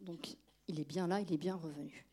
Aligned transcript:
Donc 0.00 0.36
il 0.68 0.80
est 0.80 0.84
bien 0.84 1.06
là, 1.06 1.20
il 1.20 1.32
est 1.32 1.38
bien 1.38 1.56
revenu. 1.56 2.04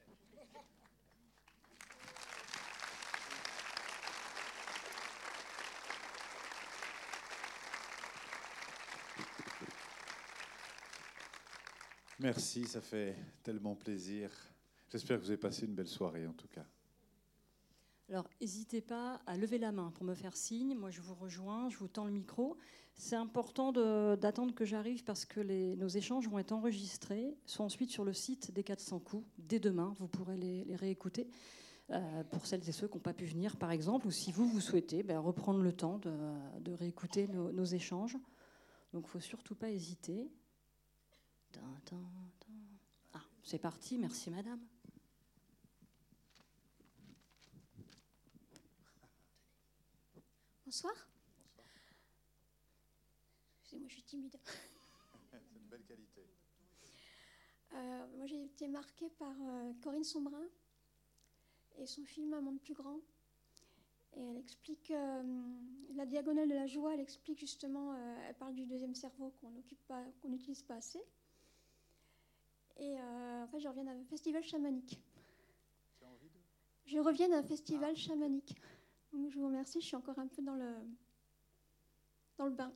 Merci, 12.19 12.65
ça 12.65 12.81
fait 12.81 13.15
tellement 13.43 13.75
plaisir. 13.75 14.31
J'espère 14.89 15.17
que 15.17 15.23
vous 15.23 15.29
avez 15.29 15.37
passé 15.37 15.65
une 15.65 15.75
belle 15.75 15.87
soirée 15.87 16.25
en 16.25 16.33
tout 16.33 16.47
cas. 16.47 16.65
Alors, 18.09 18.29
n'hésitez 18.39 18.81
pas 18.81 19.19
à 19.25 19.35
lever 19.35 19.57
la 19.57 19.71
main 19.71 19.91
pour 19.95 20.03
me 20.03 20.13
faire 20.13 20.37
signe. 20.37 20.75
Moi, 20.75 20.91
je 20.91 21.01
vous 21.01 21.15
rejoins, 21.15 21.69
je 21.69 21.77
vous 21.77 21.87
tends 21.87 22.05
le 22.05 22.11
micro. 22.11 22.55
C'est 22.95 23.15
important 23.15 23.71
d'attendre 24.15 24.53
que 24.53 24.63
j'arrive 24.63 25.03
parce 25.03 25.25
que 25.25 25.41
nos 25.75 25.87
échanges 25.87 26.29
vont 26.29 26.37
être 26.37 26.51
enregistrés, 26.51 27.35
sont 27.45 27.63
ensuite 27.63 27.89
sur 27.89 28.05
le 28.05 28.13
site 28.13 28.51
des 28.51 28.63
400 28.63 28.99
coups. 28.99 29.27
Dès 29.39 29.59
demain, 29.59 29.95
vous 29.97 30.07
pourrez 30.07 30.37
les, 30.37 30.75
réécouter. 30.75 31.27
Euh, 31.91 32.23
pour 32.31 32.47
celles 32.47 32.67
et 32.67 32.71
ceux 32.71 32.87
qui 32.87 32.95
n'ont 32.95 33.03
pas 33.03 33.13
pu 33.13 33.25
venir, 33.25 33.57
par 33.57 33.69
exemple, 33.69 34.07
ou 34.07 34.11
si 34.11 34.31
vous, 34.31 34.47
vous 34.47 34.59
souhaitez 34.59 35.03
ben, 35.03 35.19
reprendre 35.19 35.61
le 35.61 35.71
temps 35.71 35.99
de, 35.99 36.71
réécouter 36.73 37.27
nos, 37.27 37.63
échanges. 37.63 38.17
Donc, 38.93 39.03
il 39.03 39.07
ne 39.07 39.11
faut 39.11 39.19
surtout 39.19 39.55
pas 39.55 39.69
hésiter. 39.69 40.31
Ah, 43.13 43.21
c'est 43.43 43.59
parti, 43.59 43.97
merci 43.99 44.31
madame. 44.31 44.59
Bonsoir. 50.65 50.95
Excusez-moi, 53.59 53.87
je 53.87 53.93
suis 53.93 54.03
timide. 54.03 54.35
c'est 55.31 55.37
une 55.55 55.67
belle 55.69 55.83
qualité. 55.83 56.25
Euh, 57.73 58.07
moi, 58.17 58.25
j'ai 58.25 58.43
été 58.43 58.67
marquée 58.67 59.09
par 59.11 59.35
euh, 59.39 59.73
Corinne 59.81 60.03
Sombrin 60.03 60.47
et 61.77 61.85
son 61.85 62.03
film 62.03 62.33
Un 62.33 62.41
monde 62.41 62.59
plus 62.61 62.73
grand. 62.73 62.99
Et 64.17 64.21
elle 64.21 64.37
explique 64.37 64.89
euh, 64.89 65.23
la 65.93 66.05
diagonale 66.05 66.49
de 66.49 66.55
la 66.55 66.65
joie. 66.65 66.95
Elle 66.95 67.01
explique 67.01 67.39
justement, 67.39 67.95
elle 68.27 68.35
parle 68.35 68.55
du 68.55 68.65
deuxième 68.65 68.95
cerveau 68.95 69.33
qu'on 69.39 69.51
n'utilise 70.29 70.63
pas 70.63 70.75
assez. 70.75 71.03
Et 72.77 72.97
euh, 72.99 73.43
en 73.43 73.47
fait, 73.47 73.59
je 73.59 73.67
reviens 73.67 73.83
d'un 73.83 74.03
festival 74.05 74.43
chamanique. 74.43 74.99
Je 76.85 76.99
reviens 76.99 77.29
d'un 77.29 77.43
festival 77.43 77.93
ah. 77.93 77.99
chamanique. 77.99 78.55
Je 79.15 79.39
vous 79.39 79.45
remercie, 79.45 79.79
je 79.79 79.85
suis 79.87 79.95
encore 79.95 80.19
un 80.19 80.27
peu 80.27 80.41
dans 80.41 80.55
le, 80.55 80.73
dans 82.37 82.45
le 82.45 82.51
bain. 82.51 82.73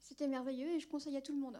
C'était 0.00 0.28
merveilleux 0.28 0.68
et 0.68 0.80
je 0.80 0.86
conseille 0.86 1.16
à 1.16 1.22
tout 1.22 1.32
le 1.32 1.38
monde. 1.38 1.58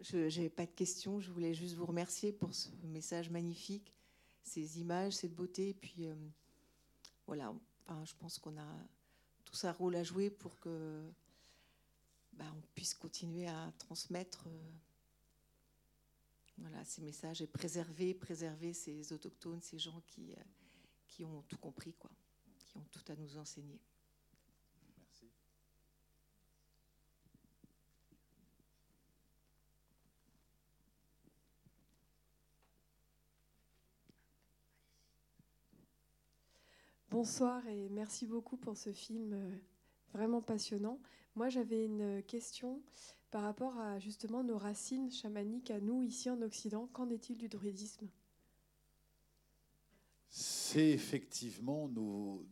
Je 0.00 0.40
n'ai 0.40 0.48
pas 0.48 0.66
de 0.66 0.70
questions, 0.70 1.20
je 1.20 1.32
voulais 1.32 1.52
juste 1.52 1.74
vous 1.74 1.86
remercier 1.86 2.32
pour 2.32 2.54
ce 2.54 2.68
message 2.84 3.28
magnifique, 3.28 3.92
ces 4.44 4.78
images, 4.78 5.14
cette 5.14 5.34
beauté. 5.34 5.70
Et 5.70 5.74
puis 5.74 6.06
euh, 6.06 6.14
voilà, 7.26 7.52
je 8.04 8.14
pense 8.14 8.38
qu'on 8.38 8.56
a 8.56 8.88
un 9.64 9.72
rôle 9.72 9.96
à 9.96 10.02
jouer 10.02 10.30
pour 10.30 10.58
que 10.60 11.10
bah, 12.32 12.44
on 12.56 12.60
puisse 12.74 12.94
continuer 12.94 13.48
à 13.48 13.72
transmettre 13.78 14.46
euh, 14.48 14.72
voilà, 16.58 16.84
ces 16.84 17.02
messages 17.02 17.42
et 17.42 17.46
préserver, 17.46 18.14
préserver 18.14 18.72
ces 18.72 19.12
autochtones, 19.12 19.60
ces 19.62 19.78
gens 19.78 20.02
qui, 20.06 20.32
euh, 20.32 20.42
qui 21.06 21.24
ont 21.24 21.42
tout 21.48 21.58
compris, 21.58 21.94
quoi, 21.94 22.10
qui 22.64 22.76
ont 22.76 22.86
tout 22.90 23.04
à 23.08 23.16
nous 23.16 23.36
enseigner. 23.38 23.80
Bonsoir 37.16 37.66
et 37.66 37.88
merci 37.88 38.26
beaucoup 38.26 38.58
pour 38.58 38.76
ce 38.76 38.92
film 38.92 39.32
euh, 39.32 39.50
vraiment 40.12 40.42
passionnant. 40.42 41.00
Moi, 41.34 41.48
j'avais 41.48 41.86
une 41.86 42.22
question 42.24 42.82
par 43.30 43.42
rapport 43.42 43.74
à 43.78 43.98
justement 43.98 44.44
nos 44.44 44.58
racines 44.58 45.10
chamaniques 45.10 45.70
à 45.70 45.80
nous 45.80 46.02
ici 46.02 46.28
en 46.28 46.42
Occident. 46.42 46.90
Qu'en 46.92 47.08
est-il 47.08 47.38
du 47.38 47.48
druidisme? 47.48 48.06
C'est 50.28 50.90
effectivement 50.90 51.88
nos, 51.88 52.44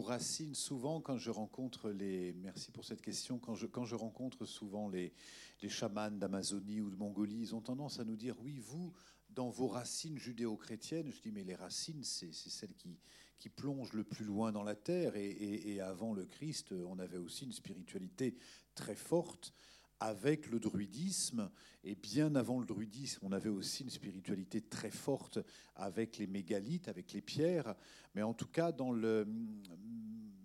racines. 0.00 0.54
Souvent, 0.54 1.00
quand 1.00 1.18
je 1.18 1.32
rencontre 1.32 1.90
les. 1.90 2.34
Merci 2.34 2.70
pour 2.70 2.84
cette 2.84 3.02
question. 3.02 3.40
Quand 3.40 3.56
je, 3.56 3.66
quand 3.66 3.84
je 3.84 3.96
rencontre 3.96 4.44
souvent 4.44 4.88
les, 4.88 5.12
les 5.60 5.68
chamans 5.68 6.12
d'Amazonie 6.12 6.80
ou 6.80 6.88
de 6.88 6.96
Mongolie, 6.96 7.40
ils 7.40 7.54
ont 7.56 7.62
tendance 7.62 7.98
à 7.98 8.04
nous 8.04 8.16
dire 8.16 8.36
Oui, 8.40 8.60
vous, 8.60 8.92
dans 9.30 9.50
vos 9.50 9.66
racines 9.66 10.18
judéo-chrétiennes, 10.18 11.10
je 11.10 11.20
dis 11.20 11.32
Mais 11.32 11.42
les 11.42 11.56
racines, 11.56 12.04
c'est 12.04 12.32
celles 12.32 12.74
qui 12.74 12.96
qui 13.44 13.50
plonge 13.50 13.92
le 13.92 14.04
plus 14.04 14.24
loin 14.24 14.52
dans 14.52 14.62
la 14.62 14.74
terre. 14.74 15.16
Et, 15.16 15.78
avant 15.78 16.14
le 16.14 16.24
Christ, 16.24 16.72
on 16.72 16.98
avait 16.98 17.18
aussi 17.18 17.44
une 17.44 17.52
spiritualité 17.52 18.38
très 18.74 18.94
forte 18.94 19.52
avec 20.00 20.46
le 20.46 20.58
druidisme. 20.58 21.50
Et 21.82 21.94
bien 21.94 22.36
avant 22.36 22.58
le 22.58 22.64
druidisme, 22.64 23.20
on 23.22 23.32
avait 23.32 23.50
aussi 23.50 23.82
une 23.82 23.90
spiritualité 23.90 24.62
très 24.62 24.90
forte 24.90 25.40
avec 25.76 26.16
les 26.16 26.26
mégalithes, 26.26 26.88
avec 26.88 27.12
les 27.12 27.20
pierres. 27.20 27.74
Mais 28.14 28.22
en 28.22 28.32
tout 28.32 28.48
cas, 28.48 28.72
dans, 28.72 28.92
le, 28.92 29.28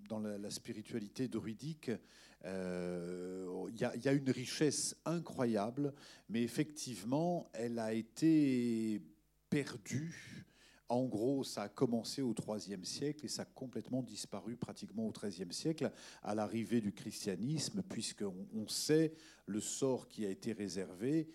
dans 0.10 0.20
la, 0.20 0.52
spiritualité 0.52 1.30
druidique, 1.30 1.92
euh, 2.44 3.70
il 3.70 3.80
y, 3.80 4.08
a 4.10 4.12
une 4.12 4.30
richesse 4.30 4.98
incroyable, 5.06 5.94
mais 6.28 6.44
effectivement, 6.44 7.50
elle 7.54 7.80
a 7.80 7.94
été 7.94 9.02
perdue 9.50 10.49
en 10.89 11.05
gros, 11.05 11.44
ça 11.44 11.63
a 11.63 11.69
commencé 11.69 12.23
au 12.23 12.33
IIIe 12.33 12.85
siècle 12.85 13.25
et 13.25 13.29
ça 13.29 13.44
a 13.44 13.45
complètement 13.45 14.01
disparu 14.01 14.57
pratiquement 14.57 15.07
au 15.07 15.11
XIIIe 15.11 15.53
siècle 15.53 15.91
à 16.23 16.33
l'arrivée 16.33 16.81
du 16.81 16.91
christianisme, 16.91 17.83
puisqu'on 17.83 18.67
sait 18.67 19.13
le 19.45 19.61
sort 19.61 20.07
qui 20.07 20.25
a 20.25 20.29
été 20.29 20.51
réservé 20.51 21.29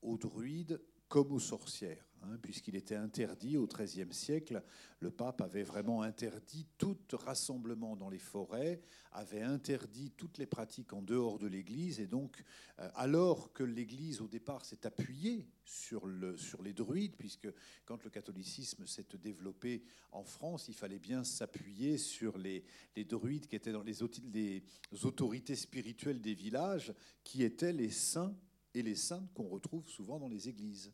aux 0.00 0.16
druides 0.16 0.80
comme 1.08 1.32
aux 1.32 1.40
sorcières. 1.40 2.09
Hein, 2.22 2.36
puisqu'il 2.42 2.76
était 2.76 2.96
interdit 2.96 3.56
au 3.56 3.66
XIIIe 3.66 4.12
siècle, 4.12 4.62
le 4.98 5.10
pape 5.10 5.40
avait 5.40 5.62
vraiment 5.62 6.02
interdit 6.02 6.66
tout 6.76 6.98
rassemblement 7.12 7.96
dans 7.96 8.10
les 8.10 8.18
forêts, 8.18 8.82
avait 9.12 9.40
interdit 9.40 10.10
toutes 10.10 10.36
les 10.36 10.44
pratiques 10.44 10.92
en 10.92 11.00
dehors 11.00 11.38
de 11.38 11.46
l'Église, 11.46 11.98
et 11.98 12.06
donc 12.06 12.44
euh, 12.78 12.90
alors 12.94 13.54
que 13.54 13.62
l'Église 13.62 14.20
au 14.20 14.28
départ 14.28 14.66
s'est 14.66 14.84
appuyée 14.86 15.48
sur, 15.64 16.06
le, 16.06 16.36
sur 16.36 16.62
les 16.62 16.74
druides, 16.74 17.16
puisque 17.16 17.48
quand 17.86 18.04
le 18.04 18.10
catholicisme 18.10 18.86
s'est 18.86 19.06
développé 19.14 19.82
en 20.12 20.24
France, 20.24 20.68
il 20.68 20.74
fallait 20.74 20.98
bien 20.98 21.24
s'appuyer 21.24 21.96
sur 21.96 22.36
les, 22.36 22.64
les, 22.96 23.04
druides 23.04 23.46
qui 23.46 23.56
étaient 23.56 23.72
dans 23.72 23.82
les, 23.82 23.94
les 24.34 24.62
autorités 25.06 25.56
spirituelles 25.56 26.20
des 26.20 26.34
villages, 26.34 26.92
qui 27.24 27.44
étaient 27.44 27.72
les 27.72 27.90
saints 27.90 28.36
et 28.74 28.82
les 28.82 28.94
saintes 28.94 29.32
qu'on 29.32 29.48
retrouve 29.48 29.88
souvent 29.88 30.18
dans 30.18 30.28
les 30.28 30.50
églises. 30.50 30.92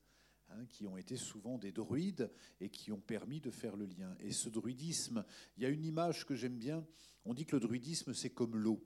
Hein, 0.56 0.64
qui 0.70 0.87
ont 0.87 0.97
été 0.97 1.17
souvent 1.17 1.58
des 1.58 1.70
druides 1.70 2.31
et 2.61 2.70
qui 2.70 2.91
ont 2.91 3.00
permis 3.00 3.41
de 3.41 3.50
faire 3.50 3.76
le 3.76 3.85
lien. 3.85 4.17
Et 4.20 4.32
ce 4.32 4.49
druidisme, 4.49 5.25
il 5.56 5.64
y 5.64 5.67
a 5.67 5.69
une 5.69 5.85
image 5.85 6.25
que 6.25 6.35
j'aime 6.35 6.56
bien, 6.56 6.87
on 7.26 7.35
dit 7.35 7.44
que 7.44 7.56
le 7.56 7.61
druidisme 7.61 8.14
c'est 8.14 8.31
comme 8.31 8.56
l'eau. 8.56 8.82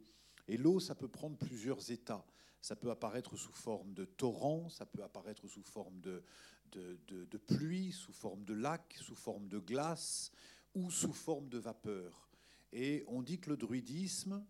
Et 0.48 0.56
l'eau, 0.56 0.80
ça 0.80 0.96
peut 0.96 1.08
prendre 1.08 1.36
plusieurs 1.36 1.92
états. 1.92 2.26
Ça 2.60 2.74
peut 2.74 2.90
apparaître 2.90 3.36
sous 3.36 3.52
forme 3.52 3.94
de 3.94 4.04
torrent, 4.04 4.68
ça 4.68 4.84
peut 4.84 5.04
apparaître 5.04 5.46
sous 5.46 5.62
forme 5.62 6.00
de, 6.00 6.24
de, 6.72 6.98
de 7.06 7.38
pluie, 7.38 7.92
sous 7.92 8.12
forme 8.12 8.44
de 8.44 8.54
lac, 8.54 8.96
sous 9.00 9.14
forme 9.14 9.46
de 9.46 9.60
glace 9.60 10.32
ou 10.74 10.90
sous 10.90 11.12
forme 11.12 11.48
de 11.48 11.58
vapeur. 11.58 12.30
Et 12.72 13.04
on 13.06 13.22
dit 13.22 13.38
que 13.38 13.50
le 13.50 13.56
druidisme, 13.56 14.44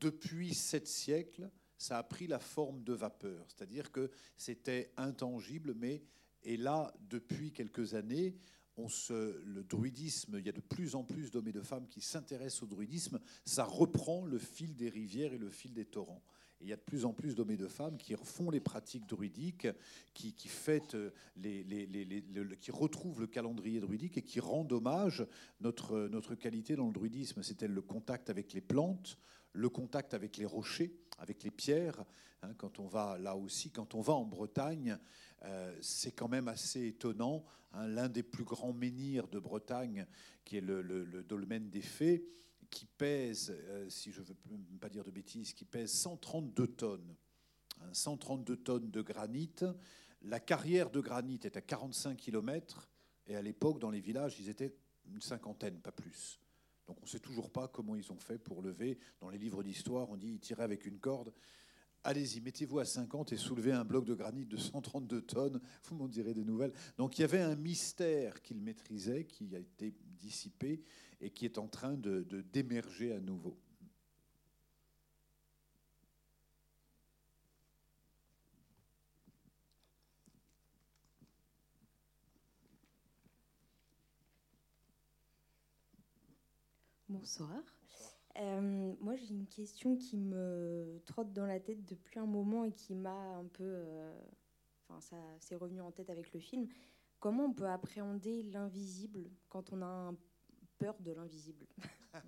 depuis 0.00 0.54
sept 0.54 0.88
siècles, 0.88 1.50
ça 1.78 1.98
a 1.98 2.02
pris 2.02 2.26
la 2.26 2.38
forme 2.38 2.82
de 2.82 2.92
vapeur, 2.92 3.46
c'est-à-dire 3.48 3.92
que 3.92 4.10
c'était 4.36 4.92
intangible, 4.96 5.74
mais 5.74 6.02
et 6.42 6.56
là, 6.56 6.94
depuis 7.10 7.52
quelques 7.52 7.94
années, 7.94 8.36
on 8.76 8.88
le 9.10 9.64
druidisme, 9.64 10.36
il 10.38 10.46
y 10.46 10.48
a 10.48 10.52
de 10.52 10.60
plus 10.60 10.94
en 10.94 11.02
plus 11.02 11.30
d'hommes 11.30 11.48
et 11.48 11.52
de 11.52 11.62
femmes 11.62 11.88
qui 11.88 12.00
s'intéressent 12.00 12.64
au 12.64 12.66
druidisme, 12.66 13.18
ça 13.44 13.64
reprend 13.64 14.24
le 14.24 14.38
fil 14.38 14.76
des 14.76 14.88
rivières 14.88 15.32
et 15.32 15.38
le 15.38 15.48
fil 15.48 15.72
des 15.72 15.86
torrents. 15.86 16.22
Et 16.60 16.64
il 16.64 16.68
y 16.68 16.72
a 16.72 16.76
de 16.76 16.82
plus 16.82 17.04
en 17.04 17.12
plus 17.12 17.34
d'hommes 17.34 17.50
et 17.50 17.56
de 17.56 17.68
femmes 17.68 17.98
qui 17.98 18.14
font 18.22 18.50
les 18.50 18.60
pratiques 18.60 19.06
druidiques, 19.06 19.68
qui, 20.14 20.32
qui, 20.34 20.48
fêtent 20.48 20.96
les, 21.36 22.24
qui 22.60 22.70
retrouvent 22.70 23.20
le 23.20 23.26
calendrier 23.26 23.80
druidique 23.80 24.18
et 24.18 24.22
qui 24.22 24.40
rendent 24.40 24.72
hommage 24.72 25.26
notre, 25.60 26.08
notre 26.08 26.34
qualité 26.34 26.76
dans 26.76 26.86
le 26.86 26.92
druidisme. 26.92 27.42
C'était 27.42 27.68
le 27.68 27.82
contact 27.82 28.30
avec 28.30 28.52
les 28.52 28.62
plantes, 28.62 29.18
le 29.56 29.68
contact 29.68 30.14
avec 30.14 30.36
les 30.36 30.46
rochers, 30.46 30.94
avec 31.18 31.42
les 31.42 31.50
pierres. 31.50 32.04
Hein, 32.42 32.52
quand 32.58 32.78
on 32.78 32.86
va 32.86 33.18
là 33.18 33.36
aussi, 33.36 33.70
quand 33.70 33.94
on 33.94 34.00
va 34.00 34.12
en 34.12 34.24
Bretagne, 34.24 34.98
euh, 35.44 35.76
c'est 35.80 36.12
quand 36.12 36.28
même 36.28 36.48
assez 36.48 36.86
étonnant. 36.86 37.44
Hein. 37.72 37.88
L'un 37.88 38.08
des 38.08 38.22
plus 38.22 38.44
grands 38.44 38.72
menhirs 38.72 39.28
de 39.28 39.38
Bretagne, 39.38 40.06
qui 40.44 40.58
est 40.58 40.60
le, 40.60 41.22
dolmen 41.22 41.70
des 41.70 41.80
Fées, 41.80 42.26
qui 42.70 42.84
pèse, 42.84 43.54
euh, 43.56 43.88
si 43.88 44.12
je 44.12 44.20
ne 44.20 44.26
veux 44.26 44.34
pas 44.80 44.90
dire 44.90 45.04
de 45.04 45.10
bêtises, 45.10 45.52
qui 45.54 45.64
pèse 45.64 45.92
132 45.92 46.66
tonnes. 46.68 47.16
132 47.92 48.52
hein. 48.52 48.56
tonnes 48.62 48.90
de 48.90 49.00
granit. 49.00 49.54
La 50.22 50.40
carrière 50.40 50.90
de 50.90 51.00
granit 51.00 51.40
est 51.44 51.56
à 51.56 51.62
45 51.62 52.16
km, 52.16 52.88
et 53.26 53.36
à 53.36 53.42
l'époque, 53.42 53.78
dans 53.78 53.90
les 53.90 54.00
villages, 54.00 54.38
ils 54.38 54.48
étaient 54.48 54.74
une 55.06 55.20
cinquantaine, 55.20 55.80
pas 55.80 55.92
plus. 55.92 56.40
Donc 56.86 56.98
on 57.00 57.04
ne 57.04 57.08
sait 57.08 57.18
toujours 57.18 57.50
pas 57.50 57.68
comment 57.68 57.96
ils 57.96 58.12
ont 58.12 58.18
fait 58.18 58.38
pour 58.38 58.62
lever. 58.62 58.98
Dans 59.20 59.30
les 59.30 59.38
livres 59.38 59.62
d'histoire, 59.62 60.08
on 60.10 60.16
dit 60.16 60.28
ils 60.28 60.40
tiraient 60.40 60.64
avec 60.64 60.86
une 60.86 60.98
corde. 60.98 61.32
Allez-y, 62.04 62.40
mettez-vous 62.40 62.78
à 62.78 62.84
50 62.84 63.32
et 63.32 63.36
soulevez 63.36 63.72
un 63.72 63.84
bloc 63.84 64.04
de 64.04 64.14
granit 64.14 64.46
de 64.46 64.56
132 64.56 65.22
tonnes. 65.22 65.60
Vous 65.84 65.96
m'en 65.96 66.06
direz 66.06 66.34
des 66.34 66.44
nouvelles. 66.44 66.72
Donc 66.98 67.18
il 67.18 67.22
y 67.22 67.24
avait 67.24 67.40
un 67.40 67.56
mystère 67.56 68.42
qu'il 68.42 68.60
maîtrisait, 68.60 69.24
qui 69.24 69.56
a 69.56 69.58
été 69.58 69.92
dissipé 70.16 70.84
et 71.20 71.30
qui 71.30 71.44
est 71.44 71.58
en 71.58 71.66
train 71.66 71.94
de 71.94 72.22
d'émerger 72.52 73.12
à 73.12 73.20
nouveau. 73.20 73.58
Bonsoir. 87.18 87.62
Euh, 88.38 88.92
moi, 89.00 89.16
j'ai 89.16 89.30
une 89.30 89.46
question 89.46 89.96
qui 89.96 90.18
me 90.18 91.00
trotte 91.06 91.32
dans 91.32 91.46
la 91.46 91.60
tête 91.60 91.82
depuis 91.86 92.18
un 92.18 92.26
moment 92.26 92.64
et 92.64 92.72
qui 92.72 92.94
m'a 92.94 93.38
un 93.38 93.46
peu. 93.46 93.64
Euh, 93.64 94.12
enfin, 94.88 95.00
ça 95.00 95.16
s'est 95.40 95.56
revenu 95.56 95.80
en 95.80 95.90
tête 95.90 96.10
avec 96.10 96.32
le 96.34 96.40
film. 96.40 96.68
Comment 97.18 97.46
on 97.46 97.54
peut 97.54 97.68
appréhender 97.68 98.42
l'invisible 98.42 99.30
quand 99.48 99.72
on 99.72 99.80
a 99.80 100.12
peur 100.78 100.96
de 101.00 101.12
l'invisible? 101.12 101.66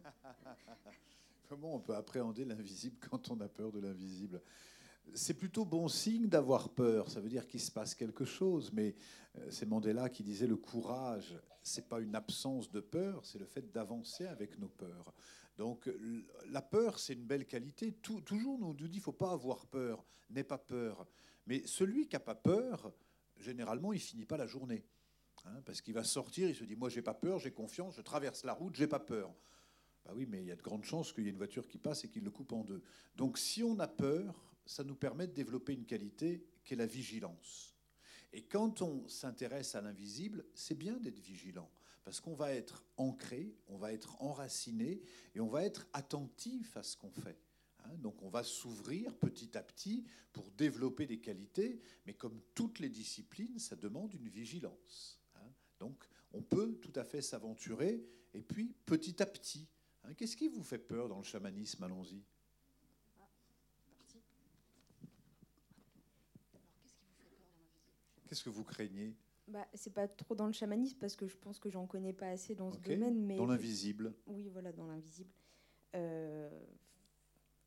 Comment 1.49 1.75
on 1.75 1.81
peut 1.81 1.94
appréhender 1.94 2.46
l'invisible 2.46 2.96
quand 3.11 3.31
on 3.31 3.38
a 3.40 3.49
peur 3.49 3.73
de 3.73 3.81
l'invisible? 3.81 4.40
C'est 5.14 5.35
plutôt 5.35 5.67
bon 5.67 5.88
signe 5.88 6.29
d'avoir 6.29 6.70
peur. 6.70 7.11
Ça 7.11 7.20
veut 7.20 7.29
dire 7.29 7.46
qu'il 7.46 7.61
se 7.61 7.70
passe 7.70 7.94
quelque 7.94 8.25
chose. 8.25 8.73
Mais 8.73 8.94
euh, 9.37 9.50
c'est 9.50 9.67
Mandela 9.67 10.08
qui 10.08 10.23
disait 10.23 10.46
le 10.46 10.56
courage, 10.56 11.38
c'est 11.68 11.88
pas 11.88 12.00
une 12.00 12.14
absence 12.14 12.70
de 12.70 12.80
peur, 12.80 13.24
c'est 13.24 13.38
le 13.38 13.46
fait 13.46 13.72
d'avancer 13.72 14.26
avec 14.26 14.58
nos 14.58 14.68
peurs. 14.68 15.12
Donc 15.56 15.90
la 16.50 16.62
peur, 16.62 16.98
c'est 16.98 17.14
une 17.14 17.26
belle 17.26 17.46
qualité. 17.46 17.92
toujours, 17.92 18.60
on 18.62 18.74
nous 18.74 18.88
dit, 18.88 19.00
faut 19.00 19.12
pas 19.12 19.32
avoir 19.32 19.66
peur, 19.66 20.04
n'aie 20.30 20.44
pas 20.44 20.58
peur. 20.58 21.06
Mais 21.46 21.62
celui 21.66 22.06
qui 22.06 22.14
n'a 22.14 22.20
pas 22.20 22.34
peur, 22.34 22.92
généralement, 23.38 23.92
il 23.92 24.00
finit 24.00 24.26
pas 24.26 24.36
la 24.36 24.46
journée. 24.46 24.84
Hein, 25.44 25.62
parce 25.64 25.80
qu'il 25.80 25.94
va 25.94 26.04
sortir, 26.04 26.48
il 26.48 26.54
se 26.54 26.64
dit, 26.64 26.76
moi, 26.76 26.88
j'ai 26.88 27.02
pas 27.02 27.14
peur, 27.14 27.38
j'ai 27.38 27.52
confiance, 27.52 27.96
je 27.96 28.02
traverse 28.02 28.44
la 28.44 28.52
route, 28.52 28.74
j'ai 28.74 28.86
pas 28.86 29.00
peur. 29.00 29.34
Bah 30.04 30.12
oui, 30.14 30.26
mais 30.26 30.40
il 30.42 30.46
y 30.46 30.50
a 30.50 30.56
de 30.56 30.62
grandes 30.62 30.84
chances 30.84 31.12
qu'il 31.12 31.24
y 31.24 31.26
ait 31.26 31.30
une 31.30 31.36
voiture 31.36 31.68
qui 31.68 31.78
passe 31.78 32.04
et 32.04 32.08
qu'il 32.08 32.24
le 32.24 32.30
coupe 32.30 32.52
en 32.52 32.64
deux. 32.64 32.82
Donc 33.16 33.38
si 33.38 33.62
on 33.62 33.78
a 33.78 33.88
peur, 33.88 34.34
ça 34.64 34.84
nous 34.84 34.94
permet 34.94 35.26
de 35.26 35.32
développer 35.32 35.74
une 35.74 35.84
qualité 35.84 36.44
qui 36.64 36.74
est 36.74 36.76
la 36.76 36.86
vigilance. 36.86 37.77
Et 38.32 38.42
quand 38.42 38.82
on 38.82 39.08
s'intéresse 39.08 39.75
à 39.75 39.80
l'invisible, 39.80 40.44
c'est 40.54 40.75
bien 40.76 40.98
d'être 40.98 41.20
vigilant, 41.20 41.70
parce 42.04 42.20
qu'on 42.20 42.34
va 42.34 42.52
être 42.52 42.84
ancré, 42.96 43.54
on 43.69 43.78
va 43.78 43.92
être 43.92 44.20
enraciné, 44.22 45.00
et 45.34 45.40
on 45.40 45.48
va 45.48 45.64
être 45.64 45.86
attentif 45.92 46.76
à 46.76 46.82
ce 46.82 46.96
qu'on 46.96 47.10
fait. 47.10 47.38
Hein. 47.84 47.96
Donc 47.98 48.22
on 48.22 48.28
va 48.28 48.42
s'ouvrir 48.42 49.14
petit 49.16 49.56
à 49.56 49.62
petit 49.62 50.04
pour 50.32 50.50
développer 50.50 51.06
des 51.06 51.20
qualités, 51.20 51.80
mais 52.06 52.14
comme 52.14 52.40
toutes 52.54 52.80
les 52.80 52.90
disciplines, 52.90 53.58
ça 53.58 53.76
demande 53.76 54.12
une 54.14 54.28
vigilance. 54.28 55.20
Hein. 55.36 55.50
Donc 55.78 56.06
on 56.32 56.42
peut 56.42 56.78
tout 56.82 56.92
à 56.96 57.04
fait 57.04 57.22
s'aventurer, 57.22 58.04
et 58.34 58.42
puis 58.42 58.75
petit 58.84 59.22
à 59.22 59.26
petit. 59.26 59.66
Hein. 60.04 60.12
Qu'est-ce 60.14 60.36
qui 60.36 60.48
vous 60.48 60.62
fait 60.62 60.78
peur 60.78 61.08
dans 61.08 61.19
le 61.19 61.25
chamanisme? 61.25 61.82
Allons-y. 61.82 62.22
Qu'est-ce 68.28 68.44
que 68.44 68.50
vous 68.50 68.64
craignez 68.64 69.14
bah, 69.48 69.66
c'est 69.72 69.92
pas 69.92 70.06
trop 70.06 70.34
dans 70.34 70.46
le 70.46 70.52
chamanisme 70.52 70.98
parce 71.00 71.16
que 71.16 71.26
je 71.26 71.36
pense 71.36 71.58
que 71.58 71.70
j'en 71.70 71.86
connais 71.86 72.12
pas 72.12 72.28
assez 72.28 72.54
dans 72.54 72.70
ce 72.70 72.78
domaine. 72.80 73.25
Mais 73.25 73.36
dans 73.36 73.46
l'invisible. 73.46 74.12
Oui, 74.26 74.48
voilà, 74.52 74.72
dans 74.72 74.86
l'invisible. 74.86 75.30
Euh, 75.94 76.50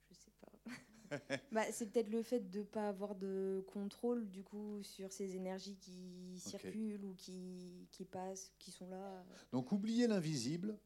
je 0.09 0.13
sais 0.13 0.31
pas. 0.39 1.17
bah, 1.51 1.63
c'est 1.71 1.91
peut-être 1.91 2.09
le 2.09 2.21
fait 2.21 2.51
de 2.51 2.59
ne 2.59 2.63
pas 2.63 2.87
avoir 2.87 3.15
de 3.15 3.65
contrôle 3.67 4.29
du 4.29 4.43
coup 4.43 4.83
sur 4.83 5.11
ces 5.11 5.35
énergies 5.35 5.75
qui 5.77 6.39
circulent 6.39 7.03
ou 7.03 7.15
qui, 7.15 7.87
qui 7.91 8.05
passent, 8.05 8.53
qui 8.59 8.71
sont 8.71 8.87
là. 8.87 9.25
Donc 9.51 9.71
oubliez 9.71 10.05
l'invisible 10.05 10.77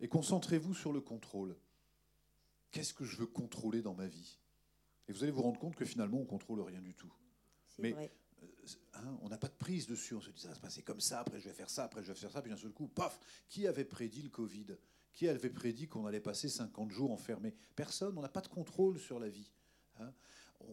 et 0.00 0.08
concentrez-vous 0.08 0.74
sur 0.74 0.92
le 0.92 1.00
contrôle. 1.00 1.56
Qu'est-ce 2.70 2.92
que 2.92 3.04
je 3.04 3.16
veux 3.16 3.26
contrôler 3.26 3.80
dans 3.80 3.94
ma 3.94 4.06
vie? 4.06 4.38
Et 5.08 5.12
vous 5.12 5.22
allez 5.22 5.32
vous 5.32 5.40
rendre 5.40 5.58
compte 5.58 5.74
que 5.74 5.86
finalement 5.86 6.18
on 6.18 6.26
contrôle 6.26 6.60
rien 6.60 6.82
du 6.82 6.94
tout. 6.94 7.12
Mais 7.78 7.92
vrai. 7.92 8.12
Hein, 8.94 9.18
on 9.22 9.28
n'a 9.28 9.38
pas 9.38 9.48
de 9.48 9.54
prise 9.54 9.86
dessus. 9.86 10.14
On 10.14 10.20
se 10.20 10.30
dit 10.30 10.40
ça 10.40 10.48
va 10.48 10.54
se 10.54 10.60
passer 10.60 10.82
comme 10.82 11.00
ça, 11.00 11.20
après 11.20 11.40
je 11.40 11.48
vais 11.48 11.54
faire 11.54 11.70
ça, 11.70 11.84
après 11.84 12.02
je 12.02 12.08
vais 12.08 12.18
faire 12.18 12.30
ça, 12.30 12.42
puis 12.42 12.50
d'un 12.50 12.56
seul 12.56 12.72
coup, 12.72 12.88
paf 12.88 13.18
Qui 13.48 13.66
avait 13.66 13.84
prédit 13.84 14.22
le 14.22 14.30
Covid? 14.30 14.66
Qui 15.12 15.28
avait 15.28 15.50
prédit 15.50 15.88
qu'on 15.88 16.06
allait 16.06 16.20
passer 16.20 16.48
50 16.48 16.90
jours 16.90 17.10
enfermés? 17.10 17.54
Personne. 17.76 18.16
On 18.18 18.22
n'a 18.22 18.28
pas 18.28 18.40
de 18.40 18.48
contrôle 18.48 18.98
sur 18.98 19.18
la 19.18 19.28
vie. 19.28 19.50
Hein. 20.00 20.12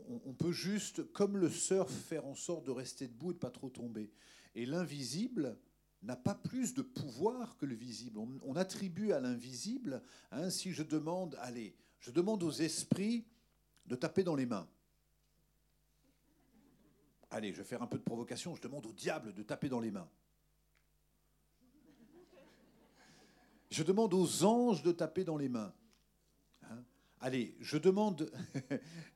on, 0.07 0.33
peut 0.33 0.51
juste, 0.51 1.11
comme 1.11 1.37
le 1.37 1.49
surf, 1.49 1.91
faire 1.91 2.27
en 2.27 2.35
sorte 2.35 2.65
de 2.65 2.71
rester 2.71 3.07
debout 3.07 3.31
et 3.31 3.33
de 3.33 3.39
pas 3.39 3.49
trop 3.49 3.69
tomber. 3.69 4.11
Et 4.53 4.65
l'invisible 4.67 5.57
n'a 6.05 6.15
pas 6.15 6.35
plus 6.35 6.73
de 6.73 6.81
pouvoir 6.81 7.57
que 7.57 7.65
le 7.65 7.75
visible. 7.75 8.19
On, 8.19 8.55
attribue 8.55 9.11
à 9.11 9.19
l'invisible, 9.19 10.01
hein, 10.31 10.49
si 10.49 10.71
je 10.71 10.83
demande, 10.83 11.35
allez, 11.39 11.75
je 11.99 12.11
demande 12.11 12.43
aux 12.43 12.51
esprits 12.51 13.25
de 13.85 13.95
taper 13.95 14.23
dans 14.23 14.35
les 14.35 14.45
mains. 14.45 14.67
Allez, 17.35 17.51
je 17.51 17.57
vais 17.57 17.65
faire 17.65 17.81
un 17.81 17.87
peu 17.87 17.97
de 17.97 18.03
provocation, 18.03 18.55
je 18.55 18.61
demande 18.61 18.85
au 18.85 18.93
diable 18.93 19.33
de 19.33 19.43
taper 19.43 19.67
dans 19.67 19.81
les 19.81 19.91
mains. 19.91 20.07
Je 23.69 23.83
demande 23.83 24.13
aux 24.13 24.45
anges 24.45 24.81
de 24.83 24.93
taper 24.93 25.25
dans 25.25 25.35
les 25.35 25.49
mains. 25.49 25.73
Hein? 26.63 26.81
Allez, 27.19 27.57
je 27.59 27.77
demande, 27.77 28.31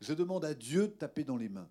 à 0.43 0.53
Dieu 0.53 0.89
de 0.89 0.93
taper 0.95 1.23
dans 1.23 1.37
les 1.37 1.47
mains. 1.47 1.69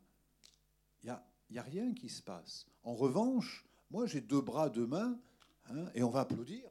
Il 1.03 1.09
n'y 1.09 1.11
a, 1.11 1.23
y 1.51 1.59
a, 1.59 1.63
rien 1.63 1.93
qui 1.93 2.09
se 2.09 2.23
passe. 2.23 2.67
En 2.83 2.95
revanche, 2.95 3.67
moi 3.91 4.07
j'ai 4.07 4.23
deux 4.23 4.41
bras, 4.41 4.71
deux 4.71 4.87
mains, 4.87 5.21
hein, 5.67 5.91
et 5.95 6.03
on 6.03 6.09
va 6.09 6.21
applaudir. 6.21 6.67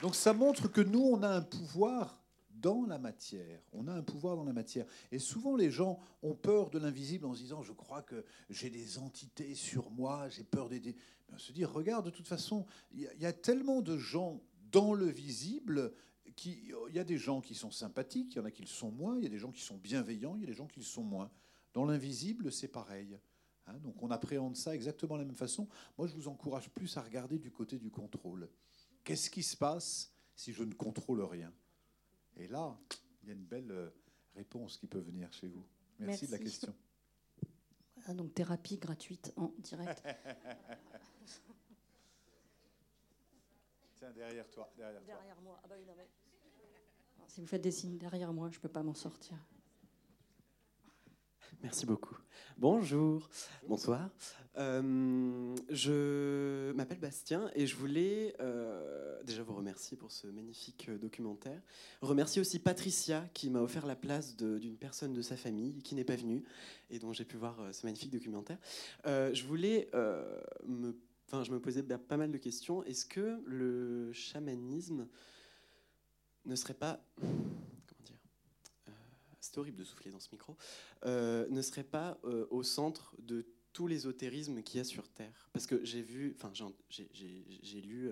Donc 0.00 0.14
ça 0.14 0.32
montre 0.32 0.68
que 0.68 0.80
nous, 0.80 1.10
on 1.12 1.22
a 1.22 1.28
un 1.28 1.42
pouvoir 1.42 2.21
dans 2.62 2.86
la 2.86 2.98
matière. 2.98 3.60
On 3.72 3.88
a 3.88 3.92
un 3.92 4.02
pouvoir 4.02 4.36
dans 4.36 4.44
la 4.44 4.52
matière. 4.52 4.86
Et 5.10 5.18
souvent, 5.18 5.56
les 5.56 5.70
gens 5.70 5.98
ont 6.22 6.34
peur 6.34 6.70
de 6.70 6.78
l'invisible 6.78 7.26
en 7.26 7.34
se 7.34 7.42
disant 7.42 7.62
Je 7.62 7.72
crois 7.72 8.02
que 8.02 8.24
j'ai 8.48 8.70
des 8.70 8.98
entités 8.98 9.54
sur 9.54 9.90
moi, 9.90 10.28
j'ai 10.30 10.44
peur 10.44 10.68
des. 10.68 10.96
On 11.32 11.38
se 11.38 11.52
dit 11.52 11.64
Regarde, 11.64 12.06
de 12.06 12.10
toute 12.10 12.28
façon, 12.28 12.64
il 12.92 13.10
y, 13.18 13.26
a 13.26 13.32
tellement 13.32 13.82
de 13.82 13.98
gens 13.98 14.40
dans 14.70 14.94
le 14.94 15.06
visible. 15.06 15.92
Il 16.46 16.94
y 16.94 16.98
a 16.98 17.04
des 17.04 17.18
gens 17.18 17.40
qui 17.42 17.54
sont 17.54 17.70
sympathiques, 17.70 18.34
il 18.34 18.38
y 18.38 18.40
en 18.40 18.46
a 18.46 18.50
qui 18.50 18.62
le 18.62 18.68
sont 18.68 18.90
moins, 18.90 19.18
il 19.18 19.24
y 19.24 19.26
a 19.26 19.30
des 19.30 19.38
gens 19.38 19.50
qui 19.50 19.60
sont 19.60 19.76
bienveillants, 19.76 20.34
il 20.36 20.40
y 20.40 20.44
a 20.44 20.46
des 20.46 20.54
gens 20.54 20.66
qui 20.66 20.80
le 20.80 20.86
sont 20.86 21.02
moins. 21.02 21.30
Dans 21.74 21.84
l'invisible, 21.84 22.50
c'est 22.50 22.68
pareil. 22.68 23.18
Hein. 23.66 23.78
donc 23.78 24.02
on 24.02 24.10
appréhende 24.10 24.56
ça 24.56 24.74
exactement 24.74 25.16
de 25.16 25.22
la 25.22 25.26
même 25.26 25.36
façon. 25.36 25.68
Moi, 25.98 26.06
je 26.06 26.14
vous 26.14 26.28
encourage 26.28 26.70
plus 26.70 26.96
à 26.96 27.02
regarder 27.02 27.38
du 27.38 27.50
côté 27.50 27.78
du 27.78 27.90
contrôle. 27.90 28.48
Qu'est-ce 29.04 29.30
qui 29.30 29.42
se 29.42 29.56
passe 29.56 30.12
si 30.34 30.52
je 30.52 30.62
ne 30.62 30.72
contrôle 30.72 31.22
rien? 31.22 31.52
Et 32.36 32.48
là, 32.48 32.78
il 33.22 33.28
y 33.28 33.32
a 33.32 33.34
une 33.34 33.44
belle 33.44 33.70
euh, 33.70 33.90
réponse 34.34 34.76
qui 34.78 34.86
peut 34.86 35.00
venir 35.00 35.32
chez 35.32 35.48
vous. 35.48 35.64
Merci, 35.98 36.26
de 36.26 36.32
la 36.32 36.38
question. 36.38 36.74
Voilà, 37.96 38.14
donc 38.14 38.34
thérapie 38.34 38.78
gratuite 38.78 39.32
en 39.36 39.52
direct. 39.58 40.02
Tiens, 43.98 44.10
derrière 44.10 44.50
toi. 44.50 44.72
Derrière, 44.76 45.02
derrière 45.02 45.40
moi. 45.40 45.60
Ah 45.62 45.68
bah 45.68 45.76
oui, 45.78 45.84
non, 45.86 45.94
mais... 45.96 46.08
Si 47.28 47.40
vous 47.40 47.46
faites 47.46 47.62
des 47.62 47.70
signes 47.70 47.98
derrière 47.98 48.32
moi, 48.32 48.50
je 48.50 48.58
ne 48.58 48.62
peux 48.62 48.68
pas 48.68 48.82
m'en 48.82 48.94
sortir. 48.94 49.38
Merci 51.62 51.86
beaucoup. 51.86 52.16
Bonjour, 52.58 53.28
bonsoir. 53.68 54.10
Euh, 54.58 55.54
je 55.70 56.72
m'appelle 56.72 56.98
Bastien 56.98 57.50
et 57.54 57.66
je 57.66 57.76
voulais 57.76 58.34
euh, 58.40 59.22
déjà 59.24 59.42
vous 59.42 59.54
remercier 59.54 59.96
pour 59.96 60.12
ce 60.12 60.26
magnifique 60.26 60.90
documentaire. 60.90 61.60
Remercier 62.00 62.40
aussi 62.40 62.58
Patricia 62.58 63.24
qui 63.34 63.50
m'a 63.50 63.60
offert 63.60 63.86
la 63.86 63.96
place 63.96 64.36
d'une 64.36 64.76
personne 64.76 65.12
de 65.12 65.22
sa 65.22 65.36
famille 65.36 65.82
qui 65.82 65.94
n'est 65.94 66.04
pas 66.04 66.16
venue 66.16 66.44
et 66.90 66.98
dont 66.98 67.12
j'ai 67.12 67.24
pu 67.24 67.36
voir 67.36 67.60
euh, 67.60 67.72
ce 67.72 67.86
magnifique 67.86 68.10
documentaire. 68.10 68.58
je 69.04 69.44
voulais 69.44 69.90
me, 70.66 70.96
enfin, 71.26 71.44
je 71.44 71.50
me 71.50 71.60
posais 71.60 71.82
pas 71.82 72.16
mal 72.16 72.30
de 72.30 72.38
questions. 72.38 72.84
Est-ce 72.84 73.06
que 73.06 73.40
le 73.46 74.12
chamanisme 74.12 75.06
ne 76.44 76.56
serait 76.56 76.74
pas, 76.74 77.00
euh, 77.22 77.26
c'est 79.52 79.58
horrible 79.58 79.76
de 79.76 79.84
souffler 79.84 80.10
dans 80.10 80.20
ce 80.20 80.30
micro, 80.32 80.56
euh, 81.04 81.46
ne 81.50 81.60
serait 81.60 81.84
pas 81.84 82.18
euh, 82.24 82.46
au 82.50 82.62
centre 82.62 83.14
de 83.18 83.46
tout 83.72 83.86
l'ésotérisme 83.86 84.62
qu'il 84.62 84.78
y 84.78 84.80
a 84.80 84.84
sur 84.84 85.08
Terre. 85.08 85.50
Parce 85.52 85.66
que 85.66 85.84
j'ai 85.84 86.02
vu, 86.02 86.34
enfin 86.36 86.52
j'ai 86.88 87.80
lu 87.80 88.10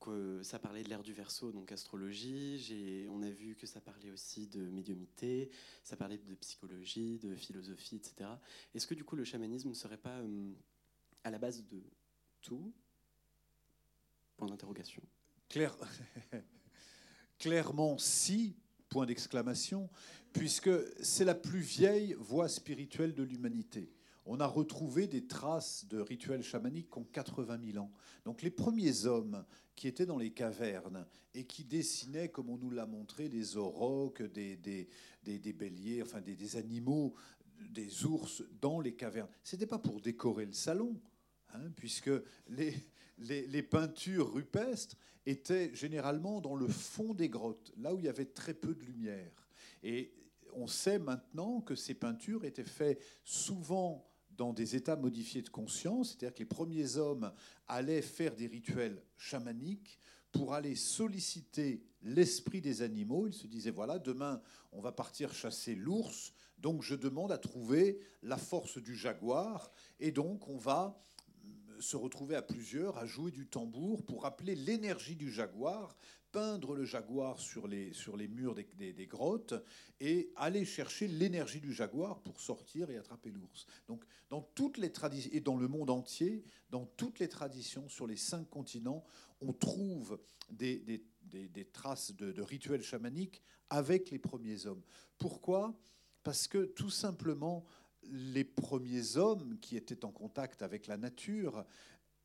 que 0.00 0.42
ça 0.42 0.58
parlait 0.58 0.82
de 0.82 0.88
l'ère 0.88 1.02
du 1.02 1.12
Verseau, 1.12 1.52
donc 1.52 1.72
astrologie. 1.72 3.06
On 3.10 3.22
a 3.22 3.30
vu 3.30 3.56
que 3.56 3.66
ça 3.66 3.80
parlait 3.80 4.10
aussi 4.10 4.46
de 4.46 4.62
médiumité, 4.70 5.50
ça 5.82 5.96
parlait 5.96 6.18
de 6.18 6.34
psychologie, 6.36 7.18
de 7.18 7.34
philosophie, 7.34 7.96
etc. 7.96 8.30
Est-ce 8.74 8.86
que 8.86 8.94
du 8.94 9.04
coup 9.04 9.16
le 9.16 9.24
chamanisme 9.24 9.68
ne 9.68 9.74
serait 9.74 9.98
pas 9.98 10.18
à 11.24 11.30
la 11.30 11.38
base 11.38 11.64
de 11.66 11.82
tout? 12.40 12.72
Point 14.36 14.48
d'interrogation. 14.48 15.02
Claire. 15.48 15.76
Clairement, 17.38 17.98
si, 17.98 18.56
point 18.88 19.04
d'exclamation, 19.04 19.90
puisque 20.36 20.70
c'est 21.02 21.24
la 21.24 21.34
plus 21.34 21.60
vieille 21.60 22.14
voie 22.18 22.48
spirituelle 22.48 23.14
de 23.14 23.22
l'humanité. 23.22 23.90
On 24.26 24.40
a 24.40 24.46
retrouvé 24.46 25.06
des 25.06 25.26
traces 25.26 25.86
de 25.88 25.98
rituels 25.98 26.42
chamaniques 26.42 26.90
qui 26.90 26.98
ont 26.98 27.04
80 27.04 27.58
000 27.72 27.82
ans. 27.82 27.92
Donc 28.24 28.42
les 28.42 28.50
premiers 28.50 29.06
hommes 29.06 29.44
qui 29.74 29.88
étaient 29.88 30.04
dans 30.04 30.18
les 30.18 30.32
cavernes 30.32 31.06
et 31.32 31.44
qui 31.44 31.64
dessinaient, 31.64 32.28
comme 32.28 32.50
on 32.50 32.58
nous 32.58 32.70
l'a 32.70 32.86
montré, 32.86 33.28
des 33.28 33.56
aurochs, 33.56 34.22
des, 34.22 34.56
des, 34.56 34.88
des, 35.22 35.52
béliers, 35.52 36.02
enfin 36.02 36.20
des, 36.20 36.36
des, 36.36 36.56
animaux, 36.56 37.14
des 37.70 38.04
ours 38.04 38.42
dans 38.60 38.80
les 38.80 38.94
cavernes, 38.94 39.30
ce 39.42 39.56
n'était 39.56 39.66
pas 39.66 39.78
pour 39.78 40.00
décorer 40.00 40.44
le 40.44 40.52
salon, 40.52 41.00
hein, 41.54 41.70
puisque 41.76 42.10
les, 42.48 42.74
les, 43.18 43.62
peintures 43.62 44.34
rupestres 44.34 44.96
étaient 45.24 45.74
généralement 45.74 46.40
dans 46.40 46.56
le 46.56 46.68
fond 46.68 47.14
des 47.14 47.28
grottes, 47.28 47.72
là 47.78 47.94
où 47.94 47.98
il 47.98 48.04
y 48.04 48.08
avait 48.08 48.26
très 48.26 48.54
peu 48.54 48.74
de 48.74 48.84
lumière. 48.84 49.32
Et 49.82 50.12
on 50.56 50.66
sait 50.66 50.98
maintenant 50.98 51.60
que 51.60 51.74
ces 51.74 51.94
peintures 51.94 52.44
étaient 52.44 52.64
faites 52.64 53.02
souvent 53.24 54.06
dans 54.36 54.52
des 54.52 54.76
états 54.76 54.96
modifiés 54.96 55.42
de 55.42 55.48
conscience, 55.48 56.10
c'est-à-dire 56.10 56.34
que 56.34 56.40
les 56.40 56.46
premiers 56.46 56.96
hommes 56.96 57.32
allaient 57.68 58.02
faire 58.02 58.34
des 58.34 58.46
rituels 58.46 59.02
chamaniques 59.16 59.98
pour 60.32 60.52
aller 60.52 60.74
solliciter 60.74 61.82
l'esprit 62.02 62.60
des 62.60 62.82
animaux. 62.82 63.26
Ils 63.26 63.34
se 63.34 63.46
disaient, 63.46 63.70
voilà, 63.70 63.98
demain, 63.98 64.42
on 64.72 64.80
va 64.80 64.92
partir 64.92 65.32
chasser 65.32 65.74
l'ours, 65.74 66.34
donc 66.58 66.82
je 66.82 66.94
demande 66.94 67.32
à 67.32 67.38
trouver 67.38 67.98
la 68.22 68.36
force 68.36 68.78
du 68.78 68.94
jaguar, 68.94 69.72
et 70.00 70.10
donc 70.10 70.48
on 70.48 70.58
va 70.58 71.02
se 71.80 71.96
retrouver 71.96 72.36
à 72.36 72.42
plusieurs 72.42 72.96
à 72.96 73.06
jouer 73.06 73.30
du 73.30 73.46
tambour 73.46 74.04
pour 74.04 74.22
rappeler 74.22 74.54
l'énergie 74.54 75.16
du 75.16 75.30
jaguar, 75.30 75.96
peindre 76.36 76.74
le 76.74 76.84
jaguar 76.84 77.40
sur 77.40 77.66
les, 77.66 77.94
sur 77.94 78.14
les 78.14 78.28
murs 78.28 78.54
des, 78.54 78.92
des, 78.92 79.06
grottes 79.06 79.54
et 80.00 80.30
aller 80.36 80.66
chercher 80.66 81.08
l'énergie 81.08 81.62
du 81.62 81.72
jaguar 81.72 82.20
pour 82.20 82.42
sortir 82.42 82.90
et 82.90 82.98
attraper 82.98 83.30
l'ours. 83.30 83.64
Donc, 83.88 84.04
dans 84.28 84.42
toutes 84.42 84.76
les 84.76 84.92
traditions, 84.92 85.30
et 85.32 85.40
dans 85.40 85.56
le 85.56 85.66
monde 85.66 85.88
entier, 85.88 86.44
dans 86.68 86.84
toutes 86.84 87.20
les 87.20 87.28
traditions 87.28 87.88
sur 87.88 88.06
les 88.06 88.18
cinq 88.18 88.50
continents, 88.50 89.02
on 89.40 89.54
trouve 89.54 90.20
des, 90.50 90.84
des, 91.22 91.64
traces 91.72 92.14
de 92.14 92.42
rituels 92.42 92.82
chamaniques 92.82 93.42
avec 93.70 94.10
les 94.10 94.18
premiers 94.18 94.66
hommes. 94.66 94.82
Pourquoi? 95.16 95.74
Parce 96.22 96.48
que 96.48 96.66
tout 96.66 96.90
simplement, 96.90 97.64
les 98.02 98.44
premiers 98.44 99.16
hommes 99.16 99.58
qui 99.58 99.74
étaient 99.74 100.04
en 100.04 100.12
contact 100.12 100.60
avec 100.60 100.86
la 100.86 100.98
nature 100.98 101.64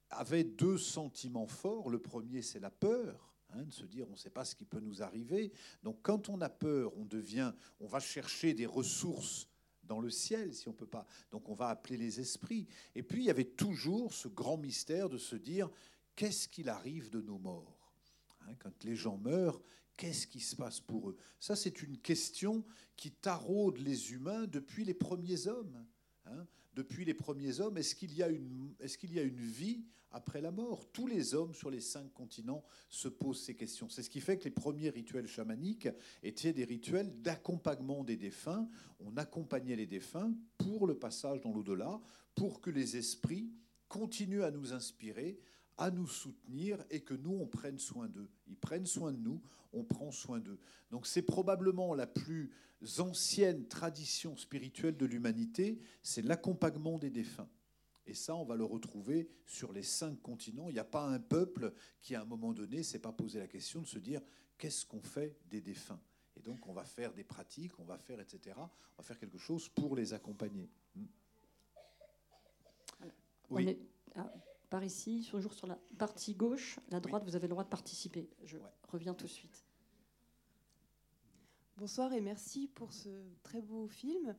avaient 0.10 0.44
deux 0.44 0.78
sentiments 0.78 1.48
forts. 1.48 1.90
Le 1.90 2.00
premier, 2.00 2.42
c'est 2.42 2.60
la 2.60 2.72
peur. 2.72 3.31
Hein, 3.54 3.64
de 3.64 3.74
se 3.74 3.86
dire 3.86 4.08
on 4.08 4.14
ne 4.14 4.18
sait 4.18 4.30
pas 4.30 4.46
ce 4.46 4.56
qui 4.56 4.66
peut 4.66 4.80
nous 4.80 5.02
arriver. 5.02 5.52
Donc 5.84 6.00
quand 6.02 6.30
on 6.30 6.40
a 6.42 6.50
peur, 6.50 6.96
on 6.98 7.06
devient, 7.06 7.54
on 7.80 7.88
va 7.88 8.00
chercher 8.00 8.54
des 8.54 8.66
ressources 8.66 9.48
dans 9.84 10.00
le 10.00 10.10
ciel 10.10 10.54
si 10.54 10.70
on 10.70 10.74
peut 10.74 10.88
pas. 10.88 11.06
Donc 11.32 11.50
on 11.50 11.54
va 11.54 11.68
appeler 11.68 11.98
les 11.98 12.20
esprits. 12.20 12.68
Et 12.96 13.04
puis 13.04 13.24
il 13.24 13.26
y 13.26 13.30
avait 13.30 13.44
toujours 13.44 14.14
ce 14.14 14.30
grand 14.30 14.58
mystère 14.58 15.10
de 15.10 15.18
se 15.18 15.36
dire 15.36 15.70
qu'est-ce 16.16 16.48
qu'il 16.48 16.70
arrive 16.70 17.10
de 17.10 17.20
nos 17.22 17.40
morts? 17.40 17.92
Hein, 18.42 18.56
Quand 18.60 18.84
les 18.86 18.96
gens 18.96 19.18
meurent, 19.18 19.62
qu'est-ce 19.98 20.28
qui 20.28 20.40
se 20.40 20.56
passe 20.56 20.80
pour 20.80 21.10
eux? 21.10 21.18
Ça, 21.40 21.56
c'est 21.56 21.84
une 21.84 21.98
question 21.98 22.64
qui 22.96 23.12
taraude 23.12 23.78
les 23.80 24.14
humains 24.14 24.48
depuis 24.48 24.86
les 24.86 24.94
premiers 24.94 25.48
hommes. 25.48 25.86
Hein. 26.32 26.48
depuis 26.74 27.06
les 27.06 27.14
premiers 27.14 27.60
hommes, 27.60 27.78
est-ce 27.78 27.96
qu'il 27.96 28.12
y, 28.12 28.22
est 28.22 29.04
y 29.04 29.20
a 29.20 29.24
une 29.24 29.40
vie 29.40 29.84
après 30.12 30.42
la 30.42 30.52
mort? 30.52 30.92
Tous 30.92 31.08
les 31.08 31.34
hommes 31.34 31.54
sur 31.54 31.70
les 31.70 31.82
cinq 31.82 32.12
continents 32.14 32.64
se 32.90 33.08
posent 33.08 33.42
ces 33.42 33.56
questions. 33.56 33.90
C'est 33.90 34.04
ce 34.04 34.10
qui 34.10 34.22
fait 34.22 34.38
que 34.38 34.46
les 34.46 34.52
premiers 34.52 34.90
rituels 34.90 35.28
chamaniques 35.28 35.90
étaient 36.24 36.54
des 36.54 36.66
rituels 36.66 37.22
d'accompagnement 37.22 38.04
des 38.04 38.18
défunts. 38.18 38.68
On 39.00 39.18
accompagnait 39.18 39.76
les 39.76 39.88
défunts 39.88 40.34
pour 40.58 40.88
le 40.88 40.98
passage 40.98 41.42
dans 41.42 41.52
l'au-delà, 41.52 42.00
pour 42.36 42.62
que 42.62 42.70
les 42.70 42.98
esprits 42.98 43.52
continuent 43.88 44.44
à 44.44 44.52
nous 44.52 44.74
inspirer, 44.74 45.40
à 45.78 45.92
nous 45.92 46.08
soutenir 46.08 46.84
et 46.90 47.02
que 47.02 47.14
nous, 47.14 47.34
on 47.34 47.48
prenne 47.48 47.80
soin 47.80 48.08
d'eux. 48.08 48.30
Ils 48.48 48.58
prennent 48.58 48.86
soin 48.86 49.12
de 49.12 49.20
nous, 49.20 49.42
on 49.74 49.84
prend 49.84 50.12
soin 50.12 50.40
d'eux. 50.40 50.60
Donc 50.90 51.08
c'est 51.08 51.22
probablement 51.22 51.94
la 51.94 52.08
plus 52.08 52.52
ancienne 53.00 53.68
tradition 53.68 54.36
spirituelle 54.38 54.98
de 54.98 55.06
l'humanité, 55.06 55.80
c'est 56.02 56.22
l'accompagnement 56.22 56.98
des 56.98 57.10
défunts. 57.10 57.50
Et 58.08 58.14
ça, 58.14 58.36
on 58.36 58.44
va 58.44 58.56
le 58.56 58.64
retrouver 58.64 59.30
sur 59.46 59.72
les 59.72 59.84
cinq 59.84 60.20
continents. 60.22 60.70
Il 60.70 60.74
n'y 60.74 60.80
a 60.80 60.84
pas 60.84 61.06
un 61.06 61.20
peuple 61.20 61.74
qui, 62.02 62.16
à 62.16 62.22
un 62.22 62.26
moment 62.26 62.52
donné, 62.52 62.84
s'est 62.84 63.00
pas 63.00 63.12
posé 63.12 63.40
la 63.40 63.48
question 63.48 63.82
de 63.82 63.88
se 63.88 64.00
dire 64.00 64.22
qu'est-ce 64.58 64.86
qu'on 64.86 65.02
fait 65.02 65.38
des 65.50 65.62
défunts? 65.62 66.02
Et 66.36 66.42
donc, 66.42 66.68
on 66.68 66.74
va 66.74 66.84
faire 66.84 67.14
des 67.14 67.24
pratiques, 67.24 67.80
on 67.80 67.86
va 67.86 67.98
faire, 67.98 68.20
etc. 68.20 68.56
On 68.58 68.98
va 68.98 69.04
faire 69.04 69.20
quelque 69.20 69.38
chose 69.38 69.70
pour 69.70 69.96
les 69.96 70.14
accompagner. 70.14 70.70
Hmm. 70.96 71.06
Oui 73.52 73.78
par 74.72 74.84
ici, 74.86 75.28
toujours 75.30 75.54
sur 75.54 75.68
la 75.68 75.78
partie 76.00 76.34
gauche, 76.34 76.80
la 76.90 77.02
droite, 77.02 77.24
vous 77.26 77.36
avez 77.36 77.48
le 77.48 77.52
droit 77.52 77.66
de 77.66 77.70
participer. 77.70 78.30
Je 78.46 78.58
reviens 78.88 79.14
tout 79.14 79.26
de 79.26 79.30
suite. 79.30 79.66
Bonsoir 81.76 82.14
et 82.14 82.22
merci 82.22 82.70
pour 82.70 82.94
ce 82.94 83.10
très 83.44 83.62
beau 83.62 83.88
film. 83.90 84.34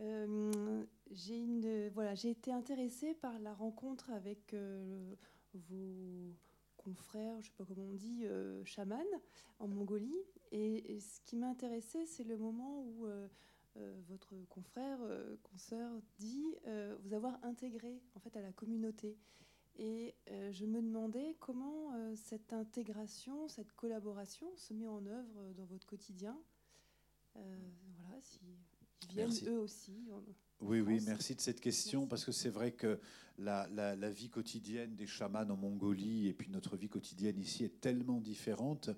Euh, 0.00 0.82
j'ai 1.10 1.36
une, 1.36 1.90
voilà, 1.90 2.14
j'ai 2.14 2.30
été 2.30 2.50
intéressée 2.52 3.12
par 3.14 3.38
la 3.38 3.52
rencontre 3.52 4.10
avec 4.12 4.54
euh, 4.54 5.14
vos 5.52 6.32
confrères, 6.78 7.34
je 7.42 7.48
ne 7.48 7.50
sais 7.50 7.56
pas 7.58 7.64
comment 7.66 7.86
on 7.90 7.94
dit, 7.94 8.22
euh, 8.24 8.64
chamans 8.64 9.04
en 9.58 9.68
Mongolie. 9.68 10.16
Et, 10.52 10.98
ce 11.00 11.20
qui 11.20 11.36
m'a 11.36 11.48
intéressé, 11.48 12.06
c'est 12.06 12.24
le 12.24 12.38
moment 12.38 12.80
où 12.80 13.06
votre 14.08 14.32
confrère, 14.48 14.98
consoeur, 15.42 15.92
dit 16.18 16.54
vous 17.02 17.12
avoir 17.12 17.38
intégré 17.44 18.00
en 18.14 18.20
fait 18.20 18.34
à 18.38 18.40
la 18.40 18.52
communauté. 18.52 19.18
Et 19.78 20.14
euh, 20.30 20.52
je 20.52 20.64
me 20.64 20.80
demandais 20.80 21.36
comment 21.38 21.92
euh, 21.94 22.14
cette 22.16 22.52
intégration, 22.52 23.46
cette 23.48 23.72
collaboration 23.72 24.46
se 24.56 24.72
met 24.72 24.86
en 24.86 25.04
œuvre 25.06 25.52
dans 25.56 25.66
votre 25.66 25.86
quotidien. 25.86 26.38
Euh, 27.36 27.40
voilà, 27.98 28.18
s'ils 28.22 28.56
viennent 29.10 29.54
eux 29.54 29.58
aussi. 29.58 30.08
oui, 30.60 30.80
oui, 30.80 31.00
merci 31.04 31.34
de 31.34 31.40
cette 31.42 31.60
question, 31.60 32.06
parce 32.06 32.24
que 32.24 32.32
c'est 32.32 32.48
vrai 32.48 32.72
que 32.72 32.98
la, 33.38 33.68
la, 33.68 34.10
vie 34.10 34.30
quotidienne 34.30 34.96
des 34.96 35.06
chamans 35.06 35.40
en 35.40 35.56
Mongolie 35.56 36.28
et 36.28 36.32
puis 36.32 36.48
notre 36.50 36.78
vie 36.78 36.88
quotidienne 36.88 37.38
ici 37.38 37.64
est 37.64 37.80
tellement 37.82 38.20
différente. 38.20 38.88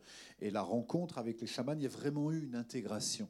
Et 0.40 0.52
la 0.52 0.62
rencontre 0.62 1.18
avec 1.18 1.40
les 1.40 1.49
chamans, 1.49 1.73
il 1.73 1.82
y 1.82 1.87
a 1.87 1.90
vraiment 1.90 2.30
eu 2.30 2.44
une 2.44 2.54
intégration 2.54 3.28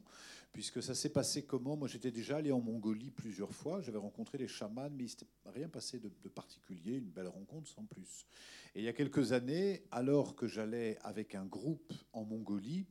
puisque 0.51 0.81
ça 0.81 0.95
s'est 0.95 1.09
passé 1.09 1.43
comment 1.43 1.75
Moi, 1.75 1.87
j'étais 1.87 2.11
déjà 2.11 2.37
allé 2.37 2.51
en 2.51 2.59
Mongolie 2.59 3.11
plusieurs 3.11 3.53
fois. 3.53 3.81
J'avais 3.81 3.97
rencontré 3.97 4.37
les 4.37 4.47
chamans, 4.47 4.89
mais 4.89 5.05
il 5.05 5.09
s'était 5.09 5.27
rien 5.45 5.69
passé 5.69 5.99
de, 5.99 6.09
particulier, 6.29 6.97
une 6.97 7.09
belle 7.09 7.27
rencontre 7.27 7.69
sans 7.69 7.85
plus. 7.85 8.27
Et 8.75 8.79
il 8.79 8.85
y 8.85 8.87
a 8.87 8.93
quelques 8.93 9.31
années, 9.31 9.83
alors 9.91 10.35
que 10.35 10.47
j'allais 10.47 10.97
avec 11.01 11.35
un 11.35 11.45
groupe 11.45 11.93
en 12.13 12.23
Mongolie, 12.23 12.85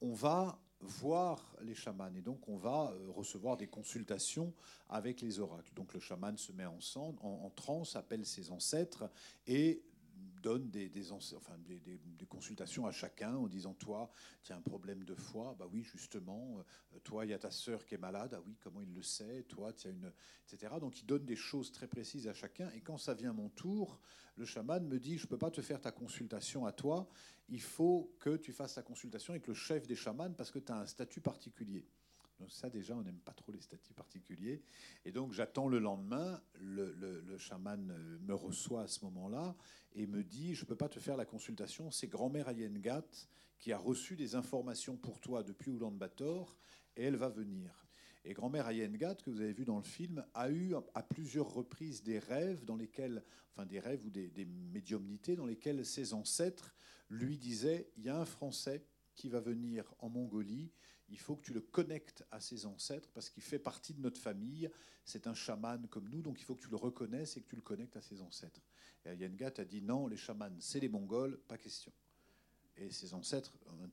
on 0.00 0.12
va 0.12 0.60
voir 0.80 1.56
les 1.62 1.74
chamans 1.74 2.14
et 2.16 2.22
donc 2.22 2.48
on 2.48 2.56
va 2.56 2.92
euh, 2.92 3.10
recevoir 3.10 3.56
des 3.56 3.66
consultations 3.66 4.54
avec 4.88 5.20
les 5.20 5.40
oracles. 5.40 5.72
Donc 5.74 5.92
le 5.92 5.98
chaman 5.98 6.36
se 6.36 6.52
met 6.52 6.66
en, 6.66 6.78
en, 6.96 7.26
en 7.26 7.50
transe, 7.50 7.96
appelle 7.96 8.24
ses 8.24 8.52
ancêtres 8.52 9.10
et 9.48 9.82
donne 10.40 10.70
des, 10.70 10.90
enfin, 11.12 11.56
des, 11.58 12.26
consultations 12.26 12.86
à 12.86 12.92
chacun 12.92 13.34
en 13.36 13.46
disant 13.46 13.74
Toi, 13.74 14.10
tu 14.42 14.52
as 14.52 14.56
un 14.56 14.60
problème 14.60 15.04
de 15.04 15.14
foi 15.14 15.54
Bah 15.58 15.66
oui, 15.70 15.82
justement. 15.82 16.58
Euh, 16.58 16.98
toi, 17.04 17.24
il 17.24 17.30
y 17.30 17.34
a 17.34 17.38
ta 17.38 17.50
sœur 17.50 17.84
qui 17.84 17.94
est 17.94 17.98
malade. 17.98 18.34
Ah 18.36 18.42
oui, 18.46 18.56
comment 18.60 18.80
il 18.80 18.92
le 18.92 19.02
sait? 19.02 19.44
Toi, 19.44 19.72
tu 19.72 19.88
as 19.88 19.90
une. 19.90 20.12
etc. 20.46 20.74
Donc, 20.80 21.00
il 21.00 21.06
donne 21.06 21.24
des 21.24 21.36
choses 21.36 21.72
très 21.72 21.86
précises 21.86 22.26
à 22.28 22.34
chacun. 22.34 22.70
Et 22.70 22.80
quand 22.80 22.98
ça 22.98 23.14
vient 23.14 23.32
mon 23.32 23.48
tour, 23.50 24.00
le 24.36 24.44
chaman 24.44 24.86
me 24.86 24.98
dit 24.98 25.18
Je 25.18 25.24
ne 25.24 25.28
peux 25.28 25.38
pas 25.38 25.50
te 25.50 25.60
faire 25.60 25.80
ta 25.80 25.92
consultation 25.92 26.66
à 26.66 26.72
toi. 26.72 27.08
Il 27.48 27.62
faut 27.62 28.14
que 28.18 28.36
tu 28.36 28.52
fasses 28.52 28.74
ta 28.74 28.82
consultation 28.82 29.32
avec 29.32 29.46
le 29.46 29.54
chef 29.54 29.86
des 29.86 29.96
chamans 29.96 30.32
parce 30.32 30.50
que 30.50 30.58
tu 30.58 30.72
as 30.72 30.78
un 30.78 30.86
statut 30.86 31.20
particulier. 31.20 31.86
Donc 32.38 32.52
ça 32.52 32.70
déjà, 32.70 32.96
on 32.96 33.02
n'aime 33.02 33.18
pas 33.18 33.32
trop 33.32 33.52
les 33.52 33.60
statuts 33.60 33.94
particuliers. 33.94 34.62
Et 35.04 35.12
donc 35.12 35.32
j'attends 35.32 35.68
le 35.68 35.78
lendemain, 35.78 36.40
le, 36.60 36.92
le, 36.92 37.38
chaman 37.38 37.90
euh, 37.90 38.18
me 38.20 38.34
reçoit 38.34 38.82
à 38.82 38.88
ce 38.88 39.04
moment-là 39.04 39.56
et 39.94 40.06
me 40.06 40.22
dit, 40.22 40.54
je 40.54 40.62
ne 40.62 40.68
peux 40.68 40.76
pas 40.76 40.88
te 40.88 41.00
faire 41.00 41.16
la 41.16 41.24
consultation, 41.24 41.90
c'est 41.90 42.06
grand-mère 42.06 42.48
Ayengat 42.48 43.06
qui 43.58 43.72
a 43.72 43.78
reçu 43.78 44.14
des 44.14 44.36
informations 44.36 44.96
pour 44.96 45.20
toi 45.20 45.42
depuis 45.42 45.72
Ulaanbaatar 45.72 46.56
et 46.96 47.04
elle 47.04 47.16
va 47.16 47.28
venir. 47.28 47.86
Et 48.24 48.34
grand-mère 48.34 48.66
Ayengat, 48.66 49.16
que 49.16 49.30
vous 49.30 49.40
avez 49.40 49.52
vu 49.52 49.64
dans 49.64 49.78
le 49.78 49.82
film, 49.82 50.24
a 50.34 50.50
eu 50.50 50.74
à 50.94 51.02
plusieurs 51.02 51.52
reprises 51.52 52.02
des 52.02 52.18
rêves 52.18 52.64
dans 52.64 52.76
lesquels, 52.76 53.24
enfin 53.54 53.66
des 53.66 53.80
rêves 53.80 54.04
ou 54.04 54.10
des, 54.10 54.28
des 54.28 54.44
médiumnités 54.44 55.34
dans 55.34 55.46
lesquels 55.46 55.84
ses 55.84 56.14
ancêtres 56.14 56.74
lui 57.10 57.38
disaient 57.38 57.90
il 57.96 58.04
y 58.04 58.08
a 58.08 58.18
un 58.18 58.26
Français 58.26 58.84
qui 59.14 59.28
va 59.28 59.40
venir 59.40 59.92
en 59.98 60.08
Mongolie, 60.08 60.70
il 61.10 61.18
faut 61.18 61.36
que 61.36 61.42
tu 61.42 61.52
le 61.52 61.60
connectes 61.60 62.24
à 62.30 62.40
ses 62.40 62.66
ancêtres 62.66 63.10
parce 63.14 63.30
qu'il 63.30 63.42
fait 63.42 63.58
partie 63.58 63.94
de 63.94 64.00
notre 64.00 64.20
famille, 64.20 64.70
c'est 65.04 65.26
un 65.26 65.34
chaman 65.34 65.86
comme 65.88 66.08
nous, 66.08 66.22
donc 66.22 66.40
il 66.40 66.44
faut 66.44 66.54
que 66.54 66.62
tu 66.62 66.70
le 66.70 66.76
reconnaisses 66.76 67.36
et 67.36 67.40
que 67.40 67.48
tu 67.48 67.56
le 67.56 67.62
connectes 67.62 67.96
à 67.96 68.02
ses 68.02 68.20
ancêtres. 68.20 68.62
Et 69.04 69.08
Ayengat 69.08 69.52
a 69.58 69.64
dit 69.64 69.82
non, 69.82 70.06
les 70.06 70.16
chamans, 70.16 70.50
c'est 70.60 70.80
les 70.80 70.88
Mongols, 70.88 71.38
pas 71.48 71.58
question. 71.58 71.92
Et 72.76 72.90
ses 72.90 73.14
ancêtres 73.14 73.52
ont 73.66 73.88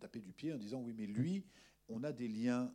tapé 0.00 0.20
du 0.20 0.32
pied 0.32 0.52
en 0.52 0.58
disant 0.58 0.80
oui, 0.80 0.94
mais 0.96 1.06
lui, 1.06 1.44
on 1.88 2.04
a 2.04 2.12
des 2.12 2.28
liens 2.28 2.72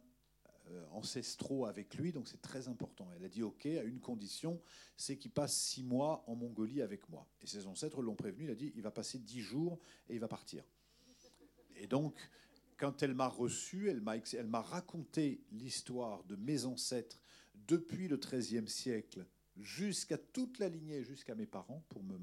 euh, 0.71 0.83
ancestraux 0.91 1.65
avec 1.67 1.95
lui, 1.95 2.11
donc 2.11 2.27
c'est 2.27 2.41
très 2.41 2.67
important. 2.67 3.07
Elle 3.15 3.23
a 3.23 3.29
dit 3.29 3.43
OK 3.43 3.65
à 3.67 3.83
une 3.83 3.99
condition, 3.99 4.59
c'est 4.97 5.15
qu'il 5.15 5.31
passe 5.31 5.55
six 5.55 5.83
mois 5.83 6.23
en 6.27 6.35
Mongolie 6.35 6.81
avec 6.81 7.07
moi. 7.09 7.27
Et 7.41 7.47
ses 7.47 7.67
ancêtres 7.67 8.01
l'ont 8.01 8.15
prévenu, 8.15 8.45
il 8.45 8.49
a 8.49 8.55
dit 8.55 8.73
il 8.75 8.81
va 8.81 8.91
passer 8.91 9.19
dix 9.19 9.41
jours 9.41 9.79
et 10.09 10.15
il 10.15 10.19
va 10.19 10.27
partir. 10.27 10.63
Et 11.75 11.87
donc, 11.87 12.15
quand 12.77 13.03
elle 13.03 13.13
m'a 13.13 13.27
reçu, 13.27 13.89
elle 13.89 14.01
m'a, 14.01 14.61
raconté 14.61 15.41
l'histoire 15.51 16.23
de 16.25 16.35
mes 16.35 16.65
ancêtres 16.65 17.21
depuis 17.67 18.07
le 18.07 18.17
XIIIe 18.17 18.67
siècle 18.67 19.25
jusqu'à 19.57 20.17
toute 20.17 20.59
la 20.59 20.69
lignée, 20.69 21.03
jusqu'à 21.03 21.35
mes 21.35 21.45
parents, 21.45 21.83
pour 21.89 22.03
me 22.03 22.19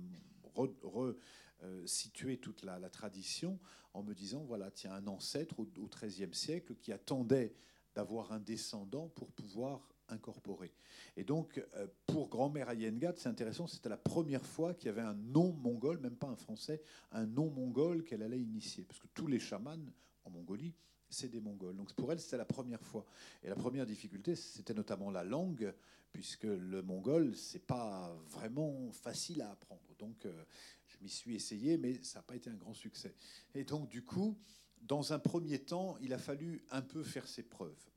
resituer 1.62 2.38
toute 2.38 2.62
la, 2.62 2.78
tradition, 2.90 3.58
en 3.94 4.02
me 4.02 4.14
disant, 4.14 4.44
voilà, 4.44 4.70
tiens, 4.70 4.92
un 4.92 5.06
ancêtre 5.06 5.60
au 5.60 5.66
XIIIe 5.66 6.34
siècle 6.34 6.74
qui 6.76 6.92
attendait 6.92 7.54
d'avoir 7.94 8.32
un 8.32 8.40
descendant 8.40 9.08
pour 9.08 9.30
pouvoir 9.32 9.88
incorporer. 10.08 10.72
Et 11.16 11.24
donc, 11.24 11.64
euh, 11.74 11.86
pour 12.06 12.28
grand-mère 12.28 12.68
Ayengat, 12.68 13.14
c'est 13.16 13.28
intéressant, 13.28 13.66
c'était 13.66 13.88
la 13.88 13.96
première 13.96 14.44
fois 14.44 14.74
qu'il 14.74 14.86
y 14.86 14.90
avait 14.90 15.00
un 15.00 15.14
nom 15.14 15.52
mongol, 15.52 15.98
même 15.98 16.16
pas 16.16 16.28
un 16.28 16.36
français, 16.36 16.82
un 17.12 17.26
nom 17.26 17.50
mongol 17.50 18.04
qu'elle 18.04 18.22
allait 18.22 18.40
initier. 18.40 18.84
Parce 18.84 19.00
que 19.00 19.08
tous 19.14 19.26
les 19.26 19.38
chamans 19.38 19.76
en 20.24 20.30
Mongolie, 20.30 20.74
c'est 21.08 21.28
des 21.28 21.40
Mongols. 21.40 21.76
Donc 21.76 21.92
pour 21.94 22.10
elle, 22.12 22.20
c'était 22.20 22.36
la 22.36 22.44
première 22.44 22.82
fois. 22.82 23.06
Et 23.42 23.48
la 23.48 23.54
première 23.54 23.86
difficulté, 23.86 24.34
c'était 24.34 24.74
notamment 24.74 25.10
la 25.10 25.24
langue, 25.24 25.72
puisque 26.12 26.44
le 26.44 26.82
mongol, 26.82 27.34
c'est 27.36 27.66
pas 27.66 28.14
vraiment 28.28 28.90
facile 28.92 29.42
à 29.42 29.50
apprendre. 29.50 29.94
Donc 29.98 30.26
euh, 30.26 30.44
je 30.86 30.96
m'y 31.02 31.08
suis 31.08 31.34
essayé, 31.34 31.78
mais 31.78 32.02
ça 32.02 32.18
n'a 32.18 32.22
pas 32.22 32.36
été 32.36 32.50
un 32.50 32.56
grand 32.56 32.74
succès. 32.74 33.14
Et 33.54 33.64
donc 33.64 33.88
du 33.88 34.04
coup, 34.04 34.38
dans 34.82 35.12
un 35.12 35.18
premier 35.18 35.58
temps, 35.58 35.96
il 36.00 36.12
a 36.12 36.18
fallu 36.18 36.64
un 36.70 36.82
peu 36.82 37.02
faire 37.02 37.26
ses 37.28 37.42
preuves. 37.42 37.88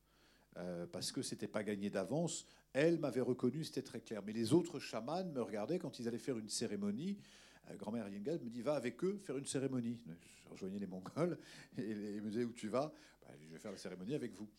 Euh, 0.58 0.88
parce 0.88 1.12
que 1.12 1.22
c'était 1.22 1.50
pas 1.50 1.64
gagné 1.64 1.90
d'avance. 1.90 2.46
Elle 2.72 2.98
m'avait 3.00 3.22
reconnu, 3.22 3.66
c'était 3.66 3.82
très 3.82 4.00
clair. 4.00 4.22
Mais 4.26 4.32
les 4.32 4.54
autres 4.54 4.80
chamans 4.80 5.26
me 5.26 5.42
regardaient 5.42 5.80
quand 5.80 6.00
ils 6.00 6.08
allaient 6.08 6.18
faire 6.18 6.38
une 6.38 6.48
cérémonie. 6.48 7.18
Euh, 7.70 7.76
grand-mère 7.76 8.08
Yengal 8.08 8.40
me 8.42 8.50
dit 8.50 8.62
va 8.62 8.76
avec 8.76 9.04
eux 9.04 9.18
faire 9.24 9.38
une 9.38 9.46
cérémonie. 9.46 10.00
Je 10.44 10.50
rejoignais 10.50 10.80
les 10.80 10.88
Mongols 10.88 11.38
et 11.78 12.16
ils 12.16 12.22
me 12.22 12.30
disaient 12.30 12.44
où 12.44 12.54
tu 12.54 12.68
vas? 12.68 12.94
Bah, 13.22 13.34
Je 13.40 13.48
vais 13.48 13.60
faire 13.60 13.72
la 13.72 13.78
cérémonie 13.78 14.16
avec 14.16 14.34
vous. 14.34 14.50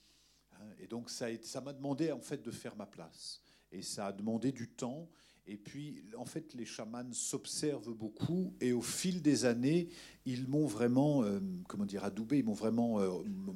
Hein, 0.53 0.65
et 0.79 0.87
donc 0.87 1.11
ça 1.11 1.29
m'a 1.61 1.73
demandé 1.73 2.13
en 2.13 2.21
fait 2.21 2.43
de 2.43 2.51
faire 2.51 2.77
ma 2.77 2.87
place. 2.87 3.43
Et 3.73 3.83
ça 3.83 4.07
a 4.07 4.13
demandé 4.13 4.53
du 4.53 4.69
temps. 4.69 5.09
Et 5.49 5.57
puis, 5.57 6.03
en 6.19 6.25
fait, 6.25 6.55
les 6.55 6.65
chamans 6.65 7.13
s'observent 7.13 7.95
beaucoup 7.95 8.53
et 8.61 8.73
au 8.73 8.83
fil 8.83 9.23
des 9.23 9.45
années, 9.45 9.89
ils 10.25 10.49
m'ont 10.49 10.67
vraiment, 10.67 11.23
euh, 11.23 11.39
comment 11.69 11.85
dire, 11.85 12.03
adoubé, 12.03 12.39
ils 12.39 12.45
m'ont 12.45 12.53
vraiment 12.53 13.01
euh, 13.01 13.11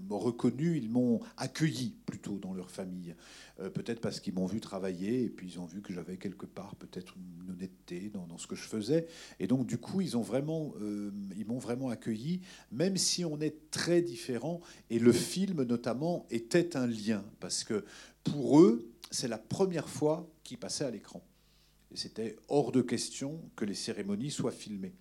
reconnu, 0.09 0.77
ils 0.77 0.89
m'ont 0.89 1.21
accueilli 1.37 1.97
plutôt 2.07 2.39
dans 2.39 2.55
leur 2.55 2.71
famille. 2.71 3.17
Euh, 3.59 3.71
peut-être 3.71 4.01
parce 4.01 4.21
qu'ils 4.21 4.35
m'ont 4.35 4.47
vu 4.47 4.61
travailler 4.61 5.25
et 5.25 5.29
puis 5.29 5.49
ils 5.49 5.59
ont 5.59 5.67
vu 5.67 5.83
que 5.83 5.93
j'avais 5.93 6.17
quelque 6.17 6.47
part 6.47 6.77
peut-être 6.77 7.17
une 7.17 7.51
honnêteté 7.51 8.09
dans, 8.09 8.39
ce 8.39 8.47
que 8.47 8.55
je 8.55 8.69
faisais. 8.69 9.09
Et 9.41 9.49
donc, 9.49 9.67
du 9.67 9.79
coup, 9.79 10.01
ils 10.01 10.17
ont 10.17 10.23
vraiment, 10.23 10.73
ils 11.37 11.47
m'ont 11.47 11.59
vraiment 11.59 11.89
accueilli, 11.89 12.41
même 12.71 12.97
si 12.97 13.25
on 13.25 13.41
est 13.41 13.69
très 13.73 14.01
différents. 14.01 14.61
Et 14.91 15.01
le 15.01 15.13
film, 15.13 15.65
notamment, 15.65 16.27
était 16.31 16.77
un 16.77 16.87
lien 16.87 17.25
parce 17.41 17.65
que 17.65 17.85
pour 18.23 18.61
eux, 18.61 18.93
c'est 19.11 19.29
la 19.29 19.39
première 19.39 19.89
fois 19.89 20.31
qu'ils 20.45 20.59
passaient 20.59 20.85
à 20.85 20.91
l'écran. 20.91 21.21
Et 21.93 21.97
c'était 21.97 22.37
hors 22.49 22.73
de 22.73 22.83
question 22.83 23.41
que 23.57 23.65
les 23.65 23.75
cérémonies 23.75 24.31
soient 24.31 24.53
filmées. 24.53 24.95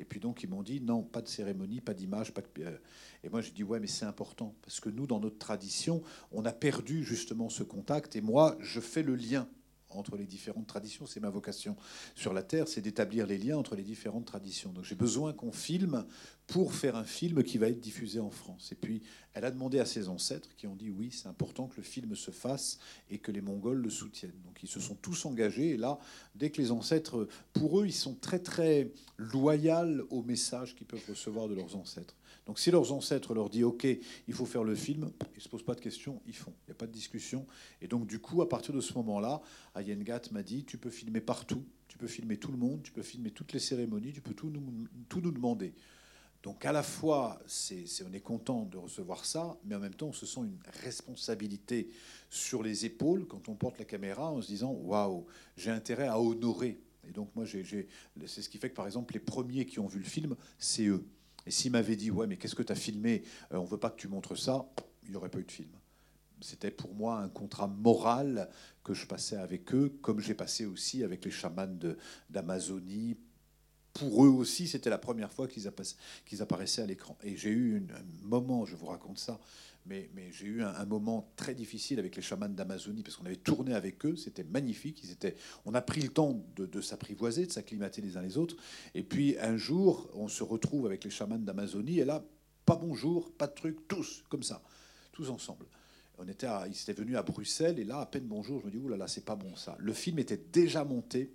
Et 0.00 0.04
puis 0.04 0.18
donc 0.18 0.42
ils 0.42 0.48
m'ont 0.48 0.62
dit 0.62 0.80
non, 0.80 1.02
pas 1.02 1.22
de 1.22 1.28
cérémonie, 1.28 1.80
pas 1.80 1.94
d'image, 1.94 2.34
pas 2.34 2.40
de. 2.40 2.48
Euh. 2.64 2.76
Et 3.22 3.28
moi 3.28 3.40
j'ai 3.40 3.52
dit 3.52 3.62
ouais, 3.62 3.78
mais 3.78 3.86
c'est 3.86 4.04
important 4.04 4.54
parce 4.62 4.80
que 4.80 4.88
nous 4.88 5.06
dans 5.06 5.20
notre 5.20 5.38
tradition, 5.38 6.02
on 6.32 6.44
a 6.44 6.52
perdu 6.52 7.04
justement 7.04 7.48
ce 7.48 7.62
contact. 7.62 8.16
Et 8.16 8.20
moi 8.20 8.56
je 8.60 8.80
fais 8.80 9.04
le 9.04 9.14
lien 9.14 9.48
entre 9.96 10.16
les 10.16 10.26
différentes 10.26 10.66
traditions. 10.66 11.06
C'est 11.06 11.20
ma 11.20 11.30
vocation 11.30 11.76
sur 12.14 12.32
la 12.32 12.42
Terre, 12.42 12.68
c'est 12.68 12.80
d'établir 12.80 13.26
les 13.26 13.38
liens 13.38 13.56
entre 13.56 13.76
les 13.76 13.82
différentes 13.82 14.26
traditions. 14.26 14.72
Donc 14.72 14.84
j'ai 14.84 14.94
besoin 14.94 15.32
qu'on 15.32 15.52
filme 15.52 16.04
pour 16.46 16.74
faire 16.74 16.96
un 16.96 17.04
film 17.04 17.42
qui 17.42 17.58
va 17.58 17.68
être 17.68 17.80
diffusé 17.80 18.20
en 18.20 18.30
France. 18.30 18.72
Et 18.72 18.74
puis 18.74 19.02
elle 19.34 19.44
a 19.44 19.50
demandé 19.50 19.78
à 19.78 19.86
ses 19.86 20.08
ancêtres 20.08 20.54
qui 20.56 20.66
ont 20.66 20.76
dit 20.76 20.90
oui, 20.90 21.10
c'est 21.12 21.28
important 21.28 21.66
que 21.66 21.76
le 21.76 21.82
film 21.82 22.14
se 22.14 22.30
fasse 22.30 22.78
et 23.10 23.18
que 23.18 23.32
les 23.32 23.40
Mongols 23.40 23.78
le 23.78 23.90
soutiennent. 23.90 24.40
Donc 24.44 24.62
ils 24.62 24.68
se 24.68 24.80
sont 24.80 24.94
tous 24.94 25.24
engagés. 25.24 25.70
Et 25.70 25.76
là, 25.76 25.98
dès 26.34 26.50
que 26.50 26.60
les 26.60 26.70
ancêtres, 26.70 27.28
pour 27.52 27.80
eux, 27.80 27.86
ils 27.86 27.92
sont 27.92 28.14
très 28.14 28.38
très 28.38 28.90
loyaux 29.16 30.06
au 30.10 30.22
message 30.22 30.74
qu'ils 30.74 30.86
peuvent 30.86 31.04
recevoir 31.08 31.48
de 31.48 31.54
leurs 31.54 31.76
ancêtres. 31.76 32.14
Donc 32.46 32.58
si 32.58 32.70
leurs 32.70 32.92
ancêtres 32.92 33.34
leur 33.34 33.48
disent 33.48 33.64
OK, 33.64 33.84
il 33.84 34.34
faut 34.34 34.46
faire 34.46 34.64
le 34.64 34.74
film, 34.74 35.12
ils 35.34 35.36
ne 35.36 35.40
se 35.40 35.48
posent 35.48 35.62
pas 35.62 35.74
de 35.74 35.80
questions, 35.80 36.20
ils 36.26 36.34
font. 36.34 36.52
Il 36.66 36.70
n'y 36.70 36.72
a 36.72 36.74
pas 36.74 36.86
de 36.86 36.92
discussion. 36.92 37.46
Et 37.80 37.86
donc 37.86 38.06
du 38.06 38.18
coup, 38.18 38.42
à 38.42 38.48
partir 38.48 38.74
de 38.74 38.80
ce 38.80 38.94
moment-là, 38.94 39.40
Ayengat 39.74 40.22
m'a 40.32 40.42
dit, 40.42 40.64
tu 40.64 40.76
peux 40.76 40.90
filmer 40.90 41.20
partout, 41.20 41.64
tu 41.86 41.98
peux 41.98 42.08
filmer 42.08 42.36
tout 42.38 42.50
le 42.50 42.58
monde, 42.58 42.82
tu 42.82 42.90
peux 42.90 43.02
filmer 43.02 43.30
toutes 43.30 43.52
les 43.52 43.60
cérémonies, 43.60 44.12
tu 44.12 44.20
peux 44.20 44.34
tout 44.34 44.50
nous, 44.50 44.88
tout 45.08 45.20
nous 45.20 45.30
demander. 45.30 45.72
Donc 46.42 46.64
à 46.64 46.72
la 46.72 46.82
fois, 46.82 47.40
on 48.04 48.12
est 48.12 48.20
content 48.20 48.64
de 48.64 48.76
recevoir 48.76 49.24
ça, 49.24 49.56
mais 49.64 49.76
en 49.76 49.78
même 49.78 49.94
temps, 49.94 50.08
on 50.08 50.12
se 50.12 50.26
sent 50.26 50.40
une 50.40 50.58
responsabilité 50.82 51.88
sur 52.28 52.64
les 52.64 52.84
épaules 52.84 53.26
quand 53.28 53.48
on 53.48 53.54
porte 53.54 53.78
la 53.78 53.84
caméra 53.84 54.32
en 54.32 54.42
se 54.42 54.48
disant, 54.48 54.72
waouh, 54.72 55.24
j'ai 55.56 55.70
intérêt 55.70 56.08
à 56.08 56.20
honorer. 56.20 56.80
Et 57.06 57.12
donc 57.12 57.30
moi, 57.36 57.44
c'est 57.46 58.42
ce 58.42 58.48
qui 58.48 58.58
fait 58.58 58.70
que 58.70 58.74
par 58.74 58.86
exemple, 58.86 59.14
les 59.14 59.20
premiers 59.20 59.66
qui 59.66 59.78
ont 59.78 59.86
vu 59.86 60.00
le 60.00 60.04
film, 60.04 60.34
c'est 60.58 60.86
eux. 60.86 61.06
Et 61.46 61.50
s'il 61.50 61.72
m'avait 61.72 61.96
dit, 61.96 62.10
ouais, 62.10 62.26
mais 62.26 62.36
qu'est-ce 62.36 62.54
que 62.54 62.62
tu 62.62 62.72
as 62.72 62.76
filmé 62.76 63.22
euh, 63.52 63.56
On 63.56 63.64
veut 63.64 63.78
pas 63.78 63.90
que 63.90 63.96
tu 63.96 64.08
montres 64.08 64.38
ça, 64.38 64.66
il 65.04 65.10
n'y 65.10 65.16
aurait 65.16 65.28
pas 65.28 65.38
eu 65.38 65.44
de 65.44 65.52
film. 65.52 65.70
C'était 66.40 66.70
pour 66.70 66.94
moi 66.94 67.18
un 67.18 67.28
contrat 67.28 67.68
moral 67.68 68.48
que 68.82 68.94
je 68.94 69.06
passais 69.06 69.36
avec 69.36 69.72
eux, 69.74 69.96
comme 70.02 70.20
j'ai 70.20 70.34
passé 70.34 70.66
aussi 70.66 71.04
avec 71.04 71.24
les 71.24 71.30
chamans 71.30 71.78
d'Amazonie. 72.30 73.16
Pour 73.92 74.24
eux 74.24 74.28
aussi, 74.28 74.66
c'était 74.66 74.90
la 74.90 74.98
première 74.98 75.32
fois 75.32 75.46
qu'ils 75.46 75.68
apparaissaient 76.42 76.82
à 76.82 76.86
l'écran. 76.86 77.16
Et 77.22 77.36
j'ai 77.36 77.50
eu 77.50 77.86
un 77.94 78.26
moment, 78.26 78.64
je 78.64 78.74
vous 78.74 78.86
raconte 78.86 79.18
ça, 79.18 79.38
mais, 79.86 80.08
j'ai 80.30 80.46
eu 80.46 80.62
un, 80.62 80.84
moment 80.84 81.32
très 81.36 81.54
difficile 81.54 81.98
avec 81.98 82.14
les 82.14 82.22
chamans 82.22 82.48
d'Amazonie 82.48 83.02
parce 83.02 83.16
qu'on 83.16 83.26
avait 83.26 83.36
tourné 83.36 83.74
avec 83.74 84.04
eux, 84.06 84.16
c'était 84.16 84.44
magnifique. 84.44 85.02
Ils 85.02 85.10
étaient, 85.10 85.34
on 85.64 85.74
a 85.74 85.82
pris 85.82 86.00
le 86.00 86.08
temps 86.08 86.44
de, 86.56 86.80
s'apprivoiser, 86.80 87.46
de 87.46 87.52
s'acclimater 87.52 88.00
les 88.00 88.16
uns 88.16 88.22
les 88.22 88.38
autres. 88.38 88.56
Et 88.94 89.02
puis 89.02 89.36
un 89.38 89.56
jour, 89.56 90.08
on 90.14 90.28
se 90.28 90.44
retrouve 90.44 90.86
avec 90.86 91.04
les 91.04 91.10
chamans 91.10 91.38
d'Amazonie 91.38 91.98
et 91.98 92.04
là, 92.04 92.24
pas 92.64 92.76
bonjour, 92.76 93.32
pas 93.32 93.48
de 93.48 93.54
truc, 93.54 93.88
tous 93.88 94.22
comme 94.28 94.44
ça, 94.44 94.62
tous 95.12 95.30
ensemble. 95.30 95.66
On 96.18 96.28
était 96.28 96.46
ils 96.68 96.80
étaient 96.80 96.92
venus 96.92 97.16
à 97.16 97.22
Bruxelles 97.22 97.78
et 97.80 97.84
là, 97.84 98.00
à 98.00 98.06
peine 98.06 98.26
bonjour, 98.26 98.60
je 98.60 98.66
me 98.66 98.70
dis, 98.70 98.78
oulala, 98.78 98.98
là 98.98 99.04
là, 99.04 99.08
c'est 99.08 99.24
pas 99.24 99.34
bon 99.34 99.56
ça. 99.56 99.76
Le 99.80 99.92
film 99.92 100.20
était 100.20 100.40
déjà 100.52 100.84
monté, 100.84 101.34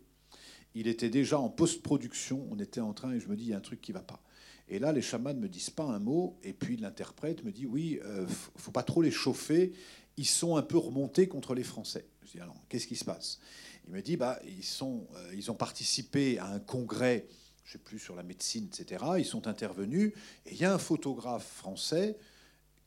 il 0.74 0.88
était 0.88 1.10
déjà 1.10 1.38
en 1.38 1.50
post-production, 1.50 2.48
on 2.50 2.60
était 2.60 2.80
en 2.80 2.94
train 2.94 3.14
et 3.14 3.20
je 3.20 3.28
me 3.28 3.36
dis, 3.36 3.46
il 3.46 3.50
y 3.50 3.54
a 3.54 3.58
un 3.58 3.62
truc 3.62 3.82
qui 3.82 3.92
va 3.92 4.02
pas. 4.02 4.22
Et 4.70 4.80
là, 4.80 4.92
les 4.92 5.02
chamans 5.02 5.34
ne 5.34 5.40
me 5.40 5.48
disent 5.48 5.70
pas 5.70 5.84
un 5.84 6.00
mot, 6.00 6.38
et 6.44 6.54
puis 6.54 6.78
l'interprète 6.78 7.44
me 7.44 7.52
dit 7.52 7.66
oui, 7.66 8.00
euh, 8.04 8.28
faut 8.58 8.72
pas 8.72 8.84
trop 8.84 9.02
les 9.02 9.12
chauffer, 9.12 9.74
ils 10.18 10.26
sont 10.26 10.58
un 10.58 10.62
peu 10.62 10.78
remontés 10.78 11.28
contre 11.28 11.54
les 11.54 11.64
Français. 11.64 12.06
Je 12.26 12.32
dis 12.32 12.40
alors, 12.40 12.56
qu'est-ce 12.68 12.88
qui 12.88 12.96
se 12.96 13.06
passe? 13.06 13.40
Il 13.88 13.94
me 13.94 14.02
dit 14.02 14.18
bah 14.18 14.40
ils 14.46 14.64
sont, 14.64 15.08
euh, 15.16 15.34
ils 15.36 15.50
ont 15.50 15.56
participé 15.56 16.38
à 16.40 16.48
un 16.48 16.60
congrès, 16.60 17.28
je 17.64 17.74
sais 17.74 17.78
plus 17.78 18.00
sur 18.00 18.16
la 18.16 18.24
médecine, 18.24 18.68
etc. 18.68 19.06
Ils 19.18 19.26
sont 19.26 19.48
intervenus, 19.48 20.12
et 20.46 20.52
il 20.52 20.58
y 20.58 20.66
a 20.66 20.74
un 20.74 20.80
photographe 20.80 21.48
français 21.48 22.18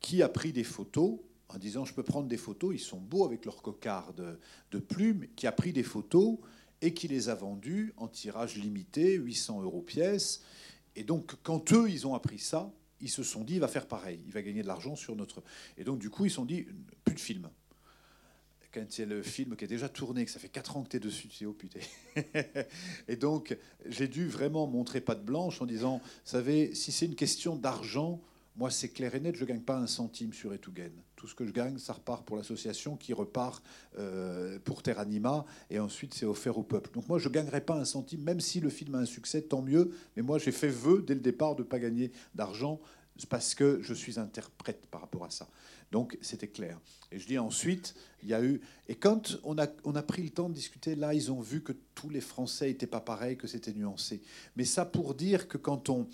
qui 0.00 0.22
a 0.22 0.28
pris 0.28 0.52
des 0.52 0.64
photos 0.64 1.18
en 1.48 1.58
disant 1.58 1.84
je 1.84 1.94
peux 1.94 2.02
prendre 2.02 2.28
des 2.28 2.36
photos, 2.36 2.74
ils 2.74 2.80
sont 2.80 3.00
beaux 3.00 3.24
avec 3.24 3.44
leur 3.44 3.62
cocarde 3.62 4.38
de 4.70 4.78
plumes, 4.78 5.26
qui 5.36 5.46
a 5.46 5.52
pris 5.52 5.72
des 5.72 5.82
photos 5.82 6.38
et 6.82 6.94
qui 6.94 7.08
les 7.08 7.28
a 7.28 7.34
vendues 7.34 7.92
en 7.96 8.08
tirage 8.08 8.56
limité, 8.56 9.14
800 9.14 9.62
euros 9.62 9.82
pièce. 9.82 10.42
Et 10.96 11.04
donc, 11.04 11.34
quand 11.42 11.72
eux, 11.72 11.88
ils 11.88 12.06
ont 12.06 12.14
appris 12.14 12.38
ça, 12.38 12.72
ils 13.00 13.10
se 13.10 13.22
sont 13.22 13.44
dit, 13.44 13.54
il 13.54 13.60
va 13.60 13.68
faire 13.68 13.86
pareil, 13.86 14.20
il 14.26 14.32
va 14.32 14.42
gagner 14.42 14.62
de 14.62 14.66
l'argent 14.66 14.96
sur 14.96 15.16
notre... 15.16 15.42
Et 15.78 15.84
donc, 15.84 15.98
du 15.98 16.10
coup, 16.10 16.26
ils 16.26 16.30
se 16.30 16.36
sont 16.36 16.44
dit, 16.44 16.66
plus 17.04 17.14
de 17.14 17.20
film. 17.20 17.48
Quand 18.72 18.86
c'est 18.88 19.06
le 19.06 19.22
film 19.22 19.56
qui 19.56 19.64
est 19.64 19.68
déjà 19.68 19.88
tourné, 19.88 20.24
que 20.24 20.30
ça 20.30 20.38
fait 20.38 20.48
4 20.48 20.76
ans 20.76 20.84
que 20.84 20.90
tu 20.90 20.96
es 20.98 21.00
dessus, 21.00 21.26
tu 21.26 21.44
oh 21.44 21.52
putain. 21.52 21.80
et 23.08 23.16
donc, 23.16 23.56
j'ai 23.86 24.06
dû 24.06 24.28
vraiment 24.28 24.68
montrer 24.68 25.00
patte 25.00 25.24
blanche 25.24 25.60
en 25.60 25.66
disant, 25.66 25.98
vous 25.98 26.10
savez, 26.24 26.74
si 26.74 26.92
c'est 26.92 27.06
une 27.06 27.16
question 27.16 27.56
d'argent, 27.56 28.20
Moi, 28.56 28.70
c'est 28.70 28.90
clair 28.90 29.14
et 29.14 29.20
net, 29.20 29.36
je 29.36 29.42
ne 29.42 29.48
gagne 29.48 29.62
pas 29.62 29.76
un 29.76 29.86
centime 29.86 30.32
sur 30.32 30.52
Etougen. 30.52 30.92
Tout 31.20 31.28
ce 31.28 31.34
que 31.34 31.44
je 31.44 31.52
gagne, 31.52 31.76
ça 31.76 31.92
repart 31.92 32.24
pour 32.24 32.38
l'association 32.38 32.96
qui 32.96 33.12
repart 33.12 33.62
euh, 33.98 34.58
pour 34.64 34.82
Terre 34.82 34.98
Anima 34.98 35.44
et 35.68 35.78
ensuite 35.78 36.14
c'est 36.14 36.24
offert 36.24 36.56
au 36.56 36.62
peuple. 36.62 36.90
Donc 36.94 37.06
moi, 37.08 37.18
je 37.18 37.28
ne 37.28 37.34
gagnerai 37.34 37.60
pas 37.60 37.74
un 37.74 37.84
centime, 37.84 38.22
même 38.22 38.40
si 38.40 38.58
le 38.58 38.70
film 38.70 38.94
a 38.94 39.00
un 39.00 39.04
succès, 39.04 39.42
tant 39.42 39.60
mieux. 39.60 39.90
Mais 40.16 40.22
moi, 40.22 40.38
j'ai 40.38 40.50
fait 40.50 40.70
vœu 40.70 41.04
dès 41.06 41.12
le 41.12 41.20
départ 41.20 41.56
de 41.56 41.62
ne 41.62 41.68
pas 41.68 41.78
gagner 41.78 42.10
d'argent 42.34 42.80
parce 43.28 43.54
que 43.54 43.80
je 43.82 43.92
suis 43.92 44.18
interprète 44.18 44.86
par 44.86 45.02
rapport 45.02 45.26
à 45.26 45.30
ça. 45.30 45.46
Donc 45.92 46.16
c'était 46.22 46.48
clair. 46.48 46.80
Et 47.12 47.18
je 47.18 47.26
dis 47.26 47.38
ensuite, 47.38 47.94
il 48.22 48.30
y 48.30 48.32
a 48.32 48.42
eu... 48.42 48.62
Et 48.88 48.94
quand 48.94 49.38
on 49.44 49.58
a, 49.58 49.66
on 49.84 49.94
a 49.96 50.02
pris 50.02 50.22
le 50.22 50.30
temps 50.30 50.48
de 50.48 50.54
discuter, 50.54 50.94
là, 50.94 51.12
ils 51.12 51.30
ont 51.30 51.42
vu 51.42 51.62
que 51.62 51.72
tous 51.94 52.08
les 52.08 52.22
Français 52.22 52.68
n'étaient 52.68 52.86
pas 52.86 53.02
pareils, 53.02 53.36
que 53.36 53.46
c'était 53.46 53.74
nuancé. 53.74 54.22
Mais 54.56 54.64
ça 54.64 54.86
pour 54.86 55.14
dire 55.14 55.48
que 55.48 55.58
quand 55.58 55.90
on 55.90 56.08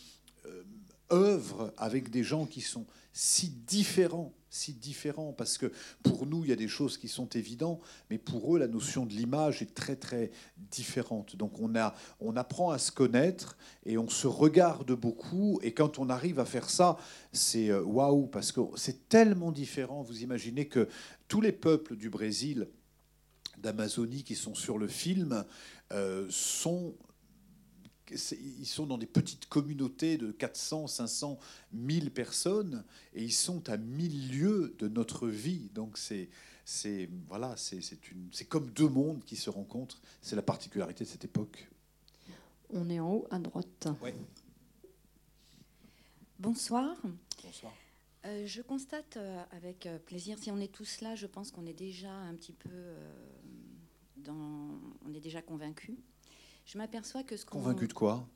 euh, 0.47 0.64
œuvre 1.12 1.73
avec 1.77 2.11
des 2.11 2.25
gens 2.25 2.45
qui 2.45 2.61
sont 2.61 2.87
si 3.12 3.51
différents 3.51 4.35
si 4.57 4.73
différents, 4.73 5.33
parce 5.33 5.59
que 5.59 5.71
pour 6.03 6.27
nous, 6.27 6.45
il 6.45 6.51
y 6.51 6.53
a 6.53 6.57
des 6.57 6.69
choses 6.69 6.99
qui 6.99 7.09
sont 7.09 7.29
évidentes, 7.29 7.81
mais 8.11 8.19
pour 8.19 8.55
eux, 8.55 8.59
la 8.59 8.69
notion 8.69 9.07
de 9.07 9.12
l'image 9.12 9.62
est 9.62 9.75
très, 9.75 9.97
très 9.97 10.31
différente. 10.71 11.37
Donc 11.37 11.61
on, 11.61 11.77
a, 11.77 11.95
on 12.21 12.37
apprend 12.37 12.71
à 12.71 12.79
se 12.79 12.90
connaître 12.90 13.57
et 13.85 13.99
on 13.99 14.09
se 14.09 14.27
regarde 14.27 14.92
beaucoup, 14.92 15.61
et 15.62 15.73
quand 15.73 15.99
on 15.99 16.09
arrive 16.09 16.40
à 16.40 16.45
faire 16.45 16.71
ça, 16.71 16.97
c'est 17.33 17.69
euh, 17.69 17.83
waouh, 17.83 18.27
parce 18.27 18.51
que 18.53 18.61
c'est 18.77 19.09
tellement 19.09 19.53
différent. 19.53 20.03
Vous 20.03 20.23
imaginez 20.23 20.66
que 20.66 20.88
tous 21.29 21.40
les 21.40 21.53
peuples 21.53 21.97
du 21.97 22.11
Brésil, 22.11 22.69
d'Amazonie 23.59 24.23
qui 24.23 24.35
sont 24.35 24.55
sur 24.55 24.79
le 24.79 24.88
film, 24.88 25.45
euh, 25.92 26.27
sont 26.31 26.95
ils 28.11 28.66
sont 28.66 28.87
dans 28.87 28.99
des 28.99 29.07
petites 29.07 29.47
communautés 29.47 30.16
de 30.16 30.31
400, 30.33 30.87
500, 30.87 31.38
1000 31.73 32.11
personnes 32.11 32.85
et 33.14 33.23
ils 33.23 33.33
sont 33.33 33.69
à 33.69 33.77
mille 33.77 34.31
lieues 34.31 34.75
de 34.79 34.88
notre 34.88 35.29
vie. 35.29 35.71
Donc 35.75 35.99
c'est 35.99 36.29
c'est 36.64 37.09
voilà, 37.29 37.55
c'est 37.57 38.49
comme 38.49 38.71
deux 38.71 38.88
mondes 38.88 39.25
qui 39.25 39.37
se 39.37 39.51
rencontrent. 39.51 40.01
C'est 40.21 40.37
la 40.37 40.42
particularité 40.42 41.05
de 41.05 41.09
cette 41.09 41.25
époque. 41.25 41.69
On 42.71 42.90
est 42.90 42.99
en 42.99 43.12
haut 43.12 43.27
à 43.31 43.38
droite. 43.38 43.88
Bonsoir. 46.38 46.97
Bonsoir. 47.42 47.73
Euh, 48.27 48.45
je 48.45 48.61
constate 48.61 49.16
euh, 49.16 49.42
avec 49.53 49.87
euh, 49.87 49.99
plaisir, 49.99 50.37
si 50.38 50.51
on 50.51 50.59
est 50.59 50.73
tous 50.73 51.01
là, 51.01 51.14
je 51.14 51.27
pense 51.27 51.53
qu'on 51.53 51.64
est 51.64 51.79
déjà 51.79 52.11
un 52.11 52.35
petit 52.35 52.53
peu 52.53 52.95
dans, 54.16 54.81
on 55.07 55.14
est 55.14 55.21
déjà 55.21 55.42
convaincus 55.42 55.97
je 56.66 56.79
m'aperçois 56.79 57.22
que 57.22 57.37
ce 57.37 57.46
qu'on... 57.46 57.59
Convaincu 57.59 57.88
de 57.88 57.92
quoi 57.92 58.29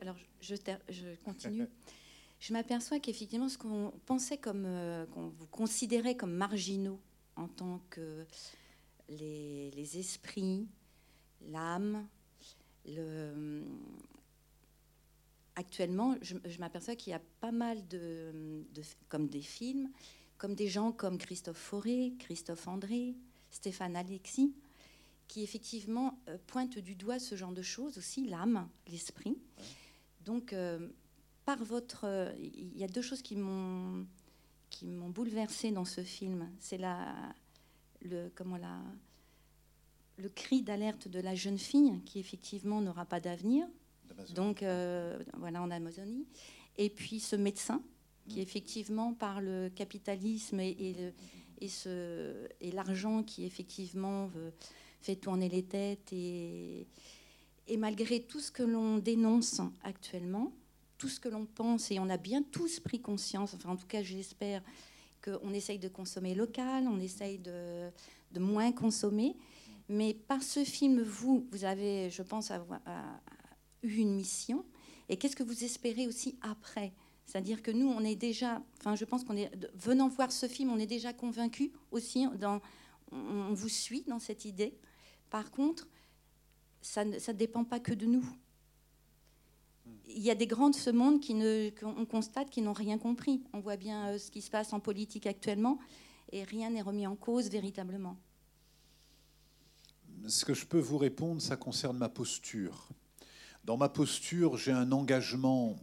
Alors, 0.00 0.16
je, 0.40 0.54
je 0.88 1.14
continue. 1.22 1.68
je 2.40 2.52
m'aperçois 2.52 2.98
qu'effectivement, 2.98 3.48
ce 3.48 3.58
qu'on 3.58 3.92
pensait 4.06 4.38
comme... 4.38 4.64
Euh, 4.66 5.06
qu'on 5.06 5.28
vous 5.28 5.46
considérait 5.46 6.16
comme 6.16 6.32
marginaux 6.32 6.98
en 7.36 7.46
tant 7.46 7.80
que 7.90 8.26
les, 9.08 9.98
esprits, 9.98 10.66
l'âme, 11.42 12.08
le... 12.86 13.62
Actuellement, 15.54 16.14
je, 16.22 16.36
m'aperçois 16.60 16.94
qu'il 16.94 17.10
y 17.10 17.14
a 17.14 17.22
pas 17.40 17.50
mal 17.50 17.86
de, 17.88 18.64
comme 19.08 19.26
des 19.26 19.42
films, 19.42 19.90
comme 20.36 20.54
des 20.54 20.68
gens 20.68 20.92
comme 20.92 21.18
Christophe 21.18 21.58
Fauré, 21.58 22.14
Christophe 22.20 22.68
André, 22.68 23.16
Stéphane 23.50 23.96
Alexis, 23.96 24.54
qui 25.28 25.42
effectivement 25.42 26.18
euh, 26.28 26.38
pointe 26.46 26.78
du 26.78 26.94
doigt 26.94 27.18
ce 27.18 27.36
genre 27.36 27.52
de 27.52 27.62
choses 27.62 27.98
aussi, 27.98 28.26
l'âme, 28.26 28.68
l'esprit. 28.88 29.38
Donc, 30.24 30.52
euh, 30.52 30.88
par 31.44 31.62
votre, 31.62 32.04
euh, 32.04 32.32
il 32.38 32.76
y 32.76 32.82
a 32.82 32.88
deux 32.88 33.02
choses 33.02 33.22
qui 33.22 33.36
m'ont 33.36 34.06
qui 34.70 34.86
m'ont 34.86 35.08
bouleversé 35.08 35.70
dans 35.70 35.84
ce 35.84 36.02
film. 36.02 36.50
C'est 36.58 36.78
la 36.78 37.14
le 38.02 38.30
comment 38.34 38.56
la 38.56 38.80
le 40.16 40.28
cri 40.28 40.62
d'alerte 40.62 41.08
de 41.08 41.20
la 41.20 41.34
jeune 41.34 41.58
fille 41.58 42.00
qui 42.04 42.18
effectivement 42.18 42.80
n'aura 42.80 43.04
pas 43.04 43.20
d'avenir. 43.20 43.66
Donc 44.34 44.62
voilà 44.62 45.62
en 45.62 45.70
Amazonie. 45.70 46.26
Et 46.76 46.90
puis 46.90 47.20
ce 47.20 47.36
médecin 47.36 47.82
qui 48.28 48.38
mm. 48.38 48.42
effectivement 48.42 49.14
par 49.14 49.40
le 49.40 49.70
capitalisme 49.74 50.60
et, 50.60 50.70
et, 50.70 51.12
et, 51.60 51.68
ce, 51.68 52.48
et 52.60 52.72
l'argent 52.72 53.22
qui 53.22 53.44
effectivement 53.44 54.26
veut, 54.26 54.52
fait 55.00 55.16
tourner 55.16 55.48
les 55.48 55.62
têtes. 55.62 56.12
Et, 56.12 56.86
malgré 57.76 58.20
tout 58.20 58.40
ce 58.40 58.50
que 58.50 58.62
l'on 58.62 58.98
dénonce 58.98 59.60
actuellement, 59.82 60.52
tout 60.96 61.08
ce 61.08 61.20
que 61.20 61.28
l'on 61.28 61.46
pense, 61.46 61.90
et 61.90 61.98
on 61.98 62.08
a 62.08 62.16
bien 62.16 62.42
tous 62.42 62.80
pris 62.80 63.00
conscience, 63.00 63.54
enfin 63.54 63.70
en 63.70 63.76
tout 63.76 63.86
cas 63.86 64.02
j'espère 64.02 64.62
qu'on 65.22 65.52
essaye 65.52 65.78
de 65.78 65.88
consommer 65.88 66.34
local, 66.34 66.88
on 66.88 66.98
essaye 66.98 67.38
de, 67.38 67.90
moins 68.38 68.72
consommer. 68.72 69.36
Mais 69.88 70.14
par 70.14 70.42
ce 70.42 70.64
film, 70.64 71.02
vous, 71.02 71.46
vous 71.50 71.64
avez, 71.64 72.10
je 72.10 72.22
pense, 72.22 72.52
eu 73.82 73.96
une 73.96 74.14
mission. 74.14 74.64
Et 75.08 75.16
qu'est-ce 75.16 75.36
que 75.36 75.42
vous 75.42 75.64
espérez 75.64 76.06
aussi 76.06 76.38
après? 76.42 76.92
C'est-à-dire 77.28 77.62
que 77.62 77.70
nous, 77.70 77.88
on 77.88 78.02
est 78.04 78.16
déjà, 78.16 78.62
enfin 78.78 78.96
je 78.96 79.04
pense 79.04 79.22
qu'on 79.22 79.36
est, 79.36 79.50
venant 79.74 80.08
voir 80.08 80.32
ce 80.32 80.48
film, 80.48 80.70
on 80.70 80.78
est 80.78 80.86
déjà 80.86 81.12
convaincus 81.12 81.70
aussi, 81.90 82.26
on 83.12 83.52
vous 83.52 83.68
suit 83.68 84.02
dans 84.06 84.18
cette 84.18 84.46
idée. 84.46 84.74
Par 85.30 85.50
contre, 85.50 85.88
ça 86.80 87.04
ne 87.04 87.32
dépend 87.32 87.64
pas 87.64 87.80
que 87.80 87.92
de 87.92 88.06
nous. 88.06 88.24
Il 90.06 90.22
y 90.22 90.30
a 90.30 90.34
des 90.34 90.46
grands 90.46 90.70
de 90.70 90.74
ce 90.74 90.90
monde 90.90 91.20
qui 91.20 91.34
qu'on 91.78 92.06
constate 92.06 92.50
qui 92.50 92.62
n'ont 92.62 92.72
rien 92.72 92.98
compris. 92.98 93.42
On 93.52 93.60
voit 93.60 93.76
bien 93.76 94.08
euh, 94.08 94.18
ce 94.18 94.30
qui 94.30 94.40
se 94.40 94.50
passe 94.50 94.72
en 94.72 94.80
politique 94.80 95.26
actuellement 95.26 95.78
et 96.32 96.44
rien 96.44 96.70
n'est 96.70 96.82
remis 96.82 97.06
en 97.06 97.16
cause 97.16 97.50
véritablement. 97.50 98.18
Ce 100.26 100.44
que 100.44 100.54
je 100.54 100.66
peux 100.66 100.80
vous 100.80 100.98
répondre, 100.98 101.40
ça 101.40 101.56
concerne 101.56 101.96
ma 101.96 102.08
posture. 102.08 102.88
Dans 103.64 103.76
ma 103.76 103.88
posture, 103.88 104.56
j'ai 104.56 104.72
un 104.72 104.92
engagement 104.92 105.78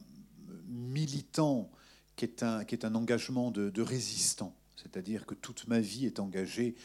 militant 0.67 1.71
qui 2.15 2.25
est 2.25 2.43
un, 2.43 2.95
engagement 2.95 3.51
de 3.51 3.81
résistant. 3.81 4.55
C'est-à-dire 4.75 5.25
que 5.25 5.33
toute 5.33 5.67
ma 5.67 5.79
vie 5.79 6.05
est 6.05 6.19
engagée 6.19 6.75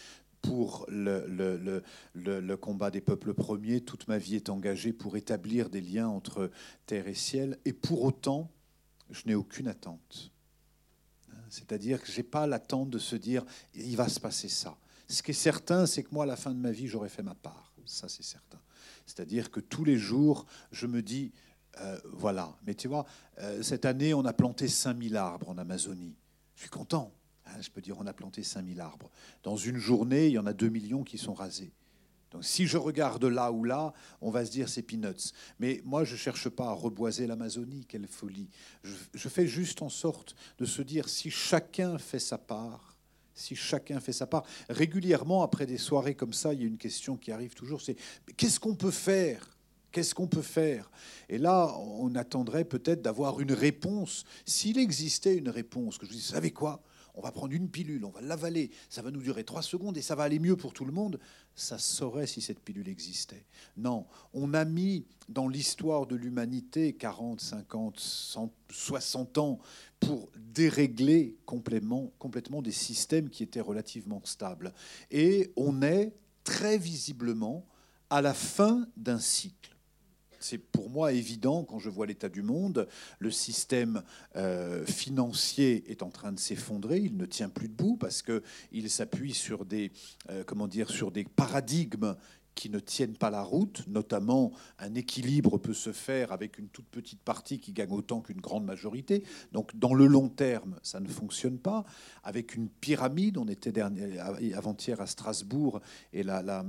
pour 0.42 0.86
le, 0.88 1.82
combat 2.56 2.90
des 2.90 3.00
peuples 3.00 3.34
premiers. 3.34 3.80
Toute 3.80 4.08
ma 4.08 4.18
vie 4.18 4.36
est 4.36 4.48
engagée 4.48 4.92
pour 4.92 5.16
établir 5.16 5.68
des 5.68 5.80
liens 5.80 6.08
entre 6.08 6.50
terre 6.86 7.08
et 7.08 7.14
ciel. 7.14 7.58
Et 7.64 7.72
pour 7.72 8.02
autant, 8.02 8.50
je 9.10 9.22
n'ai 9.26 9.34
aucune 9.34 9.68
attente. 9.68 10.32
C'est-à-dire 11.48 12.00
que 12.00 12.10
je 12.10 12.16
n'ai 12.16 12.22
pas 12.22 12.46
l'attente 12.46 12.90
de 12.90 12.98
se 12.98 13.16
dire, 13.16 13.44
il 13.74 13.96
va 13.96 14.08
se 14.08 14.20
passer 14.20 14.48
ça. 14.48 14.76
Ce 15.08 15.22
qui 15.22 15.32
est 15.32 15.34
certain, 15.34 15.86
c'est 15.86 16.04
que 16.04 16.14
moi, 16.14 16.24
à 16.24 16.26
la 16.26 16.36
fin 16.36 16.52
de 16.52 16.60
ma 16.60 16.70
vie, 16.70 16.86
j'aurais 16.86 17.08
fait 17.08 17.22
ma 17.22 17.34
part. 17.34 17.72
Ça, 17.84 18.08
c'est 18.08 18.22
certain. 18.22 18.60
C'est-à-dire 19.04 19.50
que 19.50 19.58
tous 19.58 19.84
les 19.84 19.96
jours, 19.96 20.46
je 20.70 20.86
me 20.86 21.02
dis, 21.02 21.32
euh, 21.80 21.98
voilà. 22.04 22.56
Mais 22.64 22.74
tu 22.74 22.86
vois, 22.86 23.04
euh, 23.38 23.62
cette 23.62 23.84
année, 23.84 24.14
on 24.14 24.24
a 24.24 24.32
planté 24.32 24.68
5000 24.68 25.16
arbres 25.16 25.48
en 25.48 25.58
Amazonie. 25.58 26.14
Je 26.54 26.62
suis 26.62 26.70
content. 26.70 27.12
Hein, 27.50 27.60
je 27.60 27.70
peux 27.70 27.80
dire, 27.80 27.96
on 27.98 28.06
a 28.06 28.12
planté 28.12 28.42
5000 28.42 28.80
arbres. 28.80 29.10
Dans 29.42 29.56
une 29.56 29.78
journée, 29.78 30.26
il 30.26 30.32
y 30.32 30.38
en 30.38 30.46
a 30.46 30.52
2 30.52 30.68
millions 30.68 31.02
qui 31.02 31.18
sont 31.18 31.34
rasés. 31.34 31.72
Donc 32.30 32.44
si 32.44 32.66
je 32.66 32.76
regarde 32.76 33.24
là 33.24 33.50
ou 33.50 33.64
là, 33.64 33.92
on 34.20 34.30
va 34.30 34.44
se 34.44 34.52
dire 34.52 34.68
c'est 34.68 34.82
peanuts. 34.82 35.32
Mais 35.58 35.80
moi, 35.84 36.04
je 36.04 36.12
ne 36.12 36.18
cherche 36.18 36.48
pas 36.48 36.68
à 36.68 36.72
reboiser 36.72 37.26
l'Amazonie, 37.26 37.84
quelle 37.86 38.06
folie. 38.06 38.48
Je, 38.84 39.28
fais 39.28 39.46
juste 39.46 39.82
en 39.82 39.88
sorte 39.88 40.36
de 40.58 40.64
se 40.64 40.82
dire 40.82 41.08
si 41.08 41.30
chacun 41.30 41.98
fait 41.98 42.20
sa 42.20 42.38
part, 42.38 42.96
si 43.34 43.56
chacun 43.56 43.98
fait 44.00 44.12
sa 44.12 44.26
part, 44.26 44.44
régulièrement 44.68 45.42
après 45.42 45.66
des 45.66 45.78
soirées 45.78 46.14
comme 46.14 46.32
ça, 46.32 46.54
il 46.54 46.60
y 46.60 46.64
a 46.64 46.68
une 46.68 46.78
question 46.78 47.16
qui 47.16 47.32
arrive 47.32 47.54
toujours, 47.54 47.80
c'est 47.80 47.96
qu'est-ce 48.36 48.60
qu'on 48.60 48.76
peut 48.76 48.90
faire? 48.90 49.56
Qu'est-ce 49.90 50.14
qu'on 50.14 50.28
peut 50.28 50.42
faire? 50.42 50.88
Et 51.28 51.38
là, 51.38 51.74
on 51.78 52.14
attendrait 52.14 52.64
peut-être 52.64 53.02
d'avoir 53.02 53.40
une 53.40 53.52
réponse. 53.52 54.24
S'il 54.46 54.78
existait 54.78 55.36
une 55.36 55.48
réponse, 55.48 55.98
que 55.98 56.06
je 56.06 56.12
dis, 56.12 56.18
vous 56.18 56.22
savez 56.22 56.52
quoi? 56.52 56.80
On 57.14 57.20
va 57.20 57.32
prendre 57.32 57.52
une 57.52 57.68
pilule, 57.68 58.04
on 58.04 58.10
va 58.10 58.20
l'avaler, 58.20 58.70
ça 58.88 59.02
va 59.02 59.10
nous 59.10 59.20
durer 59.20 59.44
trois 59.44 59.62
secondes 59.62 59.96
et 59.96 60.02
ça 60.02 60.14
va 60.14 60.24
aller 60.24 60.38
mieux 60.38 60.56
pour 60.56 60.72
tout 60.72 60.84
le 60.84 60.92
monde, 60.92 61.18
ça 61.54 61.78
saurait 61.78 62.26
si 62.26 62.40
cette 62.40 62.60
pilule 62.60 62.88
existait. 62.88 63.44
Non, 63.76 64.06
on 64.32 64.54
a 64.54 64.64
mis 64.64 65.06
dans 65.28 65.48
l'histoire 65.48 66.06
de 66.06 66.16
l'humanité 66.16 66.92
40, 66.92 67.40
50, 67.40 67.98
100, 67.98 68.52
60 68.70 69.38
ans 69.38 69.58
pour 69.98 70.30
dérégler 70.36 71.36
complètement, 71.46 72.12
complètement 72.18 72.62
des 72.62 72.72
systèmes 72.72 73.30
qui 73.30 73.42
étaient 73.42 73.60
relativement 73.60 74.22
stables. 74.24 74.72
Et 75.10 75.52
on 75.56 75.82
est 75.82 76.14
très 76.44 76.78
visiblement 76.78 77.66
à 78.08 78.22
la 78.22 78.34
fin 78.34 78.88
d'un 78.96 79.18
cycle 79.18 79.76
c'est 80.40 80.58
pour 80.58 80.90
moi 80.90 81.12
évident 81.12 81.64
quand 81.64 81.78
je 81.78 81.88
vois 81.88 82.06
l'état 82.06 82.28
du 82.28 82.42
monde. 82.42 82.88
Le 83.18 83.30
système 83.30 84.02
euh, 84.36 84.84
financier 84.86 85.84
est 85.90 86.02
en 86.02 86.10
train 86.10 86.32
de 86.32 86.38
s'effondrer, 86.40 86.98
il 86.98 87.16
ne 87.16 87.26
tient 87.26 87.48
plus 87.48 87.68
debout 87.68 87.96
parce 87.96 88.22
qu'il 88.22 88.90
s'appuie 88.90 89.34
sur 89.34 89.64
des, 89.64 89.92
euh, 90.30 90.42
comment 90.44 90.68
dire, 90.68 90.90
sur 90.90 91.10
des 91.10 91.24
paradigmes 91.24 92.16
qui 92.54 92.70
ne 92.70 92.78
tiennent 92.78 93.16
pas 93.16 93.30
la 93.30 93.42
route, 93.42 93.84
notamment 93.86 94.52
un 94.78 94.94
équilibre 94.94 95.58
peut 95.58 95.74
se 95.74 95.92
faire 95.92 96.32
avec 96.32 96.58
une 96.58 96.68
toute 96.68 96.86
petite 96.86 97.22
partie 97.22 97.60
qui 97.60 97.72
gagne 97.72 97.92
autant 97.92 98.20
qu'une 98.20 98.40
grande 98.40 98.64
majorité. 98.64 99.24
Donc 99.52 99.76
dans 99.76 99.94
le 99.94 100.06
long 100.06 100.28
terme, 100.28 100.76
ça 100.82 101.00
ne 101.00 101.08
fonctionne 101.08 101.58
pas. 101.58 101.84
Avec 102.22 102.54
une 102.54 102.68
pyramide, 102.68 103.38
on 103.38 103.46
était 103.48 103.80
avant-hier 103.80 105.00
à 105.00 105.06
Strasbourg 105.06 105.80
et 106.12 106.22
la, 106.22 106.42
la, 106.42 106.64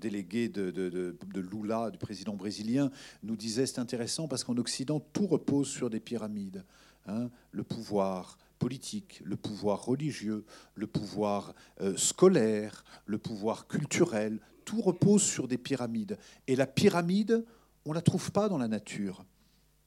déléguée 0.00 0.48
de, 0.48 0.70
de, 0.70 1.40
Lula, 1.40 1.90
du 1.90 1.98
président 1.98 2.34
brésilien, 2.34 2.90
nous 3.22 3.36
disait 3.36 3.66
c'est 3.66 3.78
intéressant 3.78 4.28
parce 4.28 4.44
qu'en 4.44 4.56
Occident, 4.56 5.00
tout 5.12 5.26
repose 5.26 5.68
sur 5.68 5.90
des 5.90 6.00
pyramides. 6.00 6.64
Hein. 7.06 7.30
le 7.50 7.64
pouvoir, 7.64 8.38
politique, 8.62 9.20
le 9.24 9.34
pouvoir 9.34 9.84
religieux, 9.84 10.44
le 10.76 10.86
pouvoir 10.86 11.52
euh, 11.80 11.96
scolaire, 11.96 12.84
le 13.06 13.18
pouvoir 13.18 13.66
culturel, 13.66 14.38
tout 14.64 14.80
repose 14.80 15.24
sur 15.24 15.48
des 15.48 15.58
pyramides. 15.58 16.16
Et 16.46 16.54
la 16.54 16.68
pyramide, 16.68 17.44
on 17.84 17.90
ne 17.90 17.96
la 17.96 18.02
trouve 18.02 18.30
pas 18.30 18.48
dans 18.48 18.58
la 18.58 18.68
nature. 18.68 19.24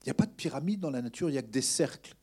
Il 0.01 0.07
n'y 0.07 0.11
a 0.11 0.13
pas 0.13 0.25
de 0.25 0.33
pyramide 0.33 0.81
dans 0.81 0.89
la 0.89 1.01
nature, 1.01 1.29
il 1.29 1.31
n'y 1.31 1.37
a 1.37 1.41
que 1.41 1.51
des 1.51 1.61
cercles. 1.61 2.15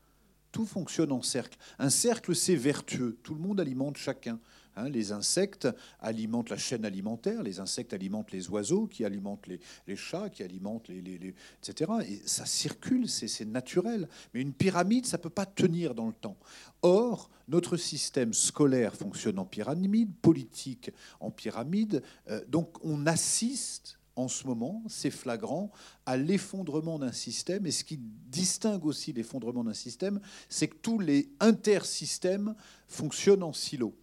Tout 0.52 0.66
fonctionne 0.66 1.10
en 1.10 1.22
cercle. 1.22 1.56
Un 1.78 1.88
cercle, 1.88 2.36
c'est 2.36 2.54
vertueux. 2.54 3.18
Tout 3.22 3.32
le 3.34 3.40
monde 3.40 3.58
alimente 3.58 3.96
chacun. 3.96 4.38
Hein, 4.76 4.88
les 4.88 5.12
insectes 5.12 5.68
alimentent 6.00 6.50
la 6.50 6.56
chaîne 6.56 6.84
alimentaire, 6.84 7.42
les 7.42 7.60
insectes 7.60 7.92
alimentent 7.92 8.32
les 8.32 8.48
oiseaux, 8.48 8.86
qui 8.86 9.04
alimentent 9.04 9.46
les, 9.46 9.96
chats, 9.96 10.30
qui 10.30 10.42
alimentent 10.42 10.88
les, 10.88 11.34
etc. 11.62 11.92
Et 12.08 12.20
ça 12.24 12.46
circule, 12.46 13.08
c'est 13.08 13.44
naturel. 13.44 14.08
Mais 14.32 14.40
une 14.40 14.52
pyramide, 14.54 15.06
ça 15.06 15.18
ne 15.18 15.22
peut 15.22 15.30
pas 15.30 15.46
tenir 15.46 15.94
dans 15.94 16.06
le 16.06 16.14
temps. 16.14 16.36
Or, 16.82 17.30
notre 17.48 17.76
système 17.76 18.32
scolaire 18.32 18.94
fonctionne 18.94 19.38
en 19.38 19.44
pyramide, 19.44 20.14
politique 20.22 20.90
en 21.20 21.30
pyramide. 21.30 22.02
Euh, 22.28 22.42
donc 22.48 22.82
on 22.82 23.06
assiste 23.06 23.98
en 24.16 24.28
ce 24.28 24.46
moment, 24.46 24.82
c'est 24.88 25.10
flagrant, 25.10 25.70
à 26.04 26.16
l'effondrement 26.16 26.98
d'un 26.98 27.12
système. 27.12 27.66
Et 27.66 27.70
ce 27.70 27.84
qui 27.84 27.98
distingue 27.98 28.84
aussi 28.84 29.12
l'effondrement 29.12 29.64
d'un 29.64 29.74
système, 29.74 30.20
c'est 30.48 30.68
que 30.68 30.76
tous 30.76 30.98
les 30.98 31.30
intersystèmes 31.40 32.54
fonctionnent 32.88 33.42
en 33.42 33.52
silo. 33.52 33.94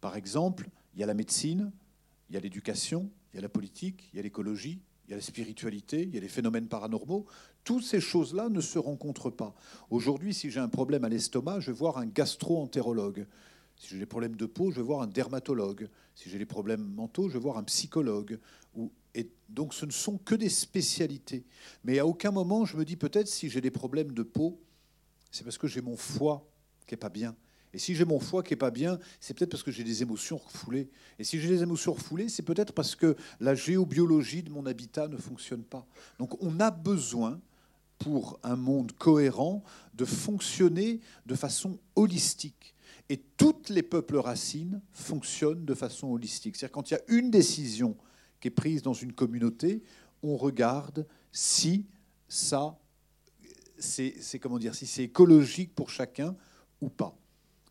Par 0.00 0.16
exemple, 0.16 0.68
il 0.94 1.00
y 1.00 1.02
a 1.02 1.06
la 1.06 1.14
médecine, 1.14 1.72
il 2.28 2.34
y 2.34 2.38
a 2.38 2.40
l'éducation, 2.40 3.10
il 3.32 3.36
y 3.36 3.38
a 3.38 3.42
la 3.42 3.48
politique, 3.48 4.08
il 4.12 4.16
y 4.16 4.20
a 4.20 4.22
l'écologie, 4.22 4.80
il 5.06 5.10
y 5.10 5.14
a 5.14 5.16
la 5.16 5.22
spiritualité, 5.22 6.02
il 6.02 6.14
y 6.14 6.18
a 6.18 6.20
les 6.20 6.28
phénomènes 6.28 6.68
paranormaux. 6.68 7.26
Toutes 7.64 7.84
ces 7.84 8.00
choses-là 8.00 8.48
ne 8.48 8.60
se 8.60 8.78
rencontrent 8.78 9.30
pas. 9.30 9.54
Aujourd'hui, 9.90 10.34
si 10.34 10.50
j'ai 10.50 10.60
un 10.60 10.68
problème 10.68 11.04
à 11.04 11.08
l'estomac, 11.08 11.60
je 11.60 11.70
vais 11.70 11.78
voir 11.78 11.98
un 11.98 12.06
gastro-entérologue. 12.06 13.26
Si 13.76 13.88
j'ai 13.88 13.98
des 13.98 14.06
problèmes 14.06 14.36
de 14.36 14.46
peau, 14.46 14.70
je 14.70 14.76
vais 14.76 14.82
voir 14.82 15.02
un 15.02 15.06
dermatologue. 15.06 15.88
Si 16.14 16.28
j'ai 16.28 16.38
des 16.38 16.46
problèmes 16.46 16.82
mentaux, 16.82 17.28
je 17.28 17.34
vais 17.34 17.38
voir 17.38 17.56
un 17.58 17.64
psychologue. 17.64 18.38
Et 19.14 19.30
donc 19.48 19.72
ce 19.72 19.86
ne 19.86 19.90
sont 19.90 20.18
que 20.18 20.34
des 20.34 20.48
spécialités. 20.48 21.44
Mais 21.84 21.98
à 21.98 22.06
aucun 22.06 22.30
moment, 22.30 22.64
je 22.64 22.76
me 22.76 22.84
dis 22.84 22.96
peut-être 22.96 23.28
si 23.28 23.48
j'ai 23.48 23.60
des 23.60 23.70
problèmes 23.70 24.12
de 24.12 24.22
peau, 24.22 24.60
c'est 25.30 25.44
parce 25.44 25.58
que 25.58 25.68
j'ai 25.68 25.80
mon 25.80 25.96
foie 25.96 26.46
qui 26.86 26.94
n'est 26.94 26.98
pas 26.98 27.08
bien. 27.08 27.36
Et 27.74 27.78
si 27.78 27.94
j'ai 27.94 28.04
mon 28.04 28.18
foie 28.18 28.42
qui 28.42 28.52
n'est 28.52 28.58
pas 28.58 28.70
bien, 28.70 28.98
c'est 29.20 29.36
peut-être 29.36 29.50
parce 29.50 29.62
que 29.62 29.70
j'ai 29.70 29.84
des 29.84 30.02
émotions 30.02 30.38
refoulées. 30.38 30.88
Et 31.18 31.24
si 31.24 31.38
j'ai 31.38 31.48
des 31.48 31.62
émotions 31.62 31.92
refoulées, 31.92 32.28
c'est 32.28 32.42
peut-être 32.42 32.72
parce 32.72 32.94
que 32.96 33.16
la 33.40 33.54
géobiologie 33.54 34.42
de 34.42 34.50
mon 34.50 34.66
habitat 34.66 35.08
ne 35.08 35.16
fonctionne 35.16 35.62
pas. 35.62 35.86
Donc 36.18 36.42
on 36.42 36.60
a 36.60 36.70
besoin, 36.70 37.40
pour 37.98 38.38
un 38.42 38.56
monde 38.56 38.92
cohérent, 38.92 39.62
de 39.94 40.04
fonctionner 40.04 41.00
de 41.26 41.34
façon 41.34 41.78
holistique. 41.96 42.74
Et 43.10 43.22
toutes 43.36 43.70
les 43.70 43.82
peuples 43.82 44.18
racines 44.18 44.80
fonctionnent 44.92 45.64
de 45.64 45.74
façon 45.74 46.08
holistique. 46.08 46.56
C'est-à-dire 46.56 46.72
quand 46.72 46.90
il 46.90 46.94
y 46.94 46.96
a 46.96 47.02
une 47.08 47.30
décision 47.30 47.96
qui 48.40 48.48
est 48.48 48.52
prise 48.52 48.82
dans 48.82 48.92
une 48.92 49.12
communauté, 49.12 49.82
on 50.22 50.36
regarde 50.36 51.06
si 51.32 51.86
ça, 52.28 52.78
c'est 53.78 54.38
comment 54.40 54.58
dire, 54.58 54.74
si 54.74 54.86
c'est 54.86 55.04
écologique 55.04 55.74
pour 55.74 55.90
chacun 55.90 56.36
ou 56.80 56.88
pas. 56.88 57.16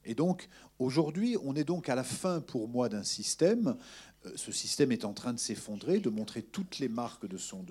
Et 0.07 0.15
donc, 0.15 0.47
aujourd'hui, 0.79 1.35
on 1.43 1.53
est 1.55 1.65
donc 1.65 1.89
à 1.89 1.95
la 1.95 2.05
fin, 2.05 2.39
pour 2.39 2.69
moi, 2.69 2.87
d'un 2.87 3.03
système. 3.03 3.77
Euh, 4.25 4.31
ce 4.35 4.53
système 4.53 4.93
est 4.93 5.03
en 5.03 5.13
train 5.13 5.33
de 5.33 5.39
s'effondrer, 5.39 5.99
de 5.99 6.09
montrer 6.09 6.41
toutes 6.41 6.79
les 6.79 6.87
marques 6.87 7.27
de 7.27 7.37
son, 7.37 7.65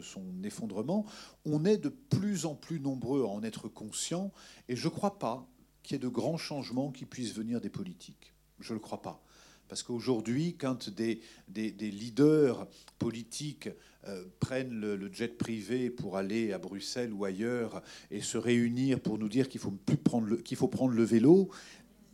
effondrement. 0.44 1.06
On 1.46 1.64
est 1.64 1.78
de 1.78 1.88
plus 1.88 2.44
en 2.44 2.54
plus 2.54 2.78
nombreux 2.78 3.22
à 3.22 3.28
en 3.28 3.42
être 3.42 3.68
conscients. 3.68 4.32
Et 4.68 4.76
je 4.76 4.86
ne 4.86 4.92
crois 4.92 5.18
pas 5.18 5.48
qu'il 5.82 5.94
y 5.94 5.96
ait 5.96 6.02
de 6.02 6.08
grands 6.08 6.36
changements 6.36 6.92
qui 6.92 7.06
puissent 7.06 7.34
venir 7.34 7.62
des 7.62 7.70
politiques. 7.70 8.34
Je 8.60 8.74
ne 8.74 8.74
le 8.74 8.80
crois 8.80 9.00
pas. 9.00 9.22
Parce 9.68 9.82
qu'aujourd'hui, 9.82 10.56
quand 10.56 10.90
des, 10.90 11.20
leaders 11.48 12.68
politiques 12.98 13.68
euh, 14.06 14.24
prennent 14.38 14.78
le, 14.78 15.12
jet 15.12 15.36
privé 15.36 15.90
pour 15.90 16.16
aller 16.16 16.52
à 16.52 16.58
Bruxelles 16.58 17.12
ou 17.12 17.24
ailleurs 17.24 17.82
et 18.10 18.20
se 18.20 18.38
réunir 18.38 19.00
pour 19.00 19.18
nous 19.18 19.28
dire 19.28 19.48
qu'il 19.48 19.60
faut, 19.60 19.72
plus 19.72 19.96
qu'il 20.44 20.56
faut 20.56 20.68
prendre 20.68 20.94
le 20.94 21.02
vélo, 21.02 21.50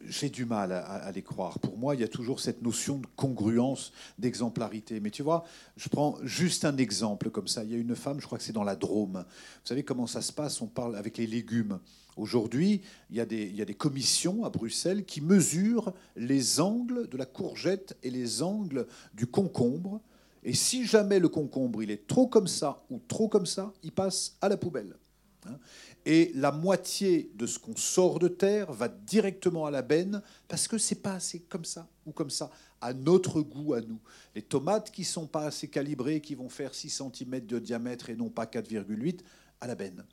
j'ai 0.06 0.28
du 0.28 0.44
mal 0.44 0.72
à, 0.72 1.10
les 1.12 1.22
croire. 1.22 1.58
Pour 1.58 1.76
moi, 1.78 1.94
il 1.94 2.00
y 2.00 2.04
a 2.04 2.08
toujours 2.08 2.40
cette 2.40 2.62
notion 2.62 2.98
de 2.98 3.06
congruence, 3.16 3.92
d'exemplarité. 4.18 5.00
Mais 5.00 5.10
tu 5.10 5.22
vois, 5.22 5.44
je 5.76 5.88
prends 5.88 6.16
juste 6.22 6.64
un 6.64 6.76
exemple 6.76 7.30
comme 7.30 7.48
ça. 7.48 7.64
Il 7.64 7.70
y 7.70 7.74
a 7.74 7.78
une 7.78 7.96
femme, 7.96 8.20
je 8.20 8.26
crois 8.26 8.38
que 8.38 8.44
c'est 8.44 8.52
dans 8.52 8.64
la 8.64 8.76
Drôme. 8.76 9.24
Vous 9.26 9.66
savez 9.66 9.82
comment 9.82 10.06
ça 10.06 10.22
se 10.22 10.32
passe? 10.32 10.60
On 10.60 10.66
parle 10.66 10.96
avec 10.96 11.18
les 11.18 11.26
légumes. 11.26 11.78
Aujourd'hui, 12.16 12.82
il, 13.10 13.16
y 13.16 13.20
a 13.20 13.26
des, 13.26 13.44
il 13.44 13.56
y 13.56 13.62
a 13.62 13.64
des 13.64 13.74
commissions 13.74 14.44
à 14.44 14.50
Bruxelles 14.50 15.04
qui 15.04 15.20
mesurent 15.20 15.94
les 16.16 16.60
angles 16.60 17.08
de 17.08 17.16
la 17.16 17.26
courgette 17.26 17.96
et 18.02 18.10
les 18.10 18.42
angles 18.42 18.86
du 19.14 19.26
concombre. 19.26 20.00
Et 20.44 20.54
si 20.54 20.84
jamais 20.84 21.20
le 21.20 21.28
concombre 21.28 21.82
il 21.82 21.90
est 21.90 22.06
trop 22.06 22.26
comme 22.26 22.48
ça 22.48 22.84
ou 22.90 23.00
trop 23.08 23.28
comme 23.28 23.46
ça, 23.46 23.72
il 23.82 23.92
passe 23.92 24.36
à 24.40 24.48
la 24.48 24.56
poubelle. 24.56 24.96
Hein 25.46 25.58
et 26.04 26.32
la 26.34 26.50
moitié 26.50 27.30
de 27.34 27.46
ce 27.46 27.58
qu'on 27.58 27.76
sort 27.76 28.18
de 28.18 28.28
terre 28.28 28.72
va 28.72 28.88
directement 28.88 29.66
à 29.66 29.70
la 29.70 29.82
benne 29.82 30.22
parce 30.48 30.66
que 30.66 30.78
c'est 30.78 30.96
pas 30.96 31.14
assez 31.14 31.40
comme 31.40 31.64
ça 31.64 31.88
ou 32.06 32.12
comme 32.12 32.30
ça 32.30 32.50
à 32.80 32.92
notre 32.92 33.40
goût 33.40 33.74
à 33.74 33.80
nous. 33.80 34.00
Les 34.34 34.42
tomates 34.42 34.90
qui 34.90 35.04
sont 35.04 35.28
pas 35.28 35.44
assez 35.44 35.68
calibrées, 35.68 36.20
qui 36.20 36.34
vont 36.34 36.48
faire 36.48 36.74
6 36.74 37.02
cm 37.14 37.46
de 37.46 37.58
diamètre 37.60 38.10
et 38.10 38.16
non 38.16 38.30
pas 38.30 38.46
4,8 38.46 39.20
à 39.60 39.68
la 39.68 39.76
benne. 39.76 40.04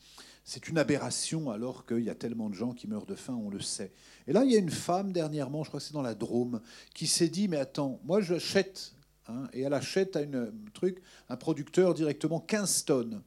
C'est 0.45 0.67
une 0.67 0.77
aberration 0.77 1.49
alors 1.49 1.85
qu'il 1.87 2.03
y 2.03 2.09
a 2.09 2.15
tellement 2.15 2.49
de 2.49 2.55
gens 2.55 2.73
qui 2.73 2.87
meurent 2.87 3.07
de 3.07 3.15
faim, 3.15 3.39
on 3.43 3.49
le 3.49 3.59
sait. 3.59 3.91
Et 4.27 4.33
là, 4.33 4.45
il 4.45 4.51
y 4.51 4.55
a 4.55 4.59
une 4.59 4.69
femme 4.69 5.11
dernièrement, 5.11 5.63
je 5.63 5.69
crois 5.69 5.79
que 5.79 5.85
c'est 5.85 5.93
dans 5.93 6.03
la 6.03 6.15
Drôme, 6.15 6.61
qui 6.93 7.07
s'est 7.07 7.29
dit, 7.29 7.47
mais 7.47 7.57
attends, 7.57 7.99
moi 8.03 8.21
j'achète, 8.21 8.93
hein, 9.27 9.47
et 9.53 9.61
elle 9.61 9.73
achète 9.73 10.15
à 10.15 10.21
une, 10.21 10.51
truc, 10.73 11.01
un 11.29 11.35
producteur 11.35 11.95
directement 11.95 12.39
15 12.39 12.85
tonnes 12.85 13.21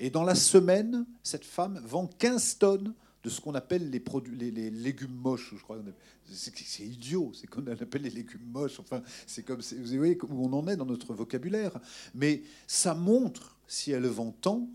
et 0.00 0.10
dans 0.10 0.24
la 0.24 0.34
semaine, 0.34 1.06
cette 1.22 1.44
femme 1.44 1.80
vend 1.84 2.06
15 2.06 2.58
tonnes 2.58 2.94
de 3.24 3.30
ce 3.30 3.40
qu'on 3.40 3.54
appelle 3.54 3.90
les, 3.90 4.00
produits, 4.00 4.36
les, 4.36 4.70
légumes 4.70 5.14
moches, 5.14 5.54
je 5.56 5.62
crois. 5.62 5.78
C'est 6.30 6.84
idiot, 6.84 7.32
c'est 7.34 7.46
qu'on 7.46 7.66
appelle 7.66 8.02
les 8.02 8.10
légumes 8.10 8.46
moches. 8.46 8.78
Enfin, 8.78 9.02
c'est 9.26 9.42
comme, 9.42 9.60
vous 9.60 9.96
voyez 9.96 10.16
où 10.22 10.46
on 10.46 10.52
en 10.52 10.68
est 10.68 10.76
dans 10.76 10.86
notre 10.86 11.14
vocabulaire. 11.14 11.78
Mais 12.14 12.42
ça 12.66 12.94
montre, 12.94 13.58
si 13.66 13.90
elle 13.90 14.06
vend 14.06 14.30
tant, 14.30 14.68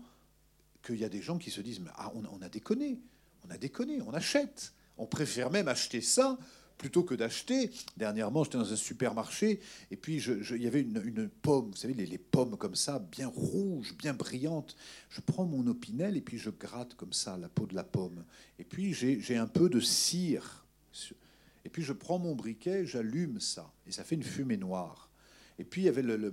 qu'il 0.82 0.96
y 0.96 1.04
a 1.04 1.08
des 1.08 1.22
gens 1.22 1.38
qui 1.38 1.50
se 1.50 1.62
disent, 1.62 1.80
ah, 1.96 2.12
on, 2.14 2.42
a 2.42 2.48
déconné, 2.50 3.00
on 3.46 3.50
a 3.50 3.56
déconné, 3.56 4.02
on 4.02 4.12
achète. 4.12 4.74
On 4.98 5.06
préfère 5.06 5.50
même 5.50 5.66
acheter 5.66 6.00
ça 6.00 6.38
plutôt 6.78 7.02
que 7.02 7.14
d'acheter. 7.14 7.70
Dernièrement, 7.96 8.44
j'étais 8.44 8.58
dans 8.58 8.72
un 8.72 8.76
supermarché 8.76 9.60
et 9.90 9.96
puis 9.96 10.22
il 10.22 10.62
y 10.62 10.66
avait 10.66 10.80
une, 10.80 11.28
pomme, 11.42 11.70
vous 11.70 11.76
savez, 11.76 11.94
les, 11.94 12.18
pommes 12.18 12.56
comme 12.56 12.74
ça, 12.74 12.98
bien 12.98 13.28
rouges, 13.28 13.96
bien 13.96 14.14
brillantes. 14.14 14.76
Je 15.08 15.20
prends 15.20 15.46
mon 15.46 15.66
opinel 15.66 16.16
et 16.16 16.20
puis 16.20 16.38
je 16.38 16.50
gratte 16.50 16.94
comme 16.94 17.12
ça 17.12 17.36
la 17.36 17.48
peau 17.48 17.66
de 17.66 17.74
la 17.74 17.84
pomme. 17.84 18.24
Et 18.58 18.64
puis 18.64 18.92
j'ai 18.92 19.36
un 19.36 19.46
peu 19.46 19.68
de 19.68 19.80
cire. 19.80 20.64
Et 21.64 21.70
puis 21.70 21.82
je 21.82 21.92
prends 21.92 22.18
mon 22.18 22.34
briquet, 22.34 22.84
j'allume 22.84 23.40
ça 23.40 23.72
et 23.86 23.92
ça 23.92 24.04
fait 24.04 24.14
une 24.14 24.22
fumée 24.22 24.56
noire. 24.56 25.10
Et 25.58 25.64
puis 25.64 25.82
il 25.82 25.84
y 25.84 25.88
avait 25.88 26.02
le, 26.02 26.30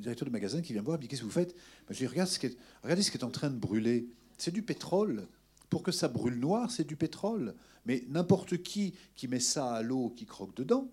directeur 0.00 0.26
du 0.26 0.32
magasin 0.32 0.60
qui 0.60 0.72
vient 0.72 0.82
me 0.82 0.86
voir, 0.86 0.98
et 0.98 1.00
dit 1.00 1.08
qu'est-ce 1.08 1.22
que 1.22 1.26
vous 1.26 1.32
faites? 1.32 1.54
Ben, 1.88 1.94
Je 1.94 1.98
dis 1.98 2.06
regarde 2.06 2.30
regardez 2.82 3.02
ce 3.02 3.10
qui 3.10 3.16
est 3.16 3.24
en 3.24 3.30
train 3.30 3.50
de 3.50 3.58
brûler. 3.58 4.06
C'est 4.36 4.52
du 4.52 4.62
pétrole. 4.62 5.26
Pour 5.70 5.82
que 5.82 5.92
ça 5.92 6.08
brûle 6.08 6.38
noir, 6.38 6.70
c'est 6.70 6.86
du 6.86 6.96
pétrole. 6.96 7.54
Mais 7.86 8.04
n'importe 8.08 8.62
qui 8.62 8.94
qui 9.14 9.28
met 9.28 9.40
ça 9.40 9.72
à 9.72 9.82
l'eau, 9.82 10.10
qui 10.16 10.26
croque 10.26 10.54
dedans, 10.54 10.90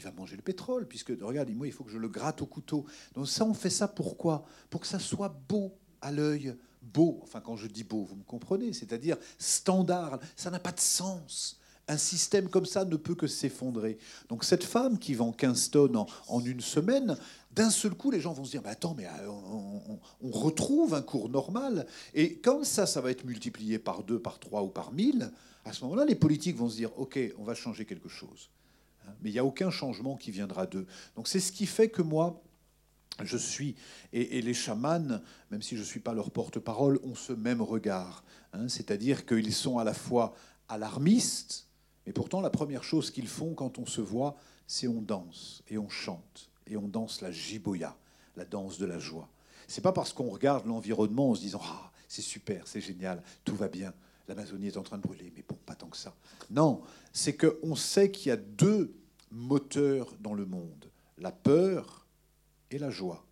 il 0.00 0.04
va 0.04 0.12
manger 0.12 0.36
le 0.36 0.42
pétrole, 0.42 0.86
puisque, 0.86 1.12
regarde, 1.20 1.50
moi, 1.50 1.66
il 1.66 1.72
faut 1.72 1.84
que 1.84 1.90
je 1.90 1.98
le 1.98 2.08
gratte 2.08 2.40
au 2.40 2.46
couteau. 2.46 2.86
Donc 3.14 3.28
ça, 3.28 3.44
on 3.44 3.52
fait 3.52 3.70
ça 3.70 3.86
pourquoi? 3.86 4.44
Pour 4.70 4.80
que 4.80 4.86
ça 4.86 4.98
soit 4.98 5.28
beau 5.48 5.74
à 6.00 6.10
l'œil, 6.10 6.56
beau. 6.80 7.20
Enfin, 7.22 7.40
quand 7.40 7.56
je 7.56 7.66
dis 7.66 7.84
beau, 7.84 8.04
vous 8.04 8.16
me 8.16 8.22
comprenez, 8.22 8.72
c'est-à-dire 8.72 9.18
standard. 9.38 10.18
Ça 10.36 10.50
n'a 10.50 10.58
pas 10.58 10.72
de 10.72 10.80
sens. 10.80 11.58
Un 11.86 11.98
système 11.98 12.48
comme 12.48 12.66
ça 12.66 12.84
ne 12.84 12.96
peut 12.96 13.14
que 13.14 13.26
s'effondrer. 13.26 13.98
Donc 14.28 14.44
cette 14.44 14.64
femme 14.64 14.98
qui 14.98 15.12
vend 15.12 15.32
15 15.32 15.70
tonnes 15.70 15.96
en, 16.28 16.40
une 16.40 16.60
semaine, 16.60 17.16
d'un 17.50 17.68
seul 17.68 17.94
coup, 17.94 18.10
les 18.10 18.20
gens 18.20 18.32
vont 18.32 18.44
se 18.44 18.52
dire, 18.52 18.62
attends, 18.64 18.94
mais 18.96 19.06
euh, 19.06 19.28
on, 19.28 19.98
on, 20.22 20.30
retrouve 20.30 20.94
un 20.94 21.02
cours 21.02 21.28
normal. 21.28 21.86
Et 22.14 22.38
quand 22.38 22.64
ça, 22.64 22.86
ça 22.86 23.00
va 23.00 23.10
être 23.10 23.24
multiplié 23.24 23.78
par 23.78 24.04
deux, 24.04 24.20
par 24.20 24.38
trois 24.38 24.62
ou 24.62 24.68
par 24.68 24.92
mille, 24.92 25.32
à 25.64 25.72
ce 25.72 25.84
moment-là, 25.84 26.04
les 26.04 26.14
politiques 26.14 26.56
vont 26.56 26.68
se 26.68 26.76
dire, 26.76 26.98
OK, 26.98 27.18
on 27.38 27.44
va 27.44 27.54
changer 27.54 27.84
quelque 27.84 28.08
chose. 28.08 28.50
Hein. 29.06 29.12
Mais 29.22 29.30
il 29.30 29.32
n'y 29.32 29.38
a 29.38 29.44
aucun 29.44 29.70
changement 29.70 30.16
qui 30.16 30.30
viendra 30.30 30.66
d'eux. 30.66 30.86
Donc 31.16 31.28
c'est 31.28 31.40
ce 31.40 31.52
qui 31.52 31.66
fait 31.66 31.88
que 31.88 32.02
moi, 32.02 32.42
je 33.22 33.36
suis, 33.36 33.74
et, 34.12 34.40
les 34.40 34.54
chamans, 34.54 35.20
même 35.50 35.62
si 35.62 35.76
je 35.76 35.82
ne 35.82 35.86
suis 35.86 36.00
pas 36.00 36.14
leur 36.14 36.30
porte-parole, 36.30 36.98
ont 37.02 37.14
ce 37.14 37.32
même 37.32 37.60
regard. 37.60 38.24
Hein. 38.52 38.68
C'est-à-dire 38.68 39.26
qu'ils 39.26 39.54
sont 39.54 39.78
à 39.78 39.84
la 39.84 39.94
fois 39.94 40.34
alarmistes, 40.68 41.66
mais 42.06 42.12
pourtant 42.12 42.40
la 42.40 42.50
première 42.50 42.84
chose 42.84 43.10
qu'ils 43.10 43.28
font 43.28 43.54
quand 43.54 43.78
on 43.78 43.86
se 43.86 44.00
voit, 44.00 44.36
c'est 44.66 44.88
on 44.88 45.02
danse 45.02 45.62
et 45.68 45.78
on 45.78 45.88
chante 45.88 46.50
et 46.66 46.76
on 46.76 46.88
danse 46.88 47.20
la 47.20 47.32
jiboya, 47.32 47.96
la 48.36 48.44
danse 48.44 48.78
de 48.78 48.86
la 48.86 48.98
joie. 48.98 49.28
C'est 49.66 49.80
pas 49.80 49.92
parce 49.92 50.12
qu'on 50.12 50.30
regarde 50.30 50.66
l'environnement 50.66 51.30
en 51.30 51.34
se 51.34 51.40
disant 51.40 51.60
ah 51.64 51.92
c'est 52.08 52.22
super, 52.22 52.66
c'est 52.66 52.80
génial, 52.80 53.22
tout 53.44 53.54
va 53.54 53.68
bien, 53.68 53.92
l'Amazonie 54.30 54.68
est 54.68 54.76
en 54.76 54.84
train 54.84 54.96
de 54.96 55.02
brûler, 55.02 55.32
mais 55.34 55.44
bon 55.46 55.58
pas 55.66 55.74
tant 55.74 55.88
que 55.88 55.96
ça. 55.96 56.14
Non, 56.50 56.82
c'est 57.12 57.36
qu'on 57.36 57.74
sait 57.74 58.12
qu'il 58.12 58.28
y 58.28 58.32
a 58.32 58.36
deux 58.36 58.94
moteurs 59.32 60.14
dans 60.20 60.34
le 60.34 60.46
monde 60.46 60.90
la 61.18 61.32
peur 61.32 62.06
et 62.70 62.78
la 62.78 62.90
joie. 62.90 63.26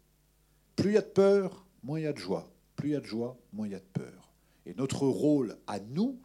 Plus 0.76 0.90
il 0.90 0.94
y 0.94 0.98
a 0.98 1.02
de 1.02 1.06
peur, 1.06 1.64
moins 1.82 2.00
il 2.00 2.02
y 2.02 2.06
a 2.06 2.12
de 2.12 2.18
joie. 2.18 2.50
Plus 2.76 2.90
il 2.90 2.92
y 2.92 2.96
a 2.96 3.00
de 3.00 3.06
joie, 3.06 3.37
moins 3.52 3.66
il 3.66 3.72
y 3.72 3.76
a 3.76 3.80
de 3.80 3.84
peur. 3.84 4.32
Et 4.66 4.74
notre 4.74 5.06
rôle 5.06 5.56
à 5.66 5.78
nous, 5.80 6.20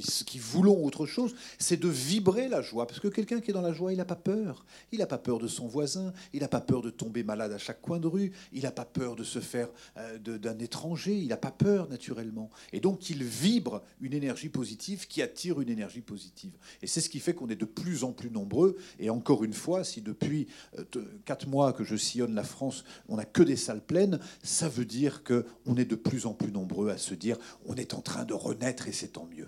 qui, 0.00 0.38
voulons 0.38 0.84
autre 0.84 1.06
chose, 1.06 1.34
c'est 1.58 1.78
de 1.78 1.88
vibrer 1.88 2.48
la 2.48 2.62
joie. 2.62 2.86
Parce 2.86 3.00
que 3.00 3.08
quelqu'un 3.08 3.40
qui 3.40 3.50
est 3.50 3.54
dans 3.54 3.60
la 3.60 3.72
joie, 3.72 3.92
il 3.92 3.96
n'a 3.96 4.04
pas 4.04 4.16
peur. 4.16 4.64
Il 4.90 5.00
n'a 5.00 5.06
pas 5.06 5.18
peur 5.18 5.38
de 5.38 5.48
son 5.48 5.66
voisin, 5.66 6.12
il 6.32 6.40
n'a 6.40 6.48
pas 6.48 6.60
peur 6.60 6.82
de 6.82 6.90
tomber 6.90 7.22
malade 7.22 7.52
à 7.52 7.58
chaque 7.58 7.80
coin 7.80 7.98
de 7.98 8.06
rue, 8.06 8.32
il 8.52 8.62
n'a 8.62 8.72
pas 8.72 8.84
peur 8.84 9.16
de 9.16 9.24
se 9.24 9.40
faire 9.40 9.68
euh, 9.98 10.18
d'un 10.18 10.58
étranger, 10.58 11.16
il 11.16 11.28
n'a 11.28 11.36
pas 11.36 11.50
peur 11.50 11.88
naturellement. 11.88 12.50
Et 12.72 12.80
donc 12.80 13.10
il 13.10 13.22
vibre 13.22 13.82
une 14.00 14.14
énergie 14.14 14.48
positive 14.48 15.06
qui 15.06 15.22
attire 15.22 15.60
une 15.60 15.68
énergie 15.68 16.00
positive. 16.00 16.52
Et 16.80 16.86
c'est 16.86 17.00
ce 17.00 17.08
qui 17.08 17.20
fait 17.20 17.34
qu'on 17.34 17.48
est 17.48 17.56
de 17.56 17.64
plus 17.64 18.04
en 18.04 18.12
plus 18.12 18.30
nombreux. 18.30 18.76
Et 18.98 19.10
encore 19.10 19.44
une 19.44 19.52
fois, 19.52 19.84
si 19.84 20.00
depuis 20.00 20.46
euh, 20.78 20.84
quatre 21.24 21.46
mois 21.46 21.72
que 21.72 21.84
je 21.84 21.96
sillonne 21.96 22.34
la 22.34 22.44
France, 22.44 22.84
on 23.08 23.16
n'a 23.16 23.24
que 23.24 23.42
des 23.42 23.56
salles 23.56 23.84
pleines, 23.84 24.20
ça 24.42 24.68
veut 24.68 24.84
dire 24.84 25.22
qu'on 25.24 25.76
est 25.76 25.84
de 25.84 25.96
plus 25.96 26.26
en 26.26 26.34
plus 26.34 26.52
nombreux 26.52 26.90
à 26.90 26.98
se 26.98 27.14
dire 27.14 27.36
on 27.66 27.74
est 27.74 27.94
en 27.94 28.00
train 28.00 28.24
de 28.24 28.34
renaître 28.34 28.88
et 28.88 28.92
c'est 28.92 29.08
tant 29.08 29.26
mieux. 29.26 29.46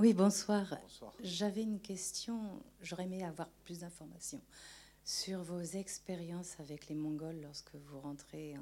Oui, 0.00 0.14
bonsoir. 0.14 0.78
J'avais 1.22 1.62
une 1.62 1.78
question, 1.78 2.62
j'aurais 2.80 3.04
aimé 3.04 3.22
avoir 3.22 3.50
plus 3.66 3.80
d'informations 3.80 4.40
sur 5.04 5.42
vos 5.42 5.60
expériences 5.60 6.58
avec 6.58 6.88
les 6.88 6.94
Mongols 6.94 7.42
lorsque 7.42 7.74
vous 7.74 8.00
rentrez 8.00 8.54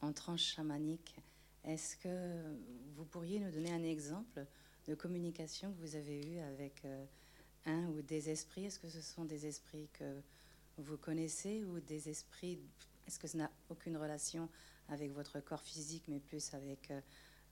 en, 0.00 0.12
tranche 0.12 0.56
chamanique. 0.56 1.14
Est-ce 1.62 1.96
que 1.98 2.56
vous 2.96 3.04
pourriez 3.04 3.38
nous 3.38 3.52
donner 3.52 3.70
un 3.70 3.84
exemple 3.84 4.44
de 4.88 4.96
communication 4.96 5.72
que 5.72 5.80
vous 5.80 5.94
avez 5.94 6.26
eue 6.26 6.40
avec 6.40 6.84
euh, 6.84 7.04
un 7.64 7.84
ou 7.90 8.02
des 8.02 8.28
esprits? 8.28 8.64
Est-ce 8.64 8.80
que 8.80 8.88
ce 8.88 9.00
sont 9.00 9.24
des 9.24 9.46
esprits 9.46 9.88
que 9.92 10.20
vous 10.76 10.96
connaissez 10.96 11.62
ou 11.62 11.78
des 11.78 12.08
esprits 12.08 12.58
Est-ce 13.06 13.20
que 13.20 13.28
ça 13.28 13.38
n'a 13.38 13.50
aucune 13.70 13.96
relation 13.96 14.48
avec 14.88 15.12
votre 15.12 15.38
corps 15.38 15.62
physique, 15.62 16.02
mais 16.08 16.18
plus 16.18 16.52
avec 16.52 16.90
euh, 16.90 17.00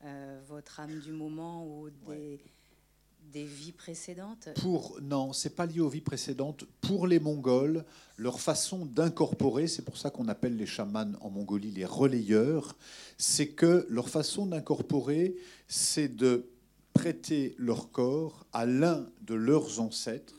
euh, 0.04 0.40
votre 0.48 0.80
âme 0.80 0.98
du 0.98 1.12
moment 1.12 1.64
ou 1.64 1.88
des 1.88 2.40
des 3.32 3.44
vies 3.44 3.72
précédentes 3.72 4.48
Pour 4.60 4.98
non, 5.02 5.32
c'est 5.32 5.54
pas 5.54 5.66
lié 5.66 5.80
aux 5.80 5.88
vies 5.88 6.00
précédentes. 6.00 6.64
Pour 6.80 7.06
les 7.06 7.18
Mongols, 7.18 7.84
leur 8.16 8.40
façon 8.40 8.86
d'incorporer, 8.86 9.66
c'est 9.66 9.82
pour 9.82 9.96
ça 9.96 10.10
qu'on 10.10 10.28
appelle 10.28 10.56
les 10.56 10.66
chamans 10.66 11.12
en 11.20 11.30
Mongolie 11.30 11.70
les 11.70 11.84
relayeurs, 11.84 12.76
c'est 13.18 13.48
que 13.48 13.86
leur 13.88 14.08
façon 14.08 14.46
d'incorporer, 14.46 15.36
c'est 15.68 16.08
de 16.08 16.48
prêter 16.94 17.54
leur 17.58 17.90
corps 17.90 18.46
à 18.52 18.64
l'un 18.64 19.06
de 19.22 19.34
leurs 19.34 19.80
ancêtres 19.80 20.34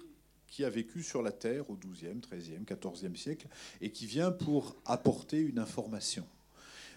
qui 0.47 0.63
a 0.63 0.69
vécu 0.69 1.03
sur 1.03 1.21
la 1.21 1.31
Terre 1.31 1.69
au 1.69 1.75
XIIe, 1.75 2.19
XIIIe, 2.31 2.65
XIVe 2.65 3.15
siècle 3.15 3.47
et 3.79 3.91
qui 3.91 4.07
vient 4.07 4.31
pour 4.31 4.75
apporter 4.85 5.39
une 5.39 5.59
information. 5.59 6.25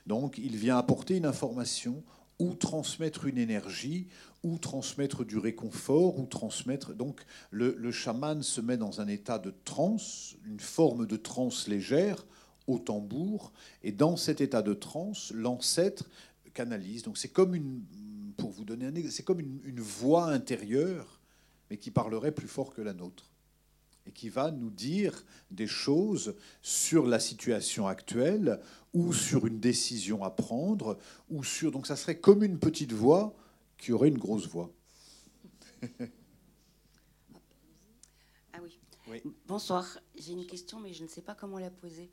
Donc 0.06 0.38
il 0.38 0.56
vient 0.56 0.78
apporter 0.78 1.16
une 1.16 1.26
information 1.26 2.02
ou 2.40 2.54
transmettre 2.54 3.26
une 3.26 3.38
énergie, 3.38 4.08
ou 4.42 4.58
transmettre 4.58 5.24
du 5.24 5.38
réconfort, 5.38 6.18
ou 6.18 6.26
transmettre. 6.26 6.94
Donc, 6.94 7.20
le, 7.50 7.76
le, 7.78 7.92
chaman 7.92 8.42
se 8.42 8.60
met 8.60 8.78
dans 8.78 9.00
un 9.00 9.06
état 9.06 9.38
de 9.38 9.54
transe, 9.64 10.36
une 10.46 10.58
forme 10.58 11.06
de 11.06 11.16
transe 11.16 11.68
légère, 11.68 12.26
au 12.66 12.78
tambour, 12.78 13.52
et 13.82 13.92
dans 13.92 14.16
cet 14.16 14.40
état 14.40 14.62
de 14.62 14.74
transe, 14.74 15.32
l'ancêtre 15.34 16.08
canalise. 16.54 17.02
Donc, 17.02 17.18
c'est 17.18 17.28
comme 17.28 17.54
une, 17.54 17.82
pour 18.36 18.50
vous 18.50 18.64
donner 18.64 18.86
un 18.86 19.10
c'est 19.10 19.22
comme 19.22 19.40
une, 19.40 19.60
une 19.64 19.80
voix 19.80 20.28
intérieure, 20.28 21.20
mais 21.68 21.76
qui 21.76 21.90
parlerait 21.90 22.32
plus 22.32 22.48
fort 22.48 22.72
que 22.72 22.82
la 22.82 22.94
nôtre 22.94 23.30
et 24.06 24.12
qui 24.12 24.28
va 24.28 24.50
nous 24.50 24.70
dire 24.70 25.24
des 25.50 25.66
choses 25.66 26.34
sur 26.62 27.06
la 27.06 27.20
situation 27.20 27.86
actuelle 27.86 28.60
ou 28.92 29.12
sur 29.12 29.46
une 29.46 29.60
décision 29.60 30.24
à 30.24 30.30
prendre 30.30 30.98
ou 31.28 31.44
sur 31.44 31.70
donc 31.70 31.86
ça 31.86 31.96
serait 31.96 32.18
comme 32.18 32.42
une 32.42 32.58
petite 32.58 32.92
voix 32.92 33.34
qui 33.78 33.92
aurait 33.92 34.08
une 34.08 34.18
grosse 34.18 34.46
voix. 34.48 34.70
ah 38.52 38.58
oui. 38.62 39.22
Bonsoir. 39.46 39.98
J'ai 40.16 40.32
une 40.32 40.46
question, 40.46 40.78
mais 40.80 40.92
je 40.92 41.02
ne 41.02 41.08
sais 41.08 41.22
pas 41.22 41.34
comment 41.34 41.58
la 41.58 41.70
poser. 41.70 42.10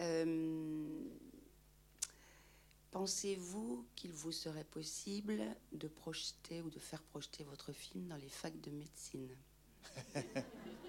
Euh, 0.00 1.04
pensez-vous 2.90 3.84
qu'il 3.96 4.12
vous 4.12 4.32
serait 4.32 4.64
possible 4.64 5.42
de 5.72 5.88
projeter 5.88 6.62
ou 6.62 6.70
de 6.70 6.78
faire 6.78 7.02
projeter 7.02 7.44
votre 7.44 7.72
film 7.72 8.06
dans 8.06 8.16
les 8.16 8.28
facs 8.28 8.60
de 8.60 8.70
médecine? 8.70 9.28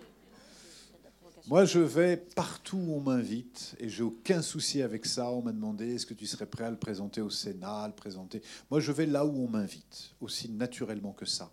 Moi, 1.45 1.65
je 1.65 1.79
vais 1.79 2.17
partout 2.17 2.77
où 2.77 2.95
on 2.95 2.99
m'invite 2.99 3.75
et 3.79 3.87
j'ai 3.87 4.03
aucun 4.03 4.41
souci 4.41 4.81
avec 4.81 5.05
ça. 5.05 5.31
On 5.31 5.41
m'a 5.41 5.51
demandé 5.51 5.95
est-ce 5.95 6.05
que 6.05 6.13
tu 6.13 6.25
serais 6.25 6.47
prêt 6.47 6.65
à 6.65 6.71
le 6.71 6.77
présenter 6.77 7.21
au 7.21 7.29
Sénat, 7.29 7.83
à 7.83 7.87
le 7.87 7.93
présenter? 7.93 8.41
Moi, 8.71 8.79
je 8.79 8.91
vais 8.91 9.05
là 9.05 9.25
où 9.25 9.45
on 9.45 9.47
m'invite, 9.47 10.15
aussi 10.19 10.49
naturellement 10.49 11.13
que 11.13 11.25
ça. 11.25 11.51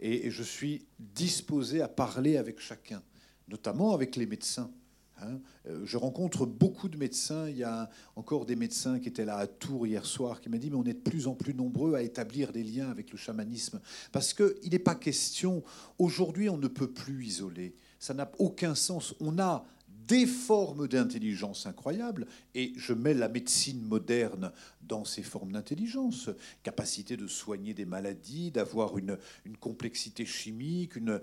Et, 0.00 0.30
je 0.30 0.42
suis 0.42 0.86
disposé 0.98 1.80
à 1.80 1.88
parler 1.88 2.38
avec 2.38 2.58
chacun, 2.58 3.02
notamment 3.46 3.92
avec 3.94 4.16
les 4.16 4.26
médecins. 4.26 4.70
Hein. 5.20 5.38
Euh, 5.68 5.82
je 5.84 5.96
rencontre 5.96 6.44
beaucoup 6.46 6.88
de 6.88 6.96
médecins. 6.96 7.48
Il 7.48 7.58
y 7.58 7.64
a 7.64 7.88
encore 8.16 8.46
des 8.46 8.56
médecins 8.56 8.98
qui 8.98 9.08
étaient 9.08 9.24
là 9.24 9.36
à 9.36 9.46
Tours 9.46 9.86
hier 9.86 10.04
soir 10.04 10.40
qui 10.40 10.48
m'ont 10.48 10.58
dit 10.58 10.70
mais 10.70 10.76
on 10.76 10.84
est 10.84 10.94
de 10.94 11.10
plus 11.10 11.26
en 11.26 11.34
plus 11.34 11.54
nombreux 11.54 11.94
à 11.94 12.02
établir 12.02 12.52
des 12.52 12.64
liens 12.64 12.90
avec 12.90 13.12
le 13.12 13.16
chamanisme 13.16 13.80
parce 14.12 14.34
qu'il 14.34 14.70
n'est 14.70 14.78
pas 14.78 14.94
question. 14.94 15.62
Aujourd'hui, 15.98 16.48
on 16.48 16.58
ne 16.58 16.68
peut 16.68 16.90
plus 16.90 17.24
isoler 17.24 17.74
ça 18.06 18.14
n'a 18.14 18.30
aucun 18.38 18.76
sens. 18.76 19.14
On 19.18 19.38
a 19.40 19.66
des 20.06 20.26
formes 20.26 20.86
d'intelligence 20.86 21.66
incroyables, 21.66 22.28
et 22.54 22.72
je 22.76 22.92
mets 22.92 23.14
la 23.14 23.28
médecine 23.28 23.82
moderne 23.82 24.52
dans 24.80 25.04
ces 25.04 25.24
formes 25.24 25.50
d'intelligence, 25.50 26.30
capacité 26.62 27.16
de 27.16 27.26
soigner 27.26 27.74
des 27.74 27.84
maladies, 27.84 28.52
d'avoir 28.52 28.96
une, 28.98 29.18
complexité 29.58 30.24
chimique, 30.24 30.94
une, 30.94 31.20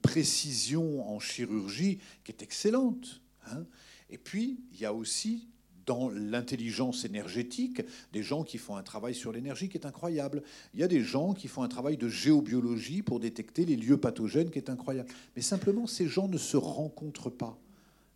précision 0.00 1.10
en 1.10 1.18
chirurgie 1.18 1.98
qui 2.22 2.30
est 2.30 2.42
excellente. 2.42 3.20
Hein. 3.50 3.64
et 4.10 4.18
puis, 4.18 4.60
il 4.72 4.80
y 4.80 4.84
a 4.84 4.94
aussi 4.94 5.48
dans 5.90 6.08
l'intelligence 6.08 7.04
énergétique, 7.04 7.82
des 8.12 8.22
gens 8.22 8.44
qui 8.44 8.58
font 8.58 8.76
un 8.76 8.82
travail 8.84 9.12
sur 9.12 9.32
l'énergie 9.32 9.68
qui 9.68 9.76
est 9.76 9.86
incroyable. 9.86 10.44
Il 10.72 10.78
y 10.78 10.84
a 10.84 10.88
des 10.88 11.02
gens 11.02 11.34
qui 11.34 11.48
font 11.48 11.64
un 11.64 11.68
travail 11.68 11.96
de 11.96 12.06
géobiologie 12.06 13.02
pour 13.02 13.18
détecter 13.18 13.64
les 13.64 13.74
lieux 13.74 13.96
pathogènes 13.96 14.50
qui 14.50 14.58
est 14.58 14.70
incroyable. 14.70 15.08
Mais 15.34 15.42
simplement, 15.42 15.88
ces 15.88 16.06
gens 16.06 16.28
ne 16.28 16.38
se 16.38 16.56
rencontrent 16.56 17.28
pas. 17.28 17.58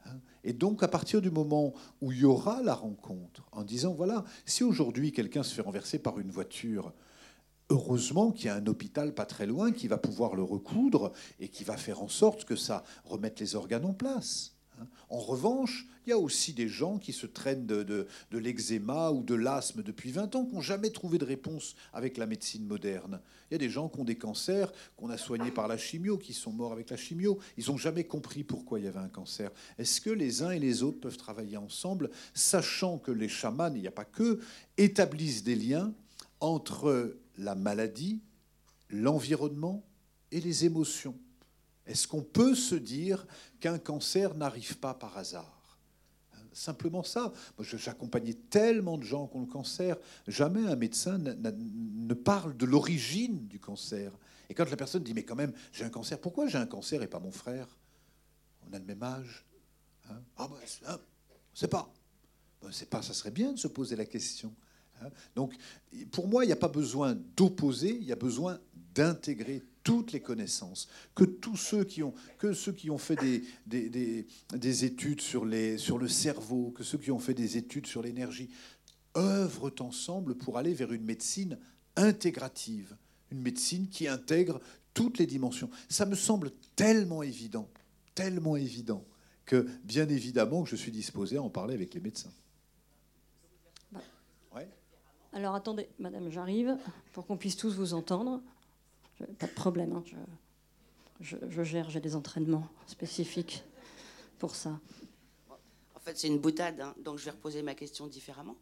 Hein. 0.07 0.21
Et 0.45 0.53
donc, 0.53 0.85
à 0.85 0.89
partir 0.89 1.21
du 1.21 1.33
moment 1.33 1.75
où 2.01 2.13
il 2.13 2.21
y 2.21 2.25
aura 2.25 2.63
la 2.63 2.75
rencontre, 2.75 3.43
en 3.51 3.65
disant, 3.65 3.93
voilà, 3.93 4.23
si 4.47 4.63
aujourd'hui 4.63 5.11
quelqu'un 5.11 5.43
se 5.43 5.53
fait 5.53 5.63
renverser 5.63 5.99
par 5.99 6.21
une 6.21 6.31
voiture, 6.31 6.93
Heureusement 7.71 8.31
qu'il 8.31 8.47
y 8.47 8.49
a 8.51 8.57
un 8.57 8.67
hôpital 8.67 9.15
pas 9.15 9.25
très 9.25 9.47
loin 9.47 9.73
qui 9.73 9.89
va 9.89 9.97
pouvoir 9.97 10.35
le 10.35 10.43
recoudre 10.43 11.13
et 11.41 11.49
qui 11.49 11.65
va 11.65 11.79
faire 11.79 12.03
en 12.03 12.09
sorte 12.09 12.45
que 12.45 12.57
ça 12.57 12.85
remette 13.07 13.41
les 13.41 13.57
organes 13.57 13.87
en 13.87 13.95
place. 13.95 14.54
En 15.09 15.19
revanche, 15.19 15.87
il 16.07 16.11
y 16.11 16.13
a 16.13 16.19
aussi 16.19 16.53
des 16.53 16.69
gens 16.69 16.99
qui 16.99 17.13
se 17.13 17.27
traînent 17.27 17.67
de, 17.67 18.07
l'eczéma 18.33 19.11
ou 19.11 19.23
de 19.23 19.35
l'asthme 19.35 19.83
depuis 19.83 20.11
20 20.11 20.35
ans, 20.37 20.45
qui 20.45 20.55
n'ont 20.55 20.61
jamais 20.61 20.91
trouvé 20.91 21.19
de 21.19 21.25
réponse 21.25 21.77
avec 21.93 22.17
la 22.19 22.27
médecine 22.27 22.67
moderne. 22.67 23.21
Il 23.51 23.55
y 23.55 23.57
a 23.57 23.59
des 23.59 23.71
gens 23.71 23.89
qui 23.89 24.01
ont 24.01 24.05
des 24.05 24.19
cancers, 24.19 24.73
qu'on 24.97 25.11
a 25.11 25.17
soignés 25.17 25.51
par 25.51 25.69
la 25.69 25.79
chimio, 25.79 26.19
qui 26.19 26.33
sont 26.33 26.53
morts 26.53 26.73
avec 26.73 26.91
la 26.91 26.97
chimio. 26.97 27.39
Ils 27.57 27.69
n'ont 27.69 27.77
jamais 27.77 28.05
compris 28.05 28.45
pourquoi 28.45 28.81
il 28.81 28.85
y 28.85 28.89
avait 28.89 28.99
un 28.99 29.09
cancer. 29.09 29.51
Est-ce 29.79 30.01
que 30.01 30.11
les 30.11 30.43
uns 30.43 30.51
et 30.51 30.59
les 30.59 30.83
autres 30.83 31.01
peuvent 31.01 31.17
travailler 31.17 31.57
ensemble, 31.57 32.11
sachant 32.35 32.99
que 32.99 33.13
les 33.13 33.29
chamans, 33.29 33.73
il 33.75 33.81
n'y 33.81 33.89
a 33.89 33.93
pas 33.93 34.05
que, 34.05 34.41
établissent 34.77 35.45
des 35.45 35.57
liens 35.57 35.95
entre 36.41 37.17
la 37.39 37.55
maladie, 37.55 38.21
l'environnement 38.91 39.85
et 40.33 40.41
les 40.41 40.65
émotions? 40.65 41.17
Est-ce 41.87 42.09
qu'on 42.09 42.23
peut 42.23 42.55
se 42.55 42.75
dire 42.75 43.27
qu'un 43.61 43.79
cancer 43.79 44.35
n'arrive 44.35 44.79
pas 44.79 44.95
par 44.95 45.17
hasard? 45.19 45.79
Simplement 46.53 47.03
ça. 47.03 47.33
J'accompagnais 47.59 48.35
tellement 48.49 48.97
de 48.97 49.03
gens 49.03 49.27
qui 49.27 49.37
ont 49.37 49.41
le 49.41 49.47
cancer. 49.47 49.97
Jamais 50.29 50.65
un 50.67 50.77
médecin 50.77 51.19
ne 51.19 52.15
parle 52.15 52.57
de 52.57 52.65
l'origine 52.65 53.49
du 53.49 53.59
cancer. 53.59 54.13
Et 54.49 54.55
quand 54.55 54.71
la 54.71 54.77
personne 54.77 55.03
dit, 55.03 55.15
mais 55.15 55.25
quand 55.25 55.35
même, 55.35 55.53
j'ai 55.73 55.85
un 55.85 55.91
cancer, 55.91 56.21
pourquoi 56.21 56.47
j'ai 56.47 56.59
un 56.59 56.67
cancer 56.67 57.03
et 57.03 57.09
pas 57.09 57.19
mon 57.19 57.33
frère? 57.33 57.67
On 58.69 58.73
a 58.73 58.79
le 58.79 58.85
même 58.85 59.03
âge. 59.03 59.45
Hein? 60.09 60.23
Ah 60.37 60.49
ben, 60.49 60.57
hein, 60.87 61.01
c'est 61.53 61.69
pas. 61.69 61.93
Ben, 62.63 62.71
c'est 62.71 62.89
pas. 62.89 63.03
Ça 63.03 63.15
serait 63.15 63.31
bien 63.31 63.53
de 63.53 63.59
se 63.59 63.69
poser 63.69 63.97
la 63.97 64.07
question. 64.07 64.55
Hein? 65.03 65.09
Donc, 65.35 65.57
pour 66.13 66.29
moi, 66.29 66.45
il 66.45 66.49
n'y 66.49 66.53
a 66.53 66.57
pas 66.57 66.69
besoin 66.69 67.17
d'opposer, 67.37 67.97
il 67.97 68.05
y 68.05 68.13
a 68.13 68.17
besoin 68.17 68.61
d'intégrer 68.95 69.65
toutes 69.85 70.13
les 70.13 70.21
connaissances, 70.21 70.89
que 71.15 71.25
tous 71.25 71.57
ceux 71.57 71.85
qui 71.85 72.03
ont, 72.03 72.15
que 72.39 72.53
ceux 72.55 72.73
qui 72.73 72.91
ont 72.91 72.99
fait 72.99 73.17
des, 73.17 73.45
des, 73.67 74.27
des, 74.53 74.85
études 74.85 75.21
sur, 75.21 75.45
les, 75.45 75.79
sur 75.79 75.99
le 75.99 76.09
cerveau, 76.09 76.73
que 76.73 76.83
ceux 76.83 76.99
qui 76.99 77.11
ont 77.11 77.19
fait 77.19 77.35
des 77.35 77.59
études 77.59 77.87
sur 77.87 78.03
l'énergie, 78.03 78.51
œuvrent 79.17 79.73
ensemble 79.81 80.35
pour 80.35 80.59
aller 80.59 80.75
vers 80.75 80.93
une 80.93 81.05
médecine 81.05 81.59
intégrative, 81.97 82.97
une 83.31 83.43
médecine 83.43 83.89
qui 83.89 84.09
intègre 84.09 84.61
toutes 84.95 85.19
les 85.19 85.27
dimensions. 85.27 85.71
Ça 85.89 86.07
me 86.07 86.15
semble 86.15 86.51
tellement 86.75 87.23
évident, 87.23 87.69
tellement 88.15 88.57
évident, 88.57 89.05
que 89.45 89.69
bien 89.85 90.09
évidemment 90.09 90.65
que 90.65 90.71
je 90.71 90.77
suis 90.77 90.93
disposé 90.93 91.37
à 91.37 91.43
en 91.43 91.51
parler 91.51 91.75
avec 91.75 91.93
les 91.95 92.01
médecins. 92.01 92.33
Alors 95.35 95.57
attendez, 95.57 95.89
madame, 95.99 96.31
j'arrive 96.31 96.77
pour 97.13 97.27
qu'on 97.27 97.37
puisse 97.37 97.57
tous 97.57 97.75
vous 97.75 97.93
entendre. 97.93 98.41
Pas 99.39 99.47
de 99.47 99.53
problème, 99.53 99.93
hein, 99.93 100.03
je, 101.21 101.63
gère, 101.63 101.89
j'ai 101.89 102.01
des 102.01 102.17
entraînements 102.17 102.69
spécifiques 102.87 103.65
pour 104.39 104.55
ça. 104.55 104.79
En 105.95 106.01
fait, 106.01 106.19
c'est 106.19 106.29
une 106.29 106.39
boutade, 106.39 106.81
hein, 106.81 106.95
donc 107.03 107.19
je 107.19 107.25
vais 107.25 107.31
reposer 107.31 107.63
ma 107.63 107.75
question 107.75 108.07
différemment. 108.07 108.57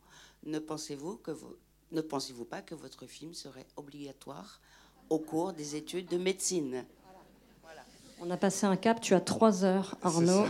Ne 0.44 0.58
pensez-vous 0.58 1.16
que 1.16 1.30
vous, 1.30 1.56
ne 1.90 2.00
pensez-vous 2.00 2.44
pas 2.44 2.62
que 2.62 2.74
votre 2.74 3.06
film 3.06 3.34
serait 3.34 3.66
obligatoire 3.76 4.60
au 5.08 5.18
cours 5.18 5.52
des 5.52 5.76
études 5.76 6.08
de 6.08 6.18
médecine? 6.18 6.84
On 8.20 8.30
a 8.30 8.36
passé 8.36 8.66
un 8.66 8.76
cap. 8.76 9.00
Tu 9.00 9.14
as 9.14 9.20
trois 9.20 9.64
heures, 9.64 9.96
Arnaud. 10.02 10.46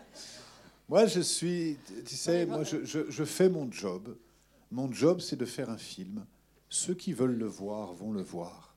moi, 0.88 1.06
je 1.06 1.20
suis, 1.20 1.78
tu 2.04 2.14
sais, 2.14 2.44
moi, 2.44 2.62
je, 2.62 2.84
je 2.84 3.24
fais 3.24 3.48
mon 3.48 3.70
job. 3.72 4.16
Mon 4.70 4.92
job, 4.92 5.20
c'est 5.20 5.36
de 5.36 5.46
faire 5.46 5.70
un 5.70 5.78
film. 5.78 6.26
Ceux 6.68 6.94
qui 6.94 7.12
veulent 7.12 7.38
le 7.38 7.46
voir 7.46 7.94
vont 7.94 8.12
le 8.12 8.22
voir. 8.22 8.73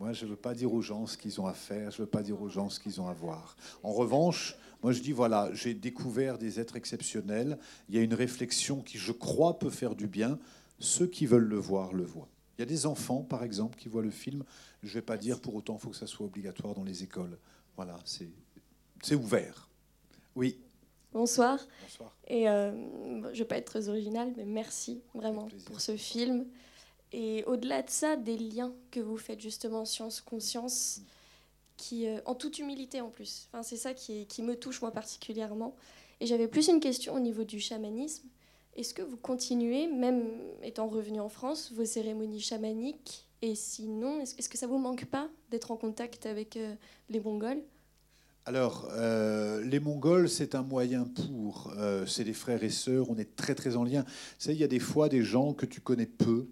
Moi, 0.00 0.14
je 0.14 0.24
ne 0.24 0.30
veux 0.30 0.36
pas 0.36 0.54
dire 0.54 0.72
aux 0.72 0.80
gens 0.80 1.06
ce 1.06 1.18
qu'ils 1.18 1.42
ont 1.42 1.46
à 1.46 1.52
faire, 1.52 1.90
je 1.90 2.00
ne 2.00 2.06
veux 2.06 2.10
pas 2.10 2.22
dire 2.22 2.40
aux 2.40 2.48
gens 2.48 2.70
ce 2.70 2.80
qu'ils 2.80 3.02
ont 3.02 3.06
à 3.06 3.12
voir. 3.12 3.54
En 3.82 3.92
revanche, 3.92 4.56
moi, 4.82 4.92
je 4.92 5.02
dis, 5.02 5.12
voilà, 5.12 5.50
j'ai 5.52 5.74
découvert 5.74 6.38
des 6.38 6.58
êtres 6.58 6.76
exceptionnels, 6.76 7.58
il 7.90 7.96
y 7.96 7.98
a 7.98 8.00
une 8.00 8.14
réflexion 8.14 8.80
qui, 8.80 8.96
je 8.96 9.12
crois, 9.12 9.58
peut 9.58 9.68
faire 9.68 9.94
du 9.94 10.06
bien. 10.06 10.38
Ceux 10.78 11.06
qui 11.06 11.26
veulent 11.26 11.44
le 11.44 11.58
voir, 11.58 11.92
le 11.92 12.04
voient. 12.04 12.30
Il 12.56 12.62
y 12.62 12.64
a 12.64 12.66
des 12.66 12.86
enfants, 12.86 13.20
par 13.20 13.44
exemple, 13.44 13.78
qui 13.78 13.88
voient 13.88 14.02
le 14.02 14.10
film. 14.10 14.42
Je 14.82 14.88
ne 14.88 14.94
vais 14.94 15.02
pas 15.02 15.18
dire 15.18 15.38
pour 15.38 15.54
autant 15.54 15.74
qu'il 15.74 15.82
faut 15.82 15.90
que 15.90 15.96
ça 15.96 16.06
soit 16.06 16.24
obligatoire 16.24 16.74
dans 16.74 16.84
les 16.84 17.02
écoles. 17.02 17.36
Voilà, 17.76 17.98
c'est 19.02 19.14
ouvert. 19.14 19.68
Oui. 20.34 20.58
Bonsoir. 21.12 21.58
Bonsoir. 21.82 22.16
Et 22.26 22.48
euh, 22.48 22.72
je 23.24 23.28
ne 23.28 23.34
vais 23.34 23.44
pas 23.44 23.58
être 23.58 23.66
très 23.66 23.90
original, 23.90 24.32
mais 24.34 24.46
merci 24.46 25.02
vraiment 25.12 25.48
pour 25.66 25.82
ce 25.82 25.94
film. 25.98 26.46
Et 27.12 27.44
au-delà 27.44 27.82
de 27.82 27.90
ça, 27.90 28.16
des 28.16 28.36
liens 28.36 28.72
que 28.90 29.00
vous 29.00 29.16
faites 29.16 29.40
justement 29.40 29.84
science-conscience, 29.84 31.02
qui, 31.80 32.06
euh, 32.06 32.18
en 32.26 32.34
toute 32.34 32.58
humilité 32.58 33.00
en 33.00 33.08
plus. 33.08 33.48
Enfin, 33.48 33.62
c'est 33.62 33.76
ça 33.76 33.94
qui, 33.94 34.26
me 34.42 34.54
touche 34.54 34.82
moi 34.82 34.92
particulièrement. 34.92 35.74
Et 36.20 36.26
j'avais 36.26 36.46
plus 36.46 36.68
une 36.68 36.78
question 36.78 37.14
au 37.14 37.20
niveau 37.20 37.44
du 37.44 37.58
chamanisme. 37.58 38.28
Est-ce 38.76 38.92
que 38.92 39.02
vous 39.02 39.16
continuez, 39.16 39.88
même 39.88 40.24
étant 40.62 40.86
revenu 40.86 41.20
en 41.20 41.28
France, 41.28 41.72
vos 41.74 41.86
cérémonies 41.86 42.40
chamaniques? 42.40 43.26
Et 43.42 43.54
sinon, 43.54 44.20
est-ce 44.20 44.48
que 44.48 44.58
ça 44.58 44.66
vous 44.66 44.78
manque 44.78 45.06
pas 45.06 45.28
d'être 45.50 45.70
en 45.70 45.76
contact 45.76 46.26
avec 46.26 46.58
euh, 46.58 46.74
les 47.08 47.18
Mongols? 47.18 47.62
Alors, 48.44 48.88
euh, 48.92 49.64
les 49.64 49.80
Mongols, 49.80 50.28
c'est 50.28 50.54
un 50.54 50.62
moyen 50.62 51.04
pour. 51.04 51.72
c'est 52.06 52.24
des 52.24 52.34
frères 52.34 52.62
et 52.62 52.70
sœurs, 52.70 53.10
on 53.10 53.16
est 53.16 53.36
très 53.36 53.54
très 53.54 53.76
en 53.76 53.84
lien. 53.84 54.02
Vous 54.02 54.34
savez, 54.38 54.56
il 54.56 54.60
y 54.60 54.64
a 54.64 54.68
des 54.68 54.78
fois 54.78 55.08
des 55.08 55.22
gens 55.22 55.54
que 55.54 55.66
tu 55.66 55.80
connais 55.80 56.06
peu, 56.06 56.48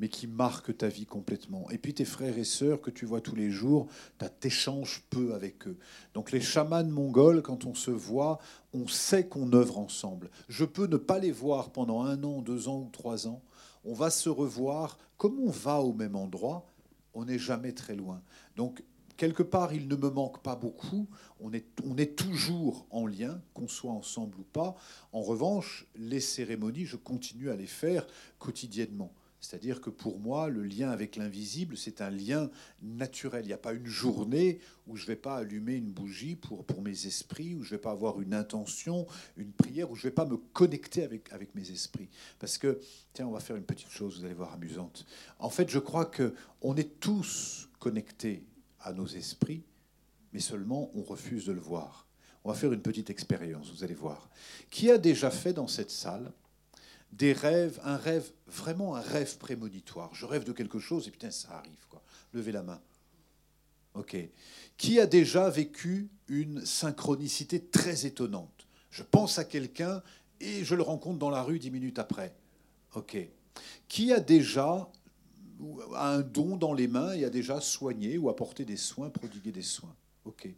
mais 0.00 0.08
qui 0.08 0.26
marquent 0.26 0.76
ta 0.78 0.88
vie 0.88 1.04
complètement. 1.04 1.70
Et 1.70 1.76
puis 1.76 1.92
tes 1.92 2.06
frères 2.06 2.38
et 2.38 2.44
sœurs 2.44 2.80
que 2.80 2.90
tu 2.90 3.04
vois 3.04 3.20
tous 3.20 3.36
les 3.36 3.50
jours, 3.50 3.86
tu 4.18 4.26
t'échanges 4.40 5.04
peu 5.10 5.34
avec 5.34 5.68
eux. 5.68 5.76
Donc 6.14 6.32
les 6.32 6.40
chamans 6.40 6.82
mongols, 6.82 7.42
quand 7.42 7.66
on 7.66 7.74
se 7.74 7.90
voit, 7.90 8.38
on 8.72 8.88
sait 8.88 9.26
qu'on 9.26 9.52
œuvre 9.52 9.78
ensemble. 9.78 10.30
Je 10.48 10.64
peux 10.64 10.86
ne 10.86 10.96
pas 10.96 11.18
les 11.18 11.32
voir 11.32 11.70
pendant 11.70 12.02
un 12.02 12.24
an, 12.24 12.40
deux 12.40 12.66
ans 12.66 12.80
ou 12.80 12.88
trois 12.90 13.28
ans. 13.28 13.42
On 13.84 13.92
va 13.92 14.08
se 14.08 14.30
revoir. 14.30 14.96
Comme 15.18 15.38
on 15.38 15.50
va 15.50 15.80
au 15.80 15.92
même 15.92 16.16
endroit, 16.16 16.66
on 17.12 17.26
n'est 17.26 17.38
jamais 17.38 17.72
très 17.72 17.94
loin. 17.94 18.22
Donc 18.56 18.82
quelque 19.18 19.42
part, 19.42 19.74
il 19.74 19.86
ne 19.86 19.96
me 19.96 20.08
manque 20.08 20.42
pas 20.42 20.56
beaucoup. 20.56 21.08
On 21.40 21.52
est 21.52 22.16
toujours 22.16 22.86
en 22.88 23.06
lien, 23.06 23.38
qu'on 23.52 23.68
soit 23.68 23.92
ensemble 23.92 24.38
ou 24.38 24.44
pas. 24.44 24.76
En 25.12 25.20
revanche, 25.20 25.86
les 25.94 26.20
cérémonies, 26.20 26.86
je 26.86 26.96
continue 26.96 27.50
à 27.50 27.56
les 27.56 27.66
faire 27.66 28.06
quotidiennement. 28.38 29.12
C'est-à-dire 29.40 29.80
que 29.80 29.88
pour 29.88 30.20
moi, 30.20 30.48
le 30.48 30.62
lien 30.62 30.90
avec 30.90 31.16
l'invisible, 31.16 31.76
c'est 31.76 32.02
un 32.02 32.10
lien 32.10 32.50
naturel. 32.82 33.44
Il 33.44 33.48
n'y 33.48 33.54
a 33.54 33.58
pas 33.58 33.72
une 33.72 33.86
journée 33.86 34.60
où 34.86 34.96
je 34.96 35.04
ne 35.04 35.06
vais 35.08 35.16
pas 35.16 35.36
allumer 35.36 35.76
une 35.76 35.90
bougie 35.90 36.36
pour, 36.36 36.64
pour 36.64 36.82
mes 36.82 37.06
esprits, 37.06 37.54
où 37.54 37.62
je 37.62 37.72
ne 37.72 37.78
vais 37.78 37.80
pas 37.80 37.92
avoir 37.92 38.20
une 38.20 38.34
intention, 38.34 39.06
une 39.36 39.52
prière, 39.52 39.90
où 39.90 39.96
je 39.96 40.06
ne 40.06 40.10
vais 40.10 40.14
pas 40.14 40.26
me 40.26 40.36
connecter 40.36 41.04
avec, 41.04 41.32
avec 41.32 41.54
mes 41.54 41.70
esprits. 41.70 42.10
Parce 42.38 42.58
que, 42.58 42.80
tiens, 43.14 43.26
on 43.26 43.32
va 43.32 43.40
faire 43.40 43.56
une 43.56 43.64
petite 43.64 43.90
chose, 43.90 44.18
vous 44.18 44.24
allez 44.26 44.34
voir, 44.34 44.52
amusante. 44.52 45.06
En 45.38 45.48
fait, 45.50 45.70
je 45.70 45.78
crois 45.78 46.04
qu'on 46.04 46.76
est 46.76 47.00
tous 47.00 47.70
connectés 47.78 48.44
à 48.80 48.92
nos 48.92 49.06
esprits, 49.06 49.64
mais 50.32 50.40
seulement 50.40 50.90
on 50.94 51.02
refuse 51.02 51.46
de 51.46 51.52
le 51.52 51.60
voir. 51.60 52.06
On 52.44 52.50
va 52.50 52.54
faire 52.54 52.72
une 52.72 52.82
petite 52.82 53.10
expérience, 53.10 53.70
vous 53.70 53.84
allez 53.84 53.94
voir. 53.94 54.30
Qui 54.70 54.90
a 54.90 54.98
déjà 54.98 55.30
fait 55.30 55.52
dans 55.52 55.66
cette 55.66 55.90
salle 55.90 56.32
des 57.12 57.32
rêves, 57.32 57.80
un 57.84 57.96
rêve, 57.96 58.30
vraiment 58.46 58.96
un 58.96 59.00
rêve 59.00 59.36
prémonitoire. 59.38 60.14
Je 60.14 60.26
rêve 60.26 60.44
de 60.44 60.52
quelque 60.52 60.78
chose 60.78 61.08
et 61.08 61.10
putain, 61.10 61.30
ça 61.30 61.50
arrive. 61.58 61.86
Quoi. 61.88 62.02
Levez 62.32 62.52
la 62.52 62.62
main. 62.62 62.80
Ok. 63.94 64.16
Qui 64.76 65.00
a 65.00 65.06
déjà 65.06 65.50
vécu 65.50 66.08
une 66.28 66.64
synchronicité 66.64 67.60
très 67.60 68.06
étonnante? 68.06 68.66
Je 68.90 69.02
pense 69.02 69.38
à 69.38 69.44
quelqu'un 69.44 70.02
et 70.40 70.64
je 70.64 70.74
le 70.74 70.82
rencontre 70.82 71.18
dans 71.18 71.30
la 71.30 71.42
rue 71.42 71.58
dix 71.58 71.70
minutes 71.70 71.98
après. 71.98 72.34
Ok. 72.94 73.16
Qui 73.88 74.12
a 74.12 74.20
déjà 74.20 74.88
un 75.96 76.20
don 76.20 76.56
dans 76.56 76.72
les 76.72 76.88
mains 76.88 77.12
et 77.12 77.24
a 77.24 77.30
déjà 77.30 77.60
soigné 77.60 78.16
ou 78.16 78.30
apporté 78.30 78.64
des 78.64 78.76
soins, 78.76 79.10
prodigué 79.10 79.52
des 79.52 79.62
soins? 79.62 79.94
Ok. 80.24 80.48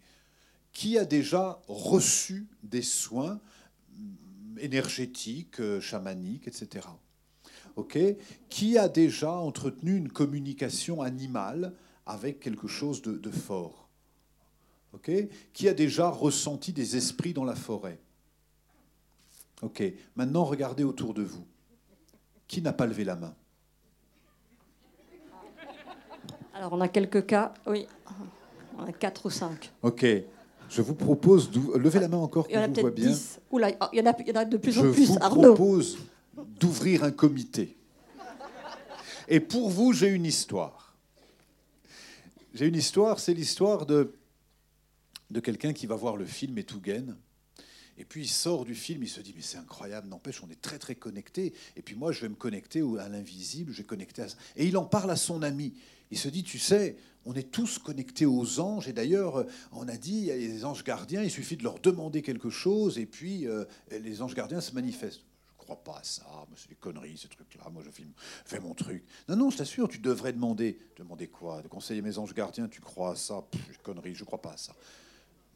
Qui 0.73 0.99
a 0.99 1.05
déjà 1.05 1.61
reçu 1.67 2.47
des 2.63 2.83
soins 2.83 3.41
énergétique, 4.59 5.61
euh, 5.61 5.81
chamanique, 5.81 6.47
etc. 6.49 6.87
Ok? 7.77 7.99
Qui 8.49 8.79
a 8.79 8.89
déjà 8.89 9.33
entretenu 9.33 9.97
une 9.97 10.11
communication 10.11 11.03
animale 11.03 11.73
avec 12.07 12.41
quelque 12.41 12.69
chose 12.69 13.03
de, 13.03 13.31
fort? 13.31 13.89
Ok? 14.93 15.11
Qui 15.53 15.69
a 15.69 15.75
déjà 15.75 16.09
ressenti 16.09 16.73
des 16.73 16.97
esprits 16.97 17.33
dans 17.33 17.45
la 17.45 17.55
forêt? 17.55 17.99
Ok? 19.63 19.83
Maintenant, 20.17 20.45
regardez 20.45 20.85
autour 20.85 21.15
de 21.15 21.23
vous. 21.23 21.47
Qui 22.47 22.61
n'a 22.61 22.73
pas 22.73 22.87
levé 22.87 23.05
la 23.05 23.17
main? 23.17 23.35
Alors, 26.55 26.75
on 26.75 26.81
a 26.81 26.89
quelques 26.89 27.27
cas. 27.27 27.55
Oui. 27.67 27.87
On 28.79 28.85
a 28.85 28.93
quatre 28.93 29.27
ou 29.27 29.31
cinq. 29.31 29.73
Ok. 29.83 30.05
Je 30.73 30.81
vous 30.81 30.95
propose 30.95 31.51
de 31.51 31.77
lever 31.77 32.01
la 32.01 32.09
main 32.09 32.16
encore 32.16 32.49
qu'on 32.49 32.66
vous 32.66 32.81
voit 32.81 32.91
bien. 32.91 33.11
il, 33.12 33.77
y 33.93 34.01
en 34.01 34.07
a, 34.07 34.16
il 34.20 34.29
y 34.29 34.33
en 34.33 34.37
a 34.37 34.45
de 34.47 34.57
plus 34.57 34.79
en 34.79 34.91
plus. 34.91 35.07
Je 35.07 35.12
vous 35.12 35.18
propose 35.18 35.99
d'ouvrir 36.59 37.05
un 37.05 37.11
comité. 37.11 37.77
Et 39.29 39.39
pour 39.39 39.68
vous, 39.68 39.93
j'ai 39.93 40.09
une 40.09 40.25
histoire. 40.25 40.97
J'ai 42.55 42.66
une 42.66 42.77
histoire, 42.77 43.20
c'est 43.20 43.35
l'histoire 43.35 43.85
de, 43.85 44.14
de 45.31 45.41
quelqu'un 45.41 45.75
qui 45.75 45.87
va 45.87 45.95
voir 45.95 46.16
le 46.16 46.25
film 46.25 46.57
Etugen. 46.57 47.16
Et 47.99 48.07
puis 48.07 48.23
il 48.23 48.29
sort 48.29 48.64
du 48.64 48.75
film, 48.75 49.03
il 49.03 49.09
se 49.09 49.20
dit 49.20 49.35
mais 49.37 49.43
c'est 49.43 49.59
incroyable, 49.59 50.09
n'empêche, 50.09 50.43
on 50.43 50.51
est 50.51 50.61
très 50.61 50.79
très 50.79 50.95
connectés. 50.95 51.53
Et 51.77 51.83
puis 51.83 51.95
moi 51.95 52.12
je 52.12 52.23
vais 52.23 52.31
me 52.31 52.35
connecter 52.35 52.83
à 52.99 53.09
l'invisible, 53.11 53.73
je 53.73 53.79
vais 53.79 53.85
connecter 53.85 54.23
à 54.23 54.29
ça. 54.29 54.37
Et 54.57 54.66
il 54.66 54.77
en 54.79 54.87
parle 54.87 55.11
à 55.11 55.16
son 55.16 55.43
ami. 55.43 55.75
Il 56.13 56.19
se 56.19 56.29
dit, 56.29 56.43
tu 56.43 56.59
sais, 56.59 56.97
on 57.25 57.33
est 57.33 57.51
tous 57.51 57.79
connectés 57.79 58.27
aux 58.27 58.61
anges. 58.61 58.87
Et 58.87 58.93
d'ailleurs, 58.93 59.47
on 59.73 59.89
a 59.89 59.97
dit, 59.97 60.19
il 60.19 60.25
y 60.25 60.31
a 60.31 60.37
les 60.37 60.65
anges 60.65 60.85
gardiens, 60.85 61.23
il 61.23 61.31
suffit 61.31 61.57
de 61.57 61.63
leur 61.63 61.79
demander 61.81 62.21
quelque 62.21 62.51
chose, 62.51 62.99
et 62.99 63.07
puis 63.07 63.47
euh, 63.47 63.65
les 63.91 64.21
anges 64.21 64.35
gardiens 64.35 64.61
se 64.61 64.73
manifestent. 64.73 65.23
Je 65.49 65.57
crois 65.57 65.83
pas 65.83 66.01
à 66.01 66.05
ça, 66.05 66.27
c'est 66.57 66.69
des 66.69 66.75
conneries, 66.75 67.17
ce 67.17 67.29
truc-là. 67.29 67.71
Moi, 67.71 67.83
je 67.83 67.91
fais 68.45 68.61
mon 68.61 68.75
truc. 68.75 69.05
Non, 69.27 69.37
non, 69.37 69.51
je 69.51 69.57
t'assure, 69.57 69.89
tu 69.89 70.01
devrais 70.01 70.35
demander. 70.35 70.79
Demander 70.97 71.29
quoi? 71.29 71.63
De 71.63 71.69
conseiller 71.69 72.03
mes 72.03 72.19
anges 72.19 72.35
gardiens, 72.35 72.69
tu 72.69 72.81
crois 72.81 73.13
à 73.13 73.17
ça? 73.17 73.43
Pff, 73.51 73.79
Connerie, 73.83 74.15
je 74.15 74.25
crois 74.25 74.43
pas 74.43 74.53
à 74.53 74.57
ça. 74.59 74.75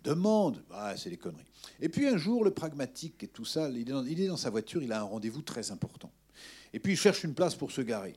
demande, 0.04 0.62
ah, 0.70 0.96
c'est 0.96 1.10
des 1.10 1.18
conneries. 1.18 1.44
Et 1.80 1.90
puis 1.90 2.06
un 2.06 2.16
jour, 2.16 2.44
le 2.44 2.52
pragmatique 2.52 3.24
et 3.24 3.28
tout 3.28 3.44
ça, 3.44 3.68
il 3.68 3.80
est, 3.80 4.26
dans, 4.28 4.36
sa 4.36 4.48
voiture, 4.48 4.82
il 4.82 4.92
a 4.92 5.00
un 5.00 5.04
rendez-vous 5.04 5.42
très 5.42 5.70
important. 5.70 6.10
Et 6.72 6.78
puis 6.78 6.92
il 6.92 6.96
cherche 6.96 7.24
une 7.24 7.34
place 7.34 7.54
pour 7.54 7.72
se 7.72 7.82
garer. 7.82 8.14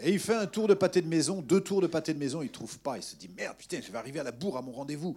Et 0.00 0.12
il 0.12 0.18
fait 0.18 0.34
un 0.34 0.46
tour 0.46 0.66
de 0.66 0.74
pâté 0.74 1.02
de 1.02 1.06
maison, 1.06 1.40
deux 1.40 1.60
tours 1.60 1.80
de 1.80 1.86
pâté 1.86 2.14
de 2.14 2.18
maison, 2.18 2.42
il 2.42 2.50
trouve 2.50 2.78
pas. 2.80 2.96
Il 2.96 3.02
se 3.02 3.16
dit 3.16 3.28
merde, 3.36 3.56
putain, 3.56 3.80
je 3.80 3.90
vais 3.90 3.98
arriver 3.98 4.20
à 4.20 4.24
la 4.24 4.32
bourre 4.32 4.56
à 4.56 4.62
mon 4.62 4.72
rendez-vous. 4.72 5.16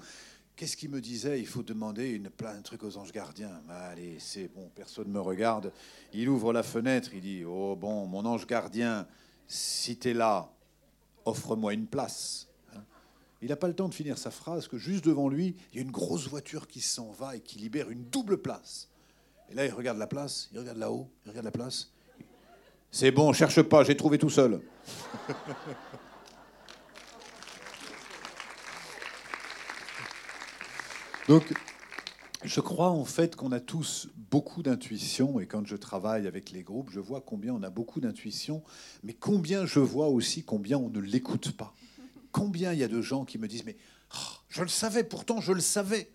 Qu'est-ce 0.55 0.75
qu'il 0.75 0.89
me 0.89 1.01
disait? 1.01 1.39
Il 1.39 1.47
faut 1.47 1.61
demander 1.61 2.09
une, 2.09 2.23
de 2.23 2.63
trucs 2.63 2.83
aux 2.83 2.97
anges 2.97 3.11
gardiens. 3.11 3.61
Allez, 3.69 4.17
c'est 4.19 4.47
bon, 4.53 4.71
personne 4.73 5.07
ne 5.07 5.13
me 5.13 5.19
regarde. 5.19 5.71
Il 6.13 6.29
ouvre 6.29 6.51
la 6.51 6.63
fenêtre, 6.63 7.11
il 7.13 7.21
dit 7.21 7.43
Oh 7.45 7.75
bon, 7.75 8.07
mon 8.07 8.25
ange 8.25 8.47
gardien, 8.47 9.07
si 9.47 9.97
tu 9.97 10.09
es 10.09 10.13
là, 10.13 10.51
offre-moi 11.25 11.73
une 11.73 11.85
place. 11.85 12.47
Hein. 12.75 12.81
il 13.41 13.49
n'a 13.49 13.55
pas 13.55 13.67
le 13.67 13.75
temps 13.75 13.87
de 13.87 13.93
finir 13.93 14.17
sa 14.17 14.31
phrase 14.31 14.67
que 14.67 14.77
juste 14.77 15.05
devant 15.05 15.29
lui, 15.29 15.55
il 15.71 15.75
y 15.75 15.79
a 15.79 15.81
une 15.83 15.91
grosse 15.91 16.27
voiture 16.27 16.67
qui 16.67 16.81
s'en 16.81 17.11
va 17.11 17.35
et 17.35 17.39
qui 17.39 17.59
libère 17.59 17.89
une 17.89 18.05
double 18.05 18.39
place. 18.39 18.89
Et 19.49 19.53
là, 19.53 19.65
il 19.65 19.71
regarde 19.71 19.97
la 19.97 20.07
place, 20.07 20.49
il 20.53 20.59
regarde 20.59 20.77
là-haut, 20.77 21.07
il 21.25 21.29
regarde 21.29 21.45
la 21.45 21.51
place. 21.51 21.91
C'est 22.91 23.11
bon, 23.11 23.33
cherche 23.33 23.61
pas, 23.61 23.83
j'ai 23.83 23.97
trouvé 23.97 24.17
tout 24.17 24.29
seul. 24.29 24.61
Donc, 31.27 31.53
je 32.43 32.61
crois 32.61 32.89
en 32.89 33.03
fait 33.03 33.35
qu'on 33.35 33.51
a 33.51 33.59
tous 33.59 34.07
beaucoup 34.31 34.63
d'intuition, 34.63 35.39
et 35.39 35.45
quand 35.45 35.65
je 35.67 35.75
travaille 35.75 36.27
avec 36.27 36.51
les 36.51 36.63
groupes, 36.63 36.89
je 36.91 36.99
vois 36.99 37.21
combien 37.21 37.53
on 37.53 37.63
a 37.63 37.69
beaucoup 37.69 37.99
d'intuition, 37.99 38.63
mais 39.03 39.13
combien 39.13 39.65
je 39.65 39.79
vois 39.79 40.07
aussi 40.07 40.43
combien 40.43 40.77
on 40.77 40.89
ne 40.89 40.99
l'écoute 40.99 41.51
pas. 41.51 41.73
Combien 42.31 42.71
il 42.71 42.79
y 42.79 42.83
a 42.83 42.87
de 42.87 43.01
gens 43.01 43.25
qui 43.25 43.37
me 43.37 43.47
disent, 43.47 43.65
mais 43.65 43.75
oh, 44.15 44.37
je 44.49 44.61
le 44.61 44.69
savais, 44.69 45.03
pourtant 45.03 45.41
je 45.41 45.51
le 45.51 45.59
savais, 45.59 46.09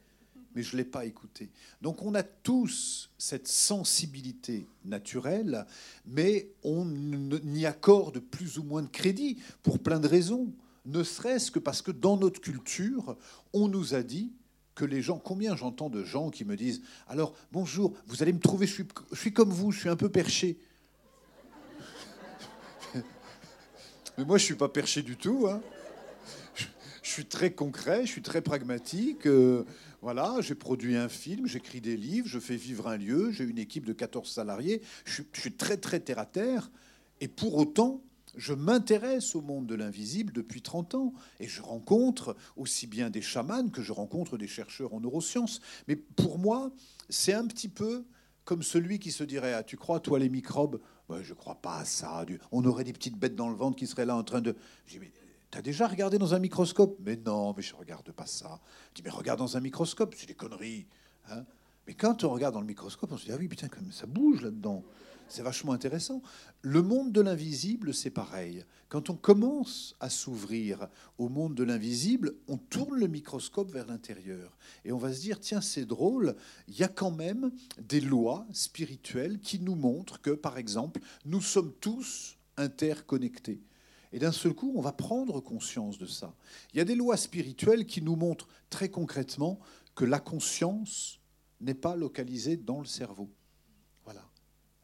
mais 0.54 0.62
je 0.62 0.72
ne 0.72 0.78
l'ai 0.78 0.88
pas 0.88 1.04
écouté. 1.04 1.50
Donc 1.80 2.02
on 2.02 2.14
a 2.14 2.22
tous 2.22 3.10
cette 3.18 3.48
sensibilité 3.48 4.66
naturelle, 4.84 5.66
mais 6.06 6.50
on 6.62 6.84
n'y 6.84 7.66
accorde 7.66 8.20
plus 8.20 8.58
ou 8.58 8.62
moins 8.62 8.82
de 8.82 8.88
crédit 8.88 9.38
pour 9.62 9.78
plein 9.78 10.00
de 10.00 10.08
raisons, 10.08 10.52
ne 10.84 11.02
serait-ce 11.02 11.50
que 11.50 11.58
parce 11.58 11.82
que 11.82 11.90
dans 11.90 12.16
notre 12.16 12.40
culture, 12.40 13.16
on 13.52 13.68
nous 13.68 13.94
a 13.94 14.02
dit 14.02 14.32
que 14.74 14.84
les 14.84 15.02
gens, 15.02 15.18
combien 15.18 15.54
j'entends 15.56 15.90
de 15.90 16.02
gens 16.04 16.30
qui 16.30 16.44
me 16.44 16.56
disent 16.56 16.82
Alors, 17.08 17.34
bonjour, 17.52 17.94
vous 18.06 18.22
allez 18.22 18.32
me 18.32 18.40
trouver, 18.40 18.66
je 18.66 18.82
suis, 19.12 19.32
comme 19.32 19.50
vous, 19.50 19.70
je 19.70 19.80
suis 19.80 19.88
un 19.88 19.96
peu 19.96 20.08
perché. 20.08 20.58
Mais 22.94 24.24
moi, 24.24 24.38
je 24.38 24.44
ne 24.44 24.46
suis 24.46 24.54
pas 24.54 24.68
perché 24.68 25.02
du 25.02 25.16
tout. 25.16 25.46
Hein. 25.48 25.60
Je, 26.54 26.64
suis 27.02 27.26
très 27.26 27.52
concret, 27.52 28.06
je 28.06 28.10
suis 28.10 28.22
très 28.22 28.40
pragmatique. 28.40 29.26
Euh, 29.26 29.64
voilà, 30.02 30.40
j'ai 30.40 30.56
produit 30.56 30.96
un 30.96 31.08
film, 31.08 31.46
j'écris 31.46 31.80
des 31.80 31.96
livres, 31.96 32.26
je 32.26 32.40
fais 32.40 32.56
vivre 32.56 32.88
un 32.88 32.96
lieu, 32.96 33.30
j'ai 33.30 33.44
une 33.44 33.58
équipe 33.58 33.86
de 33.86 33.92
14 33.92 34.28
salariés. 34.28 34.82
Je, 35.04 35.22
suis 35.32 35.52
très, 35.52 35.76
très 35.76 36.00
terre 36.00 36.18
à 36.18 36.26
terre. 36.26 36.72
Et 37.20 37.28
pour 37.28 37.54
autant, 37.54 38.02
je 38.36 38.52
m'intéresse 38.52 39.36
au 39.36 39.42
monde 39.42 39.68
de 39.68 39.76
l'invisible 39.76 40.32
depuis 40.32 40.60
30 40.60 40.96
ans 40.96 41.12
et 41.38 41.46
je 41.46 41.62
rencontre 41.62 42.34
aussi 42.56 42.88
bien 42.88 43.10
des 43.10 43.22
chamans 43.22 43.68
que 43.68 43.80
je 43.80 43.92
rencontre 43.92 44.36
des 44.36 44.48
chercheurs 44.48 44.92
en 44.92 45.00
neurosciences. 45.00 45.60
Mais 45.86 45.94
pour 45.94 46.36
moi, 46.36 46.72
c'est 47.08 47.34
un 47.34 47.46
petit 47.46 47.68
peu 47.68 48.04
comme 48.44 48.64
celui 48.64 48.98
qui 48.98 49.12
se 49.12 49.22
dirait 49.22 49.52
Ah, 49.52 49.62
tu 49.62 49.76
crois, 49.76 50.00
toi, 50.00 50.18
les 50.18 50.28
microbes? 50.28 50.80
Je 51.10 51.22
Je 51.22 51.34
crois 51.34 51.56
pas 51.56 51.76
à 51.76 51.84
ça. 51.84 52.26
On 52.50 52.64
aurait 52.64 52.84
des 52.84 52.92
petites 52.92 53.18
bêtes 53.18 53.36
dans 53.36 53.50
le 53.50 53.54
ventre 53.54 53.76
qui 53.76 53.86
seraient 53.86 54.06
là 54.06 54.16
en 54.16 54.24
train 54.24 54.40
de. 54.40 54.56
Mais 54.98 55.12
T'as 55.52 55.60
déjà 55.60 55.86
regardé 55.86 56.16
dans 56.16 56.32
un 56.32 56.38
microscope? 56.38 56.96
Mais 57.04 57.14
non, 57.14 57.52
mais 57.54 57.62
je 57.62 57.74
regarde 57.74 58.10
pas 58.10 58.24
ça. 58.24 58.58
Je 58.88 58.94
dis, 58.94 59.02
mais 59.04 59.10
regarde 59.10 59.38
dans 59.38 59.58
un 59.58 59.60
microscope, 59.60 60.14
c'est 60.16 60.26
des 60.26 60.34
conneries. 60.34 60.86
Hein. 61.28 61.44
mais 61.86 61.92
quand 61.92 62.24
on 62.24 62.30
regarde 62.30 62.54
dans 62.54 62.62
le 62.62 62.66
microscope, 62.66 63.12
on 63.12 63.18
se 63.18 63.26
dit, 63.26 63.32
ah 63.32 63.36
oui, 63.38 63.48
putain, 63.48 63.68
comme 63.68 63.92
ça 63.92 64.06
bouge 64.06 64.40
là-dedans. 64.40 64.82
C'est 65.28 65.42
vachement 65.42 65.72
intéressant. 65.72 66.22
Le 66.62 66.80
monde 66.80 67.12
de 67.12 67.20
l'invisible, 67.20 67.92
c'est 67.92 68.10
pareil. 68.10 68.64
Quand 68.88 69.10
on 69.10 69.14
commence 69.14 69.94
à 70.00 70.08
s'ouvrir 70.08 70.88
au 71.18 71.28
monde 71.28 71.54
de 71.54 71.64
l'invisible, 71.64 72.34
on 72.48 72.56
tourne 72.56 72.98
le 72.98 73.06
microscope 73.06 73.70
vers 73.70 73.86
l'intérieur. 73.86 74.56
Et 74.86 74.92
on 74.92 74.98
va 74.98 75.12
se 75.12 75.20
dire, 75.20 75.38
tiens, 75.38 75.60
c'est 75.60 75.84
drôle, 75.84 76.34
il 76.66 76.78
y 76.78 76.82
a 76.82 76.88
quand 76.88 77.10
même 77.10 77.52
des 77.78 78.00
lois 78.00 78.46
spirituelles 78.52 79.38
qui 79.38 79.60
nous 79.60 79.74
montrent 79.74 80.18
que, 80.22 80.30
par 80.30 80.56
exemple, 80.56 81.02
nous 81.26 81.42
sommes 81.42 81.74
tous 81.78 82.38
interconnectés. 82.56 83.60
Et 84.12 84.18
d'un 84.18 84.32
seul 84.32 84.54
coup, 84.54 84.72
on 84.76 84.80
va 84.80 84.92
prendre 84.92 85.40
conscience 85.40 85.98
de 85.98 86.06
ça. 86.06 86.34
Il 86.72 86.78
y 86.78 86.80
a 86.80 86.84
des 86.84 86.94
lois 86.94 87.16
spirituelles 87.16 87.86
qui 87.86 88.02
nous 88.02 88.16
montrent 88.16 88.48
très 88.70 88.88
concrètement 88.88 89.58
que 89.94 90.04
la 90.04 90.20
conscience 90.20 91.20
n'est 91.60 91.74
pas 91.74 91.96
localisée 91.96 92.56
dans 92.56 92.80
le 92.80 92.86
cerveau. 92.86 93.30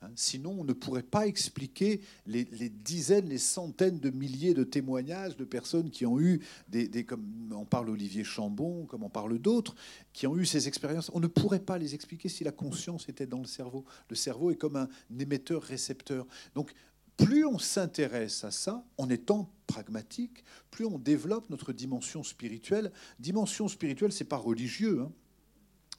Hein, 0.00 0.10
sinon, 0.14 0.56
on 0.60 0.64
ne 0.64 0.72
pourrait 0.72 1.02
pas 1.02 1.26
expliquer 1.26 2.00
les, 2.26 2.44
dizaines, 2.44 3.28
les 3.28 3.38
centaines 3.38 3.98
de 3.98 4.10
milliers 4.10 4.54
de 4.54 4.62
témoignages 4.62 5.36
de 5.36 5.44
personnes 5.44 5.90
qui 5.90 6.06
ont 6.06 6.20
eu, 6.20 6.40
des, 6.68 7.04
comme 7.04 7.52
on 7.52 7.64
parle 7.64 7.90
Olivier 7.90 8.22
Chambon, 8.22 8.86
comme 8.86 9.02
on 9.02 9.08
parle 9.08 9.38
d'autres, 9.38 9.74
qui 10.12 10.28
ont 10.28 10.36
eu 10.36 10.46
ces 10.46 10.68
expériences. 10.68 11.10
On 11.14 11.20
ne 11.20 11.26
pourrait 11.26 11.58
pas 11.58 11.78
les 11.78 11.94
expliquer 11.94 12.28
si 12.28 12.44
la 12.44 12.52
conscience 12.52 13.08
était 13.08 13.26
dans 13.26 13.40
le 13.40 13.46
cerveau. 13.46 13.84
Le 14.08 14.14
cerveau 14.14 14.52
est 14.52 14.56
comme 14.56 14.76
un 14.76 14.88
émetteur-récepteur. 15.18 16.26
Donc, 16.54 16.72
plus 17.18 17.44
on 17.44 17.58
s'intéresse 17.58 18.44
à 18.44 18.50
ça, 18.50 18.84
en 18.96 19.10
étant 19.10 19.50
pragmatique, 19.66 20.44
plus 20.70 20.86
on 20.86 20.98
développe 20.98 21.50
notre 21.50 21.72
dimension 21.72 22.22
spirituelle. 22.22 22.90
Dimension 23.18 23.68
spirituelle, 23.68 24.12
c'est 24.12 24.24
pas 24.24 24.36
religieux. 24.36 25.02
Hein. 25.02 25.12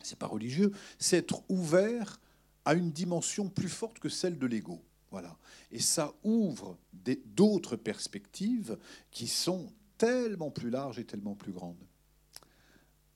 C'est 0.01 0.17
pas 0.17 0.27
religieux. 0.27 0.71
C'est 0.97 1.17
être 1.17 1.43
ouvert 1.49 2.19
à 2.65 2.73
une 2.73 2.91
dimension 2.91 3.49
plus 3.49 3.69
forte 3.69 3.99
que 3.99 4.09
celle 4.09 4.39
de 4.39 4.47
l'ego. 4.47 4.81
Voilà. 5.11 5.37
Et 5.71 5.79
ça 5.79 6.13
ouvre 6.23 6.77
d'autres 7.25 7.75
perspectives 7.75 8.77
qui 9.11 9.27
sont 9.27 9.71
tellement 9.97 10.51
plus 10.51 10.69
larges 10.69 10.99
et 10.99 11.05
tellement 11.05 11.35
plus 11.35 11.51
grandes. 11.51 11.83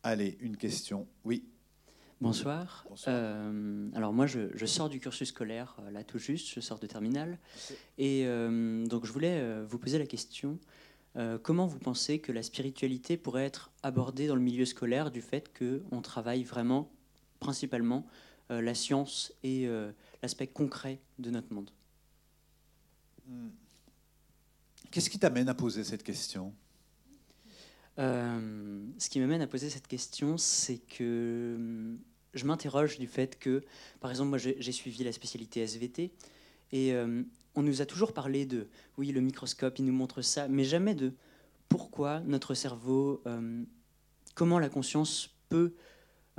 Allez, 0.03 0.37
une 0.41 0.57
question. 0.57 1.07
Oui. 1.23 1.45
Bonsoir. 2.23 2.87
Euh, 3.09 3.89
alors 3.93 4.13
moi, 4.13 4.27
je, 4.27 4.65
sors 4.65 4.87
du 4.87 5.01
cursus 5.01 5.27
scolaire, 5.27 5.75
euh, 5.81 5.91
là 5.91 6.05
tout 6.05 6.19
juste, 6.19 6.53
je 6.53 6.61
sors 6.61 6.79
de 6.79 6.87
terminale. 6.87 7.37
Et 7.97 8.23
euh, 8.25 8.85
donc 8.85 9.05
je 9.05 9.11
voulais 9.11 9.61
vous 9.63 9.77
poser 9.77 9.99
la 9.99 10.05
question, 10.05 10.57
comment 11.43 11.67
vous 11.67 11.79
pensez 11.79 12.19
que 12.19 12.31
la 12.31 12.41
spiritualité 12.41 13.17
pourrait 13.17 13.43
être 13.43 13.71
abordée 13.83 14.27
dans 14.27 14.35
le 14.35 14.41
milieu 14.41 14.65
scolaire 14.65 15.11
du 15.11 15.21
fait 15.21 15.51
qu'on 15.57 16.01
travaille 16.01 16.43
vraiment 16.43 16.89
principalement 17.39 18.07
la 18.49 18.73
science 18.73 19.33
et 19.43 19.67
l'aspect 20.21 20.47
concret 20.47 21.01
de 21.19 21.29
notre 21.29 21.53
monde? 21.53 21.71
Hmm. 23.27 23.49
Qu'est-ce 24.91 25.09
qui 25.09 25.19
t'amène 25.19 25.49
à 25.49 25.53
poser 25.53 25.83
cette 25.83 26.03
question? 26.03 26.53
Euh, 27.99 28.81
Ce 28.97 29.09
qui 29.09 29.19
m'amène 29.19 29.41
à 29.41 29.47
poser 29.47 29.69
cette 29.69 29.87
question, 29.87 30.37
c'est 30.37 30.79
que 30.79 31.55
hum, 31.57 31.99
je 32.33 32.45
m'interroge 32.45 32.99
du 32.99 33.07
fait 33.07 33.37
que, 33.39 33.63
par 33.99 34.11
exemple, 34.11 34.29
moi 34.29 34.37
j'ai 34.37 34.71
suivi 34.71 35.03
la 35.03 35.11
spécialité 35.11 35.61
SVT 35.61 36.11
et 36.71 36.93
on 37.55 37.61
nous 37.61 37.81
a 37.81 37.85
toujours 37.85 38.13
parlé 38.13 38.45
de, 38.45 38.67
oui, 38.97 39.11
le 39.11 39.21
microscope, 39.21 39.77
il 39.77 39.85
nous 39.85 39.93
montre 39.93 40.21
ça, 40.21 40.47
mais 40.47 40.63
jamais 40.63 40.95
de 40.95 41.13
pourquoi 41.69 42.21
notre 42.21 42.53
cerveau, 42.53 43.23
comment 44.35 44.59
la 44.59 44.69
conscience 44.69 45.29
peut 45.49 45.73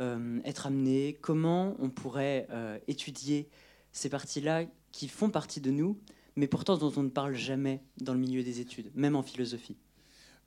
euh, 0.00 0.40
être 0.44 0.66
amené, 0.66 1.16
comment 1.20 1.76
on 1.78 1.88
pourrait 1.88 2.48
euh, 2.50 2.78
étudier 2.88 3.48
ces 3.92 4.08
parties-là 4.08 4.64
qui 4.90 5.06
font 5.06 5.30
partie 5.30 5.60
de 5.60 5.70
nous, 5.70 6.00
mais 6.34 6.48
pourtant 6.48 6.76
dont 6.76 6.92
on 6.96 7.04
ne 7.04 7.10
parle 7.10 7.34
jamais 7.34 7.80
dans 8.00 8.12
le 8.12 8.18
milieu 8.18 8.42
des 8.42 8.58
études, 8.58 8.90
même 8.96 9.14
en 9.14 9.22
philosophie. 9.22 9.76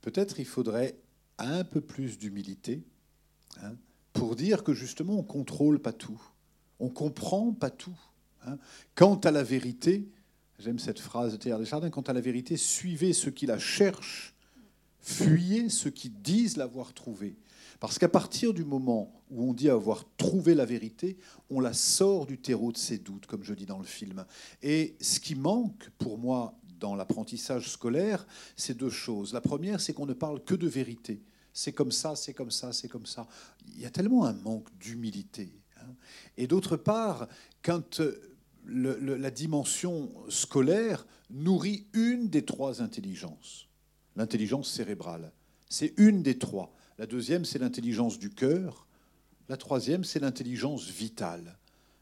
Peut-être 0.02 0.38
il 0.38 0.44
faudrait 0.44 0.98
un 1.38 1.64
peu 1.64 1.80
plus 1.80 2.18
d'humilité 2.18 2.82
hein, 3.62 3.74
pour 4.12 4.36
dire 4.36 4.64
que 4.64 4.74
justement 4.74 5.18
on 5.18 5.22
contrôle 5.22 5.80
pas 5.80 5.92
tout, 5.92 6.20
on 6.80 6.88
comprend 6.88 7.52
pas 7.52 7.70
tout. 7.70 7.98
Hein. 8.46 8.58
Quant 8.94 9.16
à 9.16 9.30
la 9.30 9.42
vérité, 9.42 10.08
j'aime 10.58 10.78
cette 10.78 11.00
phrase 11.00 11.32
de 11.32 11.36
Théâtre 11.36 11.60
Desjardins, 11.60 11.90
quant 11.90 12.02
à 12.02 12.12
la 12.12 12.20
vérité, 12.20 12.56
suivez 12.56 13.12
ceux 13.12 13.30
qui 13.30 13.46
la 13.46 13.58
cherchent, 13.58 14.34
fuyez 15.00 15.68
ceux 15.68 15.90
qui 15.90 16.10
disent 16.10 16.56
l'avoir 16.56 16.92
trouvée. 16.92 17.36
Parce 17.80 17.98
qu'à 17.98 18.08
partir 18.08 18.52
du 18.52 18.64
moment 18.64 19.12
où 19.30 19.48
on 19.48 19.52
dit 19.52 19.70
avoir 19.70 20.04
trouvé 20.16 20.54
la 20.54 20.64
vérité, 20.64 21.16
on 21.48 21.60
la 21.60 21.72
sort 21.72 22.26
du 22.26 22.38
terreau 22.38 22.72
de 22.72 22.76
ses 22.76 22.98
doutes, 22.98 23.26
comme 23.26 23.44
je 23.44 23.54
dis 23.54 23.66
dans 23.66 23.78
le 23.78 23.84
film. 23.84 24.24
Et 24.62 24.96
ce 25.00 25.20
qui 25.20 25.36
manque 25.36 25.90
pour 25.98 26.18
moi 26.18 26.58
dans 26.80 26.96
l'apprentissage 26.96 27.68
scolaire, 27.68 28.26
c'est 28.56 28.76
deux 28.76 28.90
choses. 28.90 29.32
La 29.32 29.40
première, 29.40 29.80
c'est 29.80 29.92
qu'on 29.92 30.06
ne 30.06 30.12
parle 30.12 30.42
que 30.42 30.54
de 30.54 30.66
vérité. 30.66 31.20
C'est 31.58 31.72
comme 31.72 31.90
ça, 31.90 32.14
c'est 32.14 32.34
comme 32.34 32.52
ça, 32.52 32.72
c'est 32.72 32.86
comme 32.86 33.04
ça. 33.04 33.26
Il 33.74 33.80
y 33.80 33.84
a 33.84 33.90
tellement 33.90 34.26
un 34.26 34.32
manque 34.32 34.68
d'humilité. 34.78 35.50
Hein. 35.78 35.92
Et 36.36 36.46
d'autre 36.46 36.76
part, 36.76 37.26
quand 37.64 37.98
euh, 37.98 38.38
la 38.64 39.30
dimension 39.32 40.08
scolaire 40.28 41.04
nourrit 41.30 41.88
une 41.94 42.28
des 42.28 42.44
trois 42.44 42.80
intelligences, 42.80 43.66
l'intelligence 44.14 44.70
cérébrale, 44.70 45.32
c'est 45.68 45.94
une 45.96 46.22
des 46.22 46.38
trois 46.38 46.72
La 46.96 47.06
deuxième, 47.06 47.44
c'est 47.44 47.58
l'intelligence 47.58 48.20
du 48.20 48.30
cœur. 48.30 48.86
La 49.48 49.56
troisième, 49.56 50.04
c'est 50.04 50.20
l'intelligence 50.20 50.88
vitale. 50.88 51.58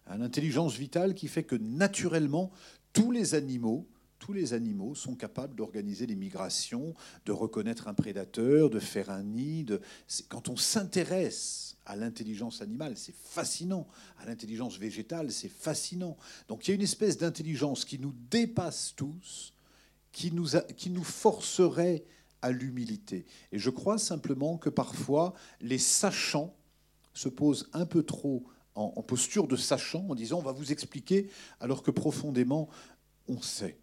L'intelligence 0.07 0.75
vitale 0.75 1.15
qui 1.15 1.29
fait 1.29 1.45
que 1.45 1.57
naturellement, 1.57 2.53
tous 2.93 3.11
les 3.11 3.35
animaux, 3.35 3.89
tous 4.19 4.33
les 4.33 4.55
animaux 4.55 4.95
sont 4.95 5.15
capables 5.15 5.55
d'organiser 5.55 6.07
des 6.07 6.17
migrations, 6.17 6.95
de 7.25 7.33
reconnaître 7.33 7.89
un 7.89 7.95
prédateur, 7.95 8.71
de 8.71 8.81
faire 8.81 9.11
un 9.11 9.23
nid. 9.23 9.67
Quand 10.29 10.49
on 10.49 10.57
s'intéresse 10.57 11.77
à 11.85 11.97
l'intelligence 11.97 12.63
animale, 12.63 12.97
c'est 12.97 13.15
fascinant. 13.15 13.87
À 14.19 14.27
l'intelligence 14.27 14.79
végétale, 14.79 15.31
c'est 15.31 15.49
fascinant. 15.49 16.17
Donc 16.49 16.67
il 16.67 16.71
y 16.71 16.73
a 16.73 16.75
une 16.75 16.83
espèce 16.83 17.19
d'intelligence 17.19 17.85
qui 17.85 17.99
nous 17.99 18.15
dépasse 18.31 18.95
tous, 18.97 19.53
qui 20.13 20.33
nous, 20.33 20.49
qui 20.77 20.91
nous 20.91 21.05
forcerait 21.05 22.05
à 22.43 22.51
l'humilité. 22.51 23.27
Et 23.53 23.59
je 23.59 23.71
crois 23.71 23.99
simplement 23.99 24.57
que 24.57 24.71
parfois, 24.71 25.35
les 25.61 25.79
sachants 25.79 26.55
se 27.15 27.29
posent 27.29 27.69
un 27.73 27.87
peu 27.87 28.03
trop 28.03 28.45
en, 28.75 28.93
en 28.97 29.03
posture 29.03 29.47
de 29.47 29.57
sachant, 29.57 30.07
en 30.09 30.15
disant 30.15 30.39
on 30.39 30.43
va 30.43 30.53
vous 30.53 30.73
expliquer, 30.73 31.31
alors 31.61 31.83
que 31.83 31.91
profondément, 31.91 32.69
on 33.29 33.41
sait 33.41 33.79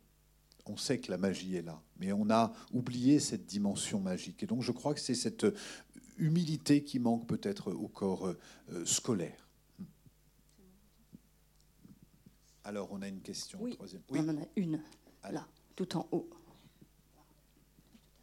on 0.65 0.77
sait 0.77 0.99
que 0.99 1.11
la 1.11 1.17
magie 1.17 1.55
est 1.55 1.61
là, 1.61 1.81
mais 1.99 2.13
on 2.13 2.29
a 2.29 2.53
oublié 2.71 3.19
cette 3.19 3.45
dimension 3.45 3.99
magique. 3.99 4.43
Et 4.43 4.45
donc 4.45 4.61
je 4.61 4.71
crois 4.71 4.93
que 4.93 4.99
c'est 4.99 5.15
cette 5.15 5.45
humilité 6.17 6.83
qui 6.83 6.99
manque 6.99 7.27
peut-être 7.27 7.71
au 7.71 7.87
corps 7.87 8.27
euh, 8.27 8.85
scolaire. 8.85 9.49
Alors 12.63 12.89
on 12.91 13.01
a 13.01 13.07
une 13.07 13.21
question. 13.21 13.59
Oui, 13.61 13.77
on 14.09 14.29
en 14.29 14.37
a 14.37 14.45
une, 14.55 14.81
là, 15.29 15.45
tout 15.75 15.97
en 15.97 16.07
haut. 16.11 16.29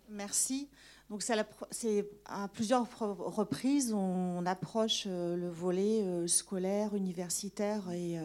Merci. 0.09 0.68
Donc 1.11 1.22
c'est 1.22 2.09
à 2.24 2.49
plusieurs 2.49 2.88
reprises 2.99 3.93
on 3.93 4.47
approche 4.47 5.05
euh, 5.09 5.36
le 5.36 5.49
volet 5.49 6.03
euh, 6.03 6.26
scolaire, 6.28 6.95
universitaire 6.95 7.91
et, 7.91 8.16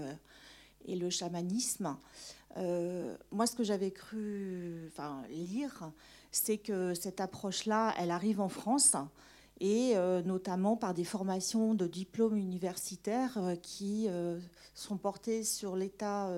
et 0.85 0.95
le 0.95 1.09
chamanisme. 1.09 1.97
Euh, 2.57 3.15
moi, 3.31 3.47
ce 3.47 3.55
que 3.55 3.63
j'avais 3.63 3.91
cru 3.91 4.91
lire, 5.29 5.91
c'est 6.31 6.57
que 6.57 6.93
cette 6.93 7.19
approche-là, 7.19 7.93
elle 7.97 8.11
arrive 8.11 8.39
en 8.39 8.49
France 8.49 8.95
et 9.61 9.93
euh, 9.95 10.21
notamment 10.21 10.75
par 10.75 10.93
des 10.93 11.05
formations 11.05 11.75
de 11.75 11.87
diplômes 11.87 12.35
universitaires 12.35 13.37
euh, 13.37 13.55
qui 13.55 14.07
sont 14.73 14.97
portées 14.97 15.43
sur 15.43 15.75
l'état 15.75 16.29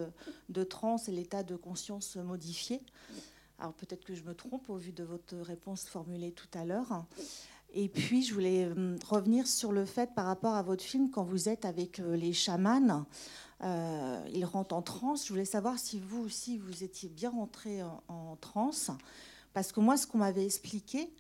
de 0.50 0.64
transe 0.64 1.10
et 1.10 1.12
l'état 1.12 1.44
de 1.44 1.56
conscience 1.56 2.16
modifié. 2.16 2.82
Alors 3.60 3.74
peut-être 3.74 4.06
que 4.06 4.14
je 4.14 4.24
me 4.24 4.36
trompe 4.36 4.70
au 4.70 4.76
vu 4.76 4.92
de 4.92 5.04
votre 5.04 5.36
réponse 5.38 5.86
formulée 5.86 6.32
tout 6.32 6.50
à 6.54 6.66
l'heure. 6.66 7.06
Et 7.74 7.90
puis 7.90 8.24
je 8.24 8.34
voulais 8.34 8.70
revenir 9.08 9.48
sur 9.48 9.72
le 9.72 9.86
fait 9.86 10.14
par 10.14 10.26
rapport 10.26 10.54
à 10.54 10.62
votre 10.62 10.84
film 10.84 11.10
quand 11.10 11.24
vous 11.24 11.50
êtes 11.50 11.66
avec 11.66 11.98
les 11.98 12.34
chamans. 12.34 13.06
Euh, 13.64 14.24
il 14.34 14.46
rentre 14.46 14.76
en 14.76 14.82
transe. 14.82 15.26
Je 15.26 15.30
voulais 15.30 15.46
savoir 15.46 15.80
si 15.80 16.00
vous 16.00 16.22
aussi, 16.22 16.58
vous 16.58 16.84
étiez 16.84 17.10
bien 17.10 17.30
rentré 17.30 17.82
en, 18.08 18.36
transe. 18.40 18.92
Parce 19.54 19.72
que 19.72 19.80
moi, 19.80 19.98
ce 19.98 20.06
qu'on 20.06 20.20
m'avait 20.20 20.46
expliqué, 20.46 21.12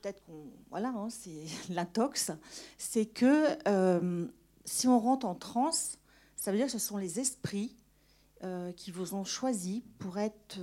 peut-être 0.00 0.22
qu'on. 0.24 0.46
Voilà, 0.70 0.88
hein, 0.88 1.08
c'est 1.10 1.44
l'intox, 1.70 2.32
c'est 2.78 3.06
que 3.06 3.56
euh, 3.68 4.26
si 4.64 4.88
on 4.88 4.98
rentre 4.98 5.26
en 5.26 5.34
transe, 5.34 5.98
ça 6.36 6.50
veut 6.50 6.56
dire 6.56 6.66
que 6.66 6.72
ce 6.72 6.78
sont 6.78 6.96
les 6.96 7.20
esprits 7.20 7.76
euh, 8.44 8.72
qui 8.72 8.90
vous 8.90 9.14
ont 9.14 9.24
choisi 9.24 9.84
pour 9.98 10.18
être 10.18 10.58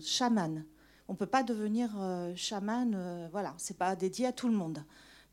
chaman. 0.00 0.64
On 1.08 1.14
ne 1.14 1.18
peut 1.18 1.26
pas 1.26 1.42
devenir 1.42 1.90
chaman, 2.36 3.28
voilà, 3.32 3.54
c'est 3.58 3.76
pas 3.76 3.96
dédié 3.96 4.26
à 4.26 4.32
tout 4.32 4.48
le 4.48 4.54
monde. 4.54 4.82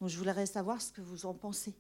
Donc 0.02 0.10
je 0.10 0.18
voudrais 0.18 0.46
savoir 0.46 0.82
ce 0.82 0.92
que 0.92 1.02
vous 1.02 1.26
en 1.26 1.34
pensez. 1.34 1.76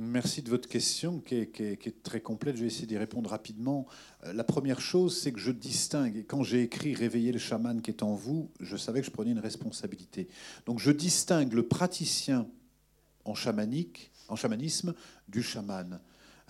Merci 0.00 0.42
de 0.42 0.48
votre 0.48 0.68
question 0.68 1.18
qui 1.18 1.34
est, 1.34 2.02
très 2.04 2.20
complète. 2.20 2.54
Je 2.54 2.60
vais 2.60 2.68
essayer 2.68 2.86
d'y 2.86 2.96
répondre 2.96 3.28
rapidement. 3.30 3.84
Euh, 4.22 4.32
la 4.32 4.44
première 4.44 4.80
chose, 4.80 5.20
c'est 5.20 5.32
que 5.32 5.40
je 5.40 5.50
distingue, 5.50 6.24
quand 6.28 6.44
j'ai 6.44 6.62
écrit 6.62 6.94
Réveiller 6.94 7.32
le 7.32 7.40
chaman 7.40 7.82
qui 7.82 7.90
est 7.90 8.04
en 8.04 8.14
vous, 8.14 8.48
je 8.60 8.76
savais 8.76 9.00
que 9.00 9.06
je 9.06 9.10
prenais 9.10 9.32
une 9.32 9.40
responsabilité. 9.40 10.28
Donc 10.66 10.78
je 10.78 10.92
distingue 10.92 11.52
le 11.52 11.66
praticien 11.66 12.46
en 13.24 13.34
chamanique, 13.34 14.12
en 14.28 14.36
chamanisme, 14.36 14.94
du 15.26 15.42
chaman. 15.42 15.98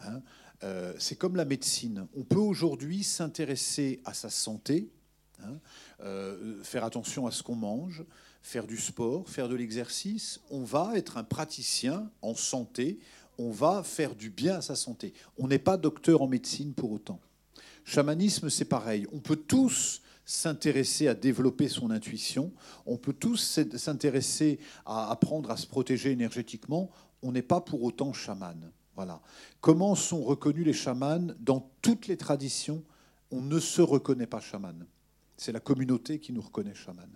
Hein. 0.04 0.20
Euh, 0.62 0.92
c'est 0.98 1.16
comme 1.16 1.34
la 1.34 1.46
médecine. 1.46 2.06
On 2.14 2.24
peut 2.24 2.36
aujourd'hui 2.36 3.02
s'intéresser 3.02 4.02
à 4.04 4.12
sa 4.12 4.28
santé, 4.28 4.90
hein, 5.42 5.58
euh, 6.00 6.62
faire 6.64 6.84
attention 6.84 7.26
à 7.26 7.30
ce 7.30 7.42
qu'on 7.42 7.56
mange, 7.56 8.04
faire 8.42 8.66
du 8.66 8.76
sport, 8.76 9.26
faire 9.26 9.48
de 9.48 9.54
l'exercice. 9.54 10.40
On 10.50 10.64
va 10.64 10.92
être 10.96 11.16
un 11.16 11.24
praticien 11.24 12.10
en 12.20 12.34
santé 12.34 12.98
on 13.38 13.50
va 13.50 13.82
faire 13.82 14.14
du 14.14 14.30
bien 14.30 14.56
à 14.56 14.62
sa 14.62 14.76
santé. 14.76 15.14
On 15.38 15.48
n'est 15.48 15.58
pas 15.58 15.76
docteur 15.76 16.22
en 16.22 16.26
médecine 16.26 16.74
pour 16.74 16.92
autant. 16.92 17.20
Chamanisme, 17.84 18.50
c'est 18.50 18.64
pareil. 18.64 19.06
On 19.12 19.20
peut 19.20 19.36
tous 19.36 20.02
s'intéresser 20.26 21.08
à 21.08 21.14
développer 21.14 21.68
son 21.68 21.90
intuition, 21.90 22.52
on 22.84 22.98
peut 22.98 23.14
tous 23.14 23.60
s'intéresser 23.76 24.58
à 24.84 25.10
apprendre 25.10 25.50
à 25.50 25.56
se 25.56 25.66
protéger 25.66 26.10
énergétiquement, 26.10 26.90
on 27.22 27.32
n'est 27.32 27.40
pas 27.40 27.62
pour 27.62 27.82
autant 27.82 28.12
chaman. 28.12 28.70
Voilà. 28.94 29.22
Comment 29.62 29.94
sont 29.94 30.22
reconnus 30.22 30.66
les 30.66 30.74
chamans? 30.74 31.32
Dans 31.40 31.70
toutes 31.80 32.08
les 32.08 32.18
traditions, 32.18 32.84
on 33.30 33.40
ne 33.40 33.58
se 33.58 33.80
reconnaît 33.80 34.26
pas 34.26 34.40
chaman. 34.40 34.84
C'est 35.38 35.52
la 35.52 35.60
communauté 35.60 36.18
qui 36.18 36.32
nous 36.32 36.42
reconnaît 36.42 36.74
chaman. 36.74 37.08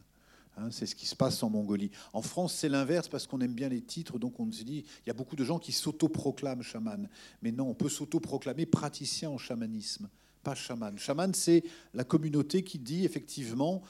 Hein, 0.57 0.69
c'est 0.71 0.87
ce 0.87 0.95
qui 0.95 1.07
se 1.07 1.17
passe 1.17 1.43
en 1.43 1.51
Mongolie. 1.51 1.91
En 2.13 2.21
France, 2.21 2.55
c'est 2.55 2.69
l'inverse 2.69 3.09
parce 3.09 3.27
qu'on 3.27 3.41
aime 3.41 3.55
bien 3.55 3.69
les 3.69 3.81
titres, 3.81 4.19
donc 4.19 4.39
on 4.39 4.51
se 4.53 4.63
dit, 4.63 4.85
il 5.05 5.09
y 5.09 5.11
a 5.11 5.15
beaucoup 5.15 5.37
de 5.37 5.45
gens 5.45 5.59
qui 5.59 5.73
s'autoproclament 5.73 6.63
chaman. 6.63 7.09
Mais 7.41 7.53
non, 7.53 7.69
on 7.69 7.75
peut 7.75 7.89
s'autoproclamer 7.89 8.67
praticien 8.67 9.31
en 9.31 9.39
chamanisme, 9.39 10.09
pas 10.43 10.55
chaman. 10.55 10.99
Chaman, 10.99 11.33
c'est 11.33 11.65
la 11.95 12.05
communauté 12.05 12.63
qui 12.65 12.79
dit 12.79 13.05
effectivement, 13.05 13.83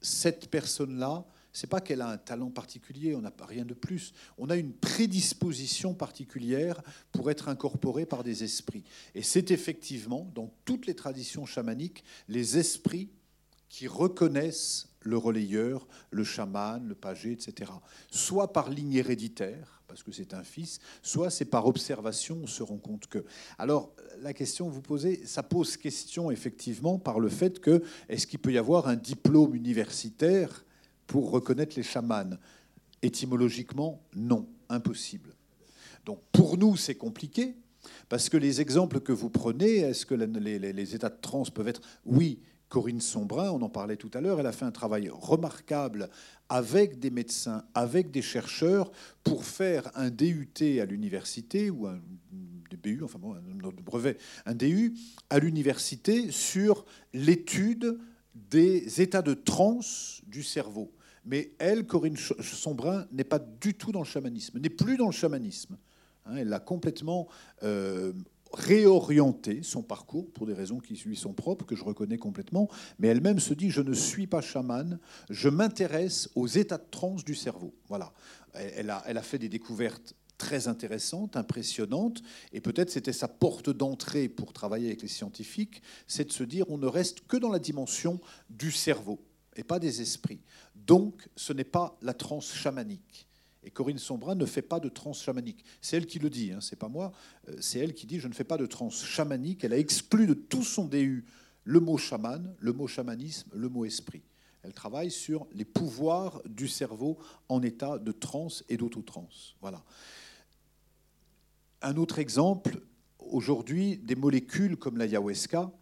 cette 0.00 0.50
personne-là, 0.50 1.24
c'est 1.52 1.68
pas 1.68 1.80
qu'elle 1.80 2.00
a 2.00 2.08
un 2.08 2.18
talent 2.18 2.50
particulier, 2.50 3.14
on 3.14 3.20
n'a 3.20 3.32
rien 3.46 3.64
de 3.64 3.74
plus. 3.74 4.14
On 4.38 4.48
a 4.50 4.56
une 4.56 4.72
prédisposition 4.72 5.94
particulière 5.94 6.82
pour 7.12 7.30
être 7.30 7.48
incorporé 7.48 8.06
par 8.06 8.24
des 8.24 8.42
esprits. 8.42 8.84
Et 9.14 9.22
c'est 9.22 9.50
effectivement, 9.50 10.30
dans 10.34 10.52
toutes 10.64 10.86
les 10.86 10.94
traditions 10.94 11.44
chamaniques, 11.44 12.04
les 12.26 12.58
esprits 12.58 13.10
qui 13.68 13.86
reconnaissent 13.86 14.88
le 15.04 15.16
relayeur, 15.16 15.86
le 16.10 16.24
chaman, 16.24 16.86
le 16.86 16.94
pagé, 16.94 17.32
etc. 17.32 17.70
Soit 18.10 18.52
par 18.52 18.70
ligne 18.70 18.94
héréditaire, 18.94 19.82
parce 19.86 20.02
que 20.02 20.12
c'est 20.12 20.32
un 20.32 20.42
fils, 20.42 20.80
soit 21.02 21.30
c'est 21.30 21.44
par 21.44 21.66
observation, 21.66 22.40
on 22.42 22.46
se 22.46 22.62
rend 22.62 22.78
compte 22.78 23.06
que. 23.08 23.24
Alors, 23.58 23.92
la 24.22 24.32
question 24.32 24.68
que 24.68 24.74
vous 24.74 24.80
posez, 24.80 25.26
ça 25.26 25.42
pose 25.42 25.76
question 25.76 26.30
effectivement 26.30 26.98
par 26.98 27.20
le 27.20 27.28
fait 27.28 27.60
que 27.60 27.82
est-ce 28.08 28.26
qu'il 28.26 28.38
peut 28.38 28.52
y 28.52 28.58
avoir 28.58 28.88
un 28.88 28.96
diplôme 28.96 29.54
universitaire 29.54 30.64
pour 31.06 31.30
reconnaître 31.30 31.76
les 31.76 31.82
chamans? 31.82 32.38
Étymologiquement, 33.02 34.02
non, 34.14 34.48
impossible. 34.68 35.34
Donc 36.06 36.20
pour 36.32 36.56
nous, 36.56 36.76
c'est 36.76 36.94
compliqué, 36.94 37.54
parce 38.08 38.28
que 38.28 38.36
les 38.36 38.60
exemples 38.60 39.00
que 39.00 39.12
vous 39.12 39.28
prenez, 39.28 39.78
est-ce 39.78 40.06
que 40.06 40.14
les, 40.14 40.58
les 40.58 40.94
états 40.94 41.10
de 41.10 41.20
transe 41.20 41.50
peuvent 41.50 41.68
être? 41.68 41.82
Oui, 42.06 42.40
Corinne 42.72 43.02
Sombrin, 43.02 43.50
on 43.50 43.60
en 43.60 43.68
parlait 43.68 43.98
tout 43.98 44.10
à 44.14 44.22
l'heure, 44.22 44.40
elle 44.40 44.46
a 44.46 44.52
fait 44.52 44.64
un 44.64 44.70
travail 44.70 45.10
remarquable 45.12 46.08
avec 46.48 46.98
des 46.98 47.10
médecins, 47.10 47.66
avec 47.74 48.10
des 48.10 48.22
chercheurs, 48.22 48.90
pour 49.22 49.44
faire 49.44 49.90
un 49.94 50.08
DUT 50.08 50.80
à 50.80 50.86
l'université, 50.86 51.68
ou 51.68 51.86
un 51.86 52.00
DBU, 52.70 53.02
enfin 53.04 53.18
bon, 53.18 53.34
un 53.34 53.82
brevet, 53.84 54.16
un 54.46 54.54
DU 54.54 54.94
à 55.28 55.38
l'université 55.38 56.30
sur 56.30 56.86
l'étude 57.12 57.98
des 58.34 59.02
états 59.02 59.20
de 59.20 59.34
transe 59.34 60.22
du 60.26 60.42
cerveau. 60.42 60.94
Mais 61.26 61.52
elle, 61.58 61.86
Corinne 61.86 62.16
Sombrin, 62.16 63.06
n'est 63.12 63.22
pas 63.22 63.38
du 63.38 63.74
tout 63.74 63.92
dans 63.92 64.00
le 64.00 64.06
chamanisme, 64.06 64.58
n'est 64.58 64.70
plus 64.70 64.96
dans 64.96 65.08
le 65.08 65.12
chamanisme. 65.12 65.76
Hein, 66.24 66.36
elle 66.36 66.48
l'a 66.48 66.60
complètement 66.60 67.28
euh, 67.64 68.14
réorienter 68.52 69.62
son 69.62 69.82
parcours 69.82 70.30
pour 70.32 70.46
des 70.46 70.54
raisons 70.54 70.78
qui 70.78 70.94
lui 71.06 71.16
sont 71.16 71.32
propres, 71.32 71.64
que 71.64 71.76
je 71.76 71.84
reconnais 71.84 72.18
complètement, 72.18 72.68
mais 72.98 73.08
elle-même 73.08 73.38
se 73.38 73.54
dit 73.54 73.70
je 73.70 73.80
ne 73.80 73.94
suis 73.94 74.26
pas 74.26 74.40
chamane, 74.40 74.98
je 75.30 75.48
m'intéresse 75.48 76.28
aux 76.34 76.46
états 76.46 76.78
de 76.78 76.88
transe 76.90 77.24
du 77.24 77.34
cerveau. 77.34 77.74
Voilà. 77.88 78.12
Elle 78.54 78.90
a, 78.90 79.02
elle 79.06 79.18
a 79.18 79.22
fait 79.22 79.38
des 79.38 79.48
découvertes 79.48 80.14
très 80.36 80.66
intéressantes, 80.66 81.36
impressionnantes, 81.36 82.22
et 82.52 82.60
peut-être 82.60 82.90
c'était 82.90 83.12
sa 83.12 83.28
porte 83.28 83.70
d'entrée 83.70 84.28
pour 84.28 84.52
travailler 84.52 84.88
avec 84.88 85.02
les 85.02 85.08
scientifiques, 85.08 85.82
c'est 86.06 86.24
de 86.24 86.32
se 86.32 86.42
dire 86.42 86.66
on 86.68 86.78
ne 86.78 86.88
reste 86.88 87.26
que 87.28 87.36
dans 87.36 87.48
la 87.48 87.60
dimension 87.60 88.20
du 88.50 88.72
cerveau 88.72 89.20
et 89.54 89.62
pas 89.62 89.78
des 89.78 90.02
esprits. 90.02 90.40
Donc 90.74 91.28
ce 91.36 91.52
n'est 91.52 91.64
pas 91.64 91.96
la 92.02 92.14
transe 92.14 92.52
chamanique. 92.52 93.28
Et 93.64 93.70
Corinne 93.70 93.98
Sombrin 93.98 94.34
ne 94.34 94.46
fait 94.46 94.62
pas 94.62 94.80
de 94.80 94.88
transe 94.88 95.22
chamanique. 95.22 95.64
C'est 95.80 95.96
elle 95.96 96.06
qui 96.06 96.18
le 96.18 96.30
dit, 96.30 96.52
hein, 96.52 96.60
c'est 96.60 96.78
pas 96.78 96.88
moi. 96.88 97.12
Euh, 97.48 97.56
c'est 97.60 97.78
elle 97.78 97.94
qui 97.94 98.06
dit 98.06 98.18
je 98.18 98.28
ne 98.28 98.34
fais 98.34 98.44
pas 98.44 98.58
de 98.58 98.66
transe 98.66 99.04
chamanique. 99.04 99.64
Elle 99.64 99.72
a 99.72 99.78
exclu 99.78 100.26
de 100.26 100.34
tout 100.34 100.64
son 100.64 100.86
DU 100.86 101.24
le 101.64 101.80
mot 101.80 101.96
chaman, 101.96 102.54
le 102.58 102.72
mot 102.72 102.86
chamanisme, 102.86 103.50
le 103.54 103.68
mot 103.68 103.84
esprit. 103.84 104.22
Elle 104.62 104.72
travaille 104.72 105.10
sur 105.10 105.46
les 105.52 105.64
pouvoirs 105.64 106.42
du 106.48 106.68
cerveau 106.68 107.18
en 107.48 107.62
état 107.62 107.98
de 107.98 108.12
transe 108.12 108.64
et 108.68 108.76
d'autotrance. 108.76 109.56
Voilà. 109.60 109.82
Un 111.82 111.96
autre 111.96 112.18
exemple, 112.18 112.80
aujourd'hui, 113.18 113.96
des 113.98 114.14
molécules 114.14 114.76
comme 114.76 114.98
l'ayahuasca, 114.98 115.72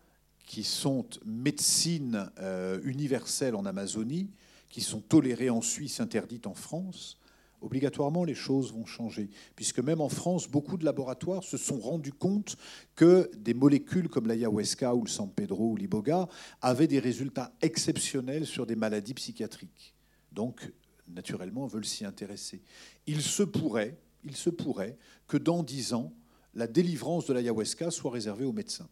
qui 0.46 0.64
sont 0.64 1.06
médecine 1.24 2.30
euh, 2.38 2.80
universelle 2.82 3.54
en 3.54 3.66
Amazonie, 3.66 4.30
qui 4.68 4.80
sont 4.80 5.00
tolérées 5.00 5.50
en 5.50 5.60
Suisse, 5.60 6.00
interdites 6.00 6.46
en 6.46 6.54
France, 6.54 7.19
obligatoirement 7.60 8.24
les 8.24 8.34
choses 8.34 8.72
vont 8.72 8.86
changer. 8.86 9.30
Puisque 9.56 9.80
même 9.80 10.00
en 10.00 10.08
France, 10.08 10.48
beaucoup 10.48 10.76
de 10.76 10.84
laboratoires 10.84 11.44
se 11.44 11.56
sont 11.56 11.78
rendus 11.78 12.12
compte 12.12 12.56
que 12.94 13.30
des 13.36 13.54
molécules 13.54 14.08
comme 14.08 14.26
l'ayahuasca 14.26 14.94
ou 14.94 15.04
le 15.04 15.10
San 15.10 15.30
Pedro 15.30 15.70
ou 15.70 15.76
l'iboga 15.76 16.28
avaient 16.60 16.86
des 16.86 16.98
résultats 16.98 17.52
exceptionnels 17.60 18.46
sur 18.46 18.66
des 18.66 18.76
maladies 18.76 19.14
psychiatriques. 19.14 19.94
Donc, 20.32 20.72
naturellement, 21.08 21.66
veulent 21.66 21.84
s'y 21.84 22.04
intéresser. 22.04 22.62
Il 23.06 23.22
se 23.22 23.42
pourrait, 23.42 23.98
il 24.24 24.36
se 24.36 24.50
pourrait 24.50 24.96
que 25.26 25.36
dans 25.36 25.62
dix 25.62 25.92
ans, 25.92 26.12
la 26.54 26.66
délivrance 26.66 27.26
de 27.26 27.32
l'ayahuasca 27.32 27.90
soit 27.90 28.10
réservée 28.10 28.44
aux 28.44 28.52
médecins. 28.52 28.88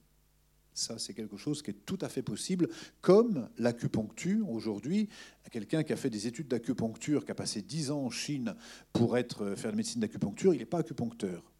Ça, 0.79 0.97
c'est 0.97 1.13
quelque 1.13 1.37
chose 1.37 1.61
qui 1.61 1.73
est 1.73 1.85
tout 1.87 1.99
à 2.03 2.09
fait 2.09 2.23
possible, 2.23 2.69
comme 3.01 3.49
l'acupuncture 3.59 4.49
aujourd'hui. 4.49 5.09
Quelqu'un 5.51 5.83
qui 5.83 5.93
a 5.93 5.97
fait 5.97 6.09
des 6.09 6.29
études 6.29 6.47
d'acupuncture, 6.47 7.25
qui 7.25 7.33
a 7.33 7.35
passé 7.35 7.63
10 7.63 7.91
ans 7.91 8.03
en 8.03 8.11
Chine 8.11 8.55
pour 8.93 9.19
être, 9.19 9.43
euh, 9.43 9.57
faire 9.57 9.73
de 9.73 9.77
médecine 9.77 10.01
d'acupuncture, 10.01 10.55
il 10.55 10.59
n'est 10.59 10.67
pas 10.67 10.79
acupuncteur. 10.79 11.51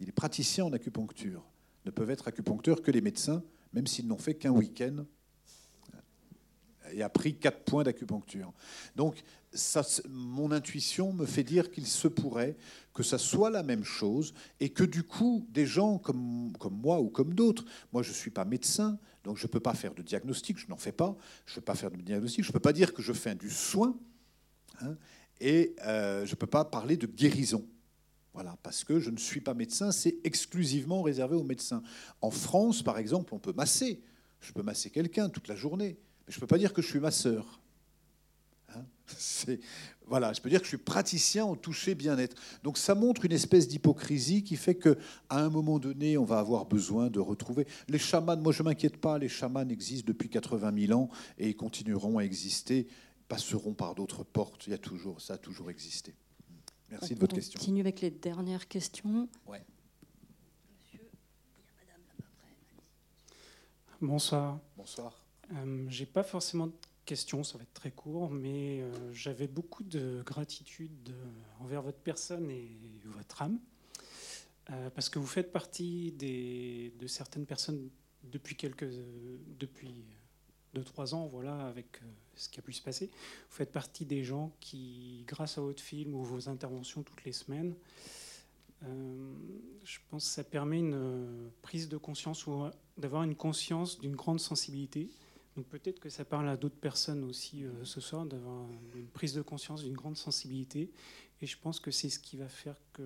Il 0.00 0.10
est 0.10 0.12
praticien 0.12 0.66
en 0.66 0.72
acupuncture. 0.74 1.42
Ne 1.86 1.90
peuvent 1.90 2.10
être 2.10 2.28
acupuncteurs 2.28 2.82
que 2.82 2.90
les 2.90 3.00
médecins, 3.00 3.42
même 3.72 3.86
s'ils 3.86 4.06
n'ont 4.06 4.18
fait 4.18 4.34
qu'un 4.34 4.50
week-end 4.50 5.06
et 6.92 7.02
a 7.02 7.08
pris 7.08 7.36
4 7.36 7.64
points 7.64 7.82
d'acupuncture. 7.84 8.52
Donc, 8.96 9.22
mon 10.08 10.52
intuition 10.52 11.12
me 11.12 11.26
fait 11.26 11.42
dire 11.42 11.70
qu'il 11.70 11.86
se 11.86 12.08
pourrait 12.08 12.56
que 12.94 13.02
ça 13.02 13.18
soit 13.18 13.50
la 13.50 13.62
même 13.62 13.84
chose 13.84 14.32
et 14.60 14.70
que 14.70 14.84
du 14.84 15.02
coup, 15.02 15.46
des 15.50 15.66
gens 15.66 15.98
comme, 15.98 16.52
comme 16.58 16.80
moi 16.80 17.00
ou 17.00 17.08
comme 17.08 17.34
d'autres, 17.34 17.64
moi 17.92 18.02
je 18.02 18.10
ne 18.10 18.14
suis 18.14 18.30
pas 18.30 18.44
médecin, 18.44 18.98
donc 19.24 19.38
je 19.38 19.46
ne 19.46 19.50
peux 19.50 19.60
pas 19.60 19.74
faire 19.74 19.94
de 19.94 20.02
diagnostic, 20.02 20.58
je 20.58 20.68
n'en 20.68 20.76
fais 20.76 20.92
pas, 20.92 21.16
je 21.46 21.52
ne 21.52 21.54
peux 21.56 21.64
pas 21.64 21.74
faire 21.74 21.90
de 21.90 22.00
diagnostic, 22.00 22.44
je 22.44 22.50
ne 22.50 22.52
peux 22.52 22.60
pas 22.60 22.72
dire 22.72 22.94
que 22.94 23.02
je 23.02 23.12
fais 23.12 23.34
du 23.34 23.50
soin, 23.50 23.98
hein, 24.82 24.96
et 25.40 25.74
euh, 25.86 26.24
je 26.26 26.30
ne 26.30 26.36
peux 26.36 26.46
pas 26.46 26.64
parler 26.64 26.96
de 26.96 27.06
guérison. 27.06 27.66
Voilà, 28.32 28.56
parce 28.62 28.84
que 28.84 29.00
je 29.00 29.10
ne 29.10 29.16
suis 29.16 29.40
pas 29.40 29.54
médecin, 29.54 29.90
c'est 29.90 30.18
exclusivement 30.22 31.02
réservé 31.02 31.34
aux 31.34 31.42
médecins. 31.42 31.82
En 32.20 32.30
France, 32.30 32.82
par 32.82 32.98
exemple, 32.98 33.34
on 33.34 33.40
peut 33.40 33.52
masser. 33.52 34.00
Je 34.40 34.52
peux 34.52 34.62
masser 34.62 34.90
quelqu'un 34.90 35.28
toute 35.28 35.48
la 35.48 35.56
journée, 35.56 35.98
je 36.30 36.36
ne 36.36 36.40
peux 36.40 36.46
pas 36.46 36.58
dire 36.58 36.72
que 36.72 36.80
je 36.80 36.86
suis 36.86 37.00
masseur. 37.00 37.60
Hein 38.74 38.84
voilà, 40.06 40.32
je 40.32 40.40
peux 40.40 40.48
dire 40.48 40.60
que 40.60 40.64
je 40.64 40.70
suis 40.70 40.78
praticien 40.78 41.44
en 41.44 41.56
toucher 41.56 41.94
bien-être. 41.94 42.36
Donc 42.62 42.78
ça 42.78 42.94
montre 42.94 43.24
une 43.24 43.32
espèce 43.32 43.68
d'hypocrisie 43.68 44.42
qui 44.42 44.56
fait 44.56 44.74
que 44.74 44.98
à 45.28 45.42
un 45.42 45.50
moment 45.50 45.78
donné, 45.78 46.18
on 46.18 46.24
va 46.24 46.38
avoir 46.38 46.66
besoin 46.66 47.10
de 47.10 47.20
retrouver 47.20 47.66
les 47.88 47.98
chamans. 47.98 48.36
Moi, 48.36 48.52
je 48.52 48.62
m'inquiète 48.62 48.96
pas. 48.96 49.18
Les 49.18 49.28
chamans 49.28 49.68
existent 49.68 50.06
depuis 50.06 50.28
80 50.28 50.86
000 50.86 50.98
ans 50.98 51.08
et 51.38 51.48
ils 51.48 51.56
continueront 51.56 52.18
à 52.18 52.22
exister, 52.22 52.88
passeront 53.28 53.74
par 53.74 53.94
d'autres 53.94 54.24
portes. 54.24 54.66
Il 54.66 54.70
y 54.70 54.74
a 54.74 54.78
toujours, 54.78 55.20
ça 55.20 55.34
a 55.34 55.38
toujours 55.38 55.70
existé. 55.70 56.14
Merci 56.90 57.14
de 57.14 57.20
votre 57.20 57.34
question. 57.34 57.58
On 57.58 57.60
continue 57.60 57.80
avec 57.80 58.00
les 58.00 58.10
dernières 58.10 58.66
questions. 58.66 59.28
Ouais. 59.46 59.64
Bonsoir. 64.00 64.58
Bonsoir. 64.76 65.20
Euh, 65.52 65.86
J'ai 65.88 66.06
pas 66.06 66.22
forcément 66.22 66.70
question, 67.04 67.42
ça 67.42 67.58
va 67.58 67.64
être 67.64 67.72
très 67.72 67.90
court, 67.90 68.30
mais 68.30 68.82
euh, 68.82 69.12
j'avais 69.12 69.48
beaucoup 69.48 69.82
de 69.82 70.22
gratitude 70.24 71.10
euh, 71.10 71.64
envers 71.64 71.82
votre 71.82 71.98
personne 71.98 72.50
et 72.50 72.70
votre 73.04 73.42
âme, 73.42 73.58
parce 74.94 75.08
que 75.08 75.18
vous 75.18 75.26
faites 75.26 75.50
partie 75.50 76.12
des, 76.12 76.92
de 77.00 77.08
certaines 77.08 77.44
personnes 77.44 77.88
depuis 78.22 78.54
quelques, 78.54 78.88
depuis 79.58 80.04
deux 80.74 80.84
trois 80.84 81.12
ans, 81.12 81.26
voilà, 81.26 81.66
avec 81.66 82.00
ce 82.36 82.48
qui 82.48 82.60
a 82.60 82.62
pu 82.62 82.72
se 82.72 82.80
passer. 82.80 83.06
Vous 83.06 83.56
faites 83.56 83.72
partie 83.72 84.04
des 84.04 84.22
gens 84.22 84.52
qui, 84.60 85.24
grâce 85.26 85.58
à 85.58 85.60
votre 85.60 85.82
film 85.82 86.14
ou 86.14 86.22
vos 86.22 86.48
interventions 86.48 87.02
toutes 87.02 87.24
les 87.24 87.32
semaines, 87.32 87.74
je 88.82 89.98
pense 90.08 90.24
que 90.24 90.30
ça 90.30 90.44
permet 90.44 90.78
une 90.78 91.50
prise 91.62 91.88
de 91.88 91.96
conscience 91.96 92.46
ou 92.46 92.70
d'avoir 92.96 93.24
une 93.24 93.34
conscience 93.34 93.98
d'une 93.98 94.14
grande 94.14 94.38
sensibilité 94.38 95.10
donc 95.60 95.68
peut-être 95.68 96.00
que 96.00 96.08
ça 96.08 96.24
parle 96.24 96.48
à 96.48 96.56
d'autres 96.56 96.80
personnes 96.80 97.22
aussi 97.22 97.64
euh, 97.64 97.84
ce 97.84 98.00
soir, 98.00 98.24
d'avoir 98.24 98.66
une 98.94 99.08
prise 99.08 99.34
de 99.34 99.42
conscience, 99.42 99.82
d'une 99.82 99.92
grande 99.92 100.16
sensibilité. 100.16 100.90
Et 101.42 101.46
je 101.46 101.58
pense 101.58 101.80
que 101.80 101.90
c'est 101.90 102.08
ce 102.08 102.18
qui 102.18 102.38
va 102.38 102.48
faire 102.48 102.76
que 102.94 103.02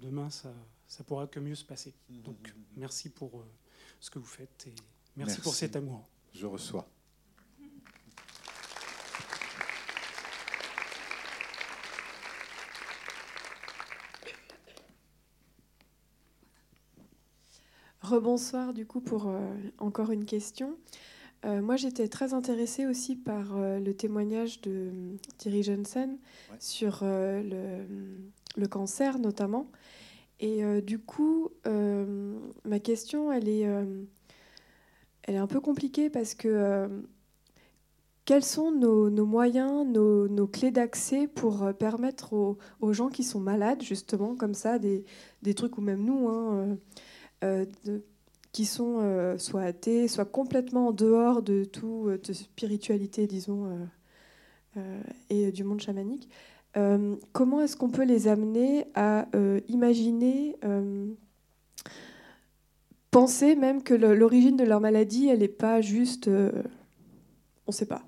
demain, 0.00 0.30
ça, 0.30 0.54
ça 0.86 1.04
pourra 1.04 1.26
que 1.26 1.38
mieux 1.38 1.54
se 1.54 1.66
passer. 1.66 1.92
Mmh, 2.08 2.22
Donc 2.22 2.54
merci 2.76 3.10
pour 3.10 3.40
euh, 3.40 3.44
ce 4.00 4.08
que 4.08 4.18
vous 4.18 4.24
faites 4.24 4.68
et 4.68 4.74
merci, 5.16 5.42
pour 5.42 5.54
cet 5.54 5.76
amour. 5.76 6.08
Je 6.32 6.46
reçois. 6.46 6.88
Rebonsoir 18.00 18.72
du 18.72 18.86
coup 18.86 19.02
pour 19.02 19.28
euh, 19.28 19.54
encore 19.78 20.10
une 20.10 20.24
question. 20.24 20.78
Euh, 21.44 21.60
moi, 21.60 21.76
j'étais 21.76 22.08
très 22.08 22.34
intéressée 22.34 22.86
aussi 22.86 23.16
par 23.16 23.56
euh, 23.56 23.80
le 23.80 23.94
témoignage 23.94 24.60
de 24.60 24.70
euh, 24.70 25.16
Thierry 25.38 25.62
Jensen 25.62 26.18
sur 26.60 27.00
le, 27.02 28.66
cancer 28.70 29.18
notamment. 29.18 29.70
Et 30.38 30.62
du 30.82 30.98
coup, 30.98 31.50
ma 32.64 32.80
question, 32.80 33.30
elle 33.32 33.48
est, 33.48 33.60
elle 35.22 35.34
est 35.34 35.38
un 35.38 35.46
peu 35.46 35.60
compliquée 35.60 36.10
parce 36.10 36.34
que 36.34 36.88
quels 38.24 38.42
sont 38.42 38.72
nos, 38.72 39.08
moyens, 39.24 39.86
nos, 39.86 40.46
clés 40.48 40.72
d'accès 40.72 41.28
pour 41.28 41.72
permettre 41.74 42.32
aux, 42.80 42.92
gens 42.92 43.08
qui 43.08 43.22
sont 43.22 43.38
malades, 43.38 43.82
justement, 43.82 44.34
comme 44.34 44.54
ça, 44.54 44.80
des, 44.80 45.04
trucs 45.54 45.78
ou 45.78 45.80
même 45.80 46.04
nous, 46.04 46.28
hein, 46.28 46.76
de, 47.42 48.02
qui 48.52 48.66
sont 48.66 48.98
euh, 49.00 49.38
soit 49.38 49.62
athées, 49.62 50.08
soit 50.08 50.26
complètement 50.26 50.88
en 50.88 50.92
dehors 50.92 51.42
de 51.42 51.64
toute 51.64 52.30
euh, 52.30 52.34
spiritualité, 52.34 53.26
disons, 53.26 53.88
euh, 54.76 55.00
et 55.30 55.50
du 55.52 55.64
monde 55.64 55.80
chamanique. 55.80 56.28
comment 57.32 57.60
est-ce 57.60 57.76
qu'on 57.76 57.90
peut 57.90 58.04
les 58.04 58.28
amener 58.28 58.86
à 58.94 59.26
imaginer, 59.68 60.56
penser 63.10 63.54
même 63.54 63.82
que 63.82 63.92
l'origine 63.92 64.56
de 64.56 64.64
leur 64.64 64.80
maladie, 64.80 65.28
elle 65.28 65.40
n'est 65.40 65.48
pas 65.48 65.82
juste, 65.82 66.28
on 66.28 66.62
ne 67.68 67.72
sait 67.72 67.84
pas 67.84 68.02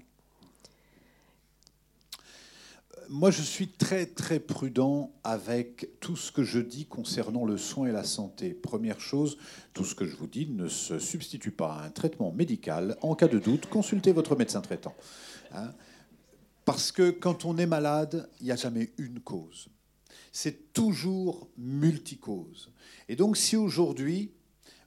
moi, 3.14 3.30
je 3.30 3.42
suis 3.42 3.68
très 3.68 4.06
très 4.06 4.40
prudent 4.40 5.12
avec 5.22 6.00
tout 6.00 6.16
ce 6.16 6.32
que 6.32 6.42
je 6.42 6.58
dis 6.58 6.84
concernant 6.84 7.44
le 7.44 7.56
soin 7.56 7.86
et 7.86 7.92
la 7.92 8.02
santé. 8.02 8.52
Première 8.52 9.00
chose, 9.00 9.38
tout 9.72 9.84
ce 9.84 9.94
que 9.94 10.04
je 10.04 10.16
vous 10.16 10.26
dis 10.26 10.48
ne 10.48 10.66
se 10.66 10.98
substitue 10.98 11.52
pas 11.52 11.74
à 11.74 11.84
un 11.84 11.90
traitement 11.90 12.32
médical. 12.32 12.98
En 13.02 13.14
cas 13.14 13.28
de 13.28 13.38
doute, 13.38 13.66
consultez 13.66 14.10
votre 14.10 14.34
médecin 14.34 14.60
traitant. 14.60 14.96
Hein. 15.52 15.70
Parce 16.64 16.90
que 16.90 17.12
quand 17.12 17.44
on 17.44 17.56
est 17.56 17.66
malade, 17.66 18.28
il 18.40 18.46
n'y 18.46 18.52
a 18.52 18.56
jamais 18.56 18.92
une 18.98 19.20
cause. 19.20 19.68
C'est 20.32 20.72
toujours 20.72 21.48
multicause. 21.56 22.72
Et 23.08 23.14
donc, 23.14 23.36
si 23.36 23.54
aujourd'hui, 23.54 24.32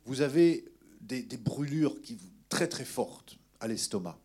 vous 0.04 0.20
avez 0.20 0.66
des, 1.00 1.24
brûlures 1.38 1.96
très 2.50 2.68
très 2.68 2.84
fortes 2.84 3.38
à 3.62 3.70
l'estomac, 3.70 4.20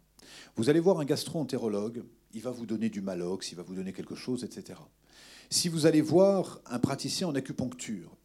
vous 0.57 0.71
allez 0.71 0.81
voir 0.81 0.99
un 0.99 1.05
gastro-entérologue 1.05 2.03
il 2.35 2.43
va 2.43 2.51
vous 2.51 2.67
donner 2.67 2.91
du 2.91 3.01
malox, 3.01 3.53
il 3.53 3.57
va 3.57 3.63
vous 3.63 3.75
donner 3.75 3.93
quelque 3.93 4.15
chose, 4.15 4.45
etc. 4.45 4.79
Si 5.51 5.69
vous 5.69 5.87
allez 5.87 6.01
voir 6.01 6.61
un 6.67 6.79
praticien 6.79 7.29
en 7.29 7.35
acupuncture, 7.35 8.17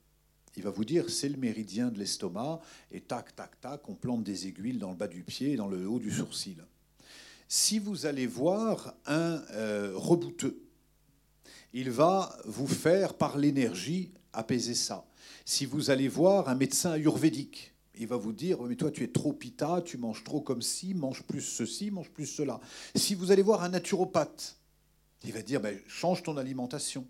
il 0.55 0.63
va 0.63 0.69
vous 0.69 0.85
dire 0.85 1.09
c'est 1.09 1.29
le 1.29 1.37
méridien 1.37 1.89
de 1.89 1.99
l'estomac, 1.99 2.61
et 2.91 3.01
tac, 3.01 3.35
tac, 3.35 3.59
tac, 3.61 3.87
on 3.89 3.95
plante 3.95 4.23
des 4.23 4.47
aiguilles 4.47 4.77
dans 4.77 4.91
le 4.91 4.97
bas 4.97 5.07
du 5.07 5.23
pied 5.23 5.53
et 5.53 5.55
dans 5.55 5.67
le 5.67 5.87
haut 5.87 5.99
du 5.99 6.11
sourcil. 6.11 6.63
Si 7.47 7.79
vous 7.79 8.05
allez 8.05 8.27
voir 8.27 8.95
un 9.05 9.41
euh, 9.51 9.91
rebouteux, 9.95 10.61
il 11.73 11.91
va 11.91 12.37
vous 12.45 12.67
faire 12.67 13.13
par 13.13 13.37
l'énergie 13.37 14.11
apaiser 14.33 14.73
ça. 14.73 15.05
Si 15.45 15.65
vous 15.65 15.89
allez 15.89 16.07
voir 16.07 16.49
un 16.49 16.55
médecin 16.55 16.91
ayurvédique, 16.91 17.73
il 17.99 18.07
va 18.07 18.17
vous 18.17 18.33
dire, 18.33 18.61
mais 18.63 18.75
toi 18.75 18.91
tu 18.91 19.03
es 19.03 19.07
trop 19.07 19.33
pita, 19.33 19.81
tu 19.83 19.97
manges 19.97 20.23
trop 20.23 20.41
comme 20.41 20.61
ci, 20.61 20.93
mange 20.93 21.23
plus 21.23 21.41
ceci, 21.41 21.91
mange 21.91 22.09
plus 22.09 22.25
cela. 22.25 22.59
Si 22.95 23.15
vous 23.15 23.31
allez 23.31 23.41
voir 23.41 23.63
un 23.63 23.69
naturopathe, 23.69 24.57
il 25.23 25.33
va 25.33 25.41
dire, 25.41 25.61
ben, 25.61 25.77
change 25.87 26.23
ton 26.23 26.37
alimentation. 26.37 27.05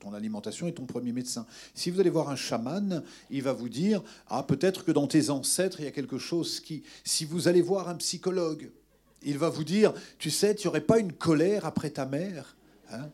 Ton 0.00 0.14
alimentation 0.14 0.66
est 0.66 0.72
ton 0.72 0.86
premier 0.86 1.12
médecin. 1.12 1.46
Si 1.74 1.90
vous 1.90 2.00
allez 2.00 2.10
voir 2.10 2.30
un 2.30 2.36
chaman, 2.36 3.02
il 3.30 3.42
va 3.42 3.52
vous 3.52 3.68
dire, 3.68 4.02
ah 4.28 4.42
peut-être 4.42 4.84
que 4.84 4.92
dans 4.92 5.06
tes 5.06 5.28
ancêtres, 5.28 5.80
il 5.80 5.84
y 5.84 5.88
a 5.88 5.92
quelque 5.92 6.18
chose 6.18 6.60
qui... 6.60 6.82
Si 7.04 7.26
vous 7.26 7.48
allez 7.48 7.60
voir 7.60 7.88
un 7.88 7.96
psychologue, 7.96 8.70
Il 9.22 9.36
va 9.36 9.48
vous 9.48 9.64
dire, 9.64 9.92
tu 10.18 10.30
sais, 10.30 10.54
tu 10.54 10.68
n'aurais 10.68 10.80
pas 10.80 11.00
une 11.00 11.12
colère 11.12 11.66
après 11.66 11.90
ta 11.90 12.06
mère 12.06 12.56
hein 12.90 13.10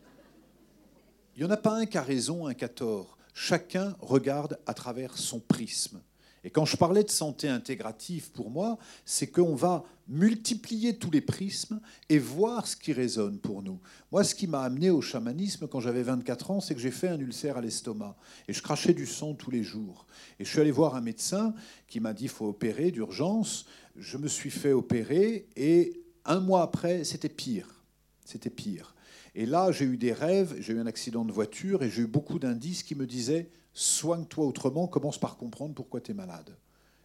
Il 1.35 1.39
n'y 1.39 1.49
en 1.49 1.51
a 1.51 1.57
pas 1.57 1.75
un 1.75 1.85
qui 1.87 1.97
a 1.97 2.03
raison, 2.03 2.47
un 2.47 2.53
qui 2.53 2.63
a 2.63 2.69
tort. 2.69 3.17
Chacun 3.33 3.95
regarde 3.99 4.59
à 4.65 4.73
travers 4.73 5.17
son 5.17 5.39
prisme. 5.39 5.99
Et 6.45 6.51
quand 6.51 6.63
je 6.63 6.77
parlais 6.77 7.03
de 7.03 7.09
santé 7.09 7.49
intégrative, 7.49 8.29
pour 8.29 8.51
moi, 8.51 8.77
c'est 9.03 9.25
qu'on 9.25 9.55
va 9.55 9.83
multiplier 10.07 10.95
tous 10.95 11.09
les 11.09 11.19
prismes 11.19 11.81
et 12.07 12.19
voir 12.19 12.67
ce 12.67 12.75
qui 12.75 12.93
résonne 12.93 13.39
pour 13.39 13.63
nous. 13.63 13.79
Moi, 14.11 14.23
ce 14.23 14.35
qui 14.35 14.45
m'a 14.45 14.61
amené 14.61 14.91
au 14.91 15.01
chamanisme 15.01 15.67
quand 15.67 15.79
j'avais 15.79 16.03
24 16.03 16.51
ans, 16.51 16.61
c'est 16.61 16.75
que 16.75 16.79
j'ai 16.79 16.91
fait 16.91 17.07
un 17.07 17.19
ulcère 17.19 17.57
à 17.57 17.61
l'estomac 17.61 18.15
et 18.47 18.53
je 18.53 18.61
crachais 18.61 18.93
du 18.93 19.07
sang 19.07 19.33
tous 19.33 19.49
les 19.49 19.63
jours. 19.63 20.05
Et 20.39 20.45
je 20.45 20.49
suis 20.51 20.59
allé 20.59 20.69
voir 20.69 20.93
un 20.93 21.01
médecin 21.01 21.55
qui 21.87 21.99
m'a 21.99 22.13
dit 22.13 22.27
faut 22.27 22.47
opérer 22.47 22.91
d'urgence. 22.91 23.65
Je 23.97 24.19
me 24.19 24.27
suis 24.27 24.51
fait 24.51 24.71
opérer 24.71 25.47
et 25.55 25.99
un 26.25 26.41
mois 26.41 26.61
après, 26.61 27.03
c'était 27.05 27.27
pire. 27.27 27.83
C'était 28.23 28.51
pire. 28.51 28.93
Et 29.33 29.47
là, 29.47 29.71
j'ai 29.71 29.85
eu 29.85 29.97
des 29.97 30.13
rêves, 30.13 30.55
j'ai 30.59 30.73
eu 30.73 30.79
un 30.79 30.85
accident 30.85 31.25
de 31.25 31.31
voiture 31.31 31.81
et 31.81 31.89
j'ai 31.89 32.03
eu 32.03 32.07
beaucoup 32.07 32.37
d'indices 32.37 32.83
qui 32.83 32.93
me 32.93 33.07
disaient 33.07 33.49
soigne-toi 33.75 34.45
autrement, 34.45 34.87
commence 34.87 35.19
par 35.19 35.37
comprendre 35.37 35.75
pourquoi 35.75 36.01
tu 36.01 36.11
es 36.11 36.13
malade. 36.15 36.57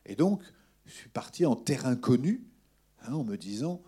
Et 0.07 0.15
donc, 0.15 0.43
je 0.87 0.93
suis 0.93 1.11
parti 1.11 1.45
en 1.45 1.57
terre 1.57 1.85
inconnue 1.85 2.43
hein, 3.03 3.13
en 3.13 3.25
me 3.25 3.37
disant 3.37 3.83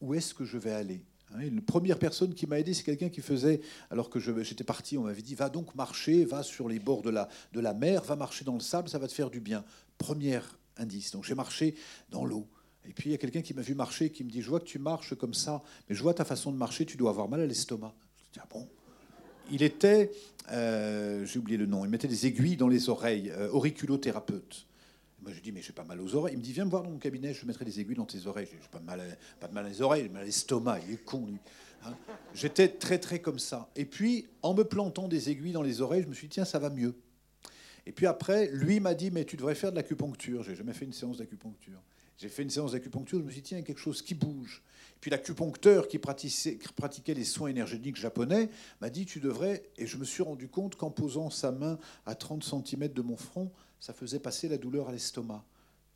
où 0.00 0.14
est-ce 0.14 0.34
que 0.34 0.44
je 0.44 0.58
vais 0.58 0.70
aller 0.70 1.02
hein, 1.34 1.38
La 1.52 1.62
première 1.62 1.98
personne 1.98 2.34
qui 2.34 2.46
m'a 2.46 2.60
aidé, 2.60 2.74
c'est 2.74 2.84
quelqu'un 2.84 3.08
qui 3.08 3.22
faisait, 3.22 3.60
alors 3.90 4.10
que 4.10 4.20
j'étais 4.20 4.62
parti, 4.62 4.96
on 4.98 5.04
m'avait 5.04 5.22
dit 5.22 5.34
va 5.34 5.48
donc 5.48 5.74
marcher, 5.74 6.24
va 6.24 6.42
sur 6.42 6.68
les 6.68 6.78
bords 6.78 7.02
de 7.02 7.10
la, 7.10 7.28
de 7.52 7.60
la 7.60 7.74
mer, 7.74 8.04
va 8.04 8.14
marcher 8.14 8.44
dans 8.44 8.54
le 8.54 8.60
sable, 8.60 8.88
ça 8.88 8.98
va 8.98 9.08
te 9.08 9.12
faire 9.12 9.30
du 9.30 9.40
bien. 9.40 9.64
Premier 9.96 10.40
indice. 10.76 11.10
Donc 11.10 11.24
j'ai 11.24 11.34
marché 11.34 11.74
dans 12.10 12.24
l'eau. 12.24 12.46
Et 12.84 12.92
puis 12.92 13.08
il 13.08 13.12
y 13.12 13.14
a 13.14 13.18
quelqu'un 13.18 13.42
qui 13.42 13.54
m'a 13.54 13.62
vu 13.62 13.74
marcher 13.74 14.10
qui 14.10 14.22
me 14.22 14.30
dit 14.30 14.42
Je 14.42 14.50
vois 14.50 14.60
que 14.60 14.66
tu 14.66 14.78
marches 14.78 15.14
comme 15.14 15.34
ça, 15.34 15.62
mais 15.88 15.94
je 15.94 16.02
vois 16.02 16.14
ta 16.14 16.24
façon 16.24 16.52
de 16.52 16.56
marcher, 16.56 16.86
tu 16.86 16.96
dois 16.96 17.10
avoir 17.10 17.28
mal 17.28 17.40
à 17.40 17.46
l'estomac. 17.46 17.94
Je 18.16 18.32
dis 18.34 18.40
Ah 18.42 18.48
bon? 18.50 18.68
Il 19.50 19.62
était, 19.62 20.10
euh, 20.50 21.24
j'ai 21.24 21.38
oublié 21.38 21.56
le 21.56 21.66
nom, 21.66 21.84
il 21.84 21.90
mettait 21.90 22.08
des 22.08 22.26
aiguilles 22.26 22.56
dans 22.56 22.68
les 22.68 22.88
oreilles, 22.88 23.30
euh, 23.30 23.50
auriculothérapeute. 23.50 24.66
Moi 25.22 25.32
je 25.32 25.40
dis 25.40 25.52
Mais 25.52 25.62
j'ai 25.62 25.72
pas 25.72 25.84
mal 25.84 26.00
aux 26.00 26.14
oreilles. 26.14 26.34
Il 26.34 26.38
me 26.38 26.42
dit 26.42 26.52
Viens 26.52 26.64
me 26.64 26.70
voir 26.70 26.82
dans 26.82 26.90
mon 26.90 26.98
cabinet, 26.98 27.34
je 27.34 27.44
mettrai 27.46 27.64
des 27.64 27.80
aiguilles 27.80 27.96
dans 27.96 28.04
tes 28.04 28.26
oreilles. 28.26 28.48
J'ai 28.50 28.58
pas, 28.70 28.80
mal, 28.80 29.00
pas 29.40 29.48
de 29.48 29.54
mal 29.54 29.66
à 29.66 29.68
les 29.68 29.82
oreilles, 29.82 30.08
mal 30.08 30.22
à 30.22 30.24
l'estomac, 30.24 30.80
il 30.86 30.94
est 30.94 31.04
con 31.04 31.26
lui. 31.26 31.38
Hein. 31.84 31.94
J'étais 32.34 32.68
très 32.68 32.98
très 32.98 33.20
comme 33.20 33.38
ça. 33.38 33.68
Et 33.74 33.84
puis 33.84 34.26
en 34.42 34.54
me 34.54 34.64
plantant 34.64 35.08
des 35.08 35.30
aiguilles 35.30 35.52
dans 35.52 35.62
les 35.62 35.80
oreilles, 35.80 36.02
je 36.02 36.08
me 36.08 36.14
suis 36.14 36.28
dit 36.28 36.34
Tiens, 36.34 36.44
ça 36.44 36.58
va 36.58 36.70
mieux. 36.70 36.94
Et 37.86 37.92
puis 37.92 38.06
après, 38.06 38.50
lui 38.52 38.80
m'a 38.80 38.94
dit 38.94 39.10
Mais 39.10 39.24
tu 39.24 39.36
devrais 39.36 39.54
faire 39.54 39.70
de 39.70 39.76
l'acupuncture. 39.76 40.42
J'ai 40.42 40.54
jamais 40.54 40.74
fait 40.74 40.84
une 40.84 40.92
séance 40.92 41.18
d'acupuncture. 41.18 41.80
J'ai 42.18 42.28
fait 42.28 42.42
une 42.42 42.50
séance 42.50 42.72
d'acupuncture, 42.72 43.20
je 43.20 43.24
me 43.24 43.30
suis 43.30 43.40
dit, 43.40 43.48
tiens, 43.48 43.58
il 43.58 43.60
y 43.60 43.64
a 43.64 43.66
quelque 43.66 43.80
chose 43.80 44.02
qui 44.02 44.14
bouge. 44.14 44.60
Puis 45.00 45.10
l'acupuncteur 45.10 45.88
qui 45.88 45.98
pratiquait, 45.98 47.14
les 47.14 47.24
soins 47.24 47.48
énergétiques 47.48 47.96
japonais 47.96 48.50
m'a 48.80 48.90
dit, 48.90 49.06
tu 49.06 49.20
devrais, 49.20 49.62
et 49.76 49.86
je 49.86 49.96
me 49.96 50.04
suis 50.04 50.22
rendu 50.22 50.48
compte 50.48 50.76
qu'en 50.76 50.90
posant 50.90 51.30
sa 51.30 51.52
main 51.52 51.78
à 52.04 52.14
30 52.14 52.42
cm 52.44 52.88
de 52.88 53.02
mon 53.02 53.16
front, 53.16 53.52
ça 53.80 53.92
faisait 53.92 54.18
passer 54.18 54.48
la 54.48 54.58
douleur 54.58 54.88
à 54.88 54.92
l'estomac. 54.92 55.44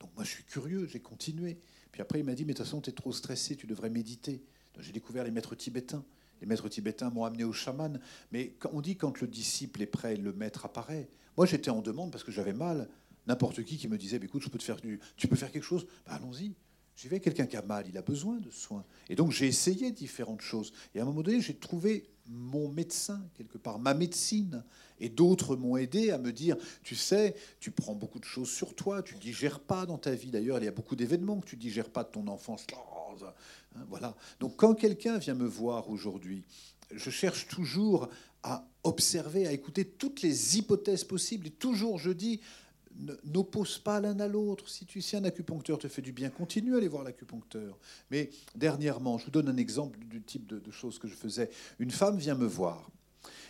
Donc 0.00 0.10
moi, 0.14 0.24
je 0.24 0.30
suis 0.30 0.44
curieux, 0.44 0.86
j'ai 0.86 1.00
continué. 1.00 1.58
Puis 1.90 2.00
après, 2.00 2.20
il 2.20 2.24
m'a 2.24 2.34
dit, 2.34 2.44
mais 2.44 2.52
de 2.52 2.58
toute 2.58 2.66
façon, 2.66 2.80
tu 2.80 2.90
es 2.90 2.92
trop 2.92 3.12
stressé, 3.12 3.56
tu 3.56 3.66
devrais 3.66 3.90
méditer. 3.90 4.42
J'ai 4.78 4.92
découvert 4.92 5.24
les 5.24 5.30
maîtres 5.30 5.54
tibétains. 5.54 6.04
Les 6.40 6.46
maîtres 6.46 6.68
tibétains 6.68 7.10
m'ont 7.10 7.24
amené 7.24 7.44
au 7.44 7.52
chaman. 7.52 8.00
Mais 8.30 8.54
on 8.72 8.80
dit 8.80 8.96
quand 8.96 9.20
le 9.20 9.26
disciple 9.26 9.82
est 9.82 9.86
prêt, 9.86 10.16
le 10.16 10.32
maître 10.32 10.64
apparaît. 10.64 11.08
Moi, 11.36 11.46
j'étais 11.46 11.70
en 11.70 11.82
demande 11.82 12.10
parce 12.10 12.24
que 12.24 12.32
j'avais 12.32 12.52
mal 12.52 12.88
n'importe 13.26 13.62
qui 13.64 13.76
qui 13.76 13.88
me 13.88 13.98
disait, 13.98 14.18
bah, 14.18 14.26
écoute, 14.26 14.42
je 14.42 14.48
peux 14.48 14.58
te 14.58 14.64
faire 14.64 14.80
du, 14.80 15.00
tu 15.16 15.28
peux 15.28 15.36
faire 15.36 15.52
quelque 15.52 15.64
chose, 15.64 15.86
bah, 16.06 16.14
allons-y. 16.14 16.52
J'y 16.96 17.08
vais, 17.08 17.20
quelqu'un 17.20 17.46
qui 17.46 17.56
a 17.56 17.62
mal, 17.62 17.86
il 17.88 17.96
a 17.96 18.02
besoin 18.02 18.38
de 18.38 18.50
soins. 18.50 18.84
Et 19.08 19.16
donc 19.16 19.32
j'ai 19.32 19.46
essayé 19.46 19.90
différentes 19.92 20.42
choses. 20.42 20.72
Et 20.94 20.98
à 20.98 21.02
un 21.02 21.06
moment 21.06 21.22
donné, 21.22 21.40
j'ai 21.40 21.54
trouvé 21.54 22.04
mon 22.28 22.68
médecin, 22.68 23.20
quelque 23.34 23.58
part, 23.58 23.78
ma 23.78 23.94
médecine. 23.94 24.64
Et 25.00 25.08
d'autres 25.08 25.56
m'ont 25.56 25.76
aidé 25.76 26.10
à 26.10 26.18
me 26.18 26.32
dire, 26.32 26.56
tu 26.84 26.94
sais, 26.94 27.34
tu 27.60 27.70
prends 27.70 27.94
beaucoup 27.94 28.20
de 28.20 28.24
choses 28.24 28.50
sur 28.50 28.74
toi, 28.74 29.02
tu 29.02 29.16
digères 29.16 29.60
pas 29.60 29.86
dans 29.86 29.98
ta 29.98 30.14
vie. 30.14 30.30
D'ailleurs, 30.30 30.58
il 30.58 30.64
y 30.64 30.68
a 30.68 30.72
beaucoup 30.72 30.94
d'événements 30.94 31.40
que 31.40 31.46
tu 31.46 31.56
digères 31.56 31.90
pas 31.90 32.04
de 32.04 32.10
ton 32.10 32.28
enfance. 32.28 32.66
Hein, 32.72 33.84
voilà. 33.88 34.14
Donc 34.38 34.56
quand 34.56 34.74
quelqu'un 34.74 35.18
vient 35.18 35.34
me 35.34 35.46
voir 35.46 35.90
aujourd'hui, 35.90 36.44
je 36.94 37.10
cherche 37.10 37.48
toujours 37.48 38.08
à 38.42 38.66
observer, 38.84 39.46
à 39.46 39.52
écouter 39.52 39.84
toutes 39.84 40.22
les 40.22 40.58
hypothèses 40.58 41.04
possibles. 41.04 41.46
Et 41.46 41.50
toujours, 41.50 41.98
je 41.98 42.10
dis, 42.10 42.40
n'oppose 43.24 43.78
pas 43.78 44.00
l'un 44.00 44.18
à 44.20 44.28
l'autre. 44.28 44.68
Si, 44.68 44.86
tu, 44.86 45.00
si 45.00 45.16
un 45.16 45.24
acupuncteur 45.24 45.78
te 45.78 45.88
fait 45.88 46.02
du 46.02 46.12
bien, 46.12 46.30
continue 46.30 46.74
à 46.74 46.78
aller 46.78 46.88
voir 46.88 47.04
l'acupuncteur. 47.04 47.78
Mais 48.10 48.30
dernièrement, 48.54 49.18
je 49.18 49.26
vous 49.26 49.30
donne 49.30 49.48
un 49.48 49.56
exemple 49.56 49.98
du 49.98 50.22
type 50.22 50.46
de, 50.46 50.70
choses 50.70 50.98
que 50.98 51.08
je 51.08 51.14
faisais. 51.14 51.50
Une 51.78 51.90
femme 51.90 52.16
vient 52.16 52.34
me 52.34 52.46
voir. 52.46 52.90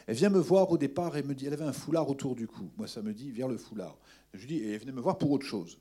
Elle 0.06 0.16
vient 0.16 0.30
me 0.30 0.38
voir 0.38 0.70
au 0.70 0.78
départ 0.78 1.16
et 1.16 1.22
me 1.22 1.34
dit, 1.34 1.46
elle 1.46 1.52
avait 1.52 1.64
un 1.64 1.72
foulard 1.72 2.08
autour 2.08 2.34
du 2.34 2.46
cou. 2.46 2.70
Moi, 2.76 2.88
ça 2.88 3.02
me 3.02 3.12
dit, 3.12 3.30
viens 3.30 3.48
le 3.48 3.56
foulard. 3.56 3.96
Je 4.34 4.46
dis, 4.46 4.56
et 4.56 4.72
elle 4.72 4.80
venait 4.80 4.92
me 4.92 5.00
voir 5.00 5.18
pour 5.18 5.30
autre 5.30 5.46
chose. 5.46 5.78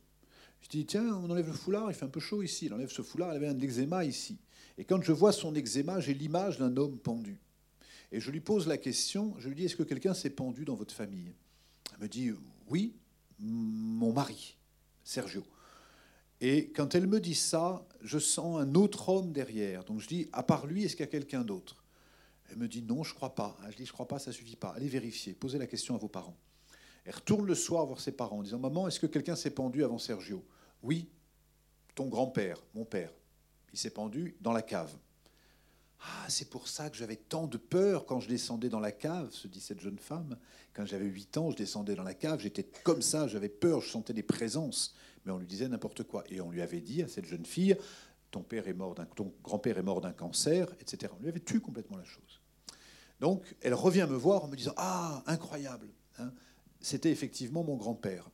Je 0.61 0.69
dis, 0.69 0.85
tiens, 0.85 1.15
on 1.15 1.29
enlève 1.29 1.47
le 1.47 1.53
foulard, 1.53 1.89
il 1.89 1.95
fait 1.95 2.05
un 2.05 2.09
peu 2.09 2.19
chaud 2.19 2.43
ici. 2.43 2.67
Elle 2.67 2.73
enlève 2.73 2.91
ce 2.91 3.01
foulard, 3.01 3.31
elle 3.31 3.37
avait 3.37 3.47
un 3.47 3.59
eczéma 3.59 4.05
ici. 4.05 4.37
Et 4.77 4.85
quand 4.85 5.01
je 5.01 5.11
vois 5.11 5.31
son 5.31 5.55
eczéma, 5.55 5.99
j'ai 5.99 6.13
l'image 6.13 6.59
d'un 6.59 6.75
homme 6.77 6.97
pendu. 6.97 7.39
Et 8.11 8.19
je 8.19 8.29
lui 8.29 8.41
pose 8.41 8.67
la 8.67 8.77
question, 8.77 9.33
je 9.39 9.47
lui 9.47 9.55
dis, 9.55 9.65
est-ce 9.65 9.75
que 9.75 9.83
quelqu'un 9.83 10.13
s'est 10.13 10.29
pendu 10.29 10.65
dans 10.65 10.75
votre 10.75 10.93
famille? 10.93 11.33
Elle 11.93 12.03
me 12.03 12.07
dit, 12.07 12.31
oui 12.69 12.93
mon 13.41 14.13
mari, 14.13 14.57
Sergio. 15.03 15.43
Et 16.39 16.71
quand 16.71 16.95
elle 16.95 17.07
me 17.07 17.19
dit 17.19 17.35
ça, 17.35 17.85
je 18.01 18.17
sens 18.17 18.59
un 18.59 18.73
autre 18.75 19.09
homme 19.09 19.31
derrière. 19.31 19.83
Donc 19.83 19.99
je 19.99 20.07
dis, 20.07 20.29
à 20.31 20.43
part 20.43 20.65
lui, 20.65 20.83
est-ce 20.83 20.95
qu'il 20.95 21.05
y 21.05 21.09
a 21.09 21.11
quelqu'un 21.11 21.43
d'autre? 21.43 21.83
Elle 22.49 22.57
me 22.57 22.67
dit, 22.67 22.81
non, 22.81 23.03
je 23.03 23.13
crois 23.13 23.35
pas. 23.35 23.57
Je 23.69 23.77
dis, 23.77 23.85
je 23.85 23.93
crois 23.93 24.07
pas, 24.07 24.19
ça 24.19 24.31
suffit 24.31 24.55
pas. 24.55 24.69
Allez 24.69 24.87
vérifier, 24.87 25.33
posez 25.33 25.57
la 25.57 25.67
question 25.67 25.95
à 25.95 25.97
vos 25.97 26.07
parents. 26.07 26.35
Elle 27.05 27.15
retourne 27.15 27.45
le 27.45 27.55
soir 27.55 27.85
voir 27.85 27.99
ses 27.99 28.11
parents 28.11 28.39
en 28.39 28.43
disant, 28.43 28.59
maman, 28.59 28.87
est-ce 28.87 28.99
que 28.99 29.07
quelqu'un 29.07 29.35
s'est 29.35 29.51
pendu 29.51 29.83
avant 29.83 29.97
Sergio? 29.97 30.43
Oui, 30.83 31.09
ton 31.95 32.07
grand-père, 32.07 32.57
mon 32.73 32.85
père. 32.85 33.11
Il 33.73 33.79
s'est 33.79 33.89
pendu 33.91 34.35
dans 34.41 34.51
la 34.51 34.61
cave. 34.61 34.93
Ah, 36.03 36.25
c'est 36.29 36.49
pour 36.49 36.67
ça 36.67 36.89
que 36.89 36.97
j'avais 36.97 37.15
tant 37.15 37.45
de 37.45 37.57
peur 37.57 38.05
quand 38.05 38.19
je 38.19 38.27
descendais 38.27 38.69
dans 38.69 38.79
la 38.79 38.91
cave, 38.91 39.31
se 39.31 39.47
dit 39.47 39.61
cette 39.61 39.79
jeune 39.79 39.99
femme. 39.99 40.37
Quand 40.73 40.85
j'avais 40.85 41.05
8 41.05 41.37
ans, 41.37 41.51
je 41.51 41.57
descendais 41.57 41.93
dans 41.93 42.03
la 42.03 42.15
cave, 42.15 42.39
j'étais 42.39 42.63
comme 42.63 43.03
ça, 43.03 43.27
j'avais 43.27 43.49
peur, 43.49 43.81
je 43.81 43.89
sentais 43.89 44.13
des 44.13 44.23
présences. 44.23 44.95
Mais 45.25 45.31
on 45.31 45.37
lui 45.37 45.45
disait 45.45 45.67
n'importe 45.67 46.03
quoi. 46.03 46.23
Et 46.29 46.41
on 46.41 46.49
lui 46.49 46.61
avait 46.61 46.81
dit 46.81 47.03
à 47.03 47.07
cette 47.07 47.25
jeune 47.25 47.45
fille, 47.45 47.77
ton, 48.31 48.41
père 48.41 48.67
est 48.67 48.73
mort 48.73 48.95
ton 49.15 49.31
grand-père 49.43 49.77
est 49.77 49.83
mort 49.83 50.01
d'un 50.01 50.13
cancer, 50.13 50.73
etc. 50.79 51.13
On 51.19 51.21
lui 51.21 51.29
avait 51.29 51.39
tué 51.39 51.59
complètement 51.59 51.97
la 51.97 52.03
chose. 52.03 52.41
Donc, 53.19 53.55
elle 53.61 53.75
revient 53.75 54.07
me 54.09 54.15
voir 54.15 54.43
en 54.43 54.47
me 54.47 54.55
disant, 54.55 54.73
ah, 54.77 55.21
incroyable. 55.27 55.87
Hein. 56.17 56.31
C'était 56.79 57.11
effectivement 57.11 57.63
mon 57.63 57.75
grand-père. 57.75 58.27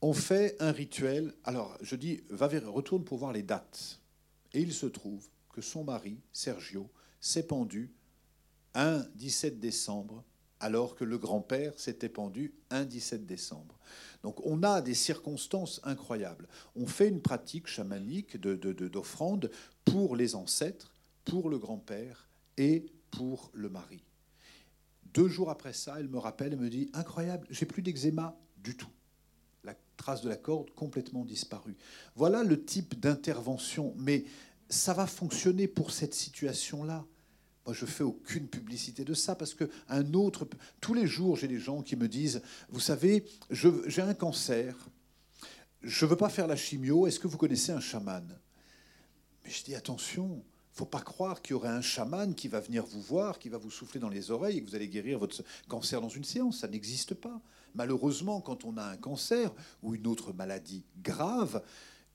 On 0.00 0.12
fait 0.12 0.54
un 0.60 0.70
rituel. 0.70 1.34
Alors, 1.42 1.76
je 1.80 1.96
dis, 1.96 2.22
va 2.30 2.46
retourne 2.46 3.02
pour 3.02 3.18
voir 3.18 3.32
les 3.32 3.42
dates. 3.42 4.00
Et 4.52 4.60
il 4.60 4.72
se 4.72 4.86
trouve 4.86 5.26
que 5.56 5.62
son 5.62 5.84
mari, 5.84 6.20
Sergio, 6.34 6.90
s'est 7.18 7.46
pendu 7.46 7.90
un 8.74 9.06
17 9.14 9.58
décembre, 9.58 10.22
alors 10.60 10.94
que 10.94 11.04
le 11.04 11.16
grand-père 11.16 11.80
s'était 11.80 12.10
pendu 12.10 12.52
un 12.68 12.84
17 12.84 13.24
décembre. 13.24 13.78
Donc 14.22 14.44
on 14.44 14.62
a 14.62 14.82
des 14.82 14.92
circonstances 14.92 15.80
incroyables. 15.82 16.46
On 16.74 16.86
fait 16.86 17.08
une 17.08 17.22
pratique 17.22 17.68
chamanique 17.68 18.36
d'offrande 18.36 19.40
de, 19.40 19.50
pour 19.86 20.14
les 20.14 20.34
ancêtres, 20.34 20.92
pour 21.24 21.48
le 21.48 21.58
grand-père 21.58 22.28
et 22.58 22.84
pour 23.10 23.50
le 23.54 23.70
mari. 23.70 24.04
Deux 25.14 25.28
jours 25.28 25.48
après 25.48 25.72
ça, 25.72 25.98
elle 25.98 26.08
me 26.08 26.18
rappelle 26.18 26.52
et 26.52 26.56
me 26.56 26.68
dit 26.68 26.90
Incroyable, 26.92 27.46
j'ai 27.48 27.64
plus 27.64 27.80
d'eczéma 27.80 28.38
du 28.58 28.76
tout. 28.76 28.92
La 29.64 29.74
trace 29.96 30.20
de 30.20 30.28
la 30.28 30.36
corde 30.36 30.70
complètement 30.74 31.24
disparue. 31.24 31.78
Voilà 32.14 32.44
le 32.44 32.62
type 32.62 33.00
d'intervention. 33.00 33.94
Mais 33.96 34.26
ça 34.68 34.92
va 34.92 35.06
fonctionner 35.06 35.68
pour 35.68 35.90
cette 35.90 36.14
situation-là. 36.14 37.04
Moi, 37.64 37.74
je 37.74 37.86
fais 37.86 38.04
aucune 38.04 38.46
publicité 38.46 39.04
de 39.04 39.14
ça 39.14 39.34
parce 39.34 39.54
que 39.54 39.68
un 39.88 40.14
autre, 40.14 40.48
tous 40.80 40.94
les 40.94 41.06
jours, 41.06 41.36
j'ai 41.36 41.48
des 41.48 41.58
gens 41.58 41.82
qui 41.82 41.96
me 41.96 42.08
disent, 42.08 42.42
vous 42.68 42.80
savez, 42.80 43.24
j'ai 43.50 44.02
un 44.02 44.14
cancer, 44.14 44.76
je 45.82 46.04
ne 46.04 46.10
veux 46.10 46.16
pas 46.16 46.28
faire 46.28 46.46
la 46.46 46.56
chimio. 46.56 47.06
Est-ce 47.06 47.18
que 47.18 47.26
vous 47.26 47.38
connaissez 47.38 47.72
un 47.72 47.80
chaman? 47.80 48.24
Mais 49.44 49.50
je 49.50 49.64
dis 49.64 49.74
attention, 49.74 50.44
faut 50.72 50.84
pas 50.84 51.00
croire 51.00 51.40
qu'il 51.40 51.52
y 51.52 51.54
aurait 51.54 51.68
un 51.68 51.80
chaman 51.80 52.34
qui 52.34 52.48
va 52.48 52.60
venir 52.60 52.84
vous 52.84 53.00
voir, 53.00 53.38
qui 53.38 53.48
va 53.48 53.58
vous 53.58 53.70
souffler 53.70 53.98
dans 53.98 54.08
les 54.08 54.30
oreilles 54.30 54.58
et 54.58 54.62
que 54.62 54.68
vous 54.68 54.76
allez 54.76 54.88
guérir 54.88 55.18
votre 55.18 55.42
cancer 55.68 56.00
dans 56.00 56.08
une 56.08 56.24
séance. 56.24 56.58
Ça 56.58 56.68
n'existe 56.68 57.14
pas. 57.14 57.40
Malheureusement, 57.74 58.40
quand 58.40 58.64
on 58.64 58.76
a 58.76 58.84
un 58.84 58.96
cancer 58.96 59.52
ou 59.82 59.94
une 59.94 60.06
autre 60.06 60.32
maladie 60.32 60.84
grave, 61.02 61.62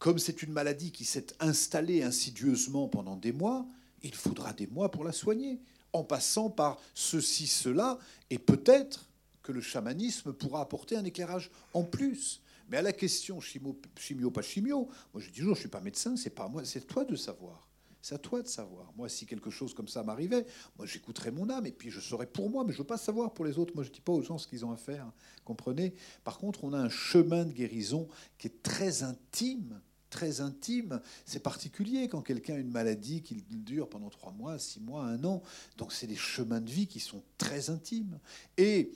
comme 0.02 0.18
c'est 0.18 0.42
une 0.42 0.52
maladie 0.52 0.92
qui 0.92 1.06
s'est 1.06 1.28
installée 1.40 2.02
insidieusement 2.02 2.88
pendant 2.88 3.16
des 3.16 3.32
mois, 3.32 3.68
il 4.02 4.16
faudra 4.16 4.52
des 4.52 4.66
mois 4.66 4.90
pour 4.90 5.04
la 5.04 5.12
soigner, 5.12 5.60
en 5.94 6.04
passant 6.04 6.50
par 6.50 6.80
ceci, 6.96 7.46
cela, 7.46 8.00
et 8.32 8.40
peut-être 8.40 9.08
que 9.44 9.52
le 9.52 9.62
chamanisme 9.62 10.34
pourra 10.34 10.62
apporter 10.62 10.96
un 10.96 11.06
éclairage 11.06 11.52
en 11.76 11.84
plus. 11.84 12.42
Mais 12.68 12.78
à 12.78 12.82
la 12.82 12.94
question 12.94 13.40
chimio, 13.40 13.80
chimio 13.96 14.32
pas 14.32 14.42
chimio, 14.42 14.90
moi 15.14 15.22
je 15.22 15.30
dis 15.30 15.38
toujours, 15.42 15.54
je 15.54 15.60
suis 15.60 15.70
pas 15.70 15.82
médecin, 15.82 16.16
c'est 16.16 16.32
pas 16.32 16.48
moi, 16.48 16.66
c'est 16.66 16.88
toi 16.88 17.06
de 17.06 17.16
savoir. 17.16 17.68
C'est 18.02 18.16
à 18.16 18.18
toi 18.18 18.42
de 18.42 18.48
savoir. 18.48 18.92
Moi, 18.98 19.08
si 19.08 19.28
quelque 19.28 19.52
chose 19.52 19.76
comme 19.76 19.88
ça 19.88 20.02
m'arrivait, 20.02 20.48
moi, 20.76 20.88
j'écouterais 20.88 21.30
mon 21.30 21.48
âme 21.52 21.68
et 21.68 21.72
puis 21.72 21.92
je 21.92 22.00
saurais 22.00 22.26
pour 22.26 22.50
moi, 22.50 22.64
mais 22.64 22.74
je 22.74 22.80
veux 22.80 22.84
pas 22.84 22.98
savoir 22.98 23.32
pour 23.32 23.46
les 23.46 23.60
autres. 23.60 23.76
Moi, 23.76 23.84
je 23.84 23.92
dis 23.92 24.02
pas 24.02 24.12
aux 24.12 24.24
gens 24.24 24.40
ce 24.40 24.48
qu'ils 24.48 24.66
ont 24.66 24.72
à 24.72 24.78
faire. 24.78 25.12
Comprenez? 25.46 25.94
Par 26.24 26.40
contre, 26.40 26.64
on 26.64 26.74
a 26.74 26.80
un 26.80 26.90
chemin 26.90 27.46
de 27.46 27.52
guérison 27.52 28.08
qui 28.40 28.48
est 28.48 28.64
très 28.64 29.04
intime 29.04 29.80
très 30.12 30.42
intime. 30.42 31.02
C'est 31.26 31.42
particulier 31.42 32.08
quand 32.08 32.22
quelqu'un 32.22 32.54
a 32.54 32.58
une 32.58 32.70
maladie 32.70 33.24
qui 33.24 33.44
dure 33.50 33.90
pendant 33.90 34.10
trois 34.10 34.32
mois, 34.32 34.60
six 34.60 34.80
mois, 34.80 35.04
un 35.04 35.24
an. 35.24 35.42
Donc 35.80 35.92
c'est 35.92 36.06
des 36.06 36.16
chemins 36.16 36.62
de 36.62 36.70
vie 36.70 36.86
qui 36.86 37.00
sont 37.00 37.24
très 37.40 37.72
intimes. 37.72 38.20
Et 38.58 38.92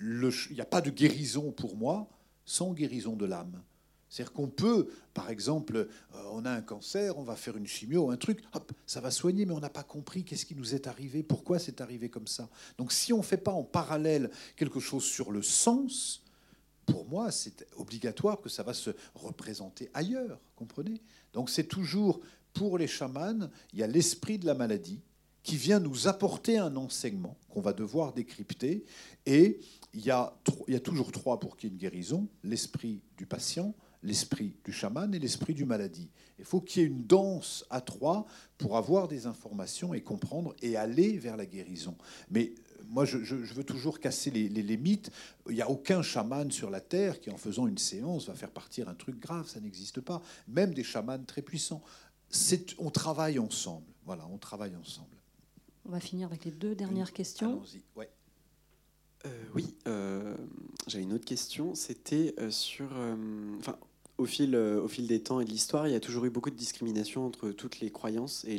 il 0.00 0.30
n'y 0.52 0.60
a 0.60 0.66
pas 0.66 0.80
de 0.80 0.90
guérison 0.90 1.52
pour 1.52 1.76
moi 1.76 2.08
sans 2.46 2.72
guérison 2.72 3.16
de 3.16 3.26
l'âme. 3.26 3.60
C'est-à-dire 4.08 4.32
qu'on 4.32 4.48
peut, 4.48 4.88
par 5.14 5.30
exemple, 5.30 5.76
euh, 5.76 5.88
on 6.30 6.44
a 6.44 6.50
un 6.50 6.62
cancer, 6.62 7.18
on 7.18 7.24
va 7.24 7.34
faire 7.34 7.56
une 7.56 7.66
chimio, 7.66 8.10
un 8.10 8.16
truc, 8.16 8.42
hop, 8.52 8.72
ça 8.86 9.00
va 9.00 9.10
soigner, 9.10 9.44
mais 9.44 9.52
on 9.52 9.60
n'a 9.60 9.68
pas 9.68 9.82
compris 9.82 10.24
qu'est-ce 10.24 10.46
qui 10.46 10.54
nous 10.54 10.74
est 10.74 10.86
arrivé, 10.86 11.22
pourquoi 11.22 11.58
c'est 11.58 11.80
arrivé 11.80 12.08
comme 12.08 12.28
ça. 12.28 12.48
Donc 12.78 12.92
si 12.92 13.12
on 13.12 13.18
ne 13.18 13.22
fait 13.22 13.36
pas 13.36 13.52
en 13.52 13.64
parallèle 13.64 14.30
quelque 14.54 14.80
chose 14.80 15.04
sur 15.04 15.32
le 15.32 15.42
sens, 15.42 16.22
pour 16.86 17.06
moi, 17.06 17.30
c'est 17.30 17.66
obligatoire 17.76 18.40
que 18.40 18.48
ça 18.48 18.62
va 18.62 18.72
se 18.72 18.90
représenter 19.14 19.90
ailleurs, 19.92 20.40
comprenez? 20.54 21.02
Donc 21.32 21.50
c'est 21.50 21.64
toujours, 21.64 22.20
pour 22.52 22.78
les 22.78 22.86
chamans, 22.86 23.50
il 23.72 23.80
y 23.80 23.82
a 23.82 23.86
l'esprit 23.86 24.38
de 24.38 24.46
la 24.46 24.54
maladie 24.54 25.00
qui 25.42 25.56
vient 25.56 25.78
nous 25.78 26.08
apporter 26.08 26.58
un 26.58 26.74
enseignement 26.74 27.36
qu'on 27.48 27.60
va 27.60 27.72
devoir 27.72 28.12
décrypter, 28.12 28.84
et 29.26 29.60
il 29.94 30.04
y 30.04 30.10
a, 30.10 30.34
toujours 30.82 31.12
trois 31.12 31.38
pour 31.38 31.56
qu'il 31.56 31.68
y 31.68 31.72
ait 31.72 31.74
une 31.74 31.80
guérison, 31.80 32.28
l'esprit 32.42 33.00
du 33.16 33.26
patient, 33.26 33.74
l'esprit 34.02 34.56
du 34.64 34.72
chaman 34.72 35.14
et 35.14 35.18
l'esprit 35.18 35.54
du 35.54 35.64
maladie. 35.64 36.10
Il 36.38 36.44
faut 36.44 36.60
qu'il 36.60 36.82
y 36.82 36.84
ait 36.84 36.88
une 36.88 37.06
danse 37.06 37.64
à 37.70 37.80
trois 37.80 38.26
pour 38.58 38.76
avoir 38.76 39.08
des 39.08 39.26
informations 39.26 39.94
et 39.94 40.02
comprendre 40.02 40.54
et 40.62 40.76
aller 40.76 41.16
vers 41.18 41.36
la 41.36 41.46
guérison. 41.46 41.96
Mais 42.30 42.52
moi, 42.88 43.04
je, 43.04 43.18
veux 43.18 43.64
toujours 43.64 44.00
casser 44.00 44.30
les, 44.30 44.48
les, 44.48 44.76
mythes. 44.76 45.10
Il 45.48 45.54
n'y 45.54 45.62
a 45.62 45.70
aucun 45.70 46.02
chaman 46.02 46.50
sur 46.50 46.70
la 46.70 46.80
Terre 46.80 47.20
qui, 47.20 47.30
en 47.30 47.36
faisant 47.36 47.66
une 47.66 47.78
séance, 47.78 48.26
va 48.26 48.34
faire 48.34 48.50
partir 48.50 48.88
un 48.88 48.94
truc 48.94 49.18
grave. 49.18 49.48
Ça 49.48 49.60
n'existe 49.60 50.00
pas. 50.00 50.22
Même 50.48 50.74
des 50.74 50.84
chamans 50.84 51.22
très 51.24 51.42
puissants. 51.42 51.82
On 52.78 52.90
travaille 52.90 53.38
ensemble. 53.38 53.86
Voilà, 54.04 54.26
on 54.30 54.38
travaille 54.38 54.76
ensemble. 54.76 55.16
On 55.84 55.90
va 55.90 56.00
finir 56.00 56.28
avec 56.28 56.44
les 56.44 56.50
deux 56.50 56.74
dernières 56.74 57.12
questions. 57.12 57.52
Allons-y. 57.52 57.82
Ouais. 57.96 58.10
Euh, 59.24 59.44
oui, 59.54 59.74
euh, 59.86 60.36
j'avais 60.86 61.04
une 61.04 61.12
autre 61.12 61.24
question. 61.24 61.74
C'était 61.74 62.34
euh, 62.38 62.50
sur. 62.50 62.88
Enfin, 63.58 63.76
au 64.18 64.24
fil, 64.24 64.56
au 64.56 64.88
fil 64.88 65.06
des 65.06 65.20
temps 65.20 65.40
et 65.40 65.44
de 65.44 65.50
l'histoire, 65.50 65.86
il 65.86 65.92
y 65.92 65.96
a 65.96 66.00
toujours 66.00 66.24
eu 66.24 66.30
beaucoup 66.30 66.50
de 66.50 66.56
discrimination 66.56 67.26
entre 67.26 67.50
toutes 67.50 67.80
les 67.80 67.90
croyances 67.90 68.44
et 68.48 68.58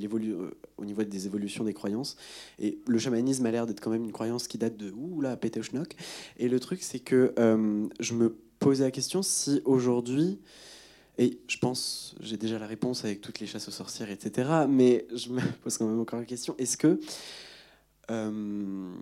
au 0.77 0.85
niveau 0.85 1.03
des 1.03 1.25
évolutions 1.25 1.63
des 1.63 1.73
croyances. 1.73 2.15
Et 2.59 2.77
le 2.85 2.99
chamanisme 2.99 3.45
a 3.45 3.51
l'air 3.51 3.65
d'être 3.65 3.81
quand 3.81 3.89
même 3.89 4.03
une 4.03 4.11
croyance 4.11 4.47
qui 4.47 4.57
date 4.57 4.77
de 4.77 4.91
ouh 4.91 5.21
là. 5.21 5.37
Et 6.37 6.49
le 6.49 6.59
truc, 6.59 6.83
c'est 6.83 6.99
que 6.99 7.33
je 7.99 8.13
me 8.13 8.35
posais 8.59 8.83
la 8.83 8.91
question 8.91 9.23
si 9.23 9.61
aujourd'hui, 9.65 10.39
et 11.17 11.39
je 11.47 11.57
pense, 11.57 12.15
j'ai 12.19 12.37
déjà 12.37 12.59
la 12.59 12.67
réponse 12.67 13.03
avec 13.03 13.21
toutes 13.21 13.39
les 13.39 13.47
chasses 13.47 13.67
aux 13.67 13.71
sorcières, 13.71 14.11
etc. 14.11 14.49
Mais 14.69 15.07
je 15.15 15.29
me 15.29 15.41
pose 15.63 15.77
quand 15.77 15.87
même 15.87 15.99
encore 15.99 16.19
la 16.19 16.25
question 16.25 16.55
est-ce 16.57 16.77
que 16.77 16.99
euh, 18.09 18.93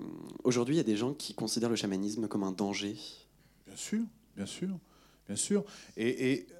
aujourd'hui, 0.43 0.75
il 0.75 0.77
y 0.77 0.81
a 0.81 0.85
des 0.85 0.95
gens 0.95 1.13
qui 1.13 1.33
considèrent 1.33 1.69
le 1.69 1.75
chamanisme 1.75 2.27
comme 2.27 2.43
un 2.43 2.51
danger? 2.51 2.95
Bien 3.67 3.75
sûr, 3.75 4.01
bien 4.35 4.45
sûr, 4.45 4.69
bien 5.27 5.35
sûr. 5.35 5.65
Et, 5.97 6.47
euh, 6.51 6.55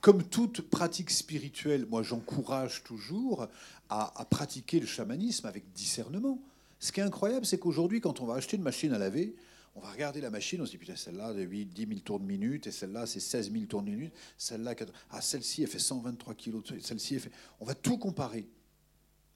comme 0.00 0.22
toute 0.22 0.60
pratique 0.60 1.10
spirituelle, 1.10 1.86
moi 1.88 2.02
j'encourage 2.02 2.82
toujours 2.84 3.48
à, 3.88 4.26
pratiquer 4.28 4.80
le 4.80 4.86
chamanisme 4.86 5.46
avec 5.46 5.72
discernement. 5.72 6.42
Ce 6.78 6.92
qui 6.92 7.00
est 7.00 7.04
incroyable, 7.04 7.46
c'est 7.46 7.58
qu'aujourd'hui, 7.58 8.00
quand 8.00 8.20
on 8.20 8.26
va 8.26 8.34
acheter 8.34 8.56
une 8.56 8.62
machine 8.62 8.92
à 8.92 8.98
laver, 8.98 9.34
on 9.76 9.80
va 9.80 9.90
regarder 9.90 10.20
la 10.20 10.30
machine, 10.30 10.60
on 10.60 10.66
se 10.66 10.72
dit, 10.72 10.78
putain, 10.78 10.94
celle-là, 10.94 11.32
de 11.32 11.42
8, 11.42 11.66
10 11.66 11.86
000 11.86 12.00
tours 12.00 12.20
de 12.20 12.26
minute, 12.26 12.66
et 12.66 12.70
celle-là, 12.70 13.06
c'est 13.06 13.20
16 13.20 13.50
000 13.50 13.64
tours 13.64 13.82
de 13.82 13.90
minute, 13.90 14.12
celle-là, 14.36 14.74
ah, 15.10 15.20
celle-ci, 15.20 15.62
elle 15.62 15.68
fait 15.68 15.78
123 15.78 16.34
kilos, 16.34 16.62
celle-ci, 16.80 17.14
elle 17.14 17.20
fait... 17.20 17.32
On 17.60 17.64
va 17.64 17.74
tout 17.74 17.98
comparer. 17.98 18.46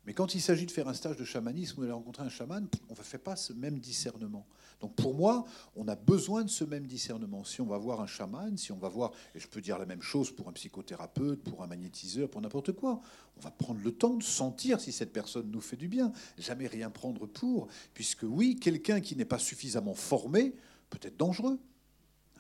Mais 0.09 0.15
quand 0.15 0.35
il 0.35 0.41
s'agit 0.41 0.65
de 0.65 0.71
faire 0.71 0.89
un 0.89 0.95
stage 0.95 1.19
de 1.19 1.25
chamanisme, 1.27 1.77
vous 1.77 1.83
allez 1.83 1.93
rencontrer 1.93 2.23
un 2.23 2.31
chaman, 2.31 2.67
on 2.89 2.95
ne 2.95 2.99
fait 2.99 3.19
pas 3.19 3.37
ce 3.37 3.53
même 3.53 3.79
discernement. 3.79 4.47
Donc 4.81 4.97
pour 4.97 5.13
moi, 5.13 5.45
on 5.77 5.87
a 5.87 5.97
besoin 5.97 6.45
de 6.45 6.49
ce 6.49 6.65
même 6.65 6.87
discernement. 6.87 7.45
Si 7.45 7.61
on 7.61 7.67
va 7.67 7.77
voir 7.77 8.01
un 8.01 8.07
chaman, 8.07 8.57
si 8.57 8.73
on 8.73 8.79
va 8.79 8.89
voir, 8.89 9.13
et 9.35 9.39
je 9.39 9.47
peux 9.47 9.61
dire 9.61 9.79
la 9.79 9.85
même 9.85 10.01
chose 10.01 10.31
pour 10.31 10.49
un 10.49 10.53
psychothérapeute, 10.53 11.43
pour 11.43 11.63
un 11.63 11.67
magnétiseur, 11.67 12.31
pour 12.31 12.41
n'importe 12.41 12.73
quoi, 12.73 13.03
on 13.37 13.41
va 13.43 13.51
prendre 13.51 13.83
le 13.85 13.93
temps 13.93 14.15
de 14.15 14.23
sentir 14.23 14.81
si 14.81 14.93
cette 14.93 15.13
personne 15.13 15.51
nous 15.51 15.61
fait 15.61 15.77
du 15.77 15.89
bien. 15.89 16.11
Jamais 16.39 16.69
rien 16.69 16.89
prendre 16.89 17.27
pour, 17.27 17.69
puisque 17.93 18.23
oui, 18.23 18.57
quelqu'un 18.59 19.03
qui 19.03 19.15
n'est 19.15 19.27
pas 19.27 19.39
suffisamment 19.39 19.93
formé 19.93 20.55
peut 20.89 21.01
être 21.03 21.19
dangereux. 21.19 21.59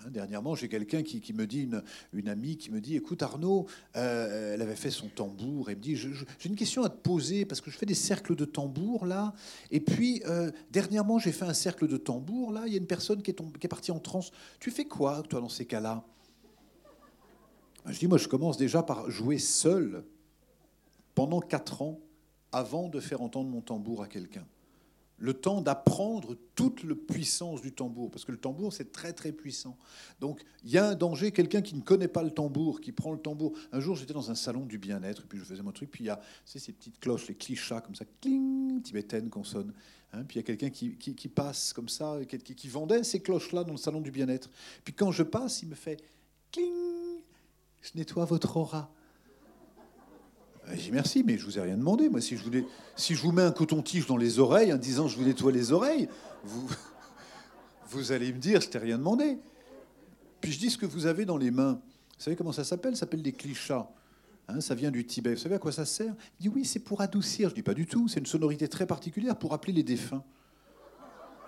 Hein, 0.05 0.11
dernièrement, 0.11 0.55
j'ai 0.55 0.68
quelqu'un 0.68 1.03
qui, 1.03 1.32
me 1.32 1.46
dit, 1.46 1.68
une, 2.12 2.28
amie 2.28 2.57
qui 2.57 2.70
me 2.70 2.80
dit, 2.80 2.94
écoute 2.96 3.22
Arnaud, 3.22 3.66
euh, 3.96 4.55
elle 4.55 4.62
avait 4.62 4.76
fait 4.76 4.90
son 4.90 5.09
tambour, 5.09 5.70
et 5.70 5.74
me 5.74 5.80
dit, 5.80 5.96
j'ai 5.96 6.09
une 6.44 6.57
question 6.57 6.84
à 6.84 6.88
te 6.88 6.96
poser, 6.96 7.44
parce 7.44 7.61
que 7.61 7.70
je 7.70 7.76
fais 7.76 7.86
des 7.86 7.94
cercles 7.94 8.36
de 8.36 8.44
tambour 8.44 9.07
là, 9.07 9.34
et 9.70 9.80
puis 9.80 10.22
euh, 10.26 10.51
dernièrement 10.70 11.18
j'ai 11.18 11.32
fait 11.32 11.46
un 11.46 11.55
cercle 11.55 11.88
de 11.88 11.96
tambour, 11.96 12.53
là, 12.53 12.62
il 12.66 12.72
y 12.72 12.76
a 12.76 12.78
une 12.78 12.86
personne 12.86 13.22
qui 13.22 13.30
est, 13.30 13.68
partie 13.68 13.90
en 13.90 13.99
transe. 13.99 14.30
Tu 14.61 14.70
fais 14.70 14.84
quoi, 14.84 15.22
toi, 15.28 15.40
dans 15.40 15.49
ces 15.49 15.66
cas-là? 15.66 16.05
Ben, 17.84 17.92
Je 17.92 17.99
dis, 17.99 18.07
moi, 18.07 18.18
je 18.18 18.28
commence 18.28 18.57
déjà 18.57 18.82
par 18.82 19.11
jouer 19.11 19.38
seul 19.38 20.05
pendant 21.14 21.40
quatre 21.40 21.82
ans 21.82 21.99
avant 22.53 22.88
de 22.88 23.01
faire 23.01 23.20
entendre 23.20 23.51
mon 23.51 23.61
tambour 23.61 24.03
à 24.03 24.07
quelqu'un 24.07 24.46
le 25.18 25.34
temps 25.34 25.60
d'apprendre 25.60 26.36
toute 26.54 26.84
la 26.84 26.94
puissance 26.94 27.60
du 27.60 27.72
tambour, 27.72 28.10
parce 28.10 28.24
que 28.24 28.32
le 28.32 28.38
tambour, 28.38 28.72
c'est 28.72 28.92
très 28.92 29.12
très 29.12 29.32
puissant. 29.32 29.76
Donc 30.20 30.42
il 30.64 30.70
y 30.70 30.78
a 30.78 30.88
un 30.88 30.94
danger, 30.94 31.32
quelqu'un 31.32 31.60
qui 31.60 31.74
ne 31.74 31.80
connaît 31.80 32.08
pas 32.08 32.22
le 32.22 32.30
tambour, 32.30 32.80
qui 32.80 32.92
prend 32.92 33.12
le 33.12 33.18
tambour. 33.18 33.52
Un 33.72 33.80
jour, 33.80 33.96
j'étais 33.96 34.14
dans 34.14 34.30
un 34.30 34.34
salon 34.34 34.64
du 34.64 34.78
bien-être, 34.78 35.22
et 35.22 35.26
puis 35.26 35.38
je 35.38 35.44
faisais 35.44 35.62
mon 35.62 35.72
truc, 35.72 35.90
puis 35.90 36.04
il 36.04 36.06
y 36.06 36.10
a 36.10 36.20
ces 36.44 36.72
petites 36.72 37.00
cloches, 37.00 37.28
les 37.28 37.34
clichas, 37.34 37.80
comme 37.80 37.94
ça, 37.94 38.04
cling, 38.20 38.80
tibétaines 38.82 39.28
qu'on 39.28 39.44
sonne. 39.44 39.72
Hein, 40.12 40.24
puis 40.24 40.36
il 40.36 40.38
y 40.38 40.40
a 40.40 40.56
quelqu'un 40.56 40.70
qui, 40.70 41.28
passe 41.28 41.72
comme 41.72 41.88
ça, 41.88 42.18
qui, 42.26 42.54
qui 42.54 42.68
vendait 42.68 43.02
ces 43.02 43.20
cloches-là 43.20 43.64
dans 43.64 43.72
le 43.72 43.78
salon 43.78 44.00
du 44.00 44.10
bien-être. 44.10 44.48
Puis 44.84 44.94
quand 44.94 45.10
je 45.10 45.22
passe, 45.22 45.62
il 45.62 45.68
me 45.68 45.74
fait 45.74 46.02
cling, 46.52 47.22
je 47.82 47.90
nettoie 47.94 48.24
votre 48.24 48.56
aura. 48.56 48.90
J'ai 50.72 50.82
dit 50.82 50.92
merci, 50.92 51.22
mais 51.24 51.38
je 51.38 51.44
vous 51.44 51.58
ai 51.58 51.62
rien 51.62 51.76
demandé. 51.76 52.08
Moi, 52.08 52.20
si 52.20 52.36
je, 52.36 52.42
voulais, 52.42 52.64
si 52.96 53.14
je 53.14 53.22
vous 53.22 53.32
mets 53.32 53.42
un 53.42 53.52
coton-tige 53.52 54.06
dans 54.06 54.16
les 54.16 54.38
oreilles 54.38 54.72
en 54.72 54.76
disant 54.76 55.08
je 55.08 55.16
vous 55.16 55.24
nettoie 55.24 55.52
les 55.52 55.72
oreilles, 55.72 56.08
vous, 56.44 58.12
allez 58.12 58.32
me 58.32 58.38
dire 58.38 58.60
je 58.60 58.68
t'ai 58.68 58.78
rien 58.78 58.98
demandé. 58.98 59.38
Puis 60.40 60.52
je 60.52 60.58
dis 60.58 60.70
ce 60.70 60.78
que 60.78 60.86
vous 60.86 61.06
avez 61.06 61.24
dans 61.24 61.36
les 61.36 61.50
mains. 61.50 61.80
Vous 62.16 62.24
savez 62.24 62.36
comment 62.36 62.52
ça 62.52 62.64
s'appelle? 62.64 62.94
Ça 62.96 63.00
s'appelle 63.00 63.22
des 63.22 63.32
clichas. 63.32 63.88
Hein, 64.48 64.60
ça 64.60 64.74
vient 64.74 64.90
du 64.90 65.04
Tibet. 65.04 65.34
Vous 65.34 65.40
savez 65.40 65.56
à 65.56 65.58
quoi 65.58 65.72
ça 65.72 65.84
sert? 65.84 66.14
Il 66.38 66.44
dit 66.44 66.48
oui, 66.48 66.64
c'est 66.64 66.78
pour 66.80 67.00
adoucir. 67.00 67.50
Je 67.50 67.54
dis 67.54 67.62
pas 67.62 67.74
du 67.74 67.86
tout. 67.86 68.08
C'est 68.08 68.20
une 68.20 68.26
sonorité 68.26 68.68
très 68.68 68.86
particulière 68.86 69.36
pour 69.36 69.52
appeler 69.52 69.72
les 69.72 69.82
défunts. 69.82 70.24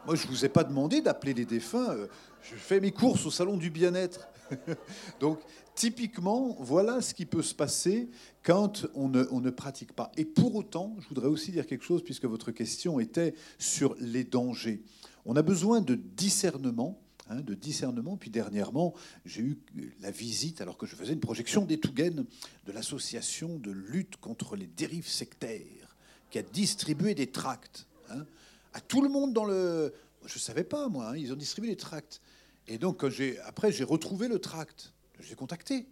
Moi, 0.06 0.14
je 0.16 0.26
vous 0.26 0.44
ai 0.44 0.48
pas 0.48 0.64
demandé 0.64 1.02
d'appeler 1.02 1.34
les 1.34 1.44
défunts. 1.44 1.90
Euh, 1.90 2.06
je 2.42 2.54
fais 2.54 2.80
mes 2.80 2.90
courses 2.90 3.26
au 3.26 3.30
salon 3.30 3.56
du 3.56 3.70
bien-être. 3.70 4.28
Donc, 5.20 5.40
typiquement, 5.81 6.55
voilà 6.59 7.01
ce 7.01 7.14
qui 7.14 7.24
peut 7.24 7.41
se 7.41 7.55
passer 7.55 8.11
quand 8.43 8.87
on 8.93 9.09
ne, 9.09 9.49
pratique 9.49 9.95
pas. 9.95 10.12
Et 10.18 10.26
pour 10.26 10.55
autant, 10.55 10.95
je 11.01 11.09
voudrais 11.09 11.28
aussi 11.28 11.53
dire 11.53 11.66
quelque 11.66 11.85
chose, 11.85 12.05
puisque 12.05 12.26
votre 12.26 12.51
question 12.51 13.01
était 13.01 13.33
sur 13.59 13.97
les 13.99 14.22
dangers. 14.22 14.83
On 15.24 15.37
a 15.37 15.43
besoin 15.43 15.81
de 15.81 15.95
discernement. 15.95 17.01
Hein, 17.31 17.41
de 17.41 17.55
discernement. 17.55 18.18
Puis 18.18 18.28
dernièrement, 18.28 18.93
j'ai 19.24 19.41
eu 19.41 19.59
la 20.01 20.11
visite, 20.11 20.61
alors 20.61 20.76
que 20.76 20.85
je 20.85 20.95
faisais 20.95 21.14
une 21.14 21.20
projection 21.20 21.64
des 21.64 21.78
de 21.78 22.72
l'association 22.74 23.59
de 23.59 23.70
lutte 23.70 24.18
contre 24.18 24.57
les 24.57 24.66
dérives 24.66 25.09
sectaires, 25.09 25.97
qui 26.31 26.39
a 26.39 26.43
distribué 26.43 27.14
des 27.14 27.28
tracts 27.28 27.87
hein, 28.11 28.26
à 28.74 28.81
tout 28.83 29.01
le 29.01 29.09
monde 29.09 29.33
dans 29.33 29.47
le. 29.47 29.95
Je 30.26 30.35
ne 30.35 30.41
savais 30.41 30.64
pas, 30.64 30.89
moi, 30.89 31.11
hein, 31.11 31.16
ils 31.16 31.33
ont 31.33 31.37
distribué 31.37 31.70
des 31.70 31.76
tracts. 31.76 32.20
Et 32.68 32.76
donc, 32.76 33.03
après, 33.47 33.72
j'ai 33.72 33.85
retrouvé 33.85 34.28
le 34.28 34.41
tract. 34.41 34.93
Je 35.20 35.34
contacté, 35.34 35.86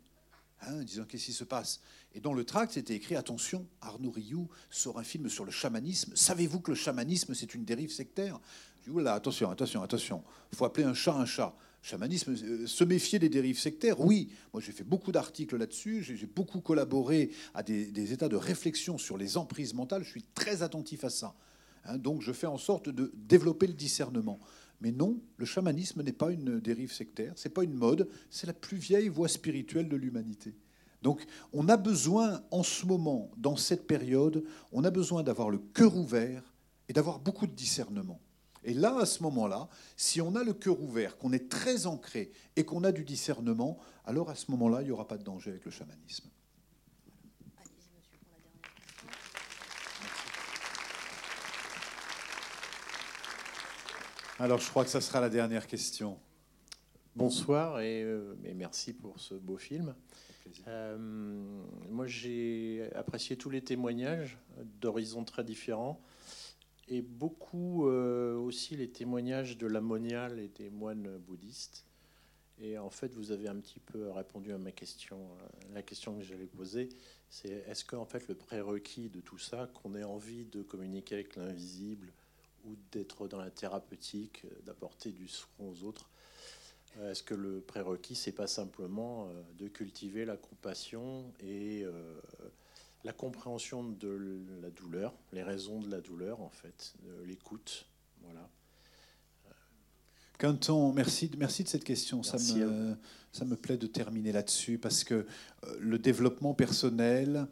hein, 0.62 0.82
disant 0.82 1.04
qu'est-ce 1.04 1.26
qui 1.26 1.32
se 1.32 1.44
passe? 1.44 1.80
Et 2.14 2.20
dans 2.20 2.32
le 2.32 2.44
tract, 2.44 2.72
c'était 2.72 2.94
écrit 2.94 3.16
Attention, 3.16 3.66
Arnaud 3.80 4.10
Rioux 4.10 4.48
sort 4.70 4.98
un 4.98 5.04
film 5.04 5.28
sur 5.28 5.44
le 5.44 5.50
chamanisme. 5.50 6.14
Savez-vous 6.16 6.60
que 6.60 6.70
le 6.70 6.76
chamanisme, 6.76 7.34
c'est 7.34 7.54
une 7.54 7.64
dérive 7.64 7.92
sectaire? 7.92 8.40
Je 8.78 8.84
dis 8.84 8.90
Oula, 8.90 9.14
attention, 9.14 9.50
attention, 9.50 9.82
attention. 9.82 10.24
Il 10.52 10.58
faut 10.58 10.64
appeler 10.64 10.86
un 10.86 10.94
chat 10.94 11.14
un 11.14 11.26
chat. 11.26 11.54
Chamanisme, 11.80 12.34
euh, 12.34 12.66
se 12.66 12.84
méfier 12.84 13.18
des 13.18 13.28
dérives 13.28 13.58
sectaires, 13.58 14.00
oui. 14.00 14.32
Moi, 14.52 14.60
j'ai 14.60 14.72
fait 14.72 14.84
beaucoup 14.84 15.12
d'articles 15.12 15.56
là-dessus. 15.56 16.02
J'ai 16.02 16.26
beaucoup 16.26 16.60
collaboré 16.60 17.30
à 17.54 17.62
des, 17.62 18.12
états 18.12 18.28
de 18.28 18.36
réflexion 18.36 18.98
sur 18.98 19.16
les 19.16 19.36
emprises 19.36 19.74
mentales. 19.74 20.02
Je 20.02 20.10
suis 20.10 20.24
très 20.34 20.62
attentif 20.62 21.04
à 21.04 21.10
ça. 21.10 21.34
Hein. 21.84 21.98
donc, 21.98 22.22
je 22.22 22.32
fais 22.32 22.46
en 22.46 22.58
sorte 22.58 22.88
de 22.88 23.12
développer 23.14 23.66
le 23.66 23.74
discernement. 23.74 24.40
Mais 24.80 24.92
non, 24.92 25.20
le 25.36 25.44
chamanisme 25.44 26.02
n'est 26.02 26.12
pas 26.12 26.30
une 26.30 26.60
dérive 26.60 26.92
sectaire, 26.92 27.32
c'est 27.36 27.48
pas 27.48 27.64
une 27.64 27.74
mode, 27.74 28.08
c'est 28.30 28.46
la 28.46 28.52
plus 28.52 28.76
vieille 28.76 29.08
voie 29.08 29.28
spirituelle 29.28 29.88
de 29.88 29.96
l'humanité. 29.96 30.54
Donc 31.02 31.24
on 31.52 31.68
a 31.68 31.76
besoin 31.76 32.42
en 32.50 32.62
ce 32.62 32.86
moment, 32.86 33.30
dans 33.36 33.56
cette 33.56 33.86
période, 33.86 34.44
on 34.72 34.84
a 34.84 34.90
besoin 34.90 35.22
d'avoir 35.22 35.50
le 35.50 35.58
cœur 35.58 35.96
ouvert 35.96 36.54
et 36.88 36.92
d'avoir 36.92 37.18
beaucoup 37.18 37.46
de 37.46 37.52
discernement. 37.52 38.20
Et 38.64 38.74
là, 38.74 38.98
à 38.98 39.06
ce 39.06 39.22
moment-là, 39.22 39.68
si 39.96 40.20
on 40.20 40.34
a 40.34 40.42
le 40.42 40.52
cœur 40.52 40.80
ouvert, 40.80 41.16
qu'on 41.16 41.32
est 41.32 41.48
très 41.48 41.86
ancré 41.86 42.32
et 42.56 42.64
qu'on 42.64 42.84
a 42.84 42.92
du 42.92 43.04
discernement, 43.04 43.78
alors 44.04 44.30
à 44.30 44.34
ce 44.34 44.50
moment-là, 44.50 44.82
il 44.82 44.86
n'y 44.86 44.90
aura 44.90 45.06
pas 45.06 45.16
de 45.16 45.22
danger 45.22 45.50
avec 45.50 45.64
le 45.64 45.70
chamanisme. 45.70 46.28
Alors 54.41 54.61
je 54.61 54.70
crois 54.70 54.84
que 54.84 54.91
ça 54.91 55.01
sera 55.01 55.20
la 55.20 55.30
dernière 55.30 55.66
question. 55.66 56.16
Bonsoir 57.16 57.80
et, 57.80 58.05
euh, 58.05 58.36
merci 58.55 58.93
pour 58.93 59.18
ce 59.18 59.34
beau 59.34 59.57
film. 59.57 59.97
Euh, 60.68 60.97
moi 61.91 62.07
j'ai 62.07 62.89
apprécié 62.95 63.36
tous 63.36 63.51
les 63.51 63.62
témoignages 63.62 64.39
d'horizons 64.80 65.24
très 65.24 65.43
différents 65.43 66.01
et 66.86 67.03
beaucoup 67.03 67.89
euh, 67.89 68.36
aussi 68.36 68.76
les 68.76 68.89
témoignages 68.89 69.59
de 69.59 69.66
la 69.66 69.80
moniale 69.80 70.39
et 70.39 70.49
des 70.49 70.70
moines 70.70 71.18
bouddhistes. 71.18 71.84
Et 72.61 72.78
en 72.78 72.91
fait, 72.91 73.14
vous 73.14 73.32
avez 73.32 73.49
un 73.49 73.57
petit 73.57 73.78
peu 73.80 74.11
répondu 74.11 74.53
à 74.53 74.59
ma 74.59 74.72
question. 74.72 75.28
La 75.74 75.82
question 75.82 76.16
que 76.16 76.24
j'allais 76.24 76.47
poser, 76.47 76.89
c'est 77.28 77.64
est-ce 77.68 77.84
qu'en 77.84 78.05
fait 78.05 78.26
le 78.28 78.34
prérequis 78.34 79.11
de 79.11 79.20
tout 79.20 79.39
ça, 79.39 79.68
qu'on 79.74 79.95
ait 79.95 80.05
envie 80.05 80.45
de 80.45 80.62
communiquer 80.62 81.16
avec 81.16 81.36
l'invisible, 81.36 82.12
ou 82.68 82.76
d'être 82.92 83.28
dans 83.28 83.38
la 83.38 83.50
thérapeutique, 83.50 84.42
euh, 84.44 84.48
d'apporter 84.64 85.10
du 85.10 85.28
soin 85.28 85.48
aux 85.60 85.82
autres. 85.84 86.08
Euh, 86.98 87.10
est-ce 87.10 87.22
que 87.22 87.34
le 87.34 87.60
prérequis, 87.60 88.14
c'est 88.14 88.32
pas 88.32 88.46
simplement 88.46 89.28
euh, 89.28 89.42
de 89.58 89.68
cultiver 89.68 90.24
la 90.24 90.36
compassion 90.36 91.32
et 91.40 91.84
la 93.04 93.12
compréhension 93.12 93.84
de 93.84 94.42
la 94.60 94.70
douleur, 94.70 95.14
les 95.32 95.42
raisons 95.42 95.80
de 95.80 95.90
la 95.90 96.00
douleur, 96.00 96.40
en 96.40 96.50
fait, 96.50 96.94
l'écoute, 97.24 97.86
voilà. 98.22 98.48
Quinton, 100.36 100.92
merci, 100.92 101.30
merci 101.36 101.64
de 101.64 101.68
cette 101.68 101.84
question. 101.84 102.22
Ça 102.22 102.36
me, 102.38 102.96
ça 103.32 103.44
me, 103.44 103.56
plaît 103.56 103.76
de 103.76 103.86
terminer 103.86 104.30
là-dessus 104.30 104.78
parce 104.78 105.02
que 105.02 105.26
le 105.80 105.98
développement 105.98 106.54
personnel, 106.54 107.48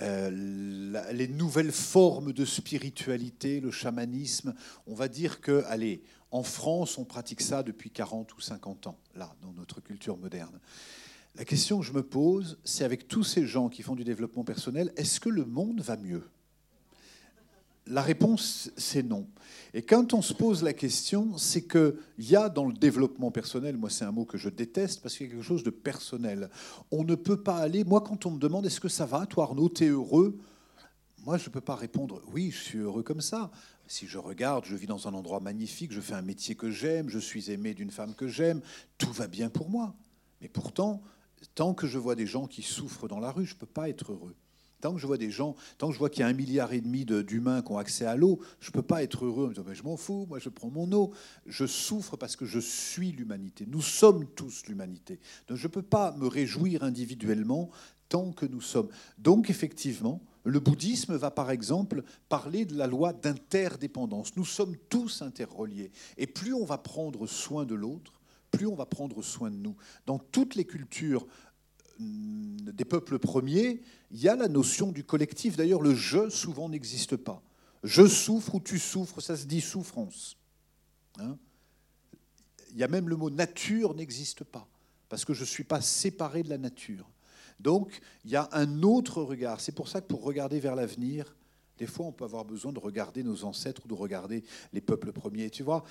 euh, 0.00 1.12
les 1.12 1.28
nouvelles 1.28 1.72
formes 1.72 2.32
de 2.32 2.44
spiritualité, 2.44 3.60
le 3.60 3.70
chamanisme, 3.70 4.54
on 4.86 4.94
va 4.94 5.08
dire 5.08 5.40
que, 5.40 5.64
allez, 5.66 6.02
en 6.30 6.42
France, 6.42 6.98
on 6.98 7.04
pratique 7.04 7.40
ça 7.40 7.62
depuis 7.62 7.90
40 7.90 8.34
ou 8.36 8.40
50 8.40 8.86
ans, 8.86 8.98
là, 9.14 9.34
dans 9.42 9.52
notre 9.52 9.80
culture 9.80 10.16
moderne. 10.16 10.58
La 11.34 11.44
question 11.44 11.80
que 11.80 11.86
je 11.86 11.92
me 11.92 12.02
pose, 12.02 12.58
c'est 12.64 12.84
avec 12.84 13.08
tous 13.08 13.24
ces 13.24 13.46
gens 13.46 13.68
qui 13.68 13.82
font 13.82 13.94
du 13.94 14.04
développement 14.04 14.44
personnel, 14.44 14.92
est-ce 14.96 15.20
que 15.20 15.28
le 15.28 15.44
monde 15.44 15.80
va 15.80 15.96
mieux? 15.96 16.24
La 17.86 18.02
réponse, 18.02 18.70
c'est 18.76 19.02
non. 19.02 19.26
Et 19.78 19.82
quand 19.82 20.12
on 20.12 20.22
se 20.22 20.34
pose 20.34 20.64
la 20.64 20.72
question, 20.72 21.38
c'est 21.38 21.68
qu'il 21.68 21.94
y 22.18 22.34
a 22.34 22.48
dans 22.48 22.66
le 22.66 22.72
développement 22.72 23.30
personnel, 23.30 23.76
moi 23.76 23.90
c'est 23.90 24.04
un 24.04 24.10
mot 24.10 24.24
que 24.24 24.36
je 24.36 24.48
déteste 24.48 25.00
parce 25.02 25.16
qu'il 25.16 25.28
y 25.28 25.30
a 25.30 25.32
quelque 25.32 25.44
chose 25.44 25.62
de 25.62 25.70
personnel. 25.70 26.50
On 26.90 27.04
ne 27.04 27.14
peut 27.14 27.40
pas 27.44 27.58
aller, 27.58 27.84
moi 27.84 28.00
quand 28.00 28.26
on 28.26 28.32
me 28.32 28.40
demande 28.40 28.66
est-ce 28.66 28.80
que 28.80 28.88
ça 28.88 29.06
va, 29.06 29.24
toi 29.24 29.44
Arnaud, 29.44 29.68
t'es 29.68 29.86
heureux? 29.86 30.36
Moi 31.18 31.38
je 31.38 31.48
ne 31.48 31.52
peux 31.52 31.60
pas 31.60 31.76
répondre 31.76 32.20
oui, 32.32 32.50
je 32.50 32.60
suis 32.60 32.78
heureux 32.78 33.04
comme 33.04 33.20
ça. 33.20 33.52
Si 33.86 34.08
je 34.08 34.18
regarde, 34.18 34.64
je 34.64 34.74
vis 34.74 34.88
dans 34.88 35.06
un 35.06 35.14
endroit 35.14 35.38
magnifique, 35.38 35.92
je 35.92 36.00
fais 36.00 36.14
un 36.14 36.22
métier 36.22 36.56
que 36.56 36.72
j'aime, 36.72 37.08
je 37.08 37.20
suis 37.20 37.52
aimé 37.52 37.72
d'une 37.72 37.92
femme 37.92 38.16
que 38.16 38.26
j'aime, 38.26 38.60
tout 38.98 39.12
va 39.12 39.28
bien 39.28 39.48
pour 39.48 39.70
moi. 39.70 39.94
Mais 40.40 40.48
pourtant, 40.48 41.02
tant 41.54 41.72
que 41.72 41.86
je 41.86 41.98
vois 41.98 42.16
des 42.16 42.26
gens 42.26 42.48
qui 42.48 42.62
souffrent 42.62 43.06
dans 43.06 43.20
la 43.20 43.30
rue, 43.30 43.46
je 43.46 43.54
ne 43.54 43.60
peux 43.60 43.66
pas 43.66 43.88
être 43.88 44.10
heureux. 44.10 44.34
Tant 44.80 44.94
que 44.94 45.00
je 45.00 45.06
vois 45.06 45.18
des 45.18 45.30
gens, 45.30 45.56
tant 45.76 45.88
que 45.88 45.94
je 45.94 45.98
vois 45.98 46.08
qu'il 46.08 46.20
y 46.20 46.22
a 46.22 46.28
un 46.28 46.32
milliard 46.32 46.72
et 46.72 46.80
demi 46.80 47.04
d'humains 47.04 47.62
qui 47.62 47.72
ont 47.72 47.78
accès 47.78 48.04
à 48.04 48.14
l'eau, 48.14 48.38
je 48.60 48.68
ne 48.68 48.72
peux 48.72 48.82
pas 48.82 49.02
être 49.02 49.24
heureux 49.24 49.46
en 49.46 49.48
me 49.48 49.54
disant 49.54 49.64
je 49.72 49.82
m'en 49.82 49.96
fous, 49.96 50.26
moi 50.28 50.38
je 50.38 50.48
prends 50.48 50.70
mon 50.70 50.90
eau. 50.92 51.12
Je 51.46 51.66
souffre 51.66 52.16
parce 52.16 52.36
que 52.36 52.46
je 52.46 52.60
suis 52.60 53.10
l'humanité. 53.10 53.66
Nous 53.66 53.82
sommes 53.82 54.26
tous 54.36 54.62
l'humanité. 54.68 55.18
Donc 55.48 55.58
je 55.58 55.66
ne 55.66 55.72
peux 55.72 55.82
pas 55.82 56.12
me 56.12 56.28
réjouir 56.28 56.84
individuellement 56.84 57.70
tant 58.08 58.32
que 58.32 58.46
nous 58.46 58.60
sommes. 58.60 58.88
Donc 59.18 59.50
effectivement, 59.50 60.20
le 60.44 60.60
bouddhisme 60.60 61.16
va 61.16 61.30
par 61.30 61.50
exemple 61.50 62.02
parler 62.28 62.64
de 62.64 62.76
la 62.76 62.86
loi 62.86 63.12
d'interdépendance. 63.12 64.36
Nous 64.36 64.44
sommes 64.44 64.76
tous 64.88 65.22
interreliés. 65.22 65.90
Et 66.16 66.26
plus 66.26 66.54
on 66.54 66.64
va 66.64 66.78
prendre 66.78 67.26
soin 67.26 67.66
de 67.66 67.74
l'autre, 67.74 68.20
plus 68.50 68.66
on 68.66 68.74
va 68.74 68.86
prendre 68.86 69.22
soin 69.22 69.50
de 69.50 69.56
nous. 69.56 69.76
Dans 70.06 70.18
toutes 70.18 70.54
les 70.54 70.64
cultures 70.64 71.26
des 71.98 72.84
peuples 72.84 73.18
premiers, 73.18 73.82
il 74.10 74.20
y 74.20 74.28
a 74.28 74.36
la 74.36 74.48
notion 74.48 74.92
du 74.92 75.04
collectif. 75.04 75.56
D'ailleurs, 75.56 75.82
le 75.82 75.94
je 75.94 76.30
souvent 76.30 76.68
n'existe 76.68 77.16
pas. 77.16 77.42
Je 77.82 78.06
souffre 78.06 78.56
ou 78.56 78.60
tu 78.60 78.78
souffres, 78.78 79.20
ça 79.20 79.36
se 79.36 79.46
dit 79.46 79.60
souffrance. 79.60 80.36
Hein. 81.20 81.36
il 82.70 82.78
y 82.78 82.84
a 82.84 82.88
même 82.88 83.08
le 83.08 83.16
mot 83.16 83.28
nature 83.28 83.92
n'existe 83.94 84.44
pas, 84.44 84.68
parce 85.08 85.24
que 85.24 85.34
je 85.34 85.40
ne 85.40 85.46
suis 85.46 85.64
pas 85.64 85.80
séparé 85.80 86.44
de 86.44 86.48
la 86.48 86.58
nature. 86.58 87.10
Donc, 87.58 88.00
il 88.24 88.30
y 88.30 88.36
a 88.36 88.48
un 88.52 88.82
autre 88.82 89.22
regard. 89.22 89.60
C'est 89.60 89.72
pour 89.72 89.88
ça 89.88 90.00
que 90.00 90.06
pour 90.06 90.22
regarder 90.22 90.60
vers 90.60 90.76
l'avenir, 90.76 91.34
des 91.78 91.86
fois, 91.86 92.06
on 92.06 92.12
peut 92.12 92.24
avoir 92.24 92.44
besoin 92.44 92.72
de 92.72 92.78
regarder 92.78 93.22
nos 93.22 93.44
ancêtres 93.44 93.82
ou 93.84 93.88
de 93.88 93.94
regarder 93.94 94.42
les 94.72 94.80
peuples 94.80 95.12
premiers. 95.12 95.48
Tu 95.48 95.62
vois, 95.62 95.84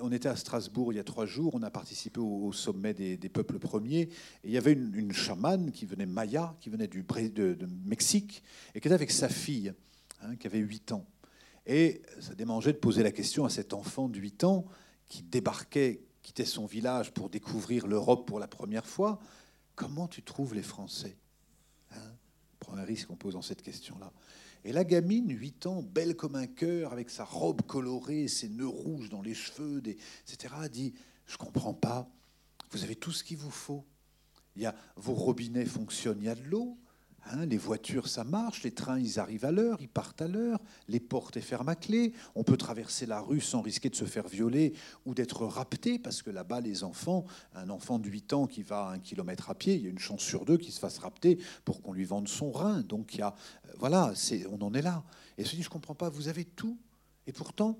on 0.00 0.12
était 0.12 0.28
à 0.28 0.36
Strasbourg 0.36 0.92
il 0.92 0.96
y 0.96 1.00
a 1.00 1.04
trois 1.04 1.26
jours, 1.26 1.54
on 1.54 1.62
a 1.62 1.70
participé 1.70 2.20
au, 2.20 2.52
sommet 2.52 2.94
des, 2.94 3.28
peuples 3.28 3.58
premiers, 3.58 4.02
et 4.02 4.10
il 4.44 4.50
y 4.50 4.58
avait 4.58 4.72
une, 4.72 5.12
chamane 5.12 5.72
qui 5.72 5.86
venait 5.86 6.06
Maya, 6.06 6.54
qui 6.60 6.70
venait 6.70 6.88
du, 6.88 7.02
de, 7.02 7.68
Mexique, 7.84 8.42
et 8.74 8.80
qui 8.80 8.88
était 8.88 8.94
avec 8.94 9.10
sa 9.10 9.28
fille, 9.28 9.72
hein, 10.22 10.36
qui 10.36 10.46
avait 10.46 10.58
8 10.58 10.92
ans. 10.92 11.06
Et 11.66 12.02
ça 12.20 12.34
démangeait 12.34 12.72
de 12.72 12.78
poser 12.78 13.02
la 13.02 13.12
question 13.12 13.44
à 13.44 13.50
cet 13.50 13.72
enfant 13.72 14.08
de 14.08 14.18
8 14.18 14.44
ans 14.44 14.64
qui 15.06 15.22
débarquait, 15.22 16.02
quittait 16.22 16.44
son 16.44 16.66
village 16.66 17.12
pour 17.12 17.30
découvrir 17.30 17.86
l'Europe 17.86 18.26
pour 18.26 18.38
la 18.38 18.48
première 18.48 18.86
fois, 18.86 19.20
comment 19.74 20.08
tu 20.08 20.22
trouves 20.22 20.54
les 20.54 20.62
Français 20.62 21.16
hein? 21.92 22.14
Prends 22.60 22.76
un 22.76 22.84
risque 22.84 23.10
en 23.10 23.16
posant 23.16 23.42
cette 23.42 23.62
question-là. 23.62 24.12
Et 24.64 24.72
la 24.72 24.84
gamine, 24.84 25.30
8 25.30 25.66
ans, 25.66 25.82
belle 25.82 26.14
comme 26.14 26.36
un 26.36 26.46
cœur, 26.46 26.92
avec 26.92 27.10
sa 27.10 27.24
robe 27.24 27.62
colorée, 27.62 28.28
ses 28.28 28.48
nœuds 28.48 28.66
rouges 28.66 29.08
dans 29.08 29.22
les 29.22 29.34
cheveux, 29.34 29.82
etc., 29.86 30.54
dit 30.70 30.94
Je 31.26 31.36
comprends 31.36 31.74
pas, 31.74 32.08
vous 32.70 32.84
avez 32.84 32.94
tout 32.94 33.12
ce 33.12 33.24
qu'il 33.24 33.38
vous 33.38 33.50
faut. 33.50 33.84
Il 34.54 34.62
y 34.62 34.66
a, 34.66 34.74
vos 34.96 35.14
robinets 35.14 35.64
fonctionnent, 35.64 36.18
il 36.20 36.26
y 36.26 36.28
a 36.28 36.34
de 36.34 36.44
l'eau, 36.44 36.78
Hein, 37.30 37.46
les 37.46 37.56
voitures, 37.56 38.08
ça 38.08 38.24
marche, 38.24 38.64
les 38.64 38.72
trains, 38.72 38.98
ils 38.98 39.20
arrivent 39.20 39.44
à 39.44 39.52
l'heure, 39.52 39.78
ils 39.80 39.88
partent 39.88 40.20
à 40.20 40.26
l'heure, 40.26 40.58
les 40.88 40.98
portes, 40.98 41.36
elles 41.36 41.42
ferment 41.42 41.70
à 41.70 41.76
clé, 41.76 42.12
on 42.34 42.42
peut 42.42 42.56
traverser 42.56 43.06
la 43.06 43.20
rue 43.20 43.40
sans 43.40 43.62
risquer 43.62 43.88
de 43.88 43.94
se 43.94 44.04
faire 44.04 44.26
violer 44.26 44.74
ou 45.06 45.14
d'être 45.14 45.46
rapté, 45.46 46.00
parce 46.00 46.20
que 46.20 46.30
là-bas, 46.30 46.60
les 46.60 46.82
enfants, 46.82 47.24
un 47.54 47.70
enfant 47.70 48.00
de 48.00 48.08
8 48.08 48.32
ans 48.32 48.46
qui 48.48 48.62
va 48.62 48.88
un 48.88 48.98
kilomètre 48.98 49.50
à 49.50 49.54
pied, 49.54 49.76
il 49.76 49.82
y 49.82 49.86
a 49.86 49.90
une 49.90 50.00
chance 50.00 50.20
sur 50.20 50.44
deux 50.44 50.56
qu'il 50.58 50.72
se 50.72 50.80
fasse 50.80 50.98
rapter 50.98 51.38
pour 51.64 51.80
qu'on 51.80 51.92
lui 51.92 52.04
vende 52.04 52.26
son 52.26 52.50
rein. 52.50 52.80
Donc, 52.80 53.14
y 53.14 53.22
a, 53.22 53.28
euh, 53.66 53.72
voilà, 53.78 54.12
on 54.50 54.60
en 54.60 54.74
est 54.74 54.82
là. 54.82 55.04
Et 55.38 55.44
se 55.44 55.54
dit, 55.54 55.62
je 55.62 55.68
ne 55.68 55.72
comprends 55.72 55.94
pas, 55.94 56.08
vous 56.08 56.26
avez 56.26 56.44
tout, 56.44 56.76
et 57.28 57.32
pourtant, 57.32 57.78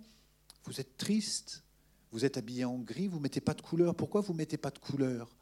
vous 0.67 0.81
êtes 0.81 0.97
triste, 0.97 1.65
vous 2.13 2.25
êtes 2.25 2.37
habillé 2.37 2.65
en 2.65 2.79
gris, 2.79 3.09
vous 3.09 3.17
ne 3.17 3.23
mettez 3.23 3.41
pas 3.41 3.55
de 3.55 3.63
couleur. 3.63 3.97
Pourquoi 3.97 4.21
vous 4.21 4.35
ne 4.35 4.39
mettez 4.39 4.57
pas 4.57 4.71
de 4.71 4.79
couleur? 4.79 5.35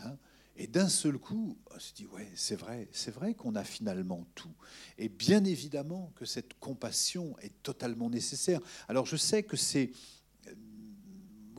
Hein? 0.00 0.16
Et 0.56 0.68
d'un 0.68 0.88
seul 0.88 1.18
coup, 1.18 1.58
on 1.74 1.78
se 1.80 1.92
dit, 1.94 2.06
ouais, 2.06 2.30
c'est 2.36 2.54
vrai, 2.54 2.88
c'est 2.92 3.10
vrai 3.10 3.34
qu'on 3.34 3.56
a 3.56 3.64
finalement 3.64 4.24
tout. 4.36 4.54
Et 4.98 5.08
bien 5.08 5.44
évidemment 5.44 6.12
que 6.14 6.24
cette 6.24 6.54
compassion 6.54 7.36
est 7.40 7.62
totalement 7.62 8.08
nécessaire. 8.08 8.60
Alors 8.88 9.06
je 9.06 9.16
sais 9.16 9.42
que 9.42 9.56
c'est... 9.56 9.90
Euh, 10.46 10.54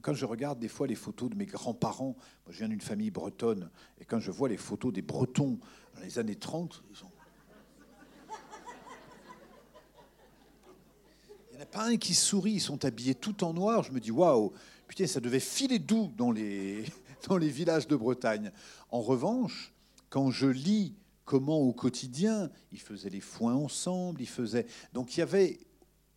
quand 0.02 0.14
je 0.14 0.26
regarde 0.26 0.60
des 0.60 0.70
fois 0.70 0.88
les 0.88 0.96
photos 0.96 1.30
de 1.30 1.36
mes 1.36 1.46
grands-parents, 1.46 2.16
moi 2.46 2.52
je 2.52 2.60
viens 2.60 2.70
d'une 2.70 2.80
famille 2.80 3.12
bretonne, 3.12 3.70
et 4.00 4.06
quand 4.06 4.20
je 4.20 4.32
vois 4.32 4.48
les 4.48 4.58
photos 4.58 4.94
des 4.94 5.02
Bretons 5.02 5.60
dans 5.94 6.02
les 6.02 6.18
années 6.18 6.38
30, 6.38 6.84
ils 6.90 6.96
sont... 6.96 7.12
Il 11.52 11.60
n'y 11.60 11.64
en 11.64 11.64
a 11.64 11.68
pas 11.68 11.86
un 11.86 11.96
qui 11.96 12.14
sourit, 12.14 12.54
ils 12.54 12.62
sont 12.62 12.84
habillés 12.84 13.16
tout 13.16 13.46
en 13.46 13.54
noir. 13.54 13.82
Je 13.82 13.94
me 13.94 14.02
dis, 14.02 14.12
waouh, 14.12 14.52
putain, 14.88 15.08
ça 15.08 15.22
devait 15.22 15.40
filer 15.40 15.80
doux 15.80 16.12
dans 16.18 16.32
les, 16.32 16.84
dans 17.30 17.38
les 17.38 17.50
villages 17.50 17.88
de 17.88 17.96
Bretagne. 17.96 18.52
En 18.90 19.02
revanche, 19.02 19.74
quand 20.10 20.32
je 20.32 20.48
lis 20.48 20.96
comment 21.26 21.60
au 21.60 21.74
quotidien, 21.74 22.52
ils 22.72 22.80
faisaient 22.80 23.10
les 23.10 23.22
foins 23.22 23.56
ensemble, 23.56 24.22
ils 24.22 24.28
faisaient... 24.28 24.68
Donc 24.94 25.18
il 25.18 25.22
y 25.22 25.24
avait 25.24 25.60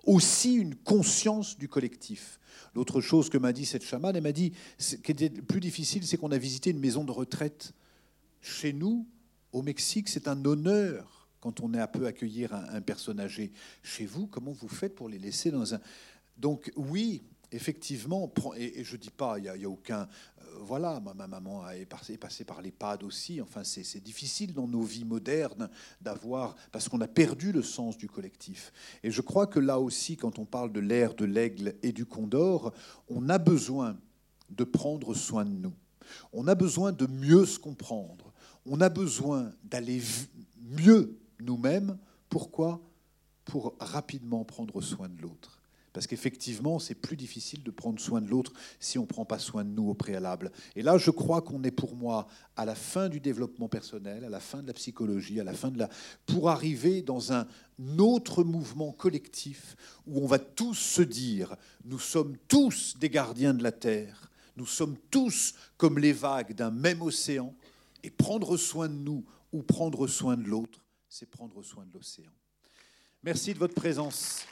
aussi 0.04 0.54
une 0.54 0.74
conscience 0.74 1.58
du 1.58 1.68
collectif. 1.68 2.38
L'autre 2.74 3.00
chose 3.00 3.30
que 3.30 3.38
m'a 3.38 3.52
dit 3.52 3.66
cette 3.66 3.84
chamane, 3.84 4.16
elle 4.16 4.22
m'a 4.22 4.32
dit, 4.32 4.52
ce 4.78 4.96
qui 4.96 5.12
était 5.12 5.30
plus 5.30 5.60
difficile, 5.60 6.06
c'est 6.06 6.16
qu'on 6.16 6.30
a 6.30 6.38
visité 6.38 6.70
une 6.70 6.78
maison 6.78 7.04
de 7.04 7.10
retraite. 7.10 7.72
Chez 8.40 8.72
nous, 8.72 9.06
au 9.52 9.62
Mexique, 9.62 10.08
c'est 10.08 10.28
un 10.28 10.44
honneur 10.44 11.28
quand 11.40 11.60
on 11.60 11.72
est 11.74 11.80
un 11.80 11.86
peu 11.86 12.06
accueillir 12.06 12.54
un, 12.54 12.64
un 12.68 12.80
personne 12.80 13.18
âgé. 13.18 13.50
Chez 13.82 14.06
vous, 14.06 14.26
comment 14.26 14.52
vous 14.52 14.68
faites 14.68 14.94
pour 14.94 15.08
les 15.08 15.18
laisser 15.18 15.50
dans 15.50 15.74
un... 15.74 15.80
Donc 16.36 16.70
oui, 16.76 17.22
effectivement, 17.52 18.32
et, 18.56 18.84
je 18.84 18.96
ne 18.96 19.00
dis 19.00 19.10
pas, 19.10 19.38
il 19.38 19.50
n'y 19.52 19.64
a, 19.64 19.70
aucun... 19.70 20.02
Euh, 20.02 20.44
voilà, 20.60 21.00
ma, 21.00 21.26
maman 21.26 21.68
est 21.70 21.86
passée, 21.86 22.16
passée 22.16 22.44
par 22.44 22.60
l'EHPAD 22.62 23.02
aussi. 23.02 23.40
Enfin, 23.40 23.64
c'est 23.64 24.02
difficile 24.02 24.52
dans 24.52 24.66
nos 24.66 24.82
vies 24.82 25.04
modernes 25.04 25.68
d'avoir... 26.00 26.56
Parce 26.72 26.88
qu'on 26.88 27.00
a 27.00 27.08
perdu 27.08 27.52
le 27.52 27.62
sens 27.62 27.96
du 27.96 28.08
collectif. 28.08 28.72
Et 29.02 29.10
je 29.10 29.20
crois 29.20 29.46
que 29.46 29.60
là 29.60 29.80
aussi, 29.80 30.16
quand 30.16 30.38
on 30.38 30.44
parle 30.44 30.72
de 30.72 30.80
l'ère 30.80 31.14
de 31.14 31.24
l'aigle 31.24 31.74
et 31.82 31.92
du 31.92 32.06
condor, 32.06 32.72
on 33.08 33.28
a 33.28 33.38
besoin 33.38 33.98
de 34.50 34.64
prendre 34.64 35.14
soin 35.14 35.44
de 35.44 35.50
nous. 35.50 35.74
On 36.32 36.46
a 36.48 36.54
besoin 36.54 36.92
de 36.92 37.06
mieux 37.06 37.44
se 37.44 37.58
comprendre. 37.58 38.32
On 38.66 38.80
a 38.80 38.88
besoin 38.88 39.52
d'aller 39.64 40.02
mieux 40.60 41.18
nous-mêmes. 41.40 41.98
Pourquoi? 42.28 42.80
Pour 43.44 43.74
rapidement 43.80 44.44
prendre 44.44 44.80
soin 44.80 45.08
de 45.08 45.20
l'autre. 45.22 45.57
Parce 45.98 46.06
qu'effectivement, 46.06 46.78
c'est 46.78 46.94
plus 46.94 47.16
difficile 47.16 47.64
de 47.64 47.72
prendre 47.72 47.98
soin 47.98 48.20
de 48.20 48.28
l'autre 48.28 48.52
si 48.78 48.98
on 48.98 49.02
ne 49.02 49.08
prend 49.08 49.24
pas 49.24 49.40
soin 49.40 49.64
de 49.64 49.70
nous 49.70 49.88
au 49.88 49.94
préalable. 49.94 50.52
Et 50.76 50.82
là, 50.82 50.96
je 50.96 51.10
crois 51.10 51.42
qu'on 51.42 51.64
est 51.64 51.72
pour 51.72 51.96
moi 51.96 52.28
à 52.54 52.64
la 52.64 52.76
fin 52.76 53.08
du 53.08 53.18
développement 53.18 53.68
personnel, 53.68 54.22
à 54.22 54.28
la 54.28 54.38
fin 54.38 54.62
de 54.62 54.68
la 54.68 54.74
psychologie, 54.74 55.40
à 55.40 55.42
la 55.42 55.54
fin 55.54 55.72
de 55.72 55.78
la... 55.80 55.88
pour 56.24 56.50
arriver 56.50 57.02
dans 57.02 57.32
un 57.32 57.48
autre 57.98 58.44
mouvement 58.44 58.92
collectif 58.92 59.74
où 60.06 60.20
on 60.22 60.26
va 60.28 60.38
tous 60.38 60.76
se 60.78 61.02
dire, 61.02 61.56
nous 61.84 61.98
sommes 61.98 62.36
tous 62.46 62.96
des 63.00 63.10
gardiens 63.10 63.52
de 63.52 63.64
la 63.64 63.72
Terre, 63.72 64.30
nous 64.56 64.66
sommes 64.66 64.96
tous 65.10 65.54
comme 65.78 65.98
les 65.98 66.12
vagues 66.12 66.54
d'un 66.54 66.70
même 66.70 67.02
océan, 67.02 67.52
et 68.04 68.10
prendre 68.10 68.56
soin 68.56 68.88
de 68.88 68.94
nous 68.94 69.24
ou 69.50 69.64
prendre 69.64 70.06
soin 70.06 70.36
de 70.36 70.46
l'autre, 70.46 70.78
c'est 71.08 71.28
prendre 71.28 71.60
soin 71.64 71.84
de 71.86 71.92
l'océan. 71.92 72.30
Merci 73.24 73.52
de 73.52 73.58
votre 73.58 73.74
présence. 73.74 74.46